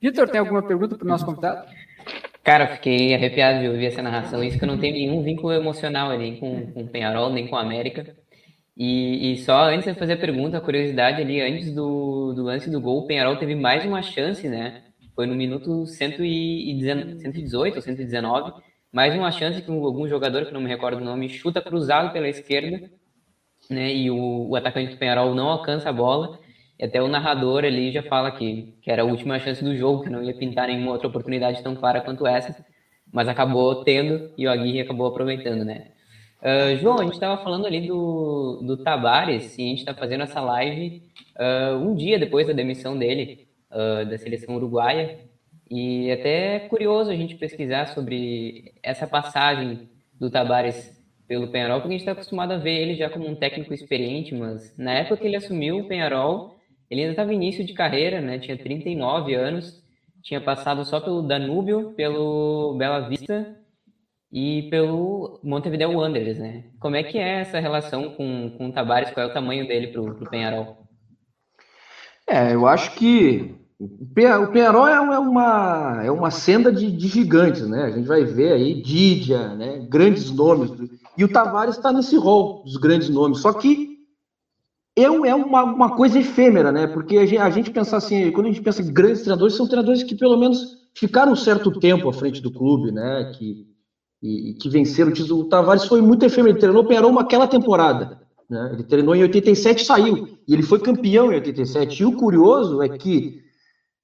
Vitor, 0.00 0.28
tem 0.28 0.38
alguma 0.38 0.62
pergunta 0.62 0.96
para 0.96 1.04
o 1.04 1.08
nosso 1.08 1.26
convidado? 1.26 1.68
Cara, 2.44 2.68
fiquei 2.68 3.14
arrepiado 3.14 3.60
de 3.60 3.68
ouvir 3.68 3.86
essa 3.86 4.00
narração. 4.00 4.42
Isso 4.42 4.58
que 4.58 4.64
eu 4.64 4.68
não 4.68 4.78
tenho 4.78 4.94
nenhum 4.94 5.22
vínculo 5.22 5.52
emocional 5.52 6.10
ali 6.10 6.38
com, 6.38 6.72
com 6.72 6.82
o 6.82 6.88
Penharol, 6.88 7.30
nem 7.30 7.46
com 7.46 7.56
a 7.56 7.60
América. 7.60 8.16
E, 8.76 9.32
e, 9.32 9.38
só 9.38 9.64
antes 9.64 9.92
de 9.92 9.98
fazer 9.98 10.12
a 10.12 10.16
pergunta, 10.16 10.56
a 10.56 10.60
curiosidade 10.60 11.20
ali, 11.20 11.40
antes 11.40 11.74
do, 11.74 12.32
do 12.32 12.44
lance 12.44 12.70
do 12.70 12.80
gol, 12.80 13.00
o 13.00 13.06
Penharol 13.06 13.36
teve 13.36 13.56
mais 13.56 13.84
uma 13.84 14.00
chance, 14.02 14.48
né? 14.48 14.82
Foi 15.16 15.26
no 15.26 15.34
minuto 15.34 15.84
118 15.84 17.76
ou 17.76 17.82
119. 17.82 18.52
Mais 18.92 19.12
uma 19.14 19.32
chance 19.32 19.60
que 19.60 19.70
algum 19.70 20.08
jogador, 20.08 20.46
que 20.46 20.52
não 20.54 20.60
me 20.60 20.68
recordo 20.68 20.98
o 20.98 21.04
nome, 21.04 21.28
chuta 21.28 21.60
cruzado 21.60 22.12
pela 22.12 22.28
esquerda, 22.28 22.88
né? 23.68 23.92
E 23.92 24.10
o, 24.12 24.48
o 24.48 24.54
atacante 24.54 24.92
do 24.92 24.96
Penharol 24.96 25.34
não 25.34 25.48
alcança 25.48 25.90
a 25.90 25.92
bola. 25.92 26.38
E 26.78 26.84
até 26.84 27.02
o 27.02 27.08
narrador 27.08 27.64
ali 27.64 27.90
já 27.90 28.02
fala 28.02 28.30
que, 28.30 28.74
que 28.80 28.90
era 28.90 29.02
a 29.02 29.04
última 29.04 29.38
chance 29.40 29.62
do 29.64 29.76
jogo, 29.76 30.04
que 30.04 30.10
não 30.10 30.22
ia 30.22 30.34
pintar 30.34 30.68
nenhuma 30.68 30.92
outra 30.92 31.08
oportunidade 31.08 31.62
tão 31.62 31.74
clara 31.74 32.00
quanto 32.00 32.26
essa, 32.26 32.64
mas 33.12 33.26
acabou 33.26 33.82
tendo 33.82 34.30
e 34.38 34.46
o 34.46 34.50
Aguirre 34.50 34.80
acabou 34.80 35.06
aproveitando, 35.06 35.64
né? 35.64 35.88
Uh, 36.40 36.76
João, 36.76 37.00
a 37.00 37.02
gente 37.02 37.14
estava 37.14 37.42
falando 37.42 37.66
ali 37.66 37.86
do, 37.88 38.62
do 38.62 38.76
Tabares 38.76 39.58
e 39.58 39.62
a 39.62 39.66
gente 39.66 39.78
está 39.78 39.92
fazendo 39.92 40.22
essa 40.22 40.40
live 40.40 41.02
uh, 41.36 41.76
um 41.78 41.96
dia 41.96 42.16
depois 42.16 42.46
da 42.46 42.52
demissão 42.52 42.96
dele, 42.96 43.48
uh, 43.72 44.08
da 44.08 44.16
seleção 44.16 44.54
uruguaia, 44.54 45.18
e 45.68 46.10
até 46.12 46.56
é 46.56 46.60
curioso 46.60 47.10
a 47.10 47.16
gente 47.16 47.34
pesquisar 47.34 47.88
sobre 47.88 48.72
essa 48.82 49.06
passagem 49.06 49.88
do 50.18 50.30
Tabares 50.30 50.96
pelo 51.26 51.48
Penharol, 51.48 51.80
porque 51.80 51.88
a 51.88 51.98
gente 51.98 52.00
está 52.00 52.12
acostumado 52.12 52.52
a 52.52 52.56
ver 52.56 52.82
ele 52.82 52.94
já 52.94 53.10
como 53.10 53.28
um 53.28 53.34
técnico 53.34 53.74
experiente, 53.74 54.34
mas 54.34 54.76
na 54.78 54.94
época 54.94 55.18
que 55.18 55.26
ele 55.26 55.36
assumiu 55.36 55.78
o 55.78 55.88
Penharol, 55.88 56.57
ele 56.90 57.02
ainda 57.02 57.12
estava 57.12 57.32
início 57.32 57.64
de 57.64 57.74
carreira, 57.74 58.20
né? 58.20 58.38
Tinha 58.38 58.56
39 58.56 59.34
anos, 59.34 59.82
tinha 60.22 60.40
passado 60.40 60.84
só 60.84 61.00
pelo 61.00 61.22
Danúbio, 61.22 61.92
pelo 61.96 62.74
Bela 62.78 63.08
Vista 63.08 63.56
e 64.32 64.68
pelo 64.70 65.40
Montevideo 65.42 65.92
Wanderers, 65.92 66.38
né? 66.38 66.64
Como 66.78 66.96
é 66.96 67.02
que 67.02 67.18
é 67.18 67.40
essa 67.40 67.60
relação 67.60 68.10
com, 68.10 68.54
com 68.56 68.68
o 68.68 68.72
Tabares? 68.72 69.10
Qual 69.10 69.26
é 69.26 69.30
o 69.30 69.34
tamanho 69.34 69.66
dele 69.66 69.88
para 69.88 70.00
o 70.00 70.30
Penharol? 70.30 70.78
É, 72.26 72.54
eu 72.54 72.66
acho 72.66 72.94
que 72.94 73.54
o 73.80 74.46
Penharol 74.48 74.88
é 74.88 75.18
uma, 75.18 76.02
é 76.04 76.10
uma 76.10 76.30
senda 76.30 76.72
de, 76.72 76.90
de, 76.90 77.08
gigantes, 77.08 77.66
né? 77.68 77.84
A 77.84 77.90
gente 77.90 78.06
vai 78.06 78.24
ver 78.24 78.52
aí 78.52 78.82
Didia, 78.82 79.54
né? 79.54 79.86
grandes 79.88 80.30
nomes. 80.30 80.72
E 81.16 81.24
o 81.24 81.28
Tavares 81.28 81.76
está 81.76 81.92
nesse 81.92 82.16
rol 82.16 82.62
dos 82.64 82.76
grandes 82.76 83.08
nomes. 83.08 83.40
Só 83.40 83.52
que 83.52 83.97
é, 85.02 85.28
é 85.28 85.34
uma, 85.34 85.64
uma 85.64 85.96
coisa 85.96 86.18
efêmera, 86.18 86.72
né? 86.72 86.86
Porque 86.86 87.18
a 87.18 87.26
gente, 87.26 87.38
a 87.38 87.50
gente 87.50 87.70
pensa 87.70 87.96
assim, 87.96 88.30
quando 88.30 88.46
a 88.46 88.50
gente 88.50 88.62
pensa 88.62 88.82
em 88.82 88.92
grandes 88.92 89.22
treinadores, 89.22 89.54
são 89.54 89.66
treinadores 89.66 90.02
que 90.02 90.14
pelo 90.14 90.36
menos 90.36 90.76
ficaram 90.94 91.32
um 91.32 91.36
certo 91.36 91.70
tempo 91.78 92.08
à 92.08 92.12
frente 92.12 92.40
do 92.40 92.52
clube, 92.52 92.90
né? 92.90 93.32
Que, 93.36 93.66
e, 94.22 94.54
que 94.54 94.68
venceram 94.68 95.10
o 95.10 95.14
título. 95.14 95.40
O 95.40 95.48
Tavares 95.48 95.84
foi 95.84 96.00
muito 96.00 96.24
efêmero, 96.24 96.56
ele 96.56 96.60
treinou 96.60 97.10
uma 97.10 97.22
aquela 97.22 97.46
temporada. 97.46 98.20
Né? 98.48 98.70
Ele 98.72 98.82
treinou 98.82 99.14
em 99.14 99.22
87 99.22 99.82
e 99.82 99.86
saiu. 99.86 100.28
E 100.46 100.54
ele 100.54 100.62
foi 100.62 100.80
campeão 100.80 101.30
em 101.30 101.36
87. 101.36 102.02
E 102.02 102.06
o 102.06 102.16
curioso 102.16 102.82
é 102.82 102.88
que 102.88 103.42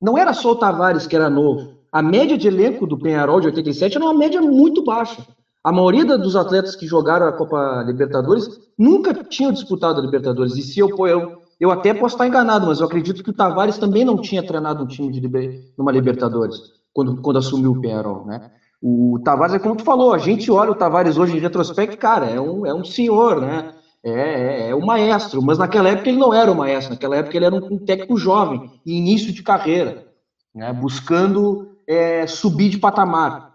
não 0.01 0.19
era 0.19 0.33
só 0.33 0.53
o 0.53 0.57
Tavares 0.57 1.07
que 1.07 1.17
era 1.17 1.31
novo. 1.31 1.79
A 1.91 2.03
média 2.03 2.37
de 2.37 2.49
elenco 2.49 2.87
do 2.87 2.99
Penharol 2.99 3.41
de 3.41 3.47
87 3.47 3.97
era 3.97 4.05
uma 4.05 4.15
média 4.15 4.43
muito 4.43 4.85
baixa. 4.85 5.27
A 5.65 5.73
maioria 5.73 6.05
dos 6.19 6.37
atletas 6.37 6.77
que 6.77 6.87
jogaram 6.87 7.27
a 7.27 7.33
Copa 7.33 7.83
Libertadores 7.87 8.47
nunca 8.79 9.15
tinham 9.25 9.51
disputado 9.51 9.99
a 9.99 10.05
Libertadores. 10.05 10.57
E 10.57 10.63
se 10.63 10.79
eu, 10.79 10.91
eu, 11.07 11.39
eu 11.59 11.71
até 11.71 11.95
posso 11.95 12.15
estar 12.17 12.27
enganado, 12.27 12.67
mas 12.67 12.81
eu 12.81 12.87
acredito 12.87 13.25
que 13.25 13.31
o 13.31 13.35
Tavares 13.35 13.79
também 13.79 14.05
não 14.05 14.21
tinha 14.21 14.47
treinado 14.47 14.85
um 14.85 14.87
time 14.87 15.11
de 15.11 15.73
numa 15.79 15.91
Libertadores 15.91 16.57
quando, 16.93 17.21
quando 17.23 17.39
assumiu 17.39 17.73
o 17.73 17.81
Penharol, 17.81 18.27
né? 18.27 18.51
O 18.83 19.19
Tavares 19.25 19.55
é 19.55 19.59
como 19.59 19.75
tu 19.77 19.83
falou, 19.83 20.13
a 20.13 20.19
gente 20.19 20.51
olha 20.51 20.71
o 20.71 20.75
Tavares 20.75 21.17
hoje 21.17 21.35
em 21.35 21.41
retrospecto, 21.41 21.97
cara, 21.97 22.27
é 22.27 22.39
um, 22.39 22.67
é 22.67 22.75
um 22.75 22.85
senhor, 22.85 23.41
né? 23.41 23.73
é, 24.05 24.11
é, 24.11 24.69
é, 24.69 24.75
o 24.75 24.85
maestro, 24.85 25.41
mas 25.41 25.57
naquela 25.57 25.89
época 25.89 26.11
ele 26.11 26.19
não 26.19 26.35
era 26.35 26.53
o 26.53 26.55
maestro, 26.55 26.93
naquela 26.93 27.17
época 27.17 27.35
ele 27.35 27.47
era 27.47 27.55
um, 27.55 27.75
um 27.75 27.79
técnico 27.79 28.19
jovem, 28.19 28.71
início 28.85 29.33
de 29.33 29.43
carreira, 29.43 30.07
né, 30.55 30.71
buscando 30.75 31.79
é, 31.89 32.27
subir 32.27 32.69
de 32.69 32.79
patamar. 32.79 33.54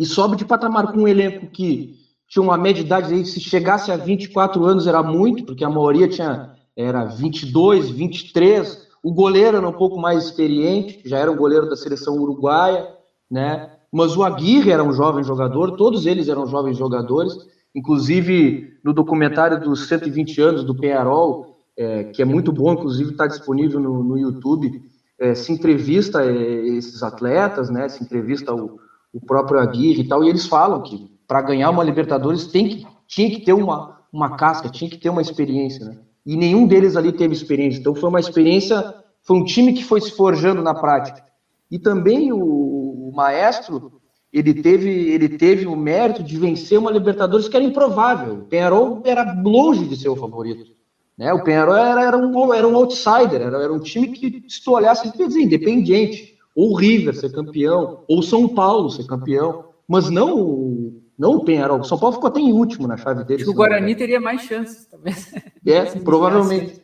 E 0.00 0.06
sobe 0.06 0.36
de 0.36 0.44
patamar 0.44 0.92
com 0.92 1.02
um 1.02 1.08
elenco 1.08 1.46
que 1.46 1.94
tinha 2.28 2.42
uma 2.42 2.56
média 2.56 2.82
de 2.82 2.86
idade, 2.86 3.14
aí, 3.14 3.24
se 3.24 3.38
chegasse 3.38 3.92
a 3.92 3.96
24 3.96 4.64
anos 4.64 4.86
era 4.86 5.02
muito, 5.02 5.44
porque 5.44 5.64
a 5.64 5.70
maioria 5.70 6.08
tinha 6.08 6.54
era 6.76 7.04
22, 7.04 7.90
23, 7.90 8.88
o 9.02 9.12
goleiro 9.12 9.58
era 9.58 9.68
um 9.68 9.72
pouco 9.72 10.00
mais 10.00 10.24
experiente, 10.24 11.02
já 11.04 11.18
era 11.18 11.30
um 11.30 11.36
goleiro 11.36 11.68
da 11.68 11.76
seleção 11.76 12.16
uruguaia, 12.16 12.88
né? 13.30 13.70
Mas 13.92 14.16
o 14.16 14.22
Aguirre 14.22 14.70
era 14.70 14.82
um 14.82 14.92
jovem 14.92 15.22
jogador, 15.22 15.76
todos 15.76 16.06
eles 16.06 16.28
eram 16.28 16.46
jovens 16.46 16.76
jogadores, 16.76 17.34
Inclusive, 17.74 18.78
no 18.82 18.92
documentário 18.92 19.60
dos 19.60 19.86
120 19.86 20.40
anos 20.40 20.64
do 20.64 20.74
Penharol, 20.74 21.56
é, 21.76 22.04
que 22.04 22.20
é 22.20 22.24
muito 22.24 22.52
bom, 22.52 22.72
inclusive 22.72 23.12
está 23.12 23.26
disponível 23.26 23.78
no, 23.78 24.02
no 24.02 24.18
YouTube, 24.18 24.82
é, 25.18 25.34
se 25.34 25.52
entrevista 25.52 26.24
é, 26.24 26.32
esses 26.32 27.02
atletas, 27.02 27.70
né, 27.70 27.88
se 27.88 28.02
entrevista 28.02 28.52
o, 28.52 28.79
o 29.12 29.20
próprio 29.20 29.60
Aguirre 29.60 30.02
e 30.02 30.08
tal, 30.08 30.22
e 30.22 30.28
eles 30.28 30.46
falam 30.46 30.82
que 30.82 31.10
para 31.26 31.42
ganhar 31.42 31.70
uma 31.70 31.84
Libertadores 31.84 32.46
tem 32.46 32.68
que, 32.68 32.86
tinha 33.06 33.30
que 33.30 33.40
ter 33.40 33.52
uma, 33.52 34.00
uma 34.12 34.36
casca, 34.36 34.68
tinha 34.68 34.90
que 34.90 34.98
ter 34.98 35.10
uma 35.10 35.22
experiência, 35.22 35.84
né? 35.84 35.98
E 36.24 36.36
nenhum 36.36 36.66
deles 36.66 36.96
ali 36.96 37.12
teve 37.12 37.32
experiência. 37.32 37.80
Então 37.80 37.94
foi 37.94 38.08
uma 38.08 38.20
experiência, 38.20 38.94
foi 39.22 39.38
um 39.38 39.44
time 39.44 39.72
que 39.72 39.82
foi 39.82 40.00
se 40.00 40.10
forjando 40.12 40.62
na 40.62 40.74
prática. 40.74 41.24
E 41.70 41.78
também 41.78 42.32
o, 42.32 42.38
o 42.38 43.12
maestro 43.14 44.00
ele 44.32 44.54
teve, 44.54 44.88
ele 44.88 45.28
teve 45.28 45.66
o 45.66 45.74
mérito 45.74 46.22
de 46.22 46.36
vencer 46.38 46.78
uma 46.78 46.90
Libertadores 46.90 47.48
que 47.48 47.56
era 47.56 47.64
improvável. 47.64 48.34
O 48.34 48.44
Penharol 48.44 49.02
era 49.04 49.34
longe 49.42 49.86
de 49.86 49.96
ser 49.96 50.08
o 50.08 50.16
favorito. 50.16 50.72
Né? 51.18 51.32
O 51.32 51.42
Penharol 51.42 51.74
era, 51.74 52.02
era, 52.02 52.16
um, 52.16 52.54
era 52.54 52.66
um 52.66 52.76
outsider, 52.76 53.42
era, 53.42 53.62
era 53.62 53.72
um 53.72 53.80
time 53.80 54.08
que, 54.08 54.44
se 54.48 54.62
tu 54.62 54.72
olhasse, 54.72 55.08
ele 55.08 55.26
dizer, 55.26 55.42
independente. 55.42 56.38
Ou 56.54 56.72
o 56.72 56.76
River 56.76 57.14
ser 57.14 57.32
campeão, 57.32 58.04
ou 58.08 58.22
São 58.22 58.48
Paulo 58.48 58.90
ser 58.90 59.06
campeão, 59.06 59.66
mas 59.86 60.10
não, 60.10 60.92
não 61.18 61.36
o 61.36 61.44
Penharol. 61.44 61.80
O 61.80 61.84
São 61.84 61.98
Paulo 61.98 62.14
ficou 62.14 62.28
até 62.28 62.40
em 62.40 62.52
último 62.52 62.88
na 62.88 62.96
chave 62.96 63.24
dele. 63.24 63.44
o 63.44 63.54
Guarani 63.54 63.94
teria 63.94 64.20
mais 64.20 64.42
chances, 64.42 64.86
talvez. 64.86 65.32
É, 65.66 65.84
provavelmente. 66.00 66.80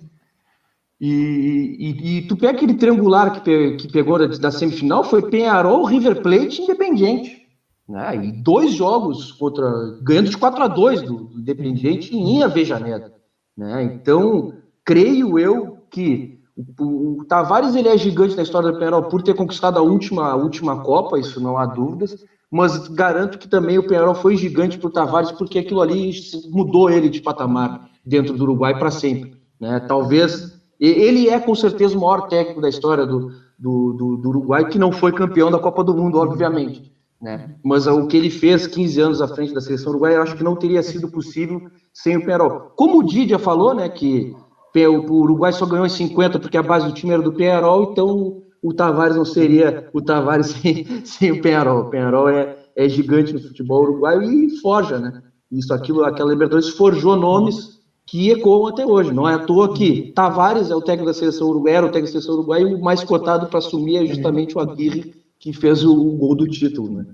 E, 1.01 1.77
e, 1.79 2.19
e, 2.19 2.23
tu 2.27 2.37
pega 2.37 2.57
aquele 2.57 2.75
triangular 2.75 3.33
que, 3.33 3.41
pe, 3.41 3.77
que 3.77 3.93
pegou 3.93 4.19
da, 4.19 4.27
da, 4.27 4.51
semifinal, 4.51 5.05
foi 5.05 5.29
Penharol, 5.29 5.85
River 5.85 6.23
Plate 6.23 6.61
e 6.61 6.65
Independiente. 6.65 7.47
Né? 7.89 8.17
E 8.25 8.33
dois 8.33 8.73
jogos 8.73 9.31
contra. 9.33 9.71
ganhando 10.03 10.31
de 10.31 10.37
4 10.37 10.63
a 10.63 10.69
2 10.69 11.03
do, 11.03 11.25
do 11.25 11.41
Independiente 11.41 12.17
em 12.17 12.43
Avejaneda. 12.43 13.15
Né? 13.57 13.85
Então, 13.85 14.55
creio 14.85 15.39
eu 15.39 15.79
que 15.91 16.36
o, 16.79 17.25
Tavares 17.29 17.75
ele 17.75 17.89
é 17.89 17.99
gigante 17.99 18.35
na 18.35 18.43
história 18.43 18.73
do 18.73 18.79
Penharol 18.79 19.05
por 19.05 19.23
ter 19.23 19.35
conquistado 19.35 19.79
a 19.79 19.83
última, 19.83 20.31
a 20.31 20.37
última 20.37 20.83
Copa, 20.83 21.19
isso 21.19 21.41
não 21.41 21.59
há 21.59 21.67
dúvidas. 21.67 22.25
Mas 22.51 22.89
garanto 22.89 23.39
que 23.39 23.49
também 23.49 23.77
o 23.77 23.87
Penharol 23.87 24.15
foi 24.15 24.37
gigante 24.37 24.79
para 24.79 24.87
o 24.87 24.93
Tavares, 24.93 25.33
porque 25.33 25.59
aquilo 25.59 25.83
ali 25.83 26.13
mudou 26.49 26.89
ele 26.89 27.09
de 27.09 27.21
patamar 27.21 27.91
dentro 28.05 28.35
do 28.35 28.45
Uruguai 28.45 28.79
para 28.79 28.91
sempre. 28.91 29.37
Né? 29.61 29.81
Talvez 29.81 30.57
ele 30.79 31.29
é 31.29 31.41
com 31.41 31.55
certeza 31.55 31.97
o 31.97 32.01
maior 32.01 32.29
técnico 32.29 32.61
da 32.61 32.69
história 32.69 33.05
do, 33.05 33.33
do, 33.59 33.93
do, 33.93 34.17
do, 34.17 34.29
Uruguai, 34.29 34.69
que 34.69 34.79
não 34.79 34.93
foi 34.93 35.13
campeão 35.13 35.51
da 35.51 35.59
Copa 35.59 35.83
do 35.83 35.95
Mundo, 35.95 36.19
obviamente. 36.19 36.93
Né? 37.21 37.57
Mas 37.65 37.87
o 37.87 38.07
que 38.07 38.17
ele 38.17 38.31
fez 38.31 38.67
15 38.67 39.01
anos 39.01 39.23
à 39.23 39.29
frente 39.29 39.53
da 39.53 39.61
seleção 39.61 39.91
uruguaia, 39.91 40.17
eu 40.17 40.23
acho 40.23 40.37
que 40.37 40.45
não 40.45 40.55
teria 40.55 40.83
sido 40.83 41.09
possível 41.09 41.63
sem 41.93 42.17
o 42.17 42.25
Penarol. 42.25 42.73
Como 42.77 42.99
o 42.99 43.03
Didia 43.03 43.39
falou, 43.39 43.75
né, 43.75 43.89
que 43.89 44.37
o 44.85 45.13
Uruguai 45.13 45.53
só 45.53 45.65
ganhou 45.65 45.87
em 45.87 45.91
50 45.91 46.41
porque 46.41 46.57
a 46.57 46.63
base 46.63 46.87
do 46.87 46.93
time 46.93 47.13
era 47.13 47.23
do 47.23 47.33
Penarol, 47.33 47.93
então 47.93 48.43
o 48.63 48.75
Tavares 48.75 49.17
não 49.17 49.25
seria 49.25 49.89
o 49.93 50.03
Tavares 50.03 50.49
sem, 50.61 50.85
sem 51.05 51.31
o 51.31 51.41
Penarol. 51.41 51.83
O 51.83 51.91
Penarol 51.91 52.29
é, 52.29 52.57
é 52.75 52.89
gigante 52.89 53.33
no 53.33 53.41
futebol 53.41 53.83
uruguaio 53.83 54.23
e 54.23 54.51
forja, 54.59 54.99
né? 54.99 55.23
Isso, 55.53 55.73
aquilo, 55.73 56.05
aquela 56.05 56.31
Libertadores 56.31 56.71
forjou 56.71 57.17
nomes 57.17 57.77
que 58.05 58.31
ecoam 58.31 58.67
até 58.67 58.85
hoje. 58.85 59.13
Não 59.13 59.29
é 59.29 59.35
à 59.35 59.39
toa 59.39 59.75
que 59.75 60.13
Tavares 60.13 60.71
é 60.71 60.75
o 60.75 60.83
técnico 60.83 61.07
da 61.07 61.15
seleção 61.15 61.49
uruguaia, 61.49 61.81
o 61.81 61.85
técnico 61.85 62.07
da 62.07 62.13
seleção 62.13 62.35
uruguaia, 62.35 62.63
e 62.63 62.75
o 62.75 62.83
mais 62.83 63.05
cotado 63.05 63.47
para 63.47 63.59
assumir 63.59 63.97
é 63.97 64.07
justamente 64.07 64.57
o 64.57 64.61
Aguirre, 64.61 65.15
que 65.39 65.53
fez 65.53 65.85
o, 65.85 65.93
o 65.93 66.17
gol 66.17 66.35
do 66.35 66.49
título. 66.49 66.91
Né? 66.91 67.07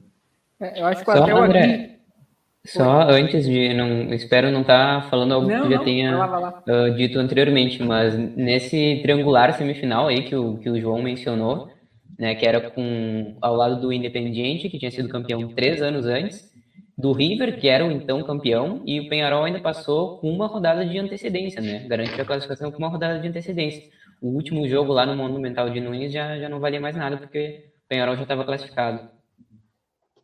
É, 0.60 0.80
eu 0.80 0.86
acho 0.86 1.04
que 1.04 1.10
até 1.10 1.34
o 1.34 1.38
Aguirre... 1.38 1.92
Só 2.64 3.02
antes 3.10 3.44
de, 3.44 3.74
não 3.74 4.12
espero 4.14 4.50
não 4.52 4.60
estar 4.60 5.02
tá 5.02 5.08
falando 5.08 5.34
algo 5.34 5.48
não, 5.48 5.62
que 5.62 5.70
já 5.70 5.76
não, 5.78 5.84
tenha 5.84 6.16
lá, 6.16 6.38
lá. 6.38 6.62
Uh, 6.68 6.94
dito 6.94 7.18
anteriormente, 7.18 7.82
mas 7.82 8.16
nesse 8.16 9.00
triangular 9.02 9.52
semifinal 9.54 10.06
aí 10.06 10.22
que 10.22 10.36
o, 10.36 10.58
que 10.58 10.70
o 10.70 10.80
João 10.80 11.02
mencionou, 11.02 11.68
né, 12.16 12.36
que 12.36 12.46
era 12.46 12.70
com 12.70 13.36
ao 13.40 13.56
lado 13.56 13.80
do 13.80 13.92
Independiente, 13.92 14.68
que 14.68 14.78
tinha 14.78 14.92
sido 14.92 15.08
campeão 15.08 15.48
três 15.48 15.82
anos 15.82 16.06
antes, 16.06 16.52
do 16.96 17.12
River, 17.12 17.58
que 17.58 17.68
era 17.68 17.84
o 17.84 17.90
então 17.90 18.22
campeão, 18.22 18.80
e 18.86 19.00
o 19.00 19.08
Penharol 19.08 19.44
ainda 19.44 19.58
passou 19.58 20.18
com 20.18 20.30
uma 20.30 20.46
rodada 20.46 20.86
de 20.86 20.96
antecedência, 20.98 21.60
né? 21.60 21.84
Garantiu 21.88 22.22
a 22.22 22.24
classificação 22.24 22.70
com 22.70 22.78
uma 22.78 22.88
rodada 22.88 23.18
de 23.18 23.26
antecedência. 23.26 23.82
O 24.20 24.28
último 24.28 24.68
jogo 24.68 24.92
lá 24.92 25.04
no 25.04 25.16
Monumental 25.16 25.68
de 25.68 25.80
Nunes 25.80 26.12
já, 26.12 26.38
já 26.38 26.48
não 26.48 26.60
valia 26.60 26.80
mais 26.80 26.94
nada, 26.94 27.16
porque 27.16 27.72
o 27.84 27.88
Penharol 27.88 28.14
já 28.14 28.22
estava 28.22 28.44
classificado. 28.44 29.00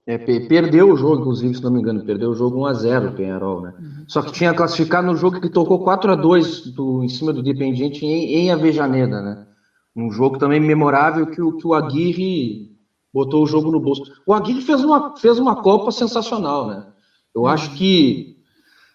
É, 0.08 0.16
perdeu 0.16 0.90
o 0.90 0.96
jogo, 0.96 1.20
inclusive, 1.20 1.54
se 1.54 1.62
não 1.62 1.70
me 1.70 1.80
engano, 1.80 2.02
perdeu 2.02 2.30
o 2.30 2.34
jogo 2.34 2.60
1x0 2.60 3.10
o 3.10 3.12
Penharol, 3.12 3.60
né? 3.60 3.74
Uhum. 3.78 4.04
Só 4.08 4.22
que 4.22 4.32
tinha 4.32 4.54
classificado 4.54 5.06
no 5.06 5.14
jogo 5.14 5.38
que 5.38 5.50
tocou 5.50 5.84
4x2 5.84 6.72
do, 6.72 7.04
em 7.04 7.10
cima 7.10 7.30
do 7.30 7.40
Independiente 7.40 8.06
em, 8.06 8.36
em 8.36 8.50
Avejaneda, 8.50 9.20
né? 9.20 9.46
Um 9.94 10.10
jogo 10.10 10.38
também 10.38 10.60
memorável 10.60 11.26
que 11.26 11.42
o, 11.42 11.58
que 11.58 11.66
o 11.66 11.74
Aguirre 11.74 12.70
botou 13.12 13.42
o 13.42 13.46
jogo 13.46 13.70
no 13.70 13.78
bolso. 13.78 14.02
O 14.26 14.32
Aguirre 14.32 14.62
fez 14.62 14.82
uma, 14.82 15.14
fez 15.14 15.38
uma 15.38 15.56
Copa 15.56 15.90
sensacional, 15.90 16.68
né? 16.68 16.86
Eu 17.34 17.46
acho 17.46 17.74
que 17.74 18.38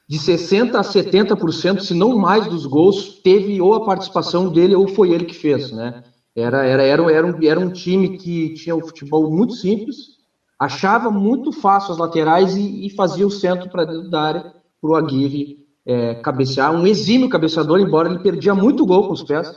de 0.09 0.17
60% 0.17 0.73
a 0.73 0.81
70%, 0.81 1.81
se 1.81 1.93
não 1.93 2.17
mais 2.17 2.47
dos 2.47 2.65
gols, 2.65 3.21
teve 3.21 3.61
ou 3.61 3.75
a 3.75 3.85
participação 3.85 4.51
dele 4.51 4.73
ou 4.73 4.87
foi 4.87 5.11
ele 5.11 5.25
que 5.25 5.35
fez, 5.35 5.71
né? 5.71 6.03
Era, 6.35 6.65
era, 6.65 6.81
era, 6.81 7.11
era, 7.11 7.27
um, 7.27 7.43
era 7.43 7.59
um 7.59 7.69
time 7.69 8.17
que 8.17 8.55
tinha 8.55 8.75
um 8.75 8.81
futebol 8.81 9.29
muito 9.29 9.53
simples, 9.53 10.12
achava 10.59 11.09
muito 11.11 11.51
fácil 11.51 11.93
as 11.93 11.97
laterais 11.97 12.55
e, 12.55 12.85
e 12.85 12.89
fazia 12.91 13.25
o 13.25 13.31
centro 13.31 13.69
para 13.69 13.85
dentro 13.85 14.09
da 14.09 14.21
área 14.21 14.53
para 14.81 14.91
o 14.91 14.95
Aguirre 14.95 15.63
é, 15.85 16.15
cabecear. 16.15 16.73
Um 16.73 16.87
exímio 16.87 17.29
cabeceador, 17.29 17.79
embora 17.79 18.09
ele 18.09 18.19
perdia 18.19 18.55
muito 18.55 18.85
gol 18.85 19.07
com 19.07 19.13
os 19.13 19.23
pés. 19.23 19.51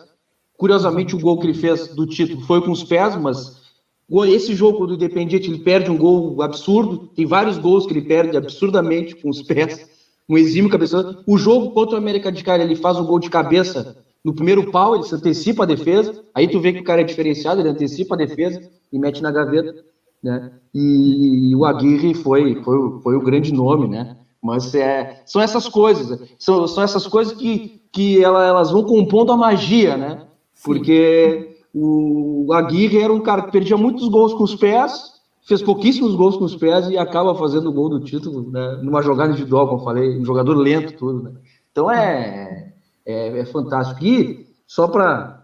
Curiosamente, 0.56 1.14
o 1.14 1.20
gol 1.20 1.38
que 1.38 1.46
ele 1.46 1.54
fez 1.54 1.88
do 1.88 2.06
título 2.06 2.40
foi 2.42 2.60
com 2.62 2.70
os 2.70 2.82
pés, 2.82 3.14
mas 3.16 3.60
esse 4.28 4.54
jogo 4.54 4.86
do 4.86 4.94
Independiente, 4.94 5.50
ele 5.50 5.58
perde 5.58 5.90
um 5.90 5.98
gol 5.98 6.40
absurdo, 6.40 7.08
tem 7.08 7.26
vários 7.26 7.58
gols 7.58 7.86
que 7.86 7.92
ele 7.92 8.02
perde 8.02 8.36
absurdamente 8.36 9.16
com 9.16 9.28
os 9.28 9.42
pés, 9.42 9.88
um 10.28 10.38
exímio 10.38 10.70
cabeçador. 10.70 11.22
O 11.26 11.36
jogo 11.36 11.72
contra 11.72 11.96
o 11.96 11.98
América 11.98 12.32
de 12.32 12.42
Cali, 12.42 12.62
ele 12.62 12.76
faz 12.76 12.98
um 12.98 13.04
gol 13.04 13.18
de 13.18 13.28
cabeça 13.28 13.96
no 14.24 14.34
primeiro 14.34 14.70
pau, 14.72 14.94
ele 14.94 15.04
se 15.04 15.14
antecipa 15.14 15.62
a 15.62 15.66
defesa, 15.66 16.24
aí 16.34 16.48
tu 16.48 16.58
vê 16.60 16.72
que 16.72 16.80
o 16.80 16.84
cara 16.84 17.00
é 17.00 17.04
diferenciado, 17.04 17.60
ele 17.60 17.68
antecipa 17.68 18.14
a 18.14 18.18
defesa 18.18 18.60
e 18.92 18.98
mete 18.98 19.22
na 19.22 19.30
gaveta, 19.30 19.84
né? 20.26 20.52
E, 20.74 21.54
o 21.54 21.64
Aguirre 21.64 22.12
foi, 22.14 22.62
foi, 22.62 23.00
foi 23.00 23.16
o 23.16 23.22
grande 23.22 23.52
nome, 23.52 23.88
né? 23.88 24.16
Mas 24.42 24.74
é, 24.74 25.22
são 25.24 25.40
essas 25.40 25.68
coisas, 25.68 26.20
são, 26.38 26.66
são 26.68 26.82
essas 26.82 27.06
coisas 27.06 27.32
que, 27.34 27.80
que 27.92 28.22
elas 28.22 28.70
vão 28.70 28.84
compondo 28.84 29.32
a 29.32 29.36
magia, 29.36 29.96
né? 29.96 30.26
Porque 30.62 31.56
o 31.72 32.52
Aguirre 32.52 33.00
era 33.00 33.12
um 33.12 33.20
cara 33.20 33.42
que 33.42 33.52
perdia 33.52 33.76
muitos 33.76 34.08
gols 34.08 34.34
com 34.34 34.44
os 34.44 34.54
pés, 34.54 35.12
fez 35.46 35.62
pouquíssimos 35.62 36.14
gols 36.14 36.36
com 36.36 36.44
os 36.44 36.56
pés 36.56 36.88
e 36.88 36.98
acaba 36.98 37.34
fazendo 37.34 37.70
o 37.70 37.72
gol 37.72 37.88
do 37.88 38.00
título, 38.00 38.50
né? 38.50 38.80
numa 38.82 39.02
jogada 39.02 39.32
individual, 39.32 39.68
como 39.68 39.80
eu 39.80 39.84
falei, 39.84 40.18
um 40.18 40.24
jogador 40.24 40.54
lento, 40.54 40.96
tudo. 40.96 41.22
Né? 41.22 41.32
Então 41.70 41.90
é, 41.90 42.72
é, 43.04 43.38
é, 43.38 43.44
fantástico. 43.44 44.04
E 44.04 44.46
só 44.66 44.88
para 44.88 45.35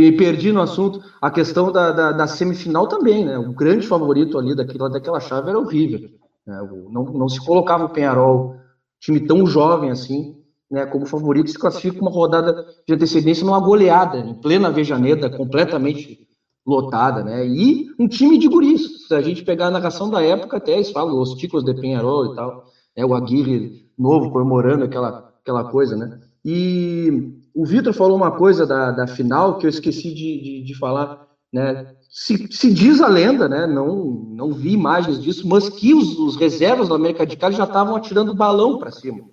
me 0.00 0.12
perdi 0.12 0.52
no 0.52 0.60
assunto, 0.60 1.02
a 1.20 1.30
questão 1.30 1.72
da, 1.72 1.92
da, 1.92 2.12
da, 2.12 2.26
semifinal 2.26 2.86
também, 2.86 3.24
né? 3.24 3.38
O 3.38 3.52
grande 3.52 3.86
favorito 3.86 4.38
ali 4.38 4.54
daquela, 4.54 4.88
daquela 4.88 5.20
chave 5.20 5.48
era 5.48 5.58
o 5.58 5.66
River. 5.66 6.10
Né? 6.46 6.68
Não, 6.90 7.04
não 7.04 7.28
se 7.28 7.44
colocava 7.44 7.84
o 7.84 7.88
Penharol, 7.88 8.56
time 9.00 9.20
tão 9.20 9.46
jovem 9.46 9.90
assim, 9.90 10.36
né, 10.70 10.86
como 10.86 11.04
favorito, 11.04 11.50
se 11.50 11.58
classifica 11.58 12.00
uma 12.00 12.10
rodada 12.10 12.66
de 12.86 12.94
antecedência 12.94 13.44
numa 13.44 13.60
goleada, 13.60 14.18
em 14.18 14.34
plena 14.34 14.70
Vejaneda, 14.70 15.28
completamente 15.28 16.26
lotada, 16.66 17.22
né? 17.22 17.46
E 17.46 17.88
um 17.98 18.08
time 18.08 18.38
de 18.38 18.48
guris. 18.48 19.06
Se 19.06 19.14
a 19.14 19.20
gente 19.20 19.44
pegar 19.44 19.66
a 19.66 19.70
narração 19.70 20.08
da 20.08 20.22
época, 20.22 20.56
até 20.56 20.72
eles 20.72 20.90
falam 20.90 21.20
os 21.20 21.34
ticos 21.34 21.64
de 21.64 21.74
Penharol 21.74 22.32
e 22.32 22.36
tal, 22.36 22.64
né, 22.96 23.04
o 23.04 23.14
Aguirre 23.14 23.86
novo 23.98 24.30
comemorando 24.30 24.84
aquela, 24.84 25.32
aquela 25.42 25.64
coisa, 25.64 25.96
né? 25.96 26.20
E 26.44 27.32
o 27.54 27.64
Vitor 27.64 27.92
falou 27.92 28.16
uma 28.16 28.32
coisa 28.32 28.66
da, 28.66 28.90
da 28.90 29.06
final 29.06 29.58
que 29.58 29.66
eu 29.66 29.70
esqueci 29.70 30.14
de, 30.14 30.40
de, 30.40 30.64
de 30.64 30.78
falar, 30.78 31.26
né? 31.52 31.94
Se, 32.10 32.46
se, 32.52 32.72
diz 32.72 33.00
a 33.00 33.08
lenda, 33.08 33.48
né? 33.48 33.66
Não, 33.66 34.04
não 34.04 34.52
vi 34.52 34.72
imagens 34.72 35.20
disso, 35.20 35.48
mas 35.48 35.68
que 35.68 35.94
os, 35.94 36.18
os 36.18 36.36
reservas 36.36 36.88
do 36.88 36.94
América 36.94 37.26
de 37.26 37.36
Cali 37.36 37.54
já 37.54 37.64
estavam 37.64 37.96
atirando 37.96 38.34
balão 38.34 38.78
para 38.78 38.90
cima 38.90 39.24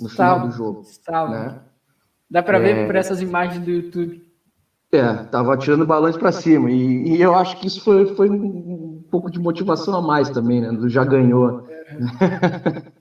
no 0.00 0.08
final 0.08 0.46
do 0.46 0.50
jogo. 0.50 0.80
Estava. 0.82 1.30
Né? 1.30 1.60
Dá 2.30 2.42
para 2.42 2.58
ver 2.58 2.76
é... 2.76 2.86
por 2.86 2.96
essas 2.96 3.22
imagens 3.22 3.64
do 3.64 3.70
YouTube. 3.70 4.28
É, 4.90 5.14
tava 5.24 5.56
tirando 5.56 5.86
balões 5.86 6.16
para 6.16 6.32
cima. 6.32 6.70
E, 6.70 7.16
e, 7.16 7.20
eu 7.20 7.34
acho 7.34 7.58
que 7.58 7.66
isso 7.66 7.82
foi, 7.82 8.14
foi 8.14 8.30
um, 8.30 9.04
pouco 9.10 9.30
de 9.30 9.38
motivação 9.38 9.94
a 9.94 10.02
mais 10.02 10.30
também, 10.30 10.60
né? 10.60 10.70
Já 10.88 11.04
ganhou. 11.04 11.66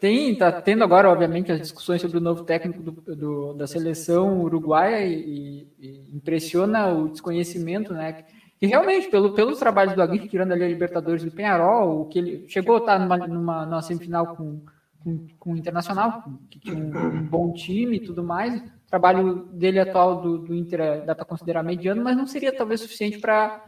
Tem, 0.00 0.34
tá 0.34 0.60
tendo 0.60 0.84
agora, 0.84 1.10
obviamente, 1.10 1.52
as 1.52 1.60
discussões 1.60 2.00
sobre 2.00 2.18
o 2.18 2.20
novo 2.20 2.44
técnico 2.44 2.82
do, 2.82 2.92
do, 3.16 3.52
da 3.54 3.66
seleção 3.66 4.40
uruguaia 4.40 5.04
e, 5.04 5.68
e, 5.78 6.10
impressiona 6.14 6.88
o 6.88 7.08
desconhecimento, 7.08 7.92
né? 7.92 8.24
E 8.60 8.66
realmente, 8.66 9.08
pelo, 9.08 9.34
pelos 9.34 9.58
trabalhos 9.58 9.94
do 9.94 10.02
Aguirre, 10.02 10.28
tirando 10.28 10.52
ali 10.52 10.64
a 10.64 10.68
Libertadores 10.68 11.22
do 11.22 11.30
Penharol, 11.30 12.00
o 12.00 12.06
que 12.06 12.18
ele 12.18 12.48
chegou 12.48 12.76
a 12.76 12.78
estar 12.78 12.98
numa, 12.98 13.16
numa, 13.18 13.66
numa 13.66 13.82
semifinal 13.82 14.34
com, 14.34 14.62
com, 15.04 15.26
com, 15.38 15.52
o 15.52 15.56
Internacional, 15.56 16.24
que 16.50 16.58
tinha 16.58 16.74
um, 16.74 16.88
um, 16.88 17.22
bom 17.22 17.52
time 17.52 17.96
e 17.96 18.00
tudo 18.00 18.24
mais. 18.24 18.58
O 18.58 18.88
trabalho 18.88 19.44
dele 19.52 19.78
atual 19.78 20.22
do, 20.22 20.38
do 20.38 20.54
Inter 20.54 20.80
é, 20.80 21.00
dá 21.02 21.14
para 21.14 21.26
considerar 21.26 21.62
mediano, 21.62 22.02
mas 22.02 22.16
não 22.16 22.26
seria 22.26 22.56
talvez 22.56 22.80
suficiente 22.80 23.18
para 23.18 23.62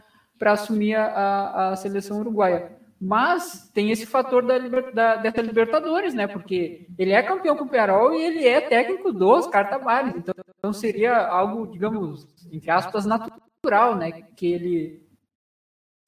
assumir 0.45 0.95
a, 0.95 1.69
a 1.69 1.75
seleção 1.75 2.19
uruguaia. 2.19 2.78
Mas 3.01 3.69
tem 3.73 3.91
esse 3.91 4.05
fator 4.05 4.45
da, 4.45 4.57
da, 4.91 5.15
dessa 5.15 5.41
Libertadores, 5.41 6.13
né? 6.13 6.27
Porque 6.27 6.85
ele 6.97 7.13
é 7.13 7.23
campeão 7.23 7.55
com 7.55 7.63
o 7.63 7.69
Penarol 7.69 8.13
e 8.13 8.21
ele 8.21 8.45
é 8.45 8.59
técnico 8.59 9.13
dos 9.13 9.47
Cartabares. 9.47 10.13
Então, 10.17 10.35
então 10.57 10.73
seria 10.73 11.15
algo, 11.15 11.65
digamos, 11.71 12.27
entre 12.51 12.69
aspas, 12.69 13.05
natural, 13.05 13.95
né? 13.95 14.11
Que 14.35 14.47
ele, 14.47 15.07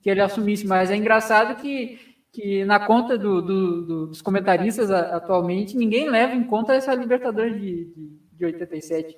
que 0.01 0.09
ele 0.09 0.19
assumisse. 0.19 0.67
Mas 0.67 0.91
é 0.91 0.97
engraçado 0.97 1.61
que, 1.61 1.97
que 2.33 2.65
na 2.65 2.77
conta 2.77 3.17
do, 3.17 3.41
do, 3.41 3.81
do, 3.85 4.07
dos 4.07 4.21
comentaristas 4.21 4.91
atualmente, 4.91 5.77
ninguém 5.77 6.09
leva 6.09 6.35
em 6.35 6.43
conta 6.43 6.73
essa 6.73 6.93
Libertadores 6.93 7.53
de, 7.53 7.85
de, 7.85 8.19
de 8.33 8.45
87. 8.45 9.17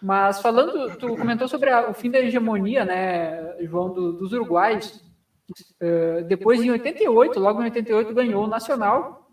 Mas 0.00 0.40
falando, 0.40 0.96
tu 0.96 1.14
comentou 1.16 1.46
sobre 1.46 1.68
a, 1.68 1.90
o 1.90 1.92
fim 1.92 2.10
da 2.10 2.18
hegemonia, 2.18 2.82
né, 2.86 3.62
João, 3.66 3.92
do, 3.92 4.14
dos 4.14 4.32
uruguais. 4.32 5.04
Uh, 5.80 6.24
depois, 6.26 6.60
em 6.62 6.70
88, 6.70 7.38
logo 7.38 7.60
em 7.60 7.64
88, 7.64 8.14
ganhou 8.14 8.44
o 8.44 8.48
Nacional. 8.48 9.28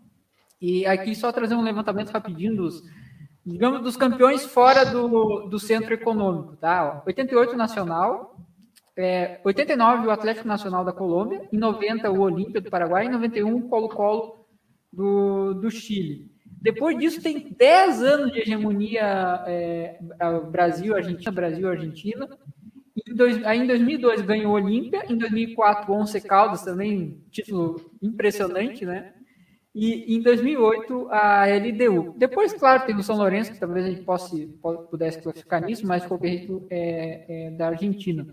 E 0.60 0.84
aqui 0.86 1.14
só 1.14 1.30
trazer 1.30 1.54
um 1.54 1.62
levantamento 1.62 2.10
rapidinho 2.10 2.56
dos, 2.56 2.82
digamos, 3.46 3.80
dos 3.80 3.96
campeões 3.96 4.44
fora 4.44 4.84
do, 4.84 5.46
do 5.46 5.58
centro 5.58 5.94
econômico, 5.94 6.56
tá? 6.56 7.02
88 7.06 7.56
Nacional, 7.56 8.36
é, 8.96 9.40
89 9.44 10.08
o 10.08 10.10
Atlético 10.10 10.48
Nacional 10.48 10.84
da 10.84 10.92
Colômbia, 10.92 11.48
em 11.52 11.56
90 11.56 12.10
o 12.10 12.20
Olímpia 12.20 12.60
do 12.60 12.68
Paraguai, 12.68 13.06
em 13.06 13.10
91 13.10 13.56
o 13.56 13.68
Colo-Colo 13.68 14.44
do, 14.92 15.54
do 15.54 15.70
Chile. 15.70 16.28
Depois 16.60 16.98
disso 16.98 17.22
tem 17.22 17.54
10 17.56 18.02
anos 18.02 18.32
de 18.32 18.40
hegemonia 18.40 19.44
é, 19.46 19.98
Brasil, 20.50 20.96
Argentina, 20.96 21.30
Brasil, 21.30 21.68
Argentina, 21.68 22.26
em 22.26 22.57
dois, 23.14 23.44
aí 23.44 23.60
em 23.60 23.66
2002 23.66 24.22
ganhou 24.22 24.52
Olímpia, 24.52 25.04
em 25.08 25.16
2004 25.16 25.92
Once 25.92 26.20
Caldas 26.20 26.62
também, 26.62 27.22
título 27.30 27.92
impressionante, 28.02 28.84
né? 28.84 29.12
E 29.74 30.16
em 30.16 30.22
2008 30.22 31.08
a 31.10 31.44
LDU. 31.46 32.14
Depois, 32.16 32.52
claro, 32.52 32.86
tem 32.86 32.96
o 32.96 33.02
São 33.02 33.16
Lourenço, 33.16 33.52
que 33.52 33.60
talvez 33.60 33.86
a 33.86 33.90
gente 33.90 34.02
possa, 34.02 34.34
pudesse 34.90 35.22
classificar 35.22 35.64
nisso, 35.64 35.86
mas 35.86 36.02
de 36.02 36.08
qualquer 36.08 36.28
jeito 36.28 36.66
é, 36.70 37.46
é 37.46 37.50
da 37.52 37.68
Argentina. 37.68 38.26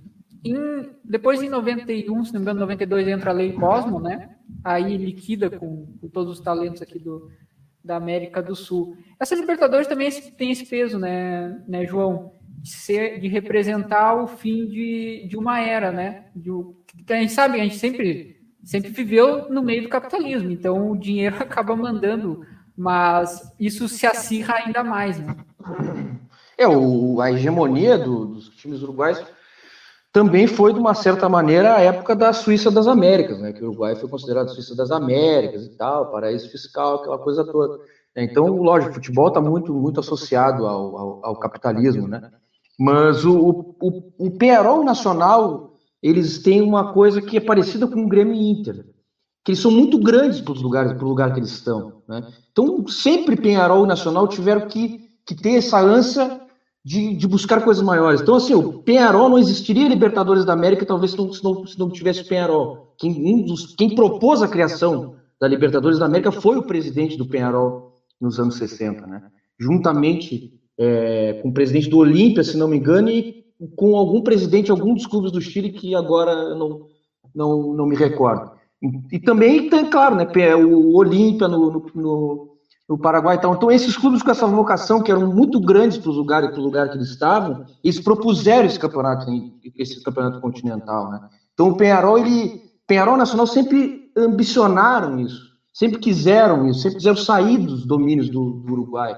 Em, 0.44 0.90
depois, 1.04 1.44
em 1.44 1.50
91, 1.50 2.26
se 2.26 2.34
não 2.34 2.40
me 2.40 2.44
engano, 2.44 2.60
92 2.62 3.08
entra 3.08 3.32
a 3.32 3.34
Lei 3.34 3.52
Cosmo, 3.54 4.00
né? 4.00 4.36
Aí 4.64 4.96
liquida 4.98 5.50
com, 5.50 5.88
com 6.00 6.08
todos 6.08 6.34
os 6.34 6.40
talentos 6.40 6.82
aqui 6.82 6.98
do, 6.98 7.30
da 7.84 7.98
América 7.98 8.42
do 8.42 8.56
Sul. 8.56 8.98
Essa 9.20 9.36
Libertadores 9.36 9.88
também 9.88 10.10
tem 10.38 10.52
esse 10.52 10.66
peso, 10.66 10.98
né, 10.98 11.64
né 11.68 11.86
João? 11.86 12.35
De, 12.66 12.72
ser, 12.72 13.20
de 13.20 13.28
representar 13.28 14.16
o 14.16 14.26
fim 14.26 14.66
de, 14.66 15.28
de 15.30 15.38
uma 15.38 15.60
era, 15.60 15.92
né? 15.92 16.26
De, 16.36 16.50
a 17.08 17.14
gente 17.14 17.32
sabe, 17.32 17.62
a 17.62 17.64
gente 17.64 17.78
sempre, 17.78 18.38
sempre 18.64 18.90
viveu 18.90 19.48
no 19.52 19.62
meio 19.62 19.84
do 19.84 19.90
capitalismo, 19.90 20.50
então 20.50 20.90
o 20.92 20.98
dinheiro 20.98 21.36
acaba 21.40 21.76
mandando, 21.76 22.42
mas 22.76 23.54
isso 23.60 23.88
se 23.88 24.08
acirra 24.08 24.56
ainda 24.56 24.84
mais, 24.84 25.20
né? 25.20 25.36
É, 26.58 26.68
o, 26.68 27.22
a 27.22 27.32
hegemonia 27.32 28.00
do, 28.00 28.26
dos 28.26 28.50
times 28.50 28.82
uruguais 28.82 29.24
também 30.12 30.48
foi, 30.48 30.74
de 30.74 30.80
uma 30.80 30.96
certa 30.96 31.30
maneira, 31.30 31.76
a 31.76 31.82
época 31.82 32.16
da 32.16 32.34
Suíça 32.34 32.72
das 32.72 32.88
Américas, 32.88 33.40
né? 33.40 33.54
Que 33.54 33.64
o 33.64 33.68
Uruguai 33.68 33.96
foi 33.96 34.10
considerado 34.10 34.50
Suíça 34.50 34.76
das 34.76 34.90
Américas 34.90 35.66
e 35.66 35.78
tal, 35.78 36.10
paraíso 36.10 36.50
fiscal, 36.50 36.96
aquela 36.96 37.20
coisa 37.20 37.46
toda. 37.46 37.80
Então, 38.16 38.48
lógico, 38.48 38.92
o 38.92 38.96
futebol 38.96 39.28
está 39.28 39.42
muito, 39.42 39.74
muito 39.74 40.00
associado 40.00 40.66
ao, 40.66 40.98
ao, 40.98 41.26
ao 41.26 41.36
capitalismo, 41.36 42.08
né? 42.08 42.32
Mas 42.80 43.24
o, 43.24 43.76
o, 43.82 44.14
o 44.18 44.32
Penharol 44.32 44.84
Nacional, 44.84 45.78
eles 46.02 46.40
têm 46.40 46.62
uma 46.62 46.92
coisa 46.92 47.22
que 47.22 47.38
é 47.38 47.42
parecida 47.42 47.88
com 47.88 48.04
o 48.04 48.08
Grêmio 48.08 48.36
Inter, 48.36 48.86
que 49.44 49.52
eles 49.52 49.60
são 49.60 49.72
muito 49.72 49.98
grandes 49.98 50.42
para 50.42 50.54
os 50.54 50.62
lugares, 50.62 50.94
para 50.94 51.06
o 51.06 51.10
lugar 51.10 51.34
que 51.34 51.40
eles 51.40 51.52
estão. 51.52 52.02
Né? 52.08 52.28
Então, 52.52 52.86
sempre 52.88 53.36
Penharol 53.36 53.86
e 53.86 53.88
Nacional 53.88 54.28
tiveram 54.28 54.68
que, 54.68 55.10
que 55.26 55.36
ter 55.36 55.56
essa 55.56 55.80
ânsia 55.80 56.42
de, 56.84 57.16
de, 57.16 57.28
buscar 57.28 57.64
coisas 57.64 57.84
maiores. 57.84 58.22
Então, 58.22 58.36
assim, 58.36 58.54
o 58.54 58.84
Penharol 58.84 59.30
não 59.30 59.40
existiria 59.40 59.88
Libertadores 59.88 60.46
da 60.46 60.54
América, 60.54 60.86
talvez 60.86 61.12
se 61.12 61.18
não, 61.18 61.34
se 61.34 61.44
não, 61.44 61.66
se 61.66 61.80
não 61.80 61.90
tivesse 61.90 62.24
Penharol. 62.24 62.94
Quem, 62.98 63.12
um 63.12 63.44
dos, 63.44 63.74
quem 63.76 63.96
propôs 63.96 64.44
a 64.44 64.48
criação 64.48 65.16
da 65.40 65.48
Libertadores 65.48 66.00
da 66.00 66.06
América 66.06 66.32
foi 66.32 66.58
o 66.58 66.64
presidente 66.64 67.18
do 67.18 67.26
Penharol 67.26 67.94
nos 68.22 68.40
anos 68.40 68.56
60, 68.56 69.06
né? 69.08 69.24
Juntamente 69.60 70.54
é, 70.78 71.40
com 71.42 71.50
o 71.50 71.54
presidente 71.54 71.90
do 71.90 71.98
Olímpia, 71.98 72.44
se 72.44 72.58
não 72.58 72.68
me 72.68 72.78
engano, 72.78 73.10
e 73.10 73.46
com 73.76 73.96
algum 73.96 74.22
presidente 74.22 74.66
de 74.66 74.72
algum 74.72 74.94
dos 74.94 75.06
clubes 75.06 75.32
do 75.32 75.42
Chile 75.42 75.72
que 75.72 75.96
agora 75.96 76.56
não, 76.56 76.88
não, 77.34 77.74
não 77.74 77.86
me 77.86 77.96
recordo. 77.96 78.52
E, 78.82 79.16
e 79.16 79.20
também 79.20 79.70
tem, 79.70 79.90
claro, 79.90 80.16
né, 80.16 80.28
o 80.56 80.96
Olímpia 80.96 81.48
no, 81.48 81.90
no, 81.96 82.58
no, 82.90 82.98
Paraguai. 82.98 83.38
Então, 83.38 83.54
então, 83.54 83.72
esses 83.72 83.98
clubes 83.98 84.22
com 84.22 84.32
essa 84.32 84.46
vocação, 84.46 85.02
que 85.02 85.12
eram 85.12 85.34
muito 85.34 85.60
grandes 85.60 85.98
para 85.98 86.12
o 86.12 86.14
lugar, 86.14 86.52
pro 86.52 86.62
lugar 86.62 86.90
que 86.90 86.98
eles 86.98 87.10
estavam, 87.10 87.66
eles 87.84 88.00
propuseram 88.00 88.66
esse 88.66 88.80
campeonato, 88.80 89.26
esse 89.78 90.04
campeonato 90.04 90.42
continental. 90.42 91.10
Né? 91.12 91.22
Então, 91.54 91.70
o 91.70 91.78
Penharol, 91.78 92.18
ele, 92.18 92.62
Penharol 92.86 93.18
Nacional 93.18 93.48
sempre 93.48 94.12
ambicionaram 94.18 95.20
isso, 95.20 95.42
sempre 95.74 96.00
quiseram 96.00 96.68
isso, 96.68 96.82
sempre 96.82 96.98
quiseram 96.98 97.18
sair 97.18 97.58
dos 97.58 97.86
domínios 97.86 98.30
do, 98.30 98.62
do 98.66 98.74
Uruguai. 98.74 99.16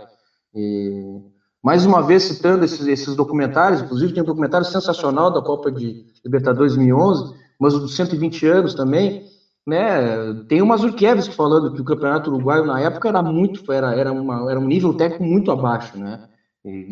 E, 0.55 1.19
mais 1.67 1.85
uma 1.85 2.01
vez 2.01 2.23
citando 2.23 2.63
esses, 2.63 2.87
esses 2.87 3.13
documentários, 3.13 3.81
inclusive 3.81 4.13
tem 4.13 4.23
um 4.23 4.25
documentário 4.25 4.65
sensacional 4.65 5.29
da 5.29 5.41
Copa 5.41 5.69
de 5.69 6.05
Libertadores 6.23 6.77
2011, 6.77 7.35
mas 7.59 7.73
o 7.73 7.79
dos 7.81 7.93
120 7.93 8.47
anos 8.47 8.73
também, 8.73 9.25
né? 9.65 10.33
Tem 10.47 10.61
o 10.61 10.65
Mazurkiewicz 10.65 11.27
falando 11.27 11.73
que 11.73 11.81
o 11.81 11.83
campeonato 11.83 12.31
uruguaio 12.31 12.65
na 12.65 12.79
época 12.79 13.09
era 13.09 13.21
muito, 13.21 13.69
era, 13.69 13.93
era, 13.93 14.13
uma, 14.13 14.49
era 14.49 14.57
um 14.57 14.65
nível 14.65 14.93
técnico 14.93 15.25
muito 15.25 15.51
abaixo, 15.51 15.97
né? 15.99 16.29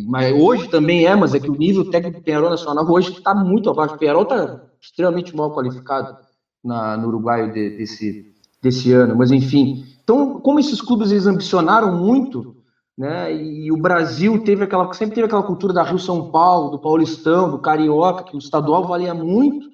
mas 0.08 0.34
hoje 0.34 0.68
também 0.68 1.06
é, 1.06 1.16
mas 1.16 1.34
é 1.34 1.40
que 1.40 1.50
o 1.50 1.56
nível 1.56 1.90
técnico 1.90 2.20
do 2.20 2.24
Penharol 2.24 2.50
Nacional 2.50 2.86
hoje 2.90 3.12
está 3.12 3.34
muito 3.34 3.70
abaixo. 3.70 3.96
O 3.96 3.98
Penharol 3.98 4.24
está 4.24 4.60
extremamente 4.82 5.34
mal 5.34 5.54
qualificado 5.54 6.18
na, 6.62 6.98
no 6.98 7.08
Uruguai 7.08 7.50
de, 7.50 7.78
desse, 7.78 8.26
desse 8.62 8.92
ano, 8.92 9.16
mas 9.16 9.32
enfim. 9.32 9.86
Então, 10.04 10.42
como 10.42 10.60
esses 10.60 10.82
clubes 10.82 11.12
eles 11.12 11.28
ambicionaram 11.28 11.98
muito, 11.98 12.55
né? 12.98 13.34
E 13.36 13.72
o 13.72 13.78
Brasil 13.78 14.44
teve 14.44 14.64
aquela, 14.64 14.92
sempre 14.94 15.16
teve 15.16 15.26
aquela 15.26 15.44
cultura 15.44 15.74
da 15.74 15.84
Rio 15.84 16.00
São 16.00 16.32
Paulo, 16.32 16.70
do 16.70 16.80
Paulistão, 16.80 17.52
do 17.52 17.60
Carioca, 17.60 18.24
que 18.24 18.36
o 18.36 18.40
estadual 18.40 18.88
valia 18.88 19.14
muito. 19.14 19.68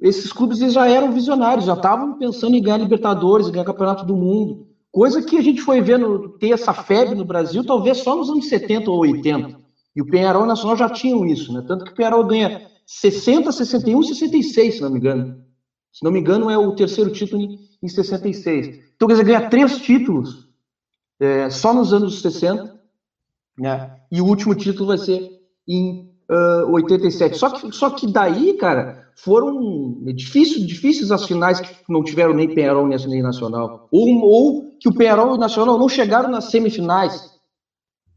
Esses 0.00 0.32
clubes 0.32 0.58
já 0.58 0.88
eram 0.88 1.12
visionários, 1.12 1.66
já 1.66 1.74
estavam 1.74 2.18
pensando 2.18 2.56
em 2.56 2.62
ganhar 2.62 2.78
Libertadores, 2.78 3.50
ganhar 3.50 3.64
Campeonato 3.64 4.04
do 4.04 4.16
Mundo, 4.16 4.66
coisa 4.90 5.22
que 5.22 5.36
a 5.36 5.42
gente 5.42 5.60
foi 5.60 5.80
vendo 5.80 6.30
ter 6.38 6.50
essa 6.50 6.72
febre 6.72 7.14
no 7.14 7.24
Brasil, 7.24 7.64
talvez 7.64 7.98
só 7.98 8.16
nos 8.16 8.30
anos 8.30 8.48
70 8.48 8.90
ou 8.90 9.00
80. 9.00 9.60
E 9.94 10.02
o 10.02 10.06
Penharol 10.06 10.46
Nacional 10.46 10.76
já 10.76 10.88
tinham 10.88 11.26
isso, 11.26 11.52
né? 11.52 11.62
Tanto 11.66 11.84
que 11.84 11.92
o 11.92 11.94
Penharol 11.94 12.24
ganha 12.24 12.62
60, 12.86 13.52
61, 13.52 14.02
66, 14.02 14.74
se 14.74 14.80
não 14.80 14.90
me 14.90 14.98
engano. 14.98 15.44
Se 15.92 16.04
não 16.04 16.10
me 16.10 16.20
engano, 16.20 16.48
é 16.48 16.56
o 16.56 16.74
terceiro 16.74 17.10
título 17.10 17.42
em 17.82 17.88
66. 17.88 18.80
Então, 18.94 19.06
quer 19.06 19.14
dizer, 19.14 19.24
ganha 19.24 19.50
três 19.50 19.78
títulos 19.78 20.49
é, 21.20 21.50
só 21.50 21.74
nos 21.74 21.92
anos 21.92 22.22
60, 22.22 22.80
né? 23.58 23.94
E 24.10 24.20
o 24.20 24.26
último 24.26 24.54
título 24.54 24.88
vai 24.88 24.98
ser 24.98 25.30
em 25.68 26.10
uh, 26.30 26.72
87. 26.72 27.36
Só 27.36 27.50
que, 27.50 27.72
só 27.72 27.90
que 27.90 28.10
daí, 28.10 28.54
cara, 28.54 29.08
foram 29.16 30.02
difíceis, 30.14 30.66
difíceis 30.66 31.12
as 31.12 31.26
finais 31.26 31.60
que 31.60 31.76
não 31.88 32.02
tiveram 32.02 32.32
nem 32.32 32.52
Penharol 32.52 32.86
nem 32.86 33.22
Nacional. 33.22 33.88
Ou, 33.92 34.08
ou 34.22 34.70
que 34.80 34.88
o 34.88 34.94
Penharol 34.94 35.32
e 35.32 35.34
o 35.34 35.40
Nacional 35.40 35.78
não 35.78 35.88
chegaram 35.88 36.30
nas 36.30 36.44
semifinais. 36.44 37.38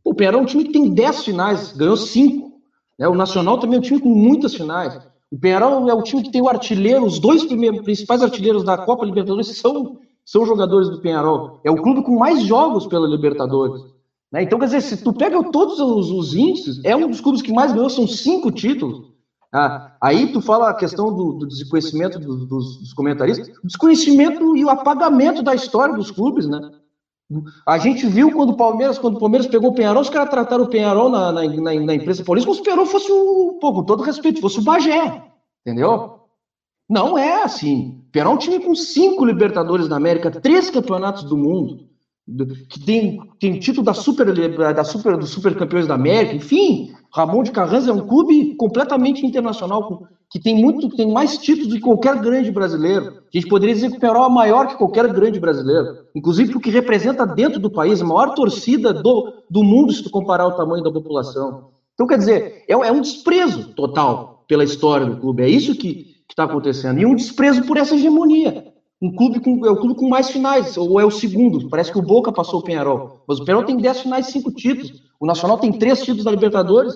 O 0.04 0.14
Penharol 0.14 0.42
é 0.42 0.44
um 0.44 0.48
time 0.48 0.64
que 0.64 0.72
tem 0.72 0.94
10 0.94 1.26
finais, 1.26 1.74
ganhou 1.74 1.98
5. 1.98 2.52
Né? 2.98 3.08
O 3.08 3.16
Nacional 3.16 3.60
também 3.60 3.76
é 3.76 3.80
um 3.80 3.84
time 3.84 4.00
com 4.00 4.10
muitas 4.10 4.56
finais. 4.56 4.98
O 5.30 5.38
Penharol 5.38 5.90
é 5.90 5.94
o 5.94 6.04
time 6.04 6.24
que 6.24 6.32
tem 6.32 6.42
o 6.42 6.50
artilheiro, 6.50 7.06
os 7.06 7.20
dois 7.20 7.44
primeiros, 7.44 7.82
principais 7.82 8.22
artilheiros 8.22 8.64
da 8.64 8.78
Copa 8.78 9.06
Libertadores 9.06 9.58
são 9.58 10.00
são 10.26 10.46
jogadores 10.46 10.90
do 10.90 11.00
Penharol. 11.00 11.60
É 11.64 11.72
o 11.72 11.82
clube 11.82 12.04
com 12.04 12.18
mais 12.18 12.44
jogos 12.44 12.88
pela 12.88 13.08
Libertadores. 13.08 13.84
Né? 14.32 14.44
Então, 14.44 14.58
quer 14.58 14.66
dizer, 14.66 14.82
se 14.82 15.04
tu 15.04 15.14
pega 15.14 15.44
todos 15.52 15.80
os, 15.80 16.10
os, 16.10 16.34
índices, 16.34 16.84
é 16.84 16.96
um 16.96 17.08
dos 17.08 17.22
clubes 17.22 17.42
que 17.42 17.54
mais 17.54 17.72
ganhou, 17.72 17.90
são 17.90 18.08
cinco 18.08 18.52
títulos. 18.52 19.14
Ah, 19.54 19.96
aí 20.02 20.34
tu 20.34 20.42
fala 20.42 20.70
a 20.70 20.74
questão 20.74 21.14
do, 21.14 21.34
do 21.34 21.48
desconhecimento 21.48 22.20
dos, 22.20 22.48
dos, 22.48 22.94
comentaristas, 22.94 23.52
desconhecimento 23.64 24.58
e 24.58 24.66
o 24.66 24.70
apagamento 24.70 25.44
da 25.44 25.54
história 25.54 25.94
dos 25.94 26.10
clubes, 26.10 26.48
né? 26.48 26.60
A 27.66 27.78
gente 27.78 28.08
viu 28.08 28.32
quando 28.32 28.50
o 28.50 28.58
Palmeiras, 28.58 28.98
quando 28.98 29.18
o 29.18 29.20
Palmeiras 29.20 29.48
pegou 29.48 29.70
o 29.70 29.76
Penharol, 29.76 30.02
os 30.02 30.10
caras 30.10 30.30
trataram 30.30 30.64
o 30.64 30.68
Penharol 30.68 31.10
na, 31.10 31.32
na, 31.32 31.44
na, 31.44 31.74
na 31.80 31.94
imprensa 31.94 32.24
paulista 32.24 32.48
como 32.48 32.56
se 32.56 32.62
o 32.62 32.64
Penharol 32.64 32.86
fosse 32.88 33.12
o, 33.12 33.60
pô, 33.62 33.74
com 33.74 33.84
todo 33.84 34.04
respeito, 34.04 34.42
fosse 34.42 34.60
o 34.60 34.64
Bagé, 34.64 35.24
entendeu? 35.62 36.20
Não 36.90 37.18
é 37.18 37.44
assim. 37.44 38.03
Penharol 38.14 38.34
é 38.34 38.36
um 38.36 38.40
time 38.40 38.60
com 38.60 38.76
cinco 38.76 39.26
Libertadores 39.26 39.88
da 39.88 39.98
América, 39.98 40.30
três 40.30 40.70
campeonatos 40.70 41.24
do 41.24 41.36
mundo, 41.36 41.80
que 42.70 42.80
tem, 42.80 43.20
tem 43.40 43.60
título 43.60 43.84
da 43.84 43.96
super, 43.96 44.28
da 44.58 44.84
super, 44.84 45.18
dos 45.18 45.32
super 45.32 45.56
campeões 45.58 45.88
da 45.88 45.96
América, 45.96 46.36
enfim, 46.36 46.94
Ramon 47.12 47.42
de 47.42 47.52
Carranza 47.52 47.90
é 47.90 47.94
um 47.94 48.08
clube 48.08 48.56
completamente 48.56 49.26
internacional, 49.26 50.08
que 50.30 50.40
tem 50.40 50.56
muito, 50.56 50.90
tem 50.96 51.12
mais 51.12 51.40
títulos 51.40 51.70
do 51.70 51.76
que 51.76 51.82
qualquer 51.82 52.22
grande 52.22 52.52
brasileiro. 52.52 53.06
A 53.08 53.38
gente 53.38 53.48
poderia 53.48 53.74
dizer 53.74 53.90
que 53.90 53.98
o 53.98 54.00
Penarol 54.00 54.28
é 54.28 54.34
maior 54.34 54.68
que 54.68 54.78
qualquer 54.78 55.12
grande 55.12 55.40
brasileiro, 55.40 56.06
inclusive 56.16 56.54
porque 56.54 56.70
representa 56.70 57.26
dentro 57.26 57.60
do 57.60 57.72
país 57.72 58.00
a 58.00 58.06
maior 58.06 58.36
torcida 58.36 58.94
do, 58.94 59.34
do 59.50 59.64
mundo, 59.64 59.92
se 59.92 60.04
tu 60.04 60.12
comparar 60.12 60.46
o 60.46 60.56
tamanho 60.56 60.84
da 60.84 60.92
população. 60.92 61.72
Então, 61.96 62.06
quer 62.06 62.20
dizer, 62.20 62.64
é, 62.68 62.74
é 62.74 62.92
um 62.92 63.02
desprezo 63.02 63.74
total 63.74 64.46
pela 64.48 64.64
história 64.64 65.08
do 65.08 65.18
clube. 65.18 65.42
É 65.42 65.50
isso 65.50 65.76
que 65.76 66.14
está 66.32 66.44
acontecendo. 66.46 67.00
E 67.00 67.06
um 67.06 67.16
desprezo 67.16 67.64
por 67.66 67.78
essa 67.78 67.96
hegemonia. 67.96 68.74
Um 69.02 69.14
clube 69.14 69.42
com, 69.42 69.66
é 69.66 69.70
o 69.70 69.76
clube 69.76 70.00
com 70.00 70.08
mais 70.08 70.30
finais, 70.30 70.78
ou 70.78 71.00
é 71.00 71.06
o 71.06 71.12
segundo. 71.12 71.70
Parece 71.70 71.92
que 71.92 72.00
o 72.00 72.02
Boca 72.02 72.32
passou 72.32 72.62
o 72.62 72.64
Penharol. 72.64 73.22
Mas 73.28 73.40
o 73.40 73.44
Penharol 73.46 73.66
tem 73.66 73.76
10 73.76 74.02
finais 74.02 74.30
e 74.30 74.32
5 74.32 74.52
títulos. 74.54 75.04
O 75.20 75.26
Nacional 75.26 75.58
tem 75.58 75.74
3 75.74 76.00
títulos 76.00 76.24
da 76.24 76.32
Libertadores 76.32 76.96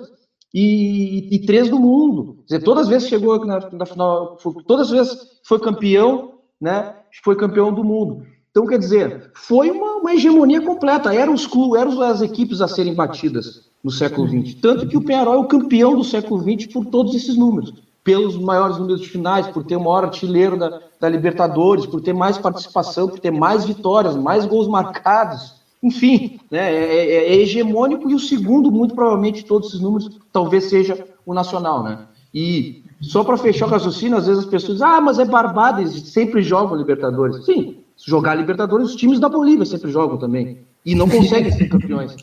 e, 0.53 1.35
e, 1.35 1.45
três 1.45 1.69
do 1.69 1.77
mundo. 1.77 2.37
Quer 2.47 2.55
dizer, 2.55 2.63
todas 2.63 2.83
as 2.83 2.89
vezes 2.89 3.09
chegou 3.09 3.45
na, 3.45 3.69
na 3.71 3.85
final, 3.85 4.37
foi, 4.39 4.53
todas 4.65 4.87
as 4.87 4.91
vezes 4.91 5.27
foi 5.43 5.59
campeão, 5.59 6.35
né? 6.59 6.95
Foi 7.23 7.35
campeão 7.35 7.73
do 7.73 7.83
mundo. 7.83 8.25
Então, 8.51 8.65
quer 8.65 8.79
dizer, 8.79 9.29
foi 9.35 9.69
uma, 9.69 9.97
uma 9.97 10.13
hegemonia 10.13 10.61
completa. 10.61 11.13
Eram, 11.13 11.33
os, 11.33 11.47
eram 11.77 12.01
as 12.01 12.21
equipes 12.21 12.61
a 12.61 12.67
serem 12.69 12.95
batidas 12.95 13.69
no 13.83 13.91
século 13.91 14.27
XX. 14.27 14.55
Tanto 14.61 14.87
que 14.87 14.95
o 14.95 15.03
Penharol 15.03 15.35
é 15.35 15.37
o 15.37 15.47
campeão 15.47 15.95
do 15.95 16.03
século 16.03 16.41
XX 16.41 16.71
por 16.71 16.85
todos 16.85 17.13
esses 17.13 17.37
números 17.37 17.73
pelos 18.07 18.37
maiores 18.37 18.77
números 18.77 19.01
de 19.01 19.09
finais, 19.09 19.47
por 19.47 19.65
ter 19.65 19.75
o 19.75 19.81
maior 19.81 20.05
artilheiro 20.05 20.57
da, 20.57 20.79
da 20.97 21.09
Libertadores, 21.09 21.85
por 21.85 21.99
ter 21.99 22.13
mais 22.13 22.37
participação, 22.37 23.09
por 23.09 23.19
ter 23.19 23.31
mais 23.31 23.65
vitórias, 23.65 24.15
mais 24.15 24.45
gols 24.45 24.65
marcados. 24.65 25.55
Enfim, 25.83 26.39
né, 26.49 26.73
é, 26.73 26.85
é, 26.85 27.33
é, 27.33 27.35
hegemônico 27.35 28.09
e 28.09 28.15
o 28.15 28.19
segundo, 28.19 28.71
muito 28.71 28.95
provavelmente, 28.95 29.43
todos 29.43 29.67
esses 29.67 29.81
números, 29.81 30.09
talvez 30.31 30.69
seja 30.69 31.05
o 31.25 31.33
Nacional. 31.33 31.83
Né? 31.83 31.99
E 32.33 32.85
só 33.01 33.25
para 33.25 33.35
fechar 33.35 33.65
o 33.65 33.69
raciocínio, 33.69 34.17
às 34.17 34.25
vezes 34.25 34.45
as 34.45 34.49
pessoas 34.49 34.77
dizem, 34.77 34.87
ah, 34.87 35.01
mas 35.01 35.19
é 35.19 35.25
barbada, 35.25 35.81
eles 35.81 36.07
sempre 36.07 36.41
jogam 36.41 36.77
Libertadores. 36.77 37.43
Sim, 37.43 37.79
se 37.97 38.09
jogar 38.09 38.35
Libertadores, 38.35 38.91
os 38.91 38.95
times 38.95 39.19
da 39.19 39.27
Bolívia 39.27 39.65
sempre 39.65 39.91
jogam 39.91 40.17
também. 40.17 40.59
E 40.85 40.95
não 40.95 41.09
conseguem 41.09 41.51
ser 41.51 41.67
campeões. 41.67 42.15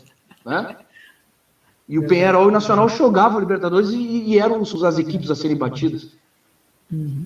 Né? 0.43 0.77
E 1.87 1.99
o 1.99 2.07
Penharol 2.07 2.45
e 2.45 2.47
o 2.47 2.51
Nacional 2.51 2.89
jogavam 2.89 3.39
Libertadores 3.39 3.91
e, 3.91 4.23
e 4.25 4.39
eram 4.39 4.61
as 4.61 4.97
equipes 4.97 5.29
a 5.29 5.35
serem 5.35 5.55
batidas. 5.55 6.11
Uhum. 6.91 7.25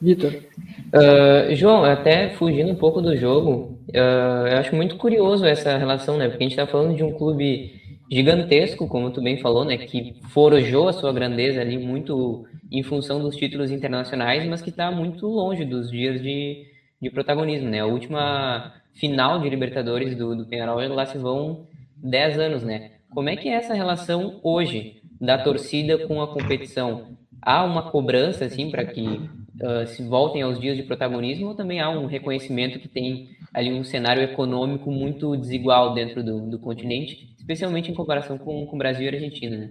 Vitor. 0.00 0.32
Uh, 0.32 1.54
João, 1.54 1.84
até 1.84 2.30
fugindo 2.30 2.70
um 2.70 2.74
pouco 2.74 3.00
do 3.00 3.16
jogo, 3.16 3.78
uh, 3.90 4.46
eu 4.48 4.58
acho 4.58 4.74
muito 4.74 4.96
curioso 4.96 5.46
essa 5.46 5.78
relação, 5.78 6.18
né? 6.18 6.28
Porque 6.28 6.42
a 6.42 6.48
gente 6.48 6.58
está 6.58 6.66
falando 6.66 6.96
de 6.96 7.04
um 7.04 7.12
clube 7.12 7.80
gigantesco, 8.10 8.88
como 8.88 9.10
tu 9.10 9.22
bem 9.22 9.38
falou, 9.38 9.64
né? 9.64 9.78
Que 9.78 10.16
forjou 10.30 10.88
a 10.88 10.92
sua 10.92 11.12
grandeza 11.12 11.60
ali 11.60 11.78
muito 11.78 12.44
em 12.70 12.82
função 12.82 13.20
dos 13.20 13.36
títulos 13.36 13.70
internacionais, 13.70 14.44
mas 14.44 14.60
que 14.60 14.70
está 14.70 14.90
muito 14.90 15.26
longe 15.26 15.64
dos 15.64 15.90
dias 15.90 16.20
de, 16.20 16.66
de 17.00 17.10
protagonismo, 17.10 17.70
né? 17.70 17.80
A 17.80 17.86
última 17.86 18.74
final 18.94 19.40
de 19.40 19.48
Libertadores 19.48 20.16
do, 20.16 20.34
do 20.34 20.44
Penharol, 20.44 20.80
lá 20.88 21.06
se 21.06 21.16
vão 21.16 21.66
10 21.96 22.38
anos, 22.38 22.62
né? 22.64 22.90
Como 23.14 23.28
é 23.28 23.36
que 23.36 23.48
é 23.48 23.54
essa 23.54 23.74
relação 23.74 24.40
hoje 24.42 25.02
da 25.20 25.38
torcida 25.38 26.06
com 26.06 26.22
a 26.22 26.28
competição? 26.28 27.16
Há 27.40 27.64
uma 27.64 27.90
cobrança, 27.90 28.44
assim, 28.44 28.70
para 28.70 28.84
que 28.84 29.02
uh, 29.06 29.86
se 29.86 30.02
voltem 30.02 30.42
aos 30.42 30.58
dias 30.58 30.76
de 30.76 30.82
protagonismo 30.82 31.48
ou 31.48 31.54
também 31.54 31.80
há 31.80 31.90
um 31.90 32.06
reconhecimento 32.06 32.78
que 32.78 32.88
tem 32.88 33.28
ali 33.52 33.72
um 33.72 33.84
cenário 33.84 34.22
econômico 34.22 34.90
muito 34.90 35.36
desigual 35.36 35.92
dentro 35.92 36.22
do, 36.22 36.48
do 36.48 36.58
continente, 36.58 37.34
especialmente 37.36 37.90
em 37.90 37.94
comparação 37.94 38.38
com, 38.38 38.66
com 38.66 38.78
Brasil 38.78 39.04
e 39.04 39.08
Argentina, 39.08 39.56
né? 39.56 39.70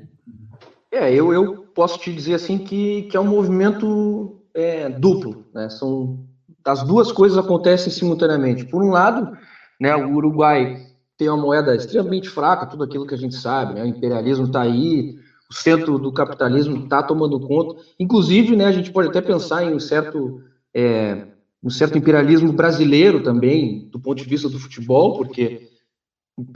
É, 0.91 1.11
eu, 1.11 1.33
eu 1.33 1.63
posso 1.73 1.97
te 1.97 2.11
dizer 2.11 2.33
assim 2.33 2.57
que, 2.57 3.03
que 3.03 3.15
é 3.15 3.19
um 3.19 3.27
movimento 3.27 4.41
é, 4.53 4.89
duplo, 4.89 5.45
né? 5.53 5.69
São 5.69 6.19
as 6.65 6.83
duas 6.83 7.11
coisas 7.11 7.37
acontecem 7.37 7.91
simultaneamente. 7.91 8.65
Por 8.65 8.83
um 8.83 8.89
lado, 8.89 9.35
né, 9.79 9.95
o 9.95 10.13
Uruguai 10.13 10.90
tem 11.21 11.29
uma 11.29 11.37
moeda 11.37 11.75
extremamente 11.75 12.27
fraca, 12.27 12.65
tudo 12.65 12.83
aquilo 12.83 13.05
que 13.05 13.13
a 13.13 13.17
gente 13.17 13.35
sabe, 13.35 13.75
né? 13.75 13.83
O 13.83 13.85
imperialismo 13.85 14.47
está 14.47 14.61
aí, 14.61 15.19
o 15.47 15.53
centro 15.53 15.99
do 15.99 16.11
capitalismo 16.11 16.83
está 16.83 17.03
tomando 17.03 17.39
conta. 17.39 17.79
Inclusive, 17.99 18.55
né, 18.55 18.65
a 18.65 18.71
gente 18.71 18.91
pode 18.91 19.09
até 19.09 19.21
pensar 19.21 19.63
em 19.63 19.71
um 19.71 19.79
certo, 19.79 20.41
é, 20.73 21.27
um 21.63 21.69
certo 21.69 21.95
imperialismo 21.95 22.51
brasileiro 22.51 23.21
também, 23.21 23.87
do 23.91 23.99
ponto 23.99 24.17
de 24.17 24.27
vista 24.27 24.49
do 24.49 24.57
futebol, 24.57 25.15
porque 25.15 25.69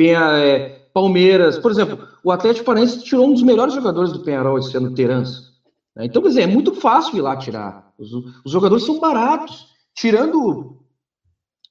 é, 0.10 0.80
Palmeiras, 0.92 1.60
por 1.60 1.70
exemplo, 1.70 2.00
o 2.24 2.32
Atlético 2.32 2.66
Paranaense 2.66 3.04
tirou 3.04 3.28
um 3.28 3.34
dos 3.34 3.44
melhores 3.44 3.76
jogadores 3.76 4.12
do 4.12 4.22
Penharol 4.22 4.58
esse 4.58 4.76
ano, 4.76 4.96
Terans. 4.96 5.54
Né? 5.96 6.06
Então, 6.06 6.24
quer 6.24 6.30
dizer, 6.30 6.42
é 6.42 6.48
muito 6.48 6.74
fácil 6.74 7.16
ir 7.16 7.22
lá 7.22 7.38
tirar. 7.38 7.94
Os, 8.00 8.12
os 8.44 8.52
jogadores 8.52 8.84
são 8.84 9.00
baratos. 9.00 9.68
Tirando 9.94 10.85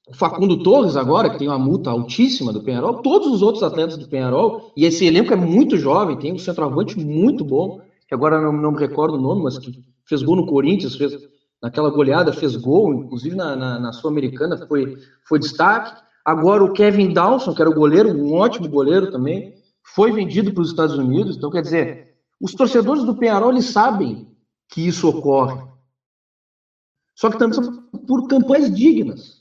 o 0.07 0.13
Facundo 0.13 0.61
Torres 0.61 0.95
agora, 0.95 1.29
que 1.29 1.39
tem 1.39 1.47
uma 1.47 1.57
multa 1.57 1.89
altíssima 1.89 2.53
do 2.53 2.61
Penharol, 2.61 3.01
todos 3.01 3.27
os 3.27 3.41
outros 3.41 3.63
atletas 3.63 3.97
do 3.97 4.07
Penharol, 4.07 4.71
e 4.77 4.85
esse 4.85 5.05
elenco 5.05 5.33
é 5.33 5.35
muito 5.35 5.77
jovem, 5.77 6.17
tem 6.17 6.31
um 6.31 6.37
centroavante 6.37 6.99
muito 6.99 7.43
bom, 7.43 7.81
que 8.07 8.13
agora 8.13 8.39
não, 8.39 8.53
não 8.53 8.71
me 8.71 8.79
recordo 8.79 9.15
o 9.15 9.21
nome, 9.21 9.43
mas 9.43 9.57
que 9.57 9.83
fez 10.05 10.21
gol 10.21 10.35
no 10.35 10.45
Corinthians, 10.45 10.95
fez 10.95 11.17
naquela 11.59 11.89
goleada, 11.89 12.31
fez 12.31 12.55
gol, 12.55 12.93
inclusive 12.93 13.35
na, 13.35 13.55
na, 13.55 13.79
na 13.79 13.93
Sul-Americana 13.93 14.67
foi, 14.67 14.95
foi 15.27 15.39
destaque. 15.39 15.99
Agora 16.23 16.63
o 16.63 16.73
Kevin 16.73 17.11
Dawson, 17.11 17.55
que 17.55 17.61
era 17.61 17.71
o 17.71 17.73
goleiro, 17.73 18.09
um 18.09 18.35
ótimo 18.35 18.69
goleiro 18.69 19.11
também, 19.11 19.55
foi 19.81 20.11
vendido 20.11 20.53
para 20.53 20.61
os 20.61 20.69
Estados 20.69 20.95
Unidos. 20.95 21.35
Então, 21.35 21.49
quer 21.49 21.63
dizer, 21.63 22.15
os 22.39 22.53
torcedores 22.53 23.03
do 23.03 23.15
Penharol, 23.15 23.51
eles 23.51 23.65
sabem 23.65 24.27
que 24.69 24.85
isso 24.85 25.09
ocorre. 25.09 25.59
Só 27.15 27.31
que 27.31 27.39
também 27.39 27.59
por 28.05 28.27
campanhas 28.27 28.71
dignas 28.75 29.34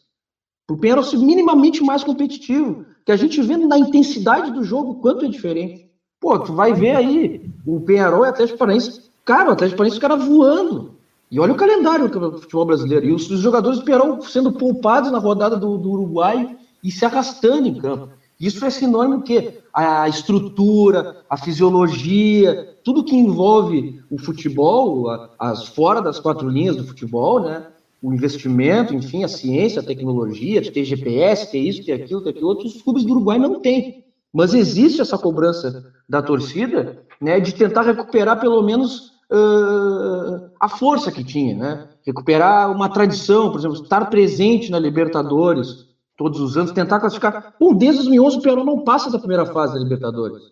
o 0.70 0.76
Penharol 0.76 1.04
ser 1.04 1.18
minimamente 1.18 1.82
mais 1.82 2.02
competitivo. 2.02 2.84
Que 3.04 3.12
a 3.12 3.16
gente 3.16 3.40
vê 3.42 3.56
na 3.56 3.78
intensidade 3.78 4.50
do 4.50 4.64
jogo 4.64 4.96
quanto 4.96 5.26
é 5.26 5.28
diferente. 5.28 5.90
Pô, 6.20 6.38
tu 6.38 6.54
vai 6.54 6.72
ver 6.72 6.96
aí 6.96 7.50
o 7.66 7.80
Penharol 7.80 8.24
e 8.24 8.28
o 8.28 8.30
Atlético 8.30 8.58
Paranaense. 8.58 9.02
Cara, 9.24 9.50
o 9.50 9.52
Atlético 9.52 9.76
Paranaense, 9.76 9.96
os 9.96 10.00
caras 10.00 10.24
voando. 10.24 10.94
E 11.30 11.38
olha 11.38 11.52
o 11.52 11.56
calendário 11.56 12.08
do 12.08 12.38
futebol 12.38 12.64
brasileiro. 12.64 13.06
E 13.06 13.12
os, 13.12 13.28
os 13.30 13.40
jogadores 13.40 13.78
do 13.78 13.84
Penharol 13.84 14.22
sendo 14.22 14.52
poupados 14.52 15.10
na 15.10 15.18
rodada 15.18 15.56
do, 15.56 15.76
do 15.76 15.90
Uruguai 15.90 16.56
e 16.82 16.90
se 16.90 17.04
arrastando 17.04 17.68
em 17.68 17.74
campo. 17.74 18.08
Isso 18.40 18.64
é 18.64 18.70
sinônimo 18.70 19.22
que 19.22 19.58
a 19.72 20.08
estrutura, 20.08 21.24
a 21.28 21.36
fisiologia, 21.36 22.76
tudo 22.82 23.04
que 23.04 23.14
envolve 23.14 24.02
o 24.10 24.18
futebol, 24.18 25.08
as 25.38 25.68
fora 25.68 26.00
das 26.00 26.18
quatro 26.18 26.48
linhas 26.48 26.76
do 26.76 26.84
futebol, 26.84 27.40
né? 27.40 27.66
O 28.04 28.12
investimento, 28.12 28.94
enfim, 28.94 29.24
a 29.24 29.28
ciência, 29.28 29.80
a 29.80 29.84
tecnologia, 29.84 30.60
de 30.60 30.70
ter 30.70 30.84
GPS, 30.84 31.50
ter 31.50 31.58
isso, 31.58 31.82
ter 31.82 31.92
aquilo, 31.92 32.20
ter 32.20 32.30
aquilo, 32.30 32.48
outros 32.48 32.82
clubes 32.82 33.02
do 33.02 33.12
Uruguai 33.12 33.38
não 33.38 33.60
têm. 33.60 34.04
Mas 34.30 34.52
existe 34.52 35.00
essa 35.00 35.16
cobrança 35.16 35.90
da 36.06 36.20
torcida, 36.20 37.02
né, 37.18 37.40
de 37.40 37.54
tentar 37.54 37.80
recuperar 37.80 38.38
pelo 38.38 38.62
menos 38.62 39.12
uh, 39.32 40.50
a 40.60 40.68
força 40.68 41.10
que 41.10 41.24
tinha, 41.24 41.56
né? 41.56 41.88
Recuperar 42.04 42.70
uma 42.70 42.90
tradição, 42.90 43.50
por 43.50 43.58
exemplo, 43.58 43.82
estar 43.82 44.04
presente 44.10 44.70
na 44.70 44.78
Libertadores 44.78 45.86
todos 46.14 46.40
os 46.40 46.58
anos, 46.58 46.72
tentar 46.72 47.00
classificar. 47.00 47.54
Bom, 47.58 47.72
desde 47.72 48.02
2011 48.02 48.36
o 48.36 48.42
Pearol 48.42 48.66
não 48.66 48.84
passa 48.84 49.10
da 49.10 49.18
primeira 49.18 49.46
fase 49.46 49.74
da 49.74 49.80
Libertadores. 49.80 50.42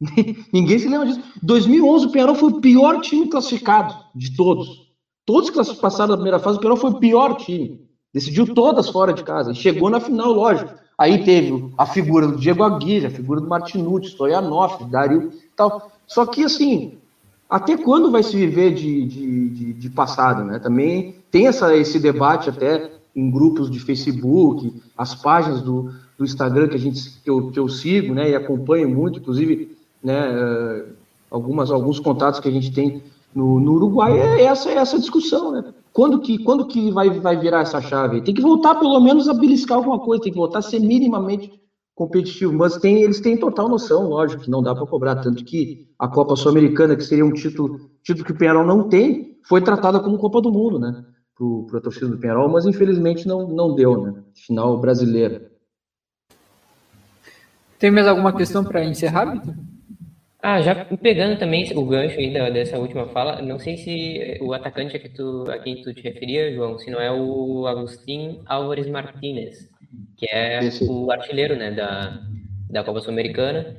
Ninguém 0.52 0.80
se 0.80 0.88
lembra 0.88 1.06
disso. 1.06 1.22
2011 1.44 2.06
o 2.06 2.10
Pearol 2.10 2.34
foi 2.34 2.50
o 2.50 2.60
pior 2.60 3.00
time 3.00 3.28
classificado 3.28 3.94
de 4.16 4.34
todos. 4.34 4.87
Todos 5.28 5.50
que 5.50 5.76
passaram 5.78 6.08
da 6.08 6.16
primeira 6.16 6.38
fase, 6.38 6.56
o 6.56 6.60
Penharol 6.60 6.78
foi 6.78 6.88
o 6.88 6.98
pior 6.98 7.36
time. 7.36 7.78
Decidiu 8.14 8.54
todas 8.54 8.88
fora 8.88 9.12
de 9.12 9.22
casa. 9.22 9.52
Chegou 9.52 9.90
na 9.90 10.00
final, 10.00 10.32
lógico. 10.32 10.72
Aí 10.96 11.22
teve 11.22 11.70
a 11.76 11.84
figura 11.84 12.26
do 12.26 12.38
Diego 12.38 12.62
Aguirre, 12.62 13.04
a 13.04 13.10
figura 13.10 13.38
do 13.38 13.46
Martinucci, 13.46 14.08
Stoyanov, 14.08 14.88
Dario 14.90 15.30
tal. 15.54 15.92
Só 16.06 16.24
que, 16.24 16.44
assim, 16.44 16.94
até 17.46 17.76
quando 17.76 18.10
vai 18.10 18.22
se 18.22 18.34
viver 18.38 18.72
de, 18.72 19.04
de, 19.04 19.48
de, 19.50 19.72
de 19.74 19.90
passado, 19.90 20.44
né? 20.44 20.58
Também 20.58 21.16
tem 21.30 21.46
essa, 21.46 21.76
esse 21.76 22.00
debate 22.00 22.48
até 22.48 22.90
em 23.14 23.30
grupos 23.30 23.70
de 23.70 23.80
Facebook, 23.80 24.72
as 24.96 25.14
páginas 25.14 25.60
do, 25.60 25.92
do 26.16 26.24
Instagram 26.24 26.68
que, 26.68 26.76
a 26.76 26.80
gente, 26.80 27.20
que, 27.22 27.28
eu, 27.28 27.50
que 27.50 27.58
eu 27.58 27.68
sigo 27.68 28.14
né, 28.14 28.30
e 28.30 28.34
acompanho 28.34 28.88
muito, 28.88 29.18
inclusive 29.18 29.76
né, 30.02 30.16
eh, 30.16 30.84
algumas, 31.30 31.70
alguns 31.70 32.00
contatos 32.00 32.40
que 32.40 32.48
a 32.48 32.52
gente 32.52 32.72
tem 32.72 33.02
no, 33.34 33.60
no 33.60 33.72
Uruguai, 33.74 34.18
é 34.18 34.44
essa, 34.44 34.70
é 34.70 34.74
essa 34.74 34.98
discussão. 34.98 35.52
Né? 35.52 35.64
Quando 35.92 36.20
que, 36.20 36.38
quando 36.38 36.66
que 36.66 36.90
vai, 36.90 37.10
vai 37.10 37.36
virar 37.36 37.60
essa 37.60 37.80
chave? 37.80 38.22
Tem 38.22 38.34
que 38.34 38.42
voltar 38.42 38.74
pelo 38.76 39.00
menos 39.00 39.28
a 39.28 39.34
beliscar 39.34 39.78
alguma 39.78 39.98
coisa, 39.98 40.22
tem 40.22 40.32
que 40.32 40.38
voltar 40.38 40.60
a 40.60 40.62
ser 40.62 40.80
minimamente 40.80 41.52
competitivo, 41.98 42.52
mas 42.52 42.76
tem, 42.76 43.02
eles 43.02 43.20
têm 43.20 43.36
total 43.36 43.68
noção, 43.68 44.08
lógico, 44.08 44.44
que 44.44 44.50
não 44.50 44.62
dá 44.62 44.72
para 44.72 44.86
cobrar, 44.86 45.16
tanto 45.16 45.44
que 45.44 45.88
a 45.98 46.06
Copa 46.06 46.36
Sul-Americana, 46.36 46.94
que 46.94 47.02
seria 47.02 47.24
um 47.24 47.32
título, 47.32 47.90
título 48.04 48.24
que 48.24 48.30
o 48.30 48.38
Penharol 48.38 48.64
não 48.64 48.88
tem, 48.88 49.36
foi 49.44 49.60
tratada 49.60 49.98
como 49.98 50.16
Copa 50.16 50.40
do 50.40 50.52
Mundo, 50.52 50.78
né, 50.78 51.04
para 51.68 51.78
a 51.78 51.82
torcida 51.82 52.06
do 52.06 52.16
Penharol, 52.16 52.48
mas 52.48 52.66
infelizmente 52.66 53.26
não, 53.26 53.48
não 53.48 53.74
deu, 53.74 54.00
né, 54.00 54.14
final 54.32 54.78
brasileira. 54.78 55.50
Tem 57.80 57.90
mais 57.90 58.06
alguma 58.06 58.32
questão 58.32 58.62
para 58.62 58.84
encerrar, 58.84 59.32
Vitor? 59.32 59.54
Ah, 60.40 60.60
já 60.62 60.84
pegando 61.02 61.36
também 61.38 61.68
o 61.74 61.84
gancho 61.84 62.18
aí 62.18 62.32
dessa 62.52 62.78
última 62.78 63.08
fala, 63.08 63.42
não 63.42 63.58
sei 63.58 63.76
se 63.76 64.38
o 64.40 64.52
atacante 64.52 64.96
a, 64.96 65.00
que 65.00 65.08
tu, 65.08 65.44
a 65.50 65.58
quem 65.58 65.82
tu 65.82 65.92
te 65.92 66.02
referia, 66.02 66.54
João, 66.54 66.78
se 66.78 66.90
não 66.90 67.00
é 67.00 67.10
o 67.10 67.66
Agustín 67.66 68.40
Álvares 68.46 68.86
Martínez, 68.86 69.68
que 70.16 70.26
é 70.30 70.64
Esse. 70.64 70.84
o 70.84 71.10
artilheiro 71.10 71.56
né, 71.56 71.72
da, 71.72 72.20
da 72.70 72.84
Copa 72.84 73.00
Sul-Americana. 73.00 73.76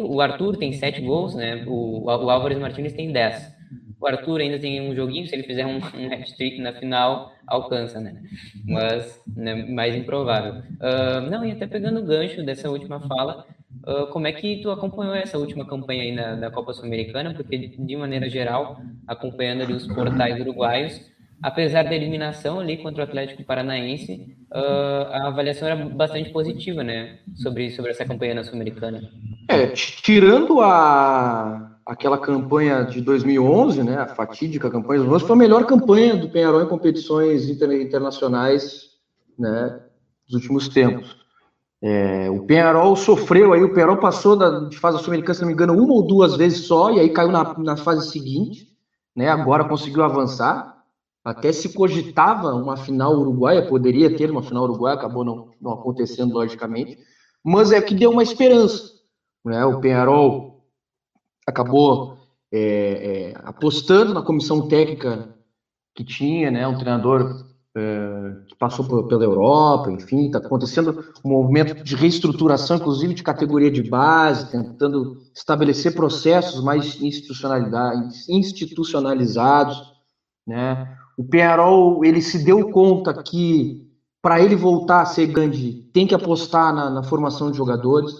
O 0.00 0.20
Arthur 0.20 0.56
tem 0.56 0.72
sete 0.72 1.02
gols, 1.02 1.34
né? 1.34 1.64
O, 1.66 2.04
o 2.04 2.30
Álvares 2.30 2.58
Martins 2.58 2.92
tem 2.92 3.12
dez. 3.12 3.52
O 4.00 4.06
Arthur 4.06 4.40
ainda 4.40 4.58
tem 4.58 4.80
um 4.80 4.94
joguinho, 4.94 5.26
se 5.26 5.34
ele 5.34 5.42
fizer 5.42 5.66
um, 5.66 5.76
um 5.76 6.12
hat-trick 6.12 6.58
na 6.62 6.72
final, 6.72 7.32
alcança, 7.46 8.00
né? 8.00 8.22
Mas 8.64 9.20
né, 9.36 9.54
mais 9.54 9.94
improvável. 9.94 10.62
Uh, 10.80 11.28
não, 11.28 11.44
e 11.44 11.52
até 11.52 11.66
pegando 11.66 12.00
o 12.00 12.04
gancho 12.04 12.42
dessa 12.42 12.70
última 12.70 13.00
fala, 13.00 13.44
uh, 13.86 14.06
como 14.12 14.26
é 14.26 14.32
que 14.32 14.60
tu 14.62 14.70
acompanhou 14.70 15.14
essa 15.14 15.38
última 15.38 15.66
campanha 15.66 16.02
aí 16.02 16.12
na, 16.12 16.36
na 16.36 16.50
Copa 16.50 16.72
Sul-Americana? 16.72 17.34
Porque, 17.34 17.56
de 17.56 17.96
maneira 17.96 18.28
geral, 18.28 18.80
acompanhando 19.06 19.62
ali 19.62 19.72
os 19.72 19.86
portais 19.86 20.40
uruguaios, 20.40 21.00
apesar 21.42 21.84
da 21.84 21.94
eliminação 21.94 22.60
ali 22.60 22.76
contra 22.76 23.02
o 23.02 23.04
Atlético 23.06 23.44
Paranaense, 23.44 24.36
uh, 24.52 25.06
a 25.10 25.28
avaliação 25.28 25.68
era 25.68 25.76
bastante 25.88 26.30
positiva, 26.30 26.82
né, 26.82 27.18
sobre, 27.36 27.70
sobre 27.70 27.90
essa 27.90 28.04
campanha 28.04 28.34
na 28.34 28.44
Sul-Americana. 28.44 29.00
É, 29.48 29.66
tirando 29.68 30.60
a, 30.60 31.78
aquela 31.86 32.18
campanha 32.18 32.84
de 32.84 33.00
2011, 33.00 33.82
né, 33.82 33.96
a 33.96 34.06
fatídica 34.06 34.70
campanha 34.70 35.00
de 35.00 35.08
2011, 35.08 35.24
foi 35.26 35.36
a 35.36 35.38
melhor 35.38 35.66
campanha 35.66 36.16
do 36.16 36.28
Penharol 36.28 36.62
em 36.62 36.68
competições 36.68 37.48
inter, 37.48 37.72
internacionais, 37.80 38.90
né, 39.38 39.80
dos 40.26 40.34
últimos 40.34 40.68
tempos. 40.68 41.19
É, 41.82 42.28
o 42.30 42.44
Penharol 42.44 42.94
sofreu 42.94 43.52
aí, 43.52 43.64
o 43.64 43.72
Penharol 43.72 43.96
passou 43.96 44.36
da, 44.36 44.68
de 44.68 44.78
fase 44.78 44.98
sul-americana, 44.98 45.34
se 45.34 45.40
não 45.40 45.48
me 45.48 45.54
engano, 45.54 45.72
uma 45.72 45.94
ou 45.94 46.06
duas 46.06 46.36
vezes 46.36 46.66
só, 46.66 46.90
e 46.90 47.00
aí 47.00 47.08
caiu 47.08 47.30
na, 47.30 47.58
na 47.58 47.76
fase 47.76 48.10
seguinte, 48.10 48.68
né, 49.16 49.28
agora 49.28 49.64
conseguiu 49.64 50.02
avançar, 50.02 50.84
até 51.24 51.52
se 51.52 51.72
cogitava 51.72 52.54
uma 52.54 52.76
final 52.76 53.14
uruguaia, 53.18 53.66
poderia 53.66 54.14
ter 54.14 54.30
uma 54.30 54.42
final 54.42 54.64
uruguaia, 54.64 54.96
acabou 54.96 55.24
não, 55.24 55.48
não 55.60 55.72
acontecendo, 55.72 56.34
logicamente, 56.34 56.98
mas 57.42 57.72
é 57.72 57.80
que 57.80 57.94
deu 57.94 58.10
uma 58.10 58.22
esperança. 58.22 58.92
Né? 59.44 59.64
O 59.64 59.80
Penharol 59.80 60.64
acabou 61.46 62.18
é, 62.52 63.32
é, 63.32 63.34
apostando 63.44 64.12
na 64.14 64.22
comissão 64.22 64.68
técnica 64.68 65.34
que 65.94 66.04
tinha, 66.04 66.50
né? 66.50 66.66
um 66.66 66.78
treinador 66.78 67.49
é, 67.76 68.32
que 68.48 68.56
passou 68.56 68.84
por, 68.84 69.06
pela 69.06 69.24
Europa, 69.24 69.90
enfim, 69.92 70.26
está 70.26 70.38
acontecendo 70.38 71.04
um 71.24 71.30
movimento 71.30 71.84
de 71.84 71.94
reestruturação, 71.94 72.76
inclusive 72.76 73.14
de 73.14 73.22
categoria 73.22 73.70
de 73.70 73.82
base, 73.82 74.50
tentando 74.50 75.18
estabelecer 75.34 75.94
processos 75.94 76.62
mais 76.64 77.00
institucionalizados, 78.28 79.80
né? 80.46 80.96
O 81.16 81.24
Penharol, 81.24 82.04
ele 82.04 82.22
se 82.22 82.42
deu 82.42 82.70
conta 82.70 83.22
que 83.22 83.90
para 84.22 84.40
ele 84.40 84.56
voltar 84.56 85.02
a 85.02 85.06
ser 85.06 85.26
grande, 85.26 85.88
tem 85.92 86.06
que 86.06 86.14
apostar 86.14 86.74
na, 86.74 86.90
na, 86.90 87.02
formação 87.02 87.50
de 87.50 87.56
jogadores. 87.56 88.12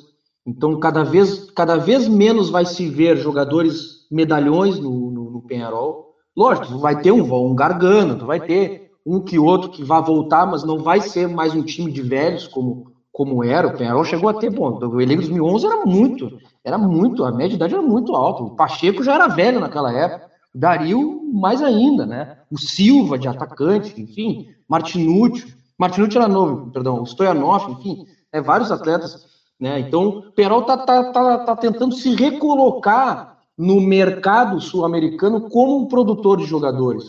Então, 0.47 0.79
cada 0.79 1.03
vez, 1.03 1.51
cada 1.51 1.77
vez 1.77 2.09
menos 2.09 2.49
vai 2.51 2.65
se 2.65 2.89
ver 2.89 3.17
jogadores 3.19 4.07
medalhões 4.11 4.79
no, 4.79 5.11
no, 5.11 5.31
no 5.31 5.43
Penharol. 5.43 6.15
Lógico, 6.37 6.79
vai 6.79 7.01
ter 7.01 7.13
um, 7.13 7.51
um 7.51 7.55
Gargano, 7.55 8.27
vai 8.27 8.41
ter 8.41 8.80
um 9.05 9.21
que 9.21 9.39
outro 9.39 9.71
que 9.71 9.83
vai 9.83 10.03
voltar, 10.03 10.47
mas 10.47 10.63
não 10.63 10.79
vai 10.79 11.01
ser 11.01 11.29
mais 11.29 11.55
um 11.55 11.63
time 11.63 11.91
de 11.91 12.03
velhos 12.03 12.47
como, 12.47 12.93
como 13.13 13.43
era. 13.43 13.69
O 13.69 13.77
Penharol 13.77 14.05
chegou 14.05 14.29
a 14.29 14.35
ter, 14.35 14.51
bom, 14.51 14.79
o 14.79 15.01
elenco 15.01 15.23
2011 15.23 15.67
era 15.67 15.87
muito, 15.87 16.39
era 16.65 16.79
muito, 16.79 17.25
a 17.25 17.33
média 17.33 17.51
de 17.51 17.55
idade 17.57 17.75
era 17.75 17.83
muito 17.83 18.15
alta. 18.15 18.43
O 18.43 18.57
Pacheco 18.57 19.03
já 19.03 19.15
era 19.15 19.29
velho 19.29 19.61
naquela 19.61 19.93
época. 19.93 20.31
Dario 20.55 21.21
mais 21.33 21.63
ainda, 21.63 22.05
né? 22.05 22.39
O 22.51 22.59
Silva 22.59 23.19
de 23.19 23.29
atacante, 23.29 24.01
enfim, 24.01 24.49
Martinúcio, 24.69 25.55
Martinúcio 25.79 26.19
era 26.19 26.29
novo, 26.29 26.71
perdão, 26.71 27.01
o 27.01 27.07
Stoyanov, 27.07 27.71
enfim, 27.71 28.05
é, 28.33 28.41
vários 28.41 28.71
atletas, 28.71 29.25
né? 29.59 29.81
Então, 29.81 30.09
o 30.09 30.33
Perol 30.33 30.63
tá, 30.63 30.77
tá, 30.77 31.13
tá, 31.13 31.39
tá 31.39 31.57
tentando 31.57 31.95
se 31.95 32.15
recolocar 32.15 33.39
no 33.57 33.81
mercado 33.81 34.61
sul-americano 34.61 35.49
como 35.49 35.79
um 35.79 35.87
produtor 35.87 36.39
de 36.39 36.45
jogadores, 36.45 37.05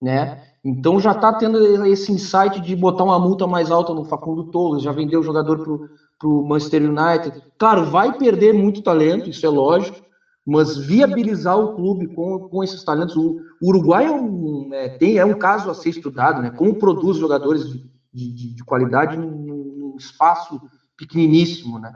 né? 0.00 0.42
Então 0.64 1.00
já 1.00 1.12
está 1.12 1.32
tendo 1.32 1.86
esse 1.86 2.12
insight 2.12 2.60
de 2.60 2.76
botar 2.76 3.04
uma 3.04 3.18
multa 3.18 3.46
mais 3.46 3.70
alta 3.70 3.94
no 3.94 4.04
Facundo 4.04 4.44
Torres, 4.50 4.82
já 4.82 4.92
vendeu 4.92 5.20
o 5.20 5.22
jogador 5.22 5.88
para 6.18 6.28
o 6.28 6.46
Manchester 6.46 6.82
United. 6.82 7.42
Claro, 7.58 7.86
vai 7.86 8.16
perder 8.16 8.52
muito 8.52 8.82
talento, 8.82 9.30
isso 9.30 9.46
é 9.46 9.48
lógico, 9.48 9.98
mas 10.46 10.76
viabilizar 10.76 11.58
o 11.58 11.74
clube 11.74 12.08
com, 12.08 12.40
com 12.40 12.62
esses 12.62 12.84
talentos. 12.84 13.16
O, 13.16 13.40
Uruguai 13.62 14.06
é 14.06 14.10
um, 14.10 14.68
é, 14.72 14.88
tem, 14.90 15.16
é 15.16 15.24
um 15.24 15.38
caso 15.38 15.70
a 15.70 15.74
ser 15.74 15.90
estudado, 15.90 16.42
né? 16.42 16.50
Como 16.50 16.74
produz 16.74 17.16
jogadores 17.16 17.68
de, 17.68 17.82
de, 18.12 18.54
de 18.54 18.64
qualidade 18.64 19.16
num, 19.16 19.96
espaço 19.98 20.60
pequeniníssimo, 20.96 21.78
né? 21.78 21.94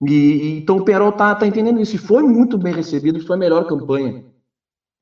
E, 0.00 0.58
então 0.58 0.76
o 0.76 0.84
Penarol 0.84 1.12
tá, 1.12 1.34
tá 1.34 1.46
entendendo 1.46 1.80
isso. 1.80 1.96
E 1.96 1.98
foi 1.98 2.22
muito 2.22 2.56
bem 2.56 2.72
recebido, 2.72 3.24
foi 3.24 3.36
a 3.36 3.38
melhor 3.38 3.66
campanha 3.66 4.24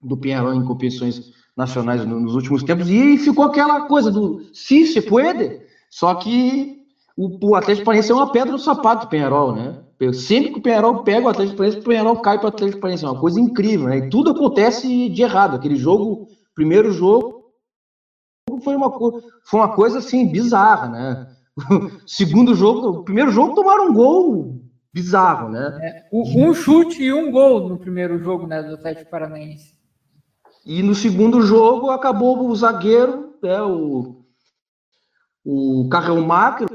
do 0.03 0.17
Penarol 0.17 0.55
em 0.55 0.65
competições 0.65 1.33
nacionais 1.61 2.05
nos 2.05 2.35
últimos 2.35 2.63
tempos. 2.63 2.89
E 2.89 3.17
ficou 3.19 3.45
aquela 3.45 3.83
coisa 3.83 4.11
do 4.11 4.43
se 4.53 4.87
se 4.87 5.01
pode, 5.03 5.61
só 5.89 6.15
que 6.15 6.81
o, 7.17 7.51
o 7.51 7.55
Atlético 7.55 7.85
Paranaense 7.85 8.11
é 8.11 8.15
uma 8.15 8.33
pedra 8.33 8.53
no 8.53 8.59
sapato 8.59 9.07
do 9.07 9.11
Penarol, 9.11 9.55
né? 9.55 9.79
Sempre 10.15 10.53
que 10.53 10.59
o 10.59 10.63
Penharol 10.63 11.03
pega 11.03 11.27
o 11.27 11.29
Atlético 11.29 11.59
Paranaense, 11.59 11.85
o 11.85 11.89
Penharol 11.89 12.17
cai 12.17 12.39
para 12.39 12.47
o 12.47 12.49
Atlético 12.49 12.81
Paranaense. 12.81 13.05
É 13.05 13.09
uma 13.09 13.21
coisa 13.21 13.39
incrível, 13.39 13.89
né? 13.89 13.99
E 13.99 14.09
tudo 14.09 14.31
acontece 14.31 15.11
de 15.11 15.23
errado. 15.23 15.57
Aquele 15.57 15.77
jogo, 15.77 16.27
primeiro 16.55 16.91
jogo, 16.91 17.51
foi 18.65 18.75
uma, 18.75 18.91
foi 19.45 19.61
uma 19.61 19.75
coisa 19.75 19.99
assim, 19.99 20.27
bizarra, 20.27 20.89
né? 20.89 21.27
segundo 22.07 22.55
jogo, 22.55 23.05
primeiro 23.05 23.31
jogo 23.31 23.55
tomaram 23.55 23.91
um 23.91 23.93
gol 23.93 24.61
bizarro, 24.93 25.49
né? 25.49 25.79
É, 25.83 26.09
um 26.13 26.55
chute 26.55 27.03
e 27.03 27.13
um 27.13 27.31
gol 27.31 27.69
no 27.69 27.79
primeiro 27.79 28.19
jogo, 28.19 28.47
né, 28.47 28.63
do 28.63 28.75
Atlético 28.75 29.11
Paranaense. 29.11 29.80
E 30.71 30.85
no 30.85 30.95
segundo 30.95 31.43
jogo 31.43 31.91
acabou 31.91 32.47
o 32.47 32.55
zagueiro, 32.55 33.35
né, 33.43 33.61
o, 33.61 34.25
o 35.45 35.89
Carrão 35.91 36.21
Macro, 36.21 36.69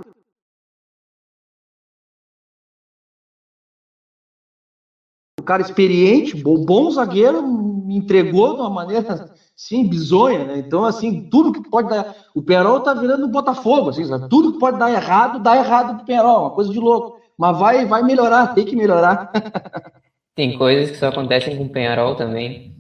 cara 5.46 5.62
experiente, 5.62 6.36
bom 6.36 6.92
zagueiro, 6.92 7.42
me 7.42 7.96
entregou 7.96 8.56
de 8.56 8.60
uma 8.60 8.70
maneira, 8.70 9.34
sim, 9.56 9.88
bizonha, 9.88 10.44
né? 10.44 10.58
Então, 10.58 10.84
assim, 10.84 11.30
tudo 11.30 11.54
que 11.54 11.70
pode 11.70 11.88
dar... 11.88 12.14
O 12.36 12.42
Perol 12.42 12.82
tá 12.82 12.94
virando 12.94 13.30
Botafogo, 13.30 13.92
assim, 13.92 14.04
sabe? 14.04 14.28
Tudo 14.28 14.52
que 14.52 14.60
pode 14.60 14.78
dar 14.78 14.92
errado, 14.92 15.42
dá 15.42 15.56
errado 15.56 15.96
pro 15.96 16.06
Perol, 16.06 16.42
uma 16.42 16.52
coisa 16.52 16.70
de 16.70 16.80
louco. 16.80 17.22
Mas 17.38 17.58
vai, 17.58 17.86
vai 17.86 18.04
melhorar, 18.04 18.48
tem 18.56 18.66
que 18.66 18.76
melhorar. 18.76 19.32
Tem 20.36 20.58
coisas 20.58 20.92
que 20.92 20.98
só 20.98 21.08
acontecem 21.08 21.56
com 21.56 21.64
o 21.64 21.70
Penharol 21.70 22.16
também. 22.16 22.75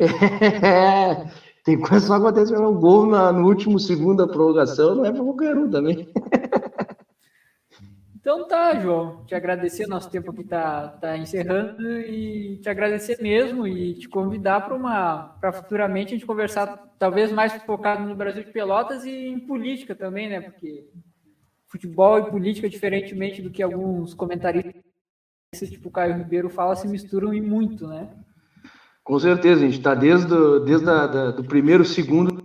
É, 0.00 1.26
tem 1.64 1.78
coisas 1.78 2.02
que 2.02 2.06
só 2.08 2.14
acontecem 2.14 2.56
com 2.56 2.64
o 2.64 2.78
gol 2.78 3.06
na, 3.06 3.32
no 3.32 3.46
último 3.46 3.78
segundo 3.78 4.26
da 4.26 4.32
prorrogação, 4.32 4.94
não 4.94 5.04
é 5.04 5.12
para 5.12 5.22
qualquer 5.22 5.56
um 5.56 5.70
também. 5.70 6.08
Então 8.20 8.46
tá, 8.46 8.78
João. 8.78 9.24
Te 9.24 9.34
agradecer, 9.34 9.86
nosso 9.86 10.10
tempo 10.10 10.30
aqui 10.30 10.44
tá, 10.44 10.88
tá 10.88 11.16
encerrando 11.16 12.00
e 12.00 12.58
te 12.58 12.68
agradecer 12.68 13.20
mesmo 13.20 13.66
e 13.66 13.94
te 13.94 14.08
convidar 14.10 14.60
para 14.60 14.74
uma 14.74 15.36
para 15.40 15.52
futuramente 15.52 16.08
a 16.08 16.16
gente 16.18 16.26
conversar 16.26 16.76
talvez 16.98 17.32
mais 17.32 17.54
focado 17.62 18.06
no 18.06 18.14
Brasil 18.14 18.44
de 18.44 18.52
Pelotas 18.52 19.06
e 19.06 19.10
em 19.10 19.40
política 19.40 19.94
também, 19.94 20.28
né? 20.28 20.38
Porque 20.38 20.86
futebol 21.66 22.18
e 22.18 22.30
política, 22.30 22.68
diferentemente 22.68 23.40
do 23.40 23.50
que 23.50 23.62
alguns 23.62 24.12
comentaristas, 24.12 24.74
tipo 25.70 25.90
Caio 25.90 26.18
Ribeiro 26.18 26.50
fala, 26.50 26.76
se 26.76 26.86
misturam 26.86 27.32
e 27.32 27.40
muito, 27.40 27.86
né? 27.86 28.14
Com 29.10 29.18
certeza, 29.18 29.62
a 29.62 29.64
gente 29.64 29.78
está 29.78 29.92
desde, 29.92 30.28
do, 30.28 30.60
desde 30.60 30.86
da, 30.86 31.32
do 31.32 31.42
primeiro 31.42 31.84
segundo 31.84 32.44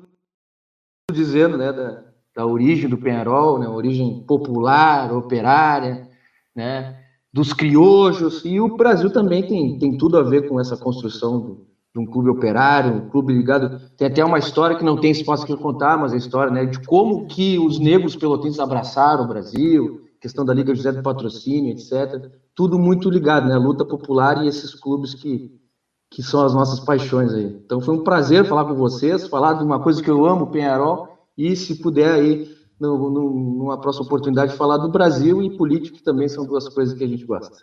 dizendo, 1.13 1.59
né, 1.59 1.71
da, 1.71 2.03
da 2.35 2.43
origem 2.47 2.89
do 2.89 2.97
Penharol, 2.97 3.59
né, 3.59 3.67
origem 3.69 4.23
popular, 4.25 5.13
operária, 5.13 6.09
né, 6.55 6.99
dos 7.31 7.53
criojos, 7.53 8.43
e 8.43 8.59
o 8.59 8.75
Brasil 8.75 9.13
também 9.13 9.45
tem, 9.45 9.77
tem 9.77 9.95
tudo 9.95 10.17
a 10.17 10.23
ver 10.23 10.49
com 10.49 10.59
essa 10.59 10.75
construção 10.75 11.39
do, 11.39 11.67
de 11.93 12.01
um 12.01 12.05
clube 12.07 12.31
operário, 12.31 12.95
um 12.95 13.09
clube 13.09 13.31
ligado, 13.31 13.79
tem 13.95 14.07
até 14.07 14.25
uma 14.25 14.39
história 14.39 14.75
que 14.75 14.83
não 14.83 14.99
tem 14.99 15.11
espaço 15.11 15.43
aqui 15.43 15.53
para 15.53 15.61
contar, 15.61 15.99
mas 15.99 16.13
a 16.13 16.17
história, 16.17 16.51
né, 16.51 16.65
de 16.65 16.79
como 16.79 17.27
que 17.27 17.59
os 17.59 17.77
negros 17.77 18.15
pelotenses 18.15 18.59
abraçaram 18.59 19.25
o 19.25 19.27
Brasil, 19.27 20.01
questão 20.19 20.43
da 20.43 20.51
Liga 20.51 20.73
José 20.73 20.91
do 20.91 21.03
Patrocínio, 21.03 21.73
etc. 21.73 22.27
Tudo 22.55 22.79
muito 22.79 23.07
ligado, 23.07 23.47
né, 23.47 23.55
luta 23.55 23.85
popular 23.85 24.43
e 24.43 24.47
esses 24.47 24.73
clubes 24.73 25.13
que, 25.13 25.63
que 26.15 26.23
são 26.23 26.45
as 26.45 26.53
nossas 26.53 26.79
paixões 26.79 27.33
aí. 27.33 27.43
Então 27.43 27.81
foi 27.81 27.93
um 27.93 28.01
prazer 28.01 28.45
falar 28.45 28.63
com 28.63 28.73
vocês, 28.73 29.27
falar 29.27 29.55
de 29.55 29.65
uma 29.65 29.83
coisa 29.83 30.01
que 30.01 30.09
eu 30.09 30.25
amo, 30.25 30.49
Penharol, 30.49 31.27
e 31.37 31.57
se 31.57 31.81
puder 31.81 32.09
aí, 32.09 32.55
no, 32.79 33.09
no, 33.09 33.29
numa 33.31 33.81
próxima 33.81 34.05
oportunidade, 34.05 34.55
falar 34.55 34.77
do 34.77 34.89
Brasil 34.89 35.43
e 35.43 35.57
política, 35.57 35.97
que 35.97 36.03
também 36.03 36.29
são 36.29 36.45
duas 36.45 36.69
coisas 36.69 36.97
que 36.97 37.03
a 37.03 37.07
gente 37.07 37.25
gosta. 37.25 37.53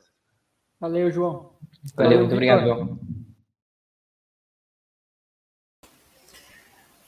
Valeu, 0.79 1.11
João. 1.11 1.55
Valeu, 1.97 2.19
muito 2.19 2.33
obrigado, 2.33 2.67
João. 2.67 2.99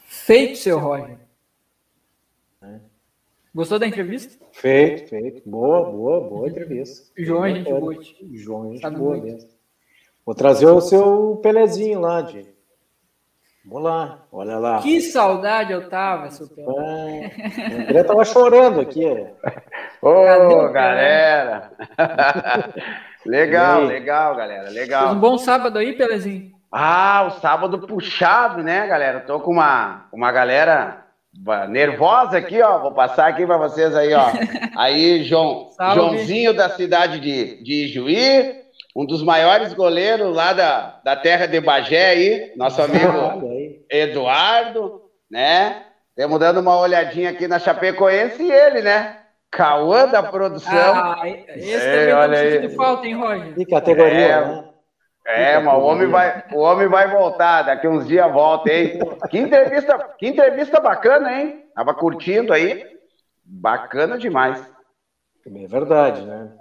Feito, 0.06 0.56
seu 0.56 0.78
Roger. 0.78 1.18
Gostou 3.54 3.78
da 3.78 3.86
entrevista? 3.86 4.42
Feito, 4.50 5.10
feito. 5.10 5.48
Boa, 5.48 5.90
boa, 5.90 6.26
boa 6.26 6.48
entrevista. 6.48 7.12
João, 7.18 7.42
a 7.42 7.50
gente 7.50 7.70
boa. 7.70 7.94
João, 8.32 8.70
a 8.70 8.72
gente 8.72 8.90
boa 8.90 9.16
mesmo. 9.18 9.53
Vou 10.24 10.34
trazer 10.34 10.66
o 10.66 10.80
seu 10.80 11.38
Pelezinho 11.42 12.01
lá, 12.01 12.22
de. 12.22 12.46
Vamos 13.66 13.82
lá, 13.82 14.18
olha 14.30 14.59
lá. 14.59 14.82
Que 14.82 15.01
saudade 15.01 15.72
eu 15.72 15.88
tava, 15.88 16.30
seu 16.30 16.46
Pelé. 16.48 17.32
É, 17.36 17.78
o 17.78 17.82
André 17.82 18.05
tava 18.05 18.24
chorando 18.24 18.80
aqui. 18.80 19.06
Ô, 20.02 20.10
oh, 20.10 20.70
galera! 20.70 21.70
legal, 23.24 23.84
legal, 23.84 24.36
galera, 24.36 24.68
legal. 24.70 25.05
Fez 25.05 25.16
um 25.16 25.20
bom 25.20 25.38
sábado 25.38 25.78
aí, 25.78 25.94
Pelezinho? 25.94 26.52
Ah, 26.70 27.24
o 27.28 27.40
sábado 27.40 27.86
puxado, 27.86 28.62
né, 28.62 28.86
galera? 28.86 29.20
Tô 29.20 29.40
com 29.40 29.52
uma, 29.52 30.06
uma 30.12 30.30
galera 30.32 31.05
nervosa 31.68 32.38
aqui, 32.38 32.60
ó. 32.60 32.80
Vou 32.80 32.92
passar 32.92 33.28
aqui 33.28 33.46
para 33.46 33.56
vocês 33.56 33.94
aí, 33.94 34.12
ó. 34.12 34.26
Aí, 34.76 35.24
João, 35.24 35.68
Salve. 35.76 35.94
Joãozinho 35.94 36.55
da 36.55 36.68
cidade 36.70 37.20
de, 37.20 37.62
de 37.62 37.88
Juí, 37.88 38.63
um 38.94 39.04
dos 39.04 39.22
maiores 39.22 39.72
goleiros 39.74 40.34
lá 40.34 40.52
da, 40.52 41.00
da 41.02 41.16
terra 41.16 41.46
de 41.46 41.60
Bagé 41.60 42.10
aí, 42.10 42.52
nosso 42.56 42.80
amigo 42.80 43.42
Eduardo, 43.90 45.02
né? 45.28 45.82
Estamos 46.10 46.38
dando 46.38 46.60
uma 46.60 46.78
olhadinha 46.78 47.30
aqui 47.30 47.48
na 47.48 47.58
Chapecoense 47.58 48.40
e 48.40 48.52
ele, 48.52 48.82
né? 48.82 49.18
Cauã 49.50 50.06
da 50.06 50.22
produção. 50.22 50.94
Ah, 50.94 51.22
esse 51.28 51.86
Ei, 51.86 51.98
também 51.98 52.14
olha 52.14 52.38
aí. 52.38 52.68
de 52.68 52.74
falta, 52.76 53.06
hein, 53.06 53.14
Roger? 53.14 53.54
Que 53.54 53.66
categoria, 53.66 54.26
é, 54.26 54.46
né? 54.46 54.64
É, 55.26 55.58
mas 55.58 55.74
o 55.74 55.80
homem, 55.80 56.06
vai, 56.06 56.44
o 56.52 56.60
homem 56.60 56.86
vai 56.86 57.08
voltar, 57.08 57.62
daqui 57.62 57.88
uns 57.88 58.06
dias 58.06 58.30
volta, 58.30 58.70
hein? 58.72 58.98
Que 59.30 59.38
entrevista, 59.38 59.98
que 60.18 60.28
entrevista 60.28 60.78
bacana, 60.78 61.32
hein? 61.32 61.64
Tava 61.74 61.94
curtindo 61.94 62.52
aí. 62.52 62.84
Bacana 63.44 64.18
demais. 64.18 64.64
É 65.46 65.66
verdade, 65.66 66.22
né? 66.22 66.52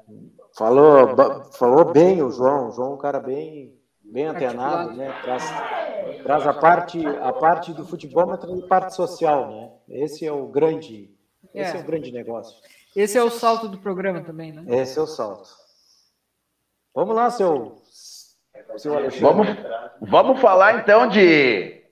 Falou, 0.55 1.15
falou 1.53 1.91
bem 1.91 2.21
o 2.21 2.29
João. 2.29 2.69
O 2.69 2.71
João 2.71 2.91
é 2.91 2.93
um 2.93 2.97
cara 2.97 3.19
bem, 3.19 3.75
bem 4.03 4.25
antenado, 4.25 4.93
né? 4.93 5.11
Traz, 5.23 5.43
traz 6.21 6.47
a, 6.47 6.53
parte, 6.53 7.05
a 7.05 7.33
parte 7.33 7.73
do 7.73 7.85
futebol, 7.85 8.27
mas 8.27 8.39
traz 8.39 8.59
a 8.59 8.67
parte 8.67 8.93
social, 8.93 9.49
né? 9.49 9.71
Esse 9.89 10.25
é 10.25 10.31
o 10.31 10.47
grande, 10.47 11.11
esse 11.53 11.75
é. 11.75 11.79
é 11.79 11.81
o 11.81 11.85
grande 11.85 12.11
negócio. 12.11 12.55
Esse 12.95 13.17
é 13.17 13.23
o 13.23 13.31
salto 13.31 13.67
do 13.67 13.79
programa 13.79 14.21
também, 14.21 14.51
né? 14.51 14.63
Esse 14.67 14.99
é 14.99 15.01
o 15.01 15.07
salto. 15.07 15.49
Vamos 16.93 17.15
lá, 17.15 17.31
seu 17.31 17.81
Vamos, 19.19 19.47
vamos 20.01 20.39
falar 20.39 20.79
então 20.79 21.07
de, 21.07 21.83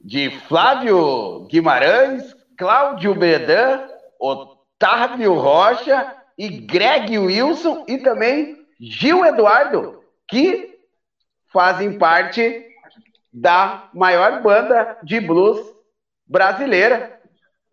de 0.00 0.30
Flávio 0.48 1.46
Guimarães, 1.46 2.34
Cláudio 2.56 3.14
Bredan, 3.14 3.88
Otávio 4.18 5.34
Rocha 5.34 6.17
e 6.38 6.48
Greg 6.48 7.18
Wilson 7.18 7.84
e 7.88 7.98
também 7.98 8.64
Gil 8.80 9.26
Eduardo, 9.26 10.04
que 10.28 10.78
fazem 11.52 11.98
parte 11.98 12.64
da 13.32 13.88
maior 13.92 14.40
banda 14.40 14.96
de 15.02 15.20
blues 15.20 15.60
brasileira, 16.26 17.20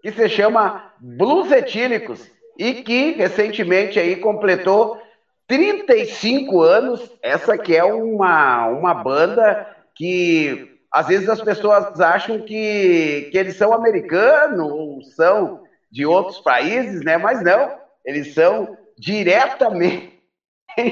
que 0.02 0.12
se 0.12 0.28
chama 0.28 0.92
Blues 1.00 1.52
Etílicos 1.52 2.30
e 2.58 2.76
que 2.76 3.12
recentemente 3.12 4.00
aí 4.00 4.16
completou 4.16 5.00
35 5.48 6.62
anos, 6.62 7.12
essa 7.22 7.58
que 7.58 7.76
é 7.76 7.84
uma, 7.84 8.68
uma 8.68 8.94
banda 8.96 9.68
que 9.94 10.80
às 10.92 11.08
vezes 11.08 11.30
as 11.30 11.42
pessoas 11.42 12.00
acham 12.00 12.40
que, 12.42 13.30
que 13.32 13.38
eles 13.38 13.58
são 13.58 13.74
americanos 13.74 14.72
ou 14.72 15.02
são 15.04 15.64
de 15.92 16.06
outros 16.06 16.40
países, 16.40 17.04
né? 17.04 17.18
Mas 17.18 17.44
não, 17.44 17.85
eles 18.06 18.34
são 18.34 18.77
diretamente 18.98 20.14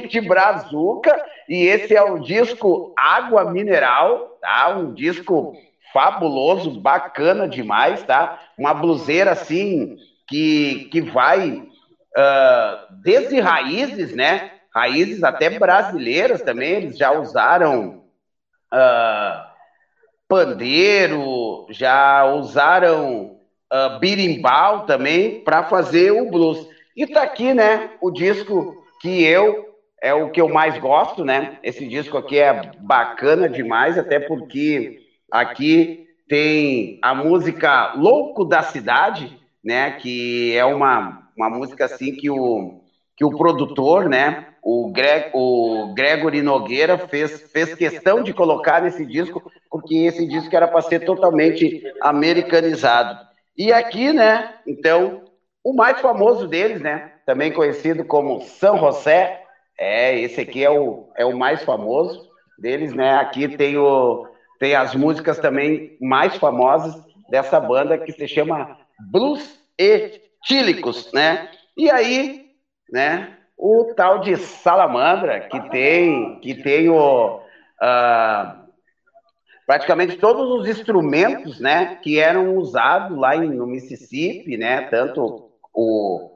de 0.09 0.21
Brazuca 0.21 1.23
e 1.47 1.65
esse 1.65 1.95
é 1.95 2.01
o 2.01 2.19
disco 2.19 2.93
Água 2.97 3.51
Mineral, 3.51 4.37
tá? 4.41 4.69
Um 4.69 4.93
disco 4.93 5.55
fabuloso, 5.93 6.79
bacana 6.79 7.47
demais, 7.47 8.03
tá? 8.03 8.39
Uma 8.57 8.73
bluseira 8.73 9.31
assim 9.31 9.97
que, 10.27 10.85
que 10.91 11.01
vai 11.01 11.51
uh, 11.51 12.93
desde 13.03 13.39
raízes, 13.39 14.15
né? 14.15 14.51
Raízes 14.73 15.23
até 15.23 15.51
brasileiras 15.51 16.41
também, 16.41 16.71
eles 16.73 16.97
já 16.97 17.11
usaram 17.11 18.03
uh, 18.73 19.53
pandeiro, 20.27 21.67
já 21.69 22.25
usaram 22.25 23.37
uh, 23.71 23.99
birimbau 23.99 24.85
também 24.87 25.43
para 25.43 25.63
fazer 25.63 26.11
o 26.11 26.31
blues. 26.31 26.72
E 26.95 27.07
tá 27.07 27.23
aqui, 27.23 27.53
né, 27.53 27.91
o 28.01 28.11
disco 28.11 28.83
que 29.01 29.23
eu 29.23 29.71
é 30.01 30.13
o 30.13 30.31
que 30.31 30.41
eu 30.41 30.49
mais 30.49 30.77
gosto, 30.77 31.23
né? 31.23 31.57
Esse 31.63 31.87
disco 31.87 32.17
aqui 32.17 32.37
é 32.37 32.71
bacana 32.79 33.47
demais, 33.47 33.97
até 33.97 34.19
porque 34.19 34.99
aqui 35.31 36.07
tem 36.27 36.99
a 37.01 37.15
música 37.15 37.93
Louco 37.93 38.43
da 38.43 38.61
Cidade, 38.63 39.39
né? 39.63 39.91
Que 39.91 40.53
é 40.57 40.65
uma 40.65 41.23
uma 41.35 41.49
música 41.49 41.85
assim 41.85 42.13
que 42.15 42.29
o, 42.29 42.81
que 43.15 43.25
o 43.25 43.35
produtor, 43.37 44.07
né, 44.07 44.47
o, 44.61 44.91
Greg, 44.91 45.31
o 45.33 45.93
Gregory 45.93 46.41
Nogueira 46.41 46.97
fez, 46.97 47.41
fez 47.51 47.75
questão 47.75 48.23
de 48.23 48.33
colocar 48.33 48.81
nesse 48.81 49.05
disco, 49.05 49.51
porque 49.69 49.95
esse 49.95 50.27
disco 50.27 50.55
era 50.55 50.67
para 50.67 50.81
ser 50.81 50.99
totalmente 51.01 51.83
americanizado. 52.01 53.19
E 53.57 53.71
aqui, 53.71 54.13
né, 54.13 54.55
então, 54.65 55.22
o 55.63 55.73
mais 55.73 55.99
famoso 56.01 56.47
deles, 56.47 56.81
né, 56.81 57.13
também 57.25 57.51
conhecido 57.51 58.03
como 58.03 58.41
São 58.41 58.77
José, 58.77 59.41
é, 59.79 60.19
esse 60.19 60.41
aqui 60.41 60.63
é 60.63 60.69
o, 60.69 61.09
é 61.15 61.25
o 61.25 61.37
mais 61.37 61.63
famoso 61.63 62.29
deles, 62.59 62.93
né, 62.93 63.15
aqui 63.15 63.47
tem, 63.47 63.77
o, 63.77 64.27
tem 64.59 64.75
as 64.75 64.93
músicas 64.93 65.39
também 65.39 65.97
mais 66.01 66.35
famosas 66.35 66.95
dessa 67.29 67.59
banda 67.59 67.97
que 67.97 68.11
se 68.11 68.27
chama 68.27 68.77
Blues 69.11 69.59
e 69.79 70.21
tílicos, 70.43 71.11
né? 71.13 71.49
E 71.75 71.89
aí, 71.89 72.51
né, 72.91 73.37
o 73.57 73.93
tal 73.95 74.19
de 74.19 74.35
salamandra, 74.37 75.39
que 75.41 75.59
tem, 75.69 76.39
que 76.41 76.53
tem 76.53 76.89
o, 76.89 77.37
uh, 77.37 78.63
praticamente 79.65 80.17
todos 80.17 80.49
os 80.51 80.67
instrumentos, 80.67 81.59
né, 81.59 81.95
que 82.03 82.19
eram 82.19 82.55
usados 82.57 83.17
lá 83.17 83.35
em, 83.35 83.49
no 83.49 83.65
Mississippi, 83.65 84.57
né, 84.57 84.81
tanto 84.89 85.52
o, 85.73 86.31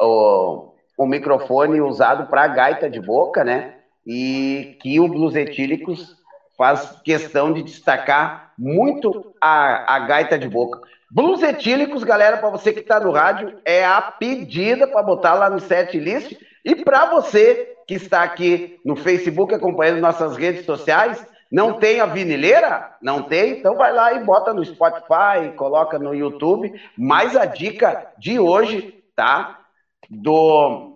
o, 0.00 0.74
o 0.98 1.06
microfone 1.06 1.80
usado 1.80 2.26
para 2.26 2.48
gaita 2.48 2.90
de 2.90 3.00
boca, 3.00 3.44
né, 3.44 3.74
e 4.06 4.76
que 4.80 4.98
o 5.00 5.08
blues 5.08 5.34
etílicos 5.34 6.16
faz 6.56 7.00
questão 7.02 7.52
de 7.52 7.62
destacar 7.62 8.52
muito 8.58 9.34
a, 9.40 9.96
a 9.96 9.98
gaita 10.00 10.38
de 10.38 10.48
boca. 10.48 10.80
Blues 11.10 11.42
etílicos, 11.42 12.02
galera, 12.02 12.38
para 12.38 12.50
você 12.50 12.72
que 12.72 12.80
está 12.80 12.98
no 12.98 13.12
rádio, 13.12 13.58
é 13.64 13.84
a 13.84 14.02
pedida 14.02 14.86
para 14.86 15.02
botar 15.02 15.34
lá 15.34 15.48
no 15.48 15.60
set 15.60 15.98
list. 15.98 16.36
E 16.64 16.74
para 16.74 17.06
você 17.06 17.72
que 17.86 17.94
está 17.94 18.22
aqui 18.22 18.80
no 18.84 18.96
Facebook 18.96 19.54
acompanhando 19.54 20.00
nossas 20.00 20.36
redes 20.36 20.64
sociais, 20.64 21.24
não 21.50 21.74
tem 21.74 22.00
a 22.00 22.06
vinileira? 22.06 22.96
Não 23.00 23.22
tem? 23.22 23.58
Então 23.58 23.76
vai 23.76 23.92
lá 23.92 24.12
e 24.14 24.24
bota 24.24 24.52
no 24.52 24.64
Spotify, 24.64 25.54
coloca 25.56 25.98
no 25.98 26.14
YouTube. 26.14 26.72
Mas 26.96 27.36
a 27.36 27.44
dica 27.44 28.06
de 28.18 28.38
hoje, 28.38 29.02
tá? 29.14 29.60
Do 30.08 30.92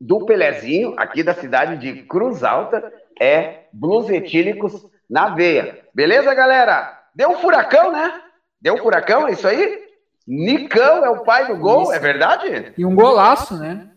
do 0.00 0.26
Pelezinho, 0.26 0.94
aqui 0.98 1.22
da 1.22 1.32
cidade 1.32 1.78
de 1.78 2.02
Cruz 2.02 2.44
Alta, 2.44 2.92
é 3.18 3.60
blues 3.72 4.10
etílicos 4.10 4.86
na 5.08 5.30
veia. 5.30 5.80
Beleza, 5.94 6.34
galera? 6.34 7.00
Deu 7.14 7.30
um 7.30 7.38
furacão, 7.38 7.90
né? 7.90 8.20
Deu 8.60 8.74
um 8.74 8.78
furacão, 8.78 9.26
é 9.26 9.32
isso 9.32 9.46
aí? 9.46 9.84
Nicão 10.26 11.04
é 11.04 11.10
o 11.10 11.22
pai 11.22 11.46
do 11.46 11.56
gol, 11.56 11.82
Isso. 11.82 11.92
é 11.92 11.98
verdade? 11.98 12.72
E 12.76 12.84
um 12.84 12.94
golaço, 12.94 13.58
né? 13.58 13.88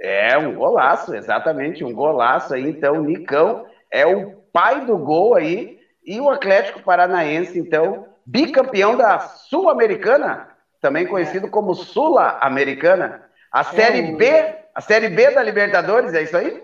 É, 0.00 0.36
um 0.38 0.54
golaço, 0.54 1.14
exatamente, 1.14 1.84
um 1.84 1.92
golaço 1.92 2.54
aí. 2.54 2.68
Então, 2.68 2.94
o 2.94 3.04
Nicão 3.04 3.66
é 3.90 4.06
o 4.06 4.35
pai 4.56 4.80
do 4.80 4.98
gol 4.98 5.34
aí. 5.34 5.70
E 6.06 6.20
o 6.20 6.30
Atlético 6.30 6.80
Paranaense, 6.80 7.58
então, 7.58 8.00
bicampeão 8.24 8.96
da 8.96 9.18
Sul-Americana, 9.18 10.42
também 10.80 11.06
conhecido 11.06 11.48
como 11.48 11.74
Sula-Americana. 11.74 13.14
A 13.52 13.64
Série 13.64 14.00
o- 14.00 14.02
B, 14.02 14.48
a 14.74 14.80
Série 14.80 15.08
B 15.08 15.30
da 15.30 15.42
Libertadores, 15.42 16.14
é 16.14 16.22
isso 16.22 16.36
aí? 16.36 16.56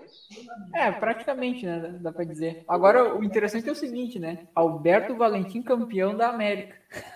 É, 0.75 0.91
praticamente, 0.91 1.65
né? 1.65 1.79
Dá 1.99 2.11
pra 2.11 2.23
dizer. 2.25 2.57
Agora, 2.67 3.07
o 3.07 3.23
interessante 3.23 3.69
é 3.69 3.71
o 3.71 3.75
seguinte, 3.75 4.19
né? 4.19 4.39
Alberto 4.55 5.15
Valentim, 5.15 5.61
campeão 5.61 6.15
da 6.15 6.29
América. 6.29 6.75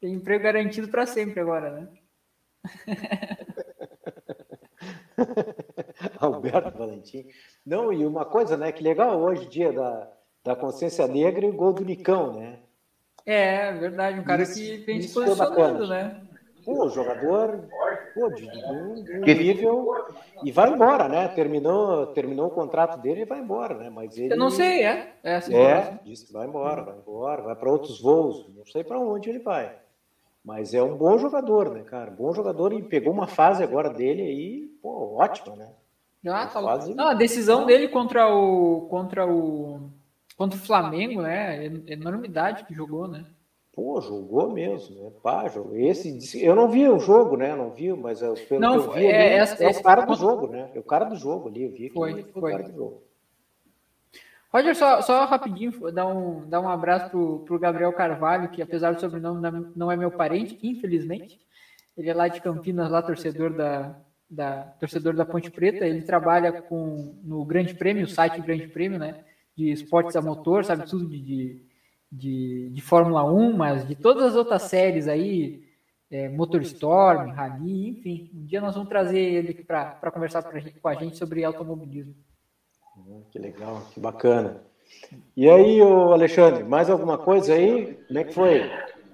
Tem 0.00 0.14
emprego 0.14 0.44
garantido 0.44 0.88
pra 0.88 1.04
sempre 1.06 1.40
agora, 1.40 1.70
né? 1.70 1.86
Alberto 6.20 6.76
Valentim. 6.76 7.24
Não, 7.66 7.92
e 7.92 8.06
uma 8.06 8.24
coisa, 8.24 8.56
né? 8.56 8.70
Que 8.70 8.82
legal 8.82 9.18
hoje, 9.20 9.46
dia 9.46 9.72
da, 9.72 10.08
da 10.44 10.54
consciência 10.54 11.06
negra 11.08 11.44
e 11.44 11.50
o 11.50 11.52
gol 11.56 11.72
do 11.72 11.84
Nicão, 11.84 12.32
né? 12.32 12.58
É, 13.26 13.72
verdade. 13.72 14.20
Um 14.20 14.24
cara 14.24 14.42
Isso- 14.42 14.54
que 14.54 14.76
vem 14.78 15.02
se 15.02 15.12
posicionando, 15.12 15.88
né? 15.88 16.20
Pô, 16.64 16.88
jogador 16.88 17.60
pô, 18.14 18.28
de, 18.30 18.48
de 18.50 18.64
um, 18.72 18.94
de 19.02 19.20
Que- 19.20 19.34
nível. 19.34 19.88
E 20.42 20.50
vai 20.50 20.68
embora, 20.70 21.08
né? 21.08 21.28
Terminou, 21.28 22.06
terminou 22.08 22.46
o 22.48 22.50
contrato 22.50 22.98
dele 23.00 23.22
e 23.22 23.24
vai 23.24 23.40
embora, 23.40 23.74
né? 23.74 23.90
Mas 23.90 24.16
ele. 24.18 24.32
Eu 24.32 24.36
não 24.38 24.50
sei, 24.50 24.84
é? 24.84 25.12
É, 25.22 25.36
assim, 25.36 25.54
É, 25.54 25.98
disse 26.04 26.26
que 26.26 26.32
vai 26.32 26.46
embora, 26.46 26.82
vai 26.82 26.96
embora, 26.96 27.42
vai 27.42 27.54
para 27.56 27.70
outros 27.70 28.00
voos. 28.00 28.46
Não 28.54 28.64
sei 28.66 28.82
para 28.84 28.98
onde 28.98 29.28
ele 29.28 29.38
vai. 29.40 29.76
Mas 30.44 30.72
é 30.74 30.82
um 30.82 30.96
bom 30.96 31.18
jogador, 31.18 31.70
né, 31.70 31.82
cara? 31.82 32.10
Bom 32.10 32.32
jogador 32.32 32.72
e 32.72 32.82
pegou 32.82 33.12
uma 33.12 33.26
fase 33.26 33.62
agora 33.64 33.90
dele 33.90 34.22
aí, 34.22 34.66
pô, 34.82 35.16
ótima, 35.16 35.56
né? 35.56 35.68
Ah, 36.26 36.46
tá 36.46 36.60
Quase- 36.60 36.94
Não, 36.94 37.08
a 37.08 37.14
decisão 37.14 37.66
dele 37.66 37.88
contra 37.88 38.28
o 38.28 38.82
contra 38.88 39.26
o 39.26 39.90
contra 40.36 40.58
o 40.58 40.60
Flamengo, 40.62 41.22
né? 41.22 41.66
É 41.66 41.92
enormidade 41.92 42.64
que 42.64 42.74
jogou, 42.74 43.06
né? 43.08 43.24
Pô, 43.72 44.00
jogou 44.00 44.50
mesmo, 44.50 45.04
né? 45.04 45.10
Pá, 45.22 45.48
jogou. 45.48 45.76
Esse, 45.76 46.42
eu 46.42 46.54
não 46.56 46.68
vi 46.68 46.88
o 46.88 46.98
jogo, 46.98 47.36
né? 47.36 47.54
Não 47.54 47.70
vi, 47.70 47.92
mas 47.92 48.22
eu, 48.22 48.34
pelo 48.48 48.60
Não, 48.60 48.72
que 48.72 48.78
eu 48.88 48.92
vi, 48.92 49.06
é, 49.06 49.34
essa- 49.36 49.62
é 49.62 49.68
esse- 49.70 49.80
o 49.80 49.82
cara 49.82 50.04
do 50.06 50.14
jogo, 50.14 50.46
né? 50.48 50.70
É 50.74 50.78
o 50.78 50.82
cara 50.82 51.04
do 51.04 51.14
jogo 51.16 51.48
ali, 51.48 51.64
eu 51.64 51.70
vi 51.70 51.88
que 51.90 51.94
Foi, 51.94 52.22
foi. 52.32 52.52
o 52.52 52.56
cara 52.56 52.68
do 52.70 52.74
jogo. 52.76 53.02
Roger, 54.52 54.74
só, 54.74 55.02
só 55.02 55.24
rapidinho, 55.26 55.72
dar 55.92 56.06
um, 56.06 56.48
dar 56.48 56.60
um 56.60 56.68
abraço 56.68 57.10
pro, 57.10 57.40
pro 57.40 57.58
Gabriel 57.58 57.92
Carvalho, 57.92 58.48
que 58.48 58.62
apesar 58.62 58.94
do 58.94 59.00
sobrenome 59.00 59.70
não 59.76 59.92
é 59.92 59.96
meu 59.96 60.10
parente, 60.10 60.58
infelizmente. 60.62 61.38
Ele 61.96 62.08
é 62.08 62.14
lá 62.14 62.28
de 62.28 62.40
Campinas, 62.40 62.90
lá 62.90 63.02
torcedor 63.02 63.52
da, 63.52 63.94
da 64.28 64.62
torcedor 64.80 65.14
da 65.14 65.24
Ponte 65.24 65.50
Preta. 65.50 65.86
Ele 65.86 66.02
trabalha 66.02 66.52
com 66.62 67.14
no 67.22 67.44
Grande 67.44 67.74
Prêmio, 67.74 68.04
o 68.04 68.08
site 68.08 68.40
Grande 68.40 68.68
Prêmio, 68.68 68.98
né? 68.98 69.24
De 69.56 69.70
esportes 69.70 70.16
a 70.16 70.22
motor, 70.22 70.64
sabe 70.64 70.88
tudo 70.88 71.06
de, 71.08 71.20
de, 71.20 71.62
de, 72.10 72.70
de 72.70 72.80
Fórmula 72.82 73.24
1, 73.24 73.56
mas 73.56 73.86
de 73.86 73.94
todas 73.94 74.24
as 74.24 74.36
outras 74.36 74.62
séries 74.62 75.08
aí, 75.08 75.64
é, 76.10 76.28
Motorstorm, 76.28 77.30
Rally, 77.30 77.90
enfim. 77.90 78.30
Um 78.34 78.44
dia 78.44 78.60
nós 78.60 78.74
vamos 78.74 78.88
trazer 78.88 79.18
ele 79.18 79.50
aqui 79.50 79.64
para 79.64 80.10
conversar 80.12 80.42
pra 80.42 80.58
gente, 80.60 80.78
com 80.78 80.88
a 80.88 80.94
gente 80.94 81.16
sobre 81.16 81.44
automobilismo. 81.44 82.14
Hum, 82.98 83.22
Que 83.30 83.38
legal, 83.38 83.82
que 83.92 84.00
bacana. 84.00 84.62
E 85.36 85.48
aí, 85.48 85.80
ô 85.82 86.12
Alexandre, 86.12 86.64
mais 86.64 86.88
alguma 86.88 87.18
coisa 87.18 87.54
aí? 87.54 87.94
Como 88.06 88.18
é 88.18 88.24
que 88.24 88.32
foi? 88.32 88.70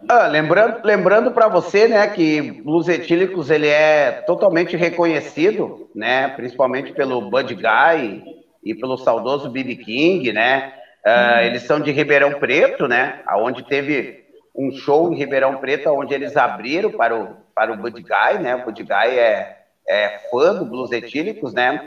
Ah, 0.09 0.27
lembrando 0.27 0.77
lembrando 0.85 1.31
para 1.31 1.49
você, 1.49 1.87
né, 1.87 2.07
que 2.09 2.43
Blues 2.43 2.89
Etílicos 2.89 3.51
ele 3.51 3.67
é 3.69 4.13
totalmente 4.27 4.77
reconhecido, 4.77 5.73
né, 5.95 6.29
principalmente 6.29 6.93
pelo 6.93 7.21
Bud 7.23 7.55
Guy 7.55 8.23
e 8.65 8.75
pelo 8.75 8.97
saudoso 8.97 9.49
BB 9.49 9.77
King, 9.77 10.33
né. 10.33 10.63
Ah, 11.05 11.45
eles 11.45 11.63
são 11.65 11.81
de 11.81 11.91
Ribeirão 11.91 12.33
Preto, 12.33 12.87
né, 12.89 13.13
aonde 13.27 13.63
teve 13.63 14.07
um 14.55 14.71
show 14.71 15.11
em 15.11 15.17
Ribeirão 15.17 15.55
Preto, 15.57 15.89
onde 15.91 16.13
eles 16.15 16.37
abriram 16.37 16.91
para 16.91 17.17
o 17.17 17.37
para 17.55 17.71
o 17.71 17.77
Bud 17.77 18.03
Guy, 18.03 18.39
né. 18.39 18.55
O 18.57 18.59
Bud 18.61 18.83
Guy 18.83 19.17
é 19.19 19.47
é 19.89 20.11
fã 20.31 20.55
do 20.55 20.65
Blues 20.65 20.91
Etílicos, 20.91 21.53
né. 21.55 21.79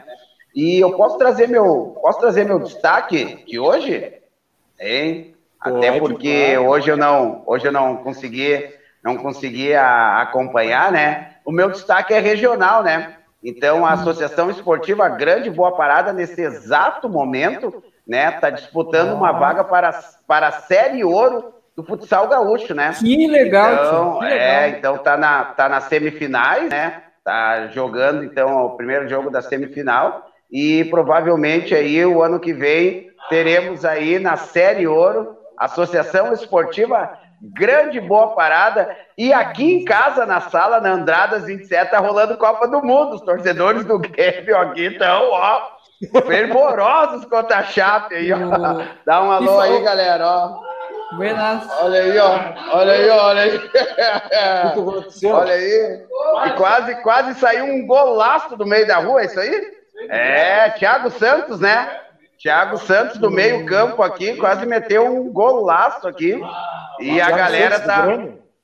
E 0.56 0.80
eu 0.84 0.92
posso 0.92 1.18
trazer 1.18 1.48
meu 1.48 1.92
posso 2.02 2.20
trazer 2.20 2.46
meu 2.46 2.60
destaque 2.60 3.34
de 3.46 3.60
hoje, 3.60 4.06
hein? 4.80 5.22
Até 5.66 5.92
porque 6.00 6.58
hoje 6.58 6.92
eu 6.92 6.98
não, 6.98 7.42
hoje 7.46 7.68
eu 7.68 7.72
não 7.72 7.98
consegui, 7.98 8.64
não 9.04 9.18
consegui 9.18 9.74
a- 9.74 10.22
acompanhar, 10.22 10.92
né? 10.92 11.18
O 11.44 11.52
meu 11.52 11.70
destaque 11.70 12.14
é 12.14 12.20
regional, 12.20 12.84
né? 12.84 13.06
Então 13.44 13.86
a 13.86 13.92
Associação 13.92 14.50
Esportiva 14.50 15.08
Grande 15.10 15.50
Boa 15.50 15.72
Parada 15.72 16.12
nesse 16.14 16.42
exato 16.42 17.10
momento, 17.10 17.74
né, 18.08 18.32
tá 18.32 18.50
disputando 18.50 19.14
uma 19.14 19.32
vaga 19.32 19.64
para 19.64 19.92
para 20.28 20.48
a 20.48 20.52
Série 20.52 21.04
Ouro 21.04 21.44
do 21.76 21.84
futsal 21.84 22.28
gaúcho, 22.28 22.74
né? 22.74 22.92
Que 22.92 23.28
legal, 23.28 23.76
Então, 23.76 24.12
tio, 24.14 24.20
que 24.20 24.26
legal. 24.26 24.40
é, 24.40 24.70
então 24.70 24.98
tá 24.98 25.18
na 25.18 25.44
tá 25.46 25.68
nas 25.70 25.84
semifinais, 25.86 26.70
né? 26.70 26.94
Tá 27.24 27.68
jogando 27.68 28.24
então 28.24 28.66
o 28.66 28.70
primeiro 28.70 29.08
jogo 29.08 29.30
da 29.32 29.42
semifinal 29.42 30.24
e 30.52 30.86
provavelmente 30.86 31.74
aí 31.74 32.06
o 32.06 32.22
ano 32.22 32.40
que 32.40 32.54
vem 32.54 33.06
teremos 33.30 33.84
aí 33.84 34.20
na 34.20 34.38
Série 34.38 34.88
Ouro 34.88 35.28
Associação 35.58 36.34
Esportiva 36.34 37.18
Grande 37.42 38.00
Boa 38.00 38.34
Parada 38.34 38.96
e 39.18 39.34
aqui 39.34 39.76
em 39.76 39.86
casa 39.86 40.26
na 40.26 40.42
sala 40.42 40.80
na 40.80 40.92
Andradas 40.92 41.46
27 41.46 41.92
tá 41.92 42.00
rolando 42.00 42.38
Copa 42.38 42.68
do 42.68 42.82
Mundo. 42.82 43.16
Os 43.16 43.22
torcedores 43.22 43.86
do 43.86 44.00
Grêmio 44.00 44.58
aqui 44.58 44.86
estão, 44.86 45.30
ó, 45.32 45.62
fervorosos 46.26 47.26
contra 47.26 47.58
a 47.58 47.64
Chape 47.64 48.16
aí, 48.16 48.32
ó. 48.32 48.38
Dá 49.06 49.24
um 49.24 49.32
alô 49.32 49.60
aí, 49.60 49.82
galera, 49.84 50.26
ó. 50.26 50.60
Buenas. 51.16 51.68
Olha 51.82 52.02
aí, 52.02 52.18
ó. 52.18 52.40
Olha 52.78 52.94
aí, 52.94 53.10
ó, 53.10 53.28
olha 53.28 53.42
aí. 53.44 53.62
Olha 55.26 55.54
aí. 55.54 56.06
E 56.48 56.50
quase, 56.58 56.96
quase 57.02 57.40
saiu 57.40 57.66
um 57.66 57.86
golaço 57.86 58.56
do 58.58 58.66
meio 58.66 58.88
da 58.88 58.98
rua, 58.98 59.22
é 59.22 59.26
isso 59.26 59.40
aí? 59.40 59.76
É, 60.10 60.70
Thiago 60.72 61.10
Santos, 61.12 61.60
né? 61.60 62.05
Thiago 62.38 62.78
Santos 62.78 63.18
do 63.18 63.32
meio 63.32 63.66
campo 63.66 64.04
aqui, 64.04 64.36
quase 64.36 64.66
meteu 64.66 65.06
um 65.06 65.32
golaço 65.32 66.08
aqui. 66.08 66.40
E 67.00 67.20
a 67.22 67.32
galera 67.32 67.80
tá. 67.80 68.06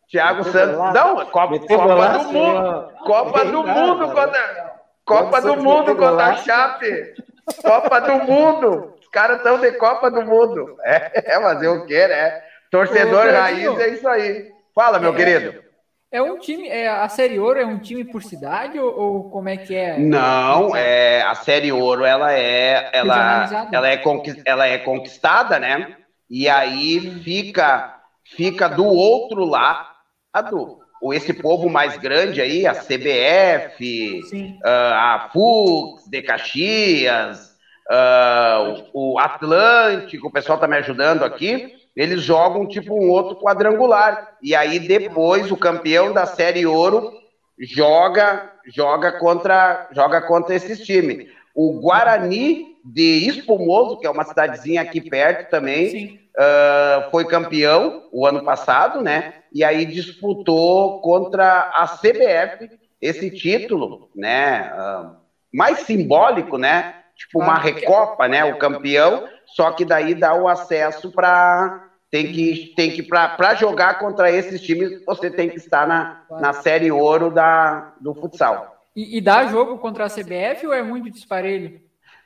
Thiago 0.10 0.44
Santos. 0.44 0.78
Não, 0.94 1.26
Copa, 1.28 1.60
Copa 1.60 2.10
do 2.10 2.24
Mundo. 2.34 2.90
Copa 3.06 3.46
do 3.46 3.64
Mundo 3.64 4.08
contra. 4.12 4.72
Copa 5.06 5.42
do 5.42 5.58
Mundo 5.58 5.96
contra 5.96 6.26
a. 6.26 6.36
Chape. 6.36 7.14
Copa 7.64 8.02
do 8.02 8.14
Mundo. 8.26 8.94
Os 9.02 9.08
caras 9.08 9.38
estão 9.38 9.58
de 9.60 9.72
Copa 9.74 10.12
do 10.12 10.22
Mundo. 10.22 10.78
É, 10.84 11.40
fazer 11.40 11.68
o 11.70 11.86
quê, 11.86 12.08
né? 12.08 12.42
Torcedor 12.70 13.26
raiz 13.32 13.80
é 13.80 13.88
isso 13.90 14.08
aí. 14.08 14.52
Fala, 14.76 15.00
meu 15.00 15.14
É. 15.14 15.16
querido. 15.16 15.71
É 16.12 16.22
um 16.22 16.38
time, 16.38 16.68
é, 16.68 16.90
a 16.90 17.08
Série 17.08 17.40
Ouro 17.40 17.58
é 17.58 17.66
um 17.66 17.80
time 17.80 18.04
por 18.04 18.22
cidade 18.22 18.78
ou, 18.78 19.00
ou 19.00 19.30
como 19.30 19.48
é 19.48 19.56
que 19.56 19.74
é? 19.74 19.98
Não, 19.98 20.76
é 20.76 21.22
a 21.22 21.34
série 21.36 21.72
ouro 21.72 22.04
ela 22.04 22.34
é 22.34 22.90
ela, 22.92 23.70
ela 23.72 23.90
é 23.90 24.02
ela 24.46 24.68
é 24.68 24.78
conquistada, 24.78 25.58
né? 25.58 25.96
E 26.30 26.50
aí 26.50 27.00
fica 27.24 27.98
fica 28.26 28.68
do 28.68 28.86
outro 28.86 29.46
lado 29.46 30.82
o 31.02 31.14
esse 31.14 31.34
povo 31.34 31.70
mais 31.70 31.98
grande 31.98 32.42
aí, 32.42 32.68
a 32.68 32.74
CBF, 32.74 34.22
Sim. 34.30 34.60
ah, 34.64 35.16
a 35.16 35.30
Fux 35.30 36.08
de 36.08 36.22
Caxias, 36.22 37.56
ah, 37.90 38.84
o 38.94 39.18
Atlântico, 39.18 40.28
o 40.28 40.32
pessoal 40.32 40.60
tá 40.60 40.68
me 40.68 40.76
ajudando 40.78 41.24
aqui. 41.24 41.81
Eles 41.96 42.22
jogam 42.22 42.68
tipo 42.68 42.94
um 42.94 43.10
outro 43.10 43.36
quadrangular. 43.38 44.36
E 44.42 44.56
aí 44.56 44.80
depois 44.80 45.52
o 45.52 45.58
campeão 45.58 46.14
da 46.14 46.26
série 46.26 46.66
ouro 46.66 47.12
joga 47.60 48.50
joga 48.66 49.12
contra 49.14 49.90
joga 49.92 50.22
contra 50.22 50.56
esses 50.56 50.80
times. 50.86 51.30
O 51.54 51.80
Guarani 51.82 52.78
de 52.84 53.28
Espumoso, 53.28 54.00
que 54.00 54.08
é 54.08 54.10
uma 54.10 54.24
cidadezinha 54.24 54.82
aqui 54.82 55.02
perto 55.02 55.50
também, 55.50 56.22
ah, 56.38 57.10
foi 57.12 57.26
campeão 57.26 58.08
o 58.12 58.26
ano 58.26 58.44
passado, 58.44 59.02
né? 59.02 59.34
E 59.54 59.64
aí 59.64 59.86
disputou 59.86 61.02
contra 61.02 61.72
a 61.74 61.88
CBF 61.88 62.70
esse 63.02 63.30
título, 63.32 64.10
né? 64.16 64.72
ah, 64.74 65.16
mais 65.54 65.80
simbólico, 65.80 66.58
né? 66.58 66.96
Tipo 67.16 67.40
uma 67.40 67.58
recopa, 67.58 68.28
né? 68.28 68.46
O 68.46 68.58
campeão, 68.58 69.28
só 69.56 69.72
que 69.72 69.86
daí 69.86 70.16
dá 70.16 70.34
o 70.34 70.48
acesso 70.48 71.12
para 71.12 71.90
tem 72.10 72.32
que 72.32 72.74
tem 72.76 72.92
que 72.92 73.04
para 73.04 73.56
jogar 73.56 74.00
contra 74.00 74.30
esses 74.30 74.62
times 74.62 75.04
você 75.06 75.30
tem 75.30 75.50
que 75.50 75.58
estar 75.58 75.88
na, 75.88 76.24
na 76.30 76.54
série 76.54 76.92
ouro 76.92 77.32
da 77.32 77.94
do 78.00 78.14
futsal. 78.14 78.86
E, 78.96 79.18
e 79.18 79.22
dá 79.22 79.46
jogo 79.46 79.78
contra 79.78 80.06
a 80.06 80.10
CBF 80.10 80.68
ou 80.68 80.74
é 80.74 80.84
muito 80.84 81.10
disparelho? 81.10 81.80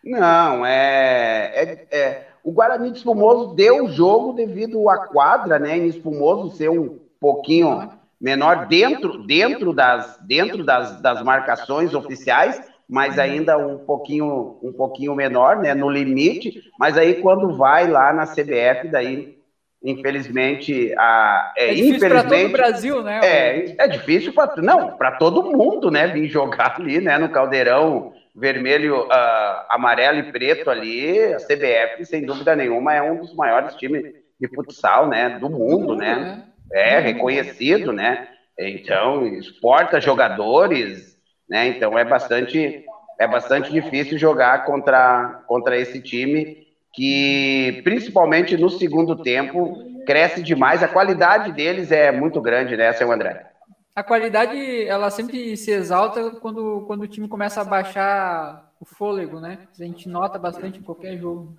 Não, 0.03 0.65
é, 0.65 1.51
é, 1.53 1.87
é- 1.91 2.27
o 2.43 2.51
Guarani 2.51 2.91
de 2.91 2.99
Espumoso 2.99 3.55
deu 3.55 3.85
o 3.85 3.91
jogo 3.91 4.33
devido 4.33 4.87
à 4.87 5.07
quadra, 5.07 5.57
né, 5.57 5.77
em 5.77 5.87
Espumoso 5.87 6.55
ser 6.55 6.69
um, 6.69 6.99
pouquinho 7.19 7.89
menor 8.21 8.67
dentro, 8.67 9.23
dentro, 9.25 9.73
das, 9.73 10.19
dentro 10.21 10.63
das, 10.63 11.01
das 11.01 11.23
marcações 11.23 11.95
oficiais, 11.95 12.61
mas 12.89 13.17
ainda 13.17 13.57
um 13.57 13.77
pouquinho, 13.79 14.59
um 14.61 14.73
pouquinho 14.73 15.15
menor, 15.15 15.57
né, 15.57 15.73
no 15.73 15.89
limite, 15.89 16.61
mas 16.79 16.97
aí 16.97 17.15
quando 17.15 17.57
vai 17.57 17.87
lá 17.89 18.13
na 18.13 18.25
CBF, 18.25 18.89
daí 18.91 19.35
infelizmente 19.83 20.93
a 20.97 21.53
é, 21.57 21.69
é 21.69 21.73
difícil 21.73 22.09
para 22.09 22.23
todo 22.23 22.45
o 22.45 22.51
Brasil, 22.51 23.03
né? 23.03 23.19
É, 23.23 23.75
é 23.77 23.87
difícil 23.87 24.33
para 24.33 24.61
não, 24.61 24.97
para 24.97 25.11
todo 25.13 25.43
mundo, 25.43 25.91
né, 25.91 26.07
vir 26.07 26.27
jogar 26.27 26.75
ali, 26.79 26.99
né, 27.01 27.17
no 27.17 27.29
Caldeirão 27.29 28.13
vermelho, 28.35 29.05
uh, 29.05 29.65
amarelo 29.69 30.19
e 30.19 30.31
preto 30.31 30.69
ali, 30.69 31.33
a 31.33 31.37
CBF, 31.37 32.05
sem 32.05 32.25
dúvida 32.25 32.55
nenhuma, 32.55 32.93
é 32.93 33.01
um 33.01 33.21
dos 33.21 33.33
maiores 33.33 33.75
times 33.75 34.03
de 34.39 34.47
futsal, 34.53 35.07
né, 35.07 35.39
do 35.39 35.49
mundo, 35.49 35.95
né? 35.95 36.15
né? 36.15 36.43
É 36.73 36.99
reconhecido, 36.99 37.93
né? 37.93 38.27
Então, 38.59 39.25
exporta 39.27 40.01
jogadores, 40.01 41.14
né? 41.49 41.67
Então 41.67 41.97
é 41.97 42.03
bastante 42.03 42.83
é 43.17 43.27
bastante 43.27 43.71
difícil 43.71 44.17
jogar 44.17 44.65
contra 44.65 45.43
contra 45.47 45.77
esse 45.77 46.01
time 46.01 46.65
que 46.93 47.81
principalmente 47.83 48.57
no 48.57 48.69
segundo 48.69 49.21
tempo 49.21 49.77
cresce 50.05 50.41
demais, 50.41 50.83
a 50.83 50.87
qualidade 50.87 51.51
deles 51.51 51.91
é 51.91 52.11
muito 52.11 52.39
grande, 52.39 52.77
né, 52.77 52.93
seu 52.93 53.11
André? 53.11 53.51
A 53.93 54.03
qualidade, 54.03 54.85
ela 54.87 55.09
sempre 55.09 55.55
se 55.57 55.71
exalta 55.71 56.31
quando, 56.31 56.83
quando 56.85 57.01
o 57.01 57.07
time 57.07 57.27
começa 57.27 57.61
a 57.61 57.65
baixar 57.65 58.71
o 58.79 58.85
fôlego, 58.85 59.39
né? 59.39 59.67
A 59.79 59.83
gente 59.83 60.09
nota 60.09 60.37
bastante 60.37 60.79
em 60.79 60.83
qualquer 60.83 61.17
jogo. 61.17 61.55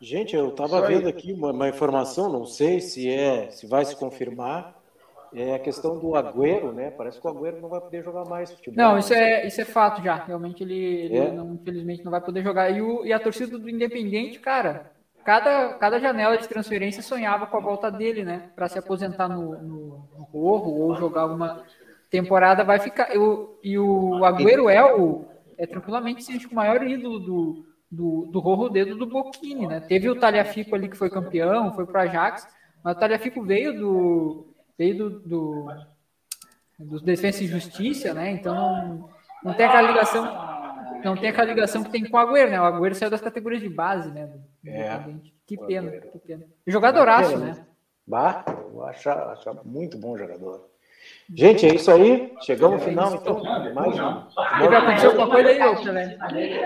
Gente, 0.00 0.34
eu 0.34 0.48
estava 0.48 0.80
vendo 0.86 1.06
aqui 1.06 1.34
uma, 1.34 1.52
uma, 1.52 1.68
informação, 1.68 2.32
não 2.32 2.46
sei 2.46 2.80
se 2.80 3.10
é, 3.10 3.50
se 3.50 3.66
vai 3.66 3.84
se 3.84 3.94
confirmar, 3.94 4.79
é 5.34 5.54
a 5.54 5.58
questão 5.58 5.98
do 5.98 6.14
Agüero, 6.14 6.72
né? 6.72 6.90
Parece 6.90 7.20
que 7.20 7.26
o 7.26 7.30
Agüero 7.30 7.60
não 7.60 7.68
vai 7.68 7.80
poder 7.80 8.02
jogar 8.02 8.24
mais 8.24 8.50
futebol. 8.50 8.76
Não, 8.76 8.98
isso 8.98 9.14
é, 9.14 9.46
isso 9.46 9.60
é 9.60 9.64
fato 9.64 10.02
já. 10.02 10.16
Realmente 10.16 10.62
ele, 10.62 10.74
ele 10.74 11.16
é? 11.16 11.32
não, 11.32 11.54
infelizmente 11.54 12.04
não 12.04 12.10
vai 12.10 12.20
poder 12.20 12.42
jogar. 12.42 12.70
E, 12.70 12.80
o, 12.80 13.04
e 13.04 13.12
a 13.12 13.20
torcida 13.20 13.58
do 13.58 13.68
Independente, 13.68 14.38
cara, 14.38 14.92
cada, 15.24 15.74
cada 15.74 16.00
janela 16.00 16.36
de 16.36 16.48
transferência 16.48 17.02
sonhava 17.02 17.46
com 17.46 17.56
a 17.56 17.60
volta 17.60 17.90
dele, 17.90 18.24
né? 18.24 18.50
Para 18.54 18.68
se 18.68 18.78
aposentar 18.78 19.28
no, 19.28 19.52
no, 19.62 20.08
no 20.18 20.26
Corro 20.26 20.72
ou 20.72 20.96
jogar 20.96 21.26
uma 21.26 21.64
temporada, 22.10 22.64
vai 22.64 22.78
ficar. 22.78 23.14
Eu, 23.14 23.58
e 23.62 23.78
o 23.78 24.24
Agüero 24.24 24.68
é 24.68 24.84
o 24.94 25.24
é 25.56 25.66
tranquilamente 25.66 26.46
o 26.46 26.54
maior 26.54 26.82
ídolo 26.82 27.18
do 27.18 27.70
do, 27.90 28.26
do 28.26 28.38
Rorro 28.38 28.68
Dedo 28.68 28.94
do 28.94 29.06
Boquini, 29.06 29.66
né? 29.66 29.80
Teve 29.80 30.08
o 30.08 30.18
Talhafico 30.18 30.74
ali 30.74 30.88
que 30.88 30.96
foi 30.96 31.10
campeão, 31.10 31.74
foi 31.74 31.84
para 31.86 32.02
Ajax, 32.02 32.46
mas 32.84 32.96
o 32.96 33.00
Talhafico 33.00 33.42
veio 33.42 33.76
do 33.76 34.49
veio 34.80 34.96
do, 34.96 35.10
do 35.20 35.66
dos 36.78 37.02
Defesa 37.02 37.44
e 37.44 37.46
Justiça, 37.46 38.14
né? 38.14 38.30
Então 38.30 38.54
não, 38.54 39.10
não 39.44 39.54
tem 39.54 39.66
aquela 39.66 39.88
ligação 39.88 40.50
não 41.04 41.16
tem 41.16 41.28
aquela 41.28 41.48
ligação 41.48 41.84
que 41.84 41.90
tem 41.90 42.08
com 42.08 42.16
o 42.16 42.20
Agüero, 42.20 42.50
né? 42.50 42.60
O 42.60 42.64
Agüero 42.64 42.94
saiu 42.94 43.10
das 43.10 43.20
categorias 43.20 43.60
de 43.60 43.68
base, 43.68 44.10
né? 44.10 44.30
É, 44.66 44.98
que 45.46 45.58
pena, 45.58 45.90
que 45.90 46.18
pena. 46.18 46.44
Jogadoraço, 46.66 47.36
né? 47.36 47.66
Bah, 48.06 48.42
eu 48.72 48.82
acho, 48.86 49.10
acho 49.10 49.60
muito 49.64 49.98
bom 49.98 50.16
jogador. 50.16 50.68
Gente, 51.34 51.66
é 51.66 51.74
isso 51.74 51.90
aí. 51.90 52.32
Chegamos 52.40 52.80
ao 52.80 52.86
final, 52.86 53.14
então. 53.14 53.42
Mais 53.74 53.94
um. 53.94 54.24
Vai 54.34 54.76
acontecer 54.76 55.06
alguma 55.06 55.30
coisa 55.30 55.48
aí, 55.48 55.92
né? 55.92 56.18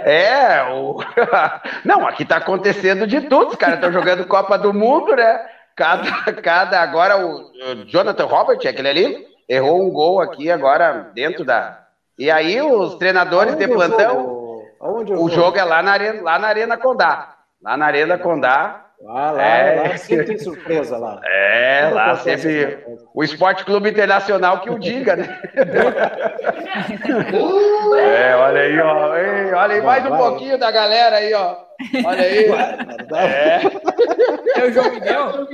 É, 0.04 0.72
o... 0.72 0.98
não, 1.84 2.06
aqui 2.06 2.24
tá 2.24 2.36
acontecendo 2.36 3.06
de 3.06 3.22
tudo. 3.22 3.50
Os 3.50 3.56
caras 3.56 3.76
estão 3.76 3.92
jogando 3.92 4.26
Copa 4.26 4.56
do 4.56 4.72
Mundo, 4.72 5.14
né? 5.14 5.53
Cada, 5.76 6.32
cada 6.42 6.80
agora 6.80 7.26
o, 7.26 7.51
Jonathan 7.86 8.26
Robert, 8.26 8.59
aquele 8.59 8.88
ali, 8.88 9.26
errou 9.48 9.82
um 9.82 9.90
gol 9.90 10.20
aqui 10.20 10.51
agora 10.51 11.10
dentro 11.14 11.44
da. 11.44 11.84
E 12.18 12.30
aí 12.30 12.60
os 12.60 12.94
treinadores 12.94 13.55
Aonde 13.55 13.66
de 13.66 13.72
plantão. 13.72 14.62
o 14.80 15.28
jogo 15.28 15.59
é 15.59 15.64
lá 15.64 15.82
na 15.82 15.92
Arena, 15.92 16.22
lá 16.22 16.38
na 16.38 16.48
Arena 16.48 16.76
Condá. 16.76 17.34
Lá 17.60 17.76
na 17.76 17.86
Arena 17.86 18.18
Condá. 18.18 18.86
Lá, 19.05 19.31
lá, 19.32 19.43
é... 19.43 19.81
lá 19.81 19.98
sempre 19.98 20.24
tem 20.24 20.39
surpresa 20.39 20.97
lá. 20.97 21.20
É, 21.26 21.90
lá 21.93 22.16
sempre. 22.16 22.78
O 23.12 23.22
Esporte 23.22 23.62
Clube 23.62 23.90
Internacional 23.90 24.62
que 24.62 24.70
o 24.70 24.78
diga, 24.78 25.14
né? 25.14 25.43
é, 28.01 28.35
olha 28.35 28.62
aí, 28.62 28.81
ó. 28.81 29.14
Ei, 29.14 29.52
olha 29.52 29.74
aí, 29.74 29.82
mais 29.82 30.06
um 30.06 30.16
pouquinho 30.16 30.56
da 30.56 30.70
galera 30.70 31.16
aí, 31.16 31.35
ó. 31.35 31.55
Olha 32.02 32.22
aí. 32.22 32.47
É, 33.14 33.60
é 34.59 34.64
o 34.64 34.72
João 34.72 34.90
Miguel? 34.90 35.48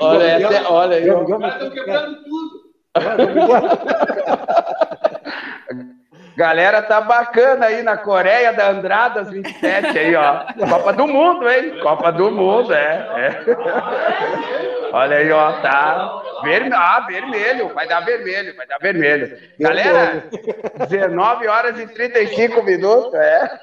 Olha, 0.00 0.48
até, 0.48 0.62
olha 0.68 0.96
aí. 0.96 1.08
Estão 1.08 1.70
quebrando 1.70 2.24
tudo. 2.24 2.70
Galera 6.36 6.82
tá 6.82 7.00
bacana 7.00 7.66
aí 7.66 7.82
na 7.82 7.96
Coreia 7.96 8.52
da 8.52 8.70
Andradas 8.70 9.30
27 9.30 9.98
aí, 9.98 10.14
ó. 10.14 10.44
Copa 10.68 10.92
do 10.92 11.06
Mundo, 11.06 11.48
hein? 11.48 11.78
Copa 11.80 12.12
do 12.12 12.30
Mundo, 12.30 12.72
é. 12.72 13.06
é. 13.16 14.90
Olha 14.92 15.16
aí, 15.16 15.30
ó, 15.30 15.52
tá. 15.60 16.22
Vermelho, 16.42 16.74
ah, 16.74 17.00
vermelho, 17.00 17.74
vai 17.74 17.86
dar 17.86 18.00
vermelho, 18.00 18.56
vai 18.56 18.66
dar 18.66 18.78
vermelho. 18.78 19.38
Galera, 19.58 20.24
19 20.88 21.46
horas 21.46 21.78
e 21.78 21.86
35 21.86 22.62
minutos, 22.62 23.14
é. 23.14 23.60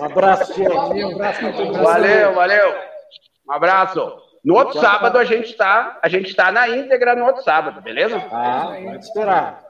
Um 0.00 0.04
abraço, 0.04 0.54
gente. 0.54 0.72
Um 0.72 1.14
abraço 1.14 1.40
Valeu, 1.82 2.34
valeu. 2.34 2.74
Um 3.48 3.52
abraço. 3.52 4.30
No 4.44 4.54
outro 4.54 4.80
sábado 4.80 5.18
a 5.18 5.24
gente 5.24 5.54
tá, 5.54 5.98
a 6.02 6.08
gente 6.08 6.34
tá 6.34 6.50
na 6.50 6.66
íntegra 6.68 7.14
no 7.14 7.26
outro 7.26 7.42
sábado, 7.42 7.82
beleza? 7.82 8.16
Ah, 8.32 8.72
pode 8.82 9.04
esperar. 9.04 9.62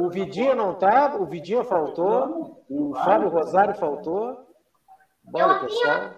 O, 0.00 0.08
Vidinha 0.08 0.54
não 0.54 0.74
tá, 0.74 1.14
o 1.18 1.26
Vidinha 1.26 1.64
faltou, 1.64 2.64
o 2.68 2.94
Fábio 2.94 3.28
Rosário 3.28 3.74
faltou. 3.74 4.38
Bora, 5.24 5.60
pessoal. 5.60 6.10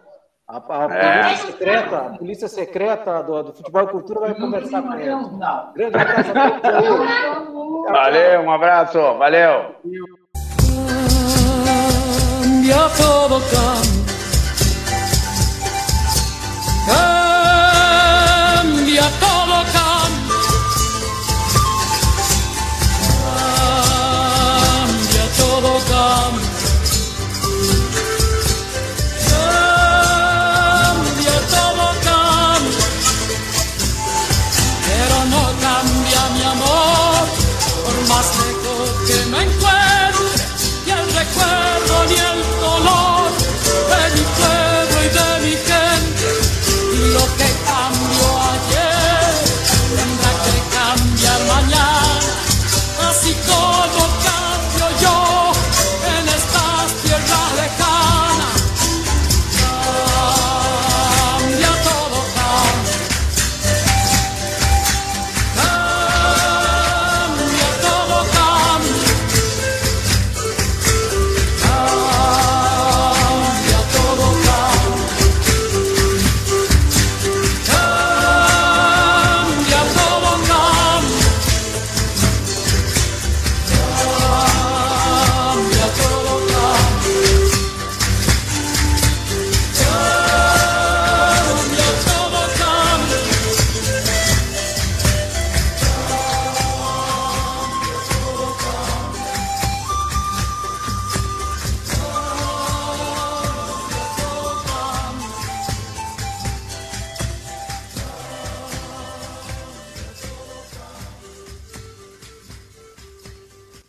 A, 0.46 0.56
a 0.56 0.84
é. 0.94 1.22
polícia 1.22 1.46
secreta, 1.46 1.96
a 1.96 2.18
polícia 2.18 2.48
secreta 2.48 3.22
do, 3.22 3.42
do 3.44 3.52
futebol 3.54 3.82
e 3.82 3.86
cultura 3.88 4.20
vai 4.20 4.34
conversar 4.34 4.82
com 4.82 4.92
ele. 4.94 5.10
Grande 5.74 5.96
abraço 5.96 6.30
a 6.30 6.60
todos. 6.60 7.90
Valeu, 7.90 8.40
um 8.42 8.50
abraço, 8.50 8.98
valeu. 9.18 9.74
Cambia 12.42 12.88
todo 12.96 13.40
cambia. 13.50 14.04